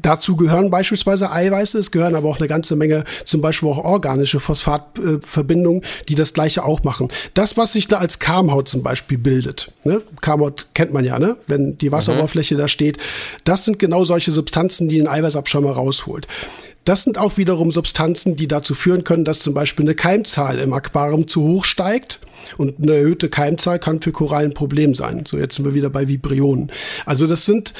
[0.01, 4.39] Dazu gehören beispielsweise Eiweiße, es gehören aber auch eine ganze Menge, zum Beispiel auch organische
[4.39, 7.09] Phosphatverbindungen, die das gleiche auch machen.
[7.33, 10.01] Das, was sich da als Karmhaut zum Beispiel bildet, ne?
[10.21, 11.37] Karmhaut kennt man ja, ne?
[11.47, 12.97] wenn die Wasseroberfläche da steht,
[13.43, 16.27] das sind genau solche Substanzen, die den Eiweißabschäumer rausholt.
[16.83, 20.73] Das sind auch wiederum Substanzen, die dazu führen können, dass zum Beispiel eine Keimzahl im
[20.73, 22.19] Aquarium zu hoch steigt.
[22.55, 25.25] Und eine erhöhte Keimzahl kann für Korallen ein Problem sein.
[25.27, 26.71] So, jetzt sind wir wieder bei Vibrionen.
[27.05, 27.73] Also das sind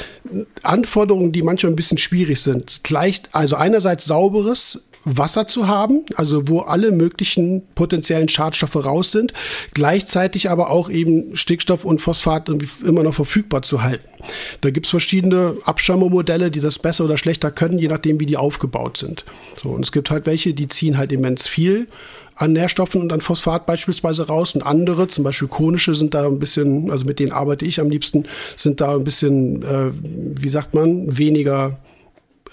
[0.63, 2.83] Anforderungen, die manchmal ein bisschen schwierig sind.
[2.83, 9.31] Gleich, also einerseits sauberes Wasser zu haben, also wo alle möglichen potenziellen Schadstoffe raus sind,
[9.73, 12.49] gleichzeitig aber auch eben Stickstoff und Phosphat
[12.83, 14.09] immer noch verfügbar zu halten.
[14.61, 18.97] Da gibt's verschiedene Abschirmermodelle, die das besser oder schlechter können, je nachdem, wie die aufgebaut
[18.97, 19.23] sind.
[19.63, 21.87] So, und es gibt halt welche, die ziehen halt immens viel
[22.37, 26.39] an Nährstoffen und an Phosphat beispielsweise raus und andere, zum Beispiel konische, sind da ein
[26.39, 28.25] bisschen, also mit denen arbeite ich am liebsten,
[28.55, 31.79] sind da ein bisschen, äh, wie sagt man, weniger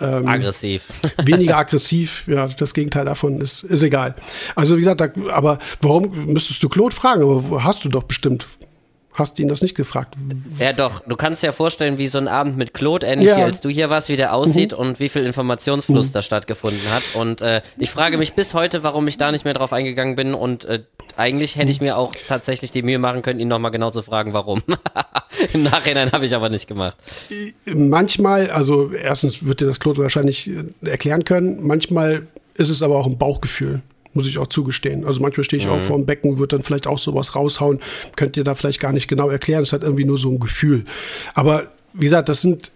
[0.00, 0.86] Aggressiv.
[1.24, 2.26] weniger aggressiv.
[2.26, 4.16] Ja, das Gegenteil davon ist, ist egal.
[4.56, 7.22] Also wie gesagt, da, aber warum müsstest du Claude fragen?
[7.22, 8.44] Aber hast du doch bestimmt.
[9.14, 10.16] Hast ihn das nicht gefragt?
[10.58, 11.00] Ja, doch.
[11.06, 13.36] Du kannst dir ja vorstellen, wie so ein Abend mit Claude, ähnlich Ja.
[13.36, 17.02] als du hier warst, wie der aussieht und wie viel Informationsfluss da stattgefunden hat.
[17.14, 20.34] Und äh, ich frage mich bis heute, warum ich da nicht mehr drauf eingegangen bin.
[20.34, 20.80] Und äh,
[21.16, 24.32] eigentlich hätte ich mir auch tatsächlich die Mühe machen können, ihn nochmal genau zu fragen,
[24.32, 24.62] warum.
[25.52, 26.96] Im Nachhinein habe ich aber nicht gemacht.
[27.66, 31.64] Manchmal, also erstens wird dir das Claude wahrscheinlich äh, erklären können.
[31.64, 33.80] Manchmal ist es aber auch ein Bauchgefühl.
[34.14, 35.04] Muss ich auch zugestehen.
[35.04, 37.80] Also manchmal stehe ich auch vor dem Becken, wird dann vielleicht auch sowas raushauen.
[38.16, 39.62] Könnt ihr da vielleicht gar nicht genau erklären.
[39.62, 40.84] Es hat irgendwie nur so ein Gefühl.
[41.34, 42.70] Aber wie gesagt, das sind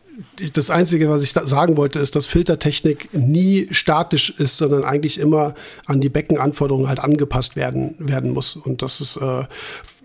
[0.52, 5.20] das Einzige, was ich da sagen wollte, ist, dass Filtertechnik nie statisch ist, sondern eigentlich
[5.20, 5.55] immer
[5.86, 8.57] an die Beckenanforderungen halt angepasst werden, werden muss.
[8.57, 9.44] Und das ist, äh,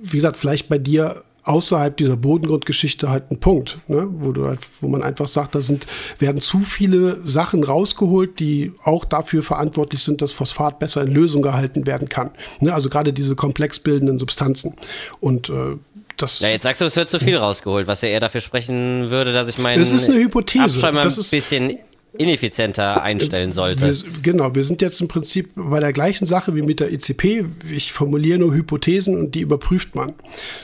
[0.02, 4.08] wie gesagt, vielleicht bei dir außerhalb dieser Bodengrundgeschichte halt ein Punkt, ne?
[4.10, 5.86] wo du halt, wo man einfach sagt, da sind,
[6.20, 11.42] werden zu viele Sachen rausgeholt, die auch dafür verantwortlich sind, dass Phosphat besser in Lösung
[11.42, 12.32] gehalten werden kann.
[12.60, 12.74] Ne?
[12.74, 14.76] Also gerade diese komplex bildenden Substanzen.
[15.20, 15.78] Und äh,
[16.18, 19.10] das Ja, jetzt sagst du, es wird zu viel rausgeholt, was ja eher dafür sprechen
[19.10, 20.64] würde, dass ich meinen Es ist eine Hypothese.
[20.64, 21.78] Abschäumer Das ein bisschen
[22.16, 23.82] ineffizienter einstellen sollte.
[23.82, 27.46] Wir, genau, wir sind jetzt im Prinzip bei der gleichen Sache wie mit der ECP.
[27.72, 30.14] Ich formuliere nur Hypothesen und die überprüft man.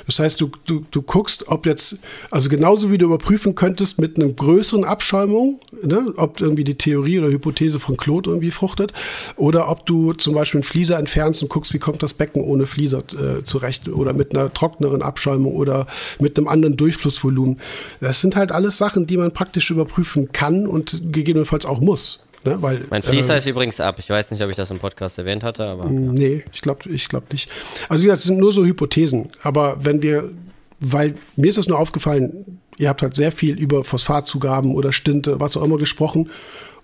[0.05, 4.17] Das heißt, du, du, du guckst, ob jetzt, also genauso wie du überprüfen könntest mit
[4.17, 8.93] einer größeren Abschäumung, ne, ob irgendwie die Theorie oder Hypothese von Claude irgendwie fruchtet,
[9.35, 12.67] oder ob du zum Beispiel einen Flieser entfernst und guckst, wie kommt das Becken ohne
[12.67, 15.87] Flieser äh, zurecht oder mit einer trockneren Abschäumung oder
[16.19, 17.59] mit einem anderen Durchflussvolumen.
[18.01, 22.23] Das sind halt alles Sachen, die man praktisch überprüfen kann und gegebenenfalls auch muss.
[22.45, 22.57] Ne?
[22.61, 23.95] Weil, Mein Fließer ist übrigens ab.
[23.99, 25.89] Ich weiß nicht, ob ich das im Podcast erwähnt hatte, aber.
[25.89, 27.51] Nee, ich glaube ich glaub nicht.
[27.89, 29.29] Also wie gesagt, es sind nur so Hypothesen.
[29.43, 30.31] Aber wenn wir,
[30.79, 35.39] weil mir ist das nur aufgefallen, ihr habt halt sehr viel über Phosphatzugaben oder Stinte,
[35.39, 36.29] was auch immer gesprochen,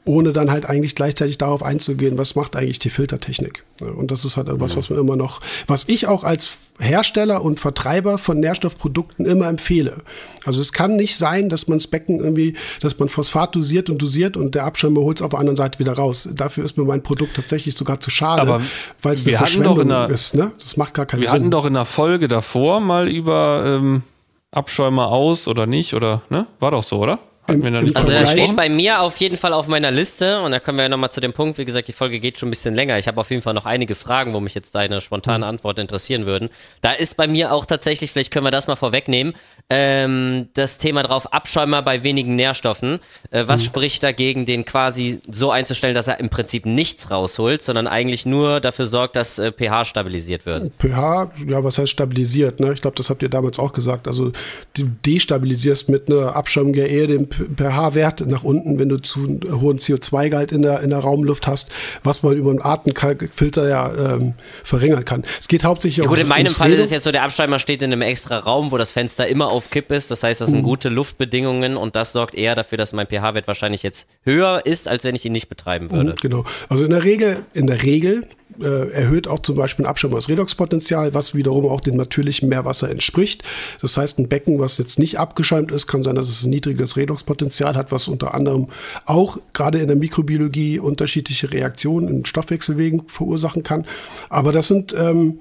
[0.05, 3.63] ohne dann halt eigentlich gleichzeitig darauf einzugehen, was macht eigentlich die Filtertechnik.
[3.81, 7.59] Und das ist halt irgendwas, was man immer noch, was ich auch als Hersteller und
[7.59, 9.97] Vertreiber von Nährstoffprodukten immer empfehle.
[10.45, 13.99] Also es kann nicht sein, dass man das Becken irgendwie, dass man Phosphat dosiert und
[14.01, 16.29] dosiert und der Abschirmer holt es auf der anderen Seite wieder raus.
[16.33, 18.61] Dafür ist mir mein Produkt tatsächlich sogar zu schade,
[19.01, 20.35] weil es eine wir Verschwendung in der- ist.
[20.35, 20.51] Ne?
[20.59, 21.39] Das macht gar keinen Wir Sinn.
[21.41, 24.03] hatten doch in der Folge davor mal über ähm,
[24.51, 26.45] Abschäumer aus oder nicht, oder, ne?
[26.59, 27.19] War doch so, oder?
[27.47, 30.51] Noch nicht Also das Vergleich- steht bei mir auf jeden Fall auf meiner Liste und
[30.51, 32.51] da kommen wir ja nochmal zu dem Punkt, wie gesagt, die Folge geht schon ein
[32.51, 32.97] bisschen länger.
[32.97, 36.25] Ich habe auf jeden Fall noch einige Fragen, wo mich jetzt deine spontane Antwort interessieren
[36.25, 36.49] würden.
[36.81, 39.33] Da ist bei mir auch tatsächlich, vielleicht können wir das mal vorwegnehmen,
[39.69, 42.99] ähm, das Thema drauf, Abschäumer bei wenigen Nährstoffen.
[43.31, 47.87] Äh, was spricht dagegen, den quasi so einzustellen, dass er im Prinzip nichts rausholt, sondern
[47.87, 50.71] eigentlich nur dafür sorgt, dass äh, pH stabilisiert wird?
[50.79, 52.59] pH, ja, was heißt stabilisiert?
[52.59, 52.73] Ne?
[52.73, 54.07] Ich glaube, das habt ihr damals auch gesagt.
[54.07, 54.31] Also
[54.75, 59.79] du destabilisierst mit einer Abschirmung ja eher den pH-Wert nach unten, wenn du zu hohen
[59.79, 61.69] CO2-Gehalt in der, in der Raumluft hast,
[62.03, 64.33] was man über einen Atemkalkfilter ja ähm,
[64.63, 65.23] verringern kann.
[65.39, 66.93] Es geht hauptsächlich Ja, gut, in meinem Fall ist es Reden.
[66.95, 69.91] jetzt so, der Abschäumer steht in einem extra Raum, wo das Fenster immer auf Kipp
[69.91, 70.11] ist.
[70.11, 70.53] Das heißt, das Mhm.
[70.53, 74.87] sind gute Luftbedingungen und das sorgt eher dafür, dass mein pH-Wert wahrscheinlich jetzt höher ist,
[74.87, 76.15] als wenn ich ihn nicht betreiben würde.
[76.21, 76.45] Genau.
[76.69, 78.27] Also in der Regel, in der Regel
[78.61, 82.89] äh, erhöht auch zum Beispiel ein Abschirmer das Redoxpotenzial, was wiederum auch dem natürlichen Meerwasser
[82.89, 83.43] entspricht.
[83.81, 86.97] Das heißt, ein Becken, was jetzt nicht abgeschäumt ist, kann sein, dass es ein niedriges
[86.97, 88.67] Redoxpotenzial hat, was unter anderem
[89.05, 93.85] auch gerade in der Mikrobiologie unterschiedliche Reaktionen in Stoffwechselwegen verursachen kann.
[94.29, 95.39] Aber das sind ähm,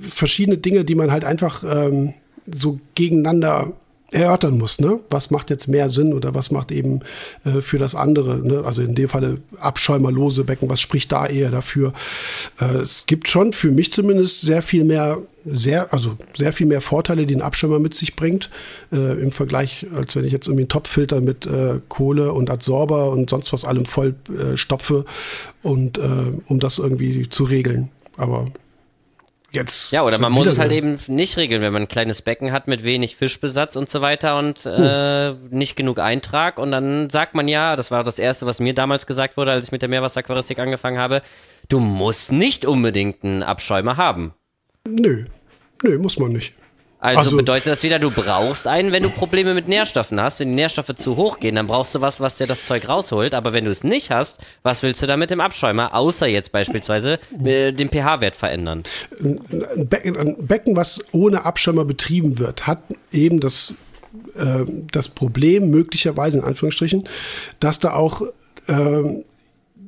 [0.00, 2.14] verschiedene Dinge, die man halt einfach ähm,
[2.46, 3.72] so gegeneinander
[4.12, 5.00] erörtern muss, ne?
[5.10, 7.00] Was macht jetzt mehr Sinn oder was macht eben
[7.44, 8.62] äh, für das andere, ne?
[8.64, 11.92] Also in dem Falle abschäumerlose Becken, was spricht da eher dafür?
[12.60, 16.80] Äh, es gibt schon für mich zumindest sehr viel mehr, sehr, also sehr viel mehr
[16.80, 18.50] Vorteile, die ein Abschäumer mit sich bringt,
[18.92, 23.10] äh, im Vergleich, als wenn ich jetzt irgendwie einen Topfilter mit äh, Kohle und Adsorber
[23.10, 25.04] und sonst was allem voll äh, stopfe
[25.62, 27.88] und äh, um das irgendwie zu regeln.
[28.16, 28.44] Aber
[29.52, 29.92] jetzt.
[29.92, 32.68] Ja, oder man muss es halt eben nicht regeln, wenn man ein kleines Becken hat
[32.68, 36.58] mit wenig Fischbesatz und so weiter und äh, nicht genug Eintrag.
[36.58, 39.66] Und dann sagt man ja, das war das Erste, was mir damals gesagt wurde, als
[39.66, 41.22] ich mit der Meerwasseraquaristik angefangen habe,
[41.68, 44.34] du musst nicht unbedingt einen Abschäumer haben.
[44.86, 45.24] Nö.
[45.82, 46.54] Nö, muss man nicht.
[47.02, 50.38] Also, Also- bedeutet das wieder, du brauchst einen, wenn du Probleme mit Nährstoffen hast.
[50.38, 53.34] Wenn die Nährstoffe zu hoch gehen, dann brauchst du was, was dir das Zeug rausholt.
[53.34, 55.96] Aber wenn du es nicht hast, was willst du da mit dem Abschäumer?
[55.96, 58.84] Außer jetzt beispielsweise äh, den pH-Wert verändern.
[59.20, 59.40] ein
[59.88, 63.74] Becken, ein Becken, was ohne Abschirmer betrieben wird, hat eben das,
[64.36, 67.08] äh, das Problem, möglicherweise in Anführungsstrichen,
[67.58, 68.22] dass da auch
[68.68, 69.24] ähm,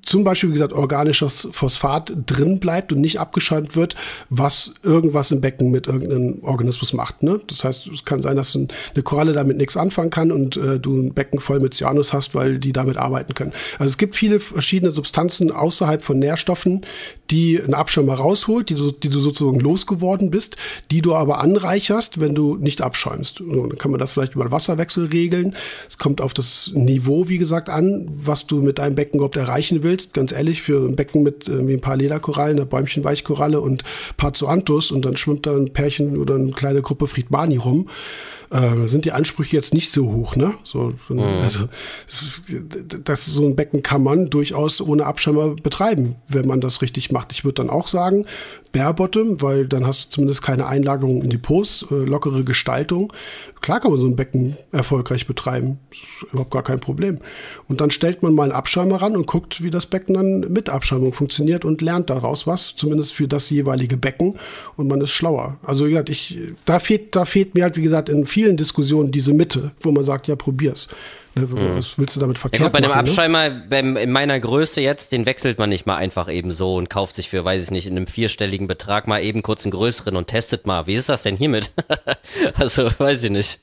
[0.05, 3.95] zum Beispiel, wie gesagt, organisches Phosphat drin bleibt und nicht abgeschäumt wird,
[4.29, 7.23] was irgendwas im Becken mit irgendeinem Organismus macht.
[7.23, 7.41] Ne?
[7.47, 10.79] Das heißt, es kann sein, dass ein, eine Koralle damit nichts anfangen kann und äh,
[10.79, 13.53] du ein Becken voll mit Cyanus hast, weil die damit arbeiten können.
[13.79, 16.83] Also es gibt viele verschiedene Substanzen außerhalb von Nährstoffen,
[17.31, 20.57] die einen Abschirmer rausholt, die du, die du sozusagen losgeworden bist,
[20.91, 23.41] die du aber anreicherst, wenn du nicht abschäumst.
[23.41, 25.57] Und dann kann man das vielleicht über Wasserwechsel regeln.
[25.89, 29.83] Es kommt auf das Niveau, wie gesagt, an, was du mit deinem Becken überhaupt erreichen
[29.83, 29.94] willst.
[30.13, 34.33] Ganz ehrlich, für ein Becken mit irgendwie ein paar Lederkorallen, eine Bäumchenweichkoralle und ein paar
[34.35, 37.89] Zoanthus und dann schwimmt da ein Pärchen oder eine kleine Gruppe Friedmani rum,
[38.51, 40.55] äh, sind die Ansprüche jetzt nicht so hoch, ne?
[40.65, 40.93] So,
[41.43, 41.69] also,
[42.07, 42.43] es ist-
[43.05, 47.33] das so ein Becken kann man durchaus ohne Abschirmer betreiben, wenn man das richtig macht.
[47.33, 48.27] Ich würde dann auch sagen,
[48.73, 53.13] Bare Bottom, weil dann hast du zumindest keine Einlagerung in Depots, äh, lockere Gestaltung.
[53.61, 55.79] Klar kann man so ein Becken erfolgreich betreiben,
[56.33, 57.19] überhaupt gar kein Problem.
[57.69, 60.69] Und dann stellt man mal einen Abschirmer ran und guckt, wie das Becken dann mit
[60.69, 64.39] Abschirmung funktioniert und lernt daraus was, zumindest für das jeweilige Becken
[64.77, 65.59] und man ist schlauer.
[65.63, 69.11] Also wie gesagt, ich, da fehlt, da fehlt mir halt, wie gesagt, in vielen Diskussionen
[69.11, 70.89] diese Mitte, wo man sagt, ja, probier's.
[71.37, 73.11] Ne, Was willst du damit Ja verkehrt gut, bei dem machen, ne?
[73.11, 76.89] Abschäumer beim, in meiner Größe jetzt, den wechselt man nicht mal einfach eben so und
[76.89, 80.15] kauft sich für, weiß ich nicht, in einem vierstelligen Betrag mal eben kurz einen größeren
[80.15, 80.87] und testet mal.
[80.87, 81.73] Wie ist das denn hiermit?
[82.55, 83.61] also, weiß ich nicht.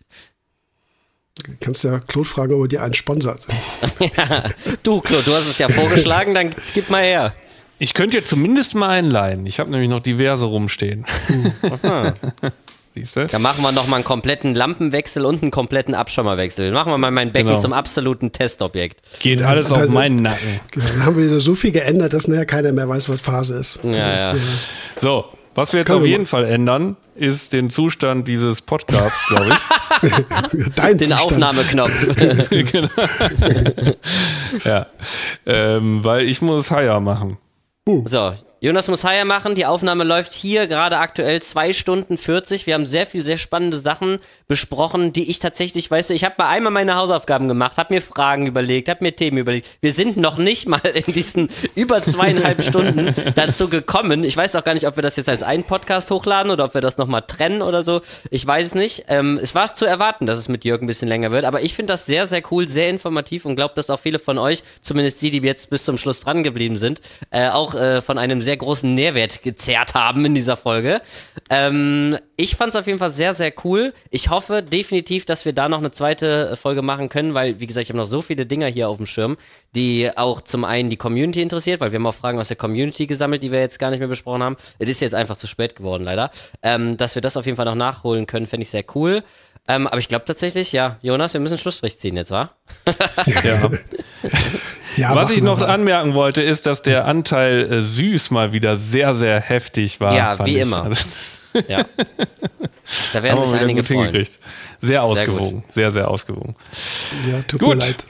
[1.60, 3.46] Kannst ja Claude fragen, ob er dir einen sponsert.
[4.84, 7.34] Du, Claude, du hast es ja vorgeschlagen, dann gib mal her.
[7.80, 9.46] Ich könnte dir zumindest mal einen leihen.
[9.48, 11.06] Ich habe nämlich noch diverse rumstehen.
[12.94, 13.26] Siehst du?
[13.26, 16.72] Dann machen wir noch mal einen kompletten Lampenwechsel und einen kompletten Abschäumerwechsel.
[16.74, 17.60] Machen wir mal mein Becken Genau.
[17.62, 19.00] zum absoluten Testobjekt.
[19.20, 20.60] Geht alles auf Also- meinen Nacken.
[20.76, 23.80] Dann haben wir wieder so viel geändert, dass nachher keiner mehr weiß, was Phase ist.
[23.84, 24.36] Ja, ja.
[24.98, 30.70] So, was wir jetzt auf jeden Fall ändern, ist den Zustand dieses Podcasts, glaube ich.
[30.76, 31.22] Dein Den Zustand.
[31.22, 32.50] Aufnahmeknopf.
[32.50, 32.90] genau.
[34.64, 34.88] ja.
[35.46, 37.38] Ähm, weil ich muss Haier machen.
[38.06, 38.34] So,
[38.64, 39.56] Jonas muss Haier machen.
[39.56, 42.68] Die Aufnahme läuft hier gerade aktuell 2 Stunden 40.
[42.68, 46.36] Wir haben sehr viel, sehr spannende Sachen besprochen, die ich tatsächlich, weißt du, ich habe
[46.38, 49.68] mal einmal meine Hausaufgaben gemacht, habe mir Fragen überlegt, habe mir Themen überlegt.
[49.82, 54.24] Wir sind noch nicht mal in diesen über zweieinhalb Stunden dazu gekommen.
[54.24, 56.76] Ich weiß auch gar nicht, ob wir das jetzt als einen Podcast hochladen oder ob
[56.76, 58.02] wir das nochmal trennen oder so.
[58.30, 59.06] Ich weiß es nicht.
[59.08, 61.74] Ähm, es war zu erwarten, dass es mit Jörg ein bisschen länger wird, aber ich
[61.74, 65.20] finde das sehr, sehr cool, sehr informativ und glaube, dass auch viele von euch, zumindest
[65.24, 68.51] die, die jetzt bis zum Schluss dran geblieben sind, äh, auch äh, von einem sehr
[68.52, 71.00] sehr großen Nährwert gezerrt haben in dieser Folge.
[71.50, 73.94] Ähm, ich fand es auf jeden Fall sehr, sehr cool.
[74.10, 77.84] Ich hoffe definitiv, dass wir da noch eine zweite Folge machen können, weil, wie gesagt,
[77.84, 79.38] ich habe noch so viele Dinger hier auf dem Schirm,
[79.74, 83.08] die auch zum einen die Community interessiert, weil wir haben auch Fragen aus der Community
[83.08, 84.58] gesammelt, die wir jetzt gar nicht mehr besprochen haben.
[84.80, 86.30] Es ist jetzt einfach zu spät geworden, leider.
[86.62, 89.24] Ähm, dass wir das auf jeden Fall noch nachholen können, fände ich sehr cool.
[89.68, 92.50] Ähm, aber ich glaube tatsächlich, ja, Jonas, wir müssen Schlussstrich ziehen jetzt, wa?
[93.44, 93.70] Ja.
[94.98, 95.70] Ja, Was ich noch mal.
[95.70, 100.16] anmerken wollte, ist, dass der Anteil äh, süß mal wieder sehr, sehr heftig war.
[100.16, 100.62] Ja, fand wie ich.
[100.62, 100.84] immer.
[100.84, 101.86] Also, das Ja.
[103.14, 104.00] Da werden sich einige gut freuen.
[104.06, 104.40] hingekriegt.
[104.80, 105.64] Sehr ausgewogen.
[105.70, 106.56] Sehr, sehr ausgewogen.
[107.30, 107.70] Ja, tut Gut.
[107.78, 108.06] mir leid.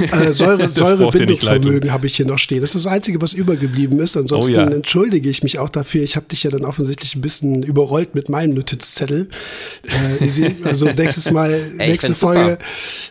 [0.00, 0.70] Äh, Säure.
[0.70, 2.60] Säurebindungsvermögen habe ich hier noch stehen.
[2.60, 4.16] Das ist das Einzige, was übergeblieben ist.
[4.16, 4.66] Ansonsten Oh ja.
[4.68, 6.02] entschuldige ich mich auch dafür.
[6.02, 9.28] Ich habe dich ja dann offensichtlich ein bisschen überrollt mit meinem Notizzettel.
[9.84, 12.58] Äh, also nächstes Mal, Ey, nächste Folge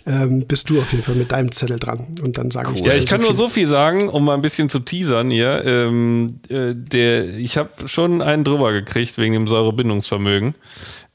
[0.05, 2.15] ähm, bist du auf jeden Fall mit deinem Zettel dran.
[2.21, 3.37] Und dann sage ich dir Ja, ich kann nur viel.
[3.37, 5.63] so viel sagen, um mal ein bisschen zu teasern hier.
[5.65, 10.55] Ähm, äh, der, ich habe schon einen drüber gekriegt wegen dem Säurebindungsvermögen.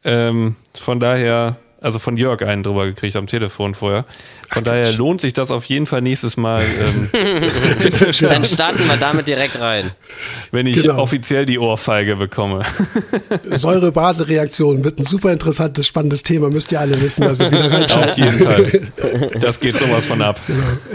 [0.04, 4.04] Ähm, von daher, also von Jörg einen drüber gekriegt am Telefon vorher.
[4.50, 7.08] Von daher lohnt sich das auf jeden Fall nächstes Mal, ähm,
[8.20, 9.90] Dann starten wir damit direkt rein.
[10.50, 10.98] wenn ich Genau.
[10.98, 12.62] offiziell die Ohrfeige bekomme.
[13.50, 17.24] Säure-Base-Reaktion wird ein super interessantes, spannendes Thema, müsst ihr alle wissen.
[17.24, 18.08] Also wieder auf reinschauen.
[18.16, 18.82] jeden Fall.
[19.40, 20.40] Das geht sowas von ab.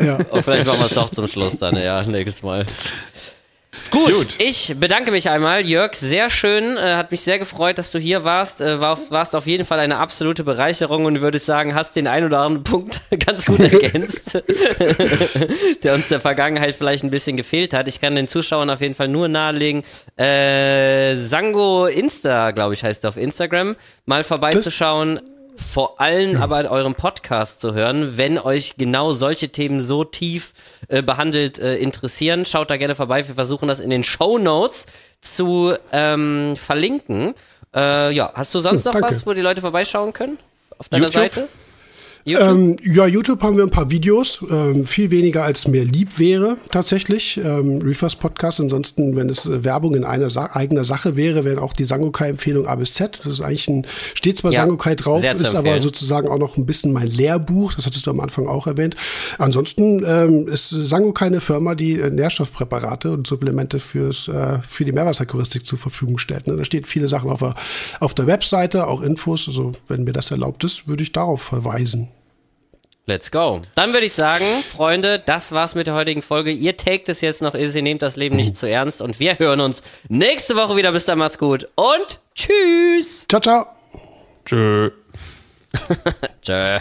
[0.04, 0.16] Ja.
[0.30, 2.66] Und vielleicht machen wir es doch zum Schluss dann, ja, nächstes Mal.
[3.92, 4.36] Gut, Gut.
[4.40, 5.66] ich bedanke mich einmal.
[5.66, 6.78] Jörg, sehr schön.
[6.78, 8.62] Äh, hat mich sehr gefreut, dass du hier warst.
[8.62, 12.08] Äh, war, warst auf jeden Fall eine absolute Bereicherung und würde ich sagen, hast den
[12.08, 14.42] ein oder anderen Punkt ganz gut ergänzt,
[15.84, 17.88] der uns der Vergangenheit vielleicht ein bisschen gefehlt hat.
[17.88, 19.84] Ich kann den Zuschauern auf jeden Fall nur nahelegen,
[20.18, 23.76] äh, Sango Insta, glaube ich, heißt er auf Instagram,
[24.06, 25.20] mal vorbeizuschauen.
[25.58, 30.53] Vor allem aber euren Podcast zu hören, wenn euch genau solche Themen so tief
[30.88, 32.45] äh, behandelt äh, interessieren.
[32.45, 33.27] Schaut da gerne vorbei.
[33.27, 34.86] Wir versuchen das in den Show Notes
[35.22, 37.34] zu ähm, verlinken.
[37.76, 39.10] Äh, ja, hast du sonst Hm, noch danke.
[39.16, 40.38] was, wo die Leute vorbeischauen können?
[40.77, 41.34] Auf deiner YouTube?
[41.34, 41.48] Seite?
[42.28, 42.50] YouTube?
[42.50, 46.58] Ähm, ja, YouTube haben wir ein paar Videos, ähm, viel weniger als mir lieb wäre
[46.70, 47.38] tatsächlich.
[47.38, 51.62] Ähm, Reefers Podcast, ansonsten, wenn es äh, Werbung in einer Sa eigener Sache wäre, wäre
[51.62, 53.22] auch die Sangokai-Empfehlung A bis Z.
[53.24, 55.82] Das ist eigentlich ein, steht zwar Ja, Sangokai drauf, ist aber empfehlen.
[55.82, 58.96] sozusagen auch noch ein bisschen mein Lehrbuch, das hattest du am Anfang auch erwähnt.
[59.38, 64.92] Ansonsten ähm, ist Sangokai eine Firma, die äh, Nährstoffpräparate und Supplemente fürs, äh, für die
[64.92, 66.48] Meerwasserkuristik zur Verfügung stellt.
[66.48, 66.58] Ne?
[66.58, 67.56] Da steht viele Sachen auf der,
[68.02, 69.48] auf der Webseite, auch Infos.
[69.48, 72.10] Also, wenn mir das erlaubt ist, würde ich darauf verweisen.
[73.10, 73.61] Let's go.
[73.74, 76.52] Dann würde ich sagen, Freunde, das war's mit der heutigen Folge.
[76.52, 79.40] Ihr taked es jetzt noch, ist, ihr nehmt das Leben nicht zu ernst und wir
[79.40, 80.92] hören uns nächste Woche wieder.
[80.92, 83.26] Bis dann, macht's gut und tschüss.
[83.30, 83.66] Ciao, ciao.
[84.45, 84.92] Tschö.
[86.42, 86.80] Tschö.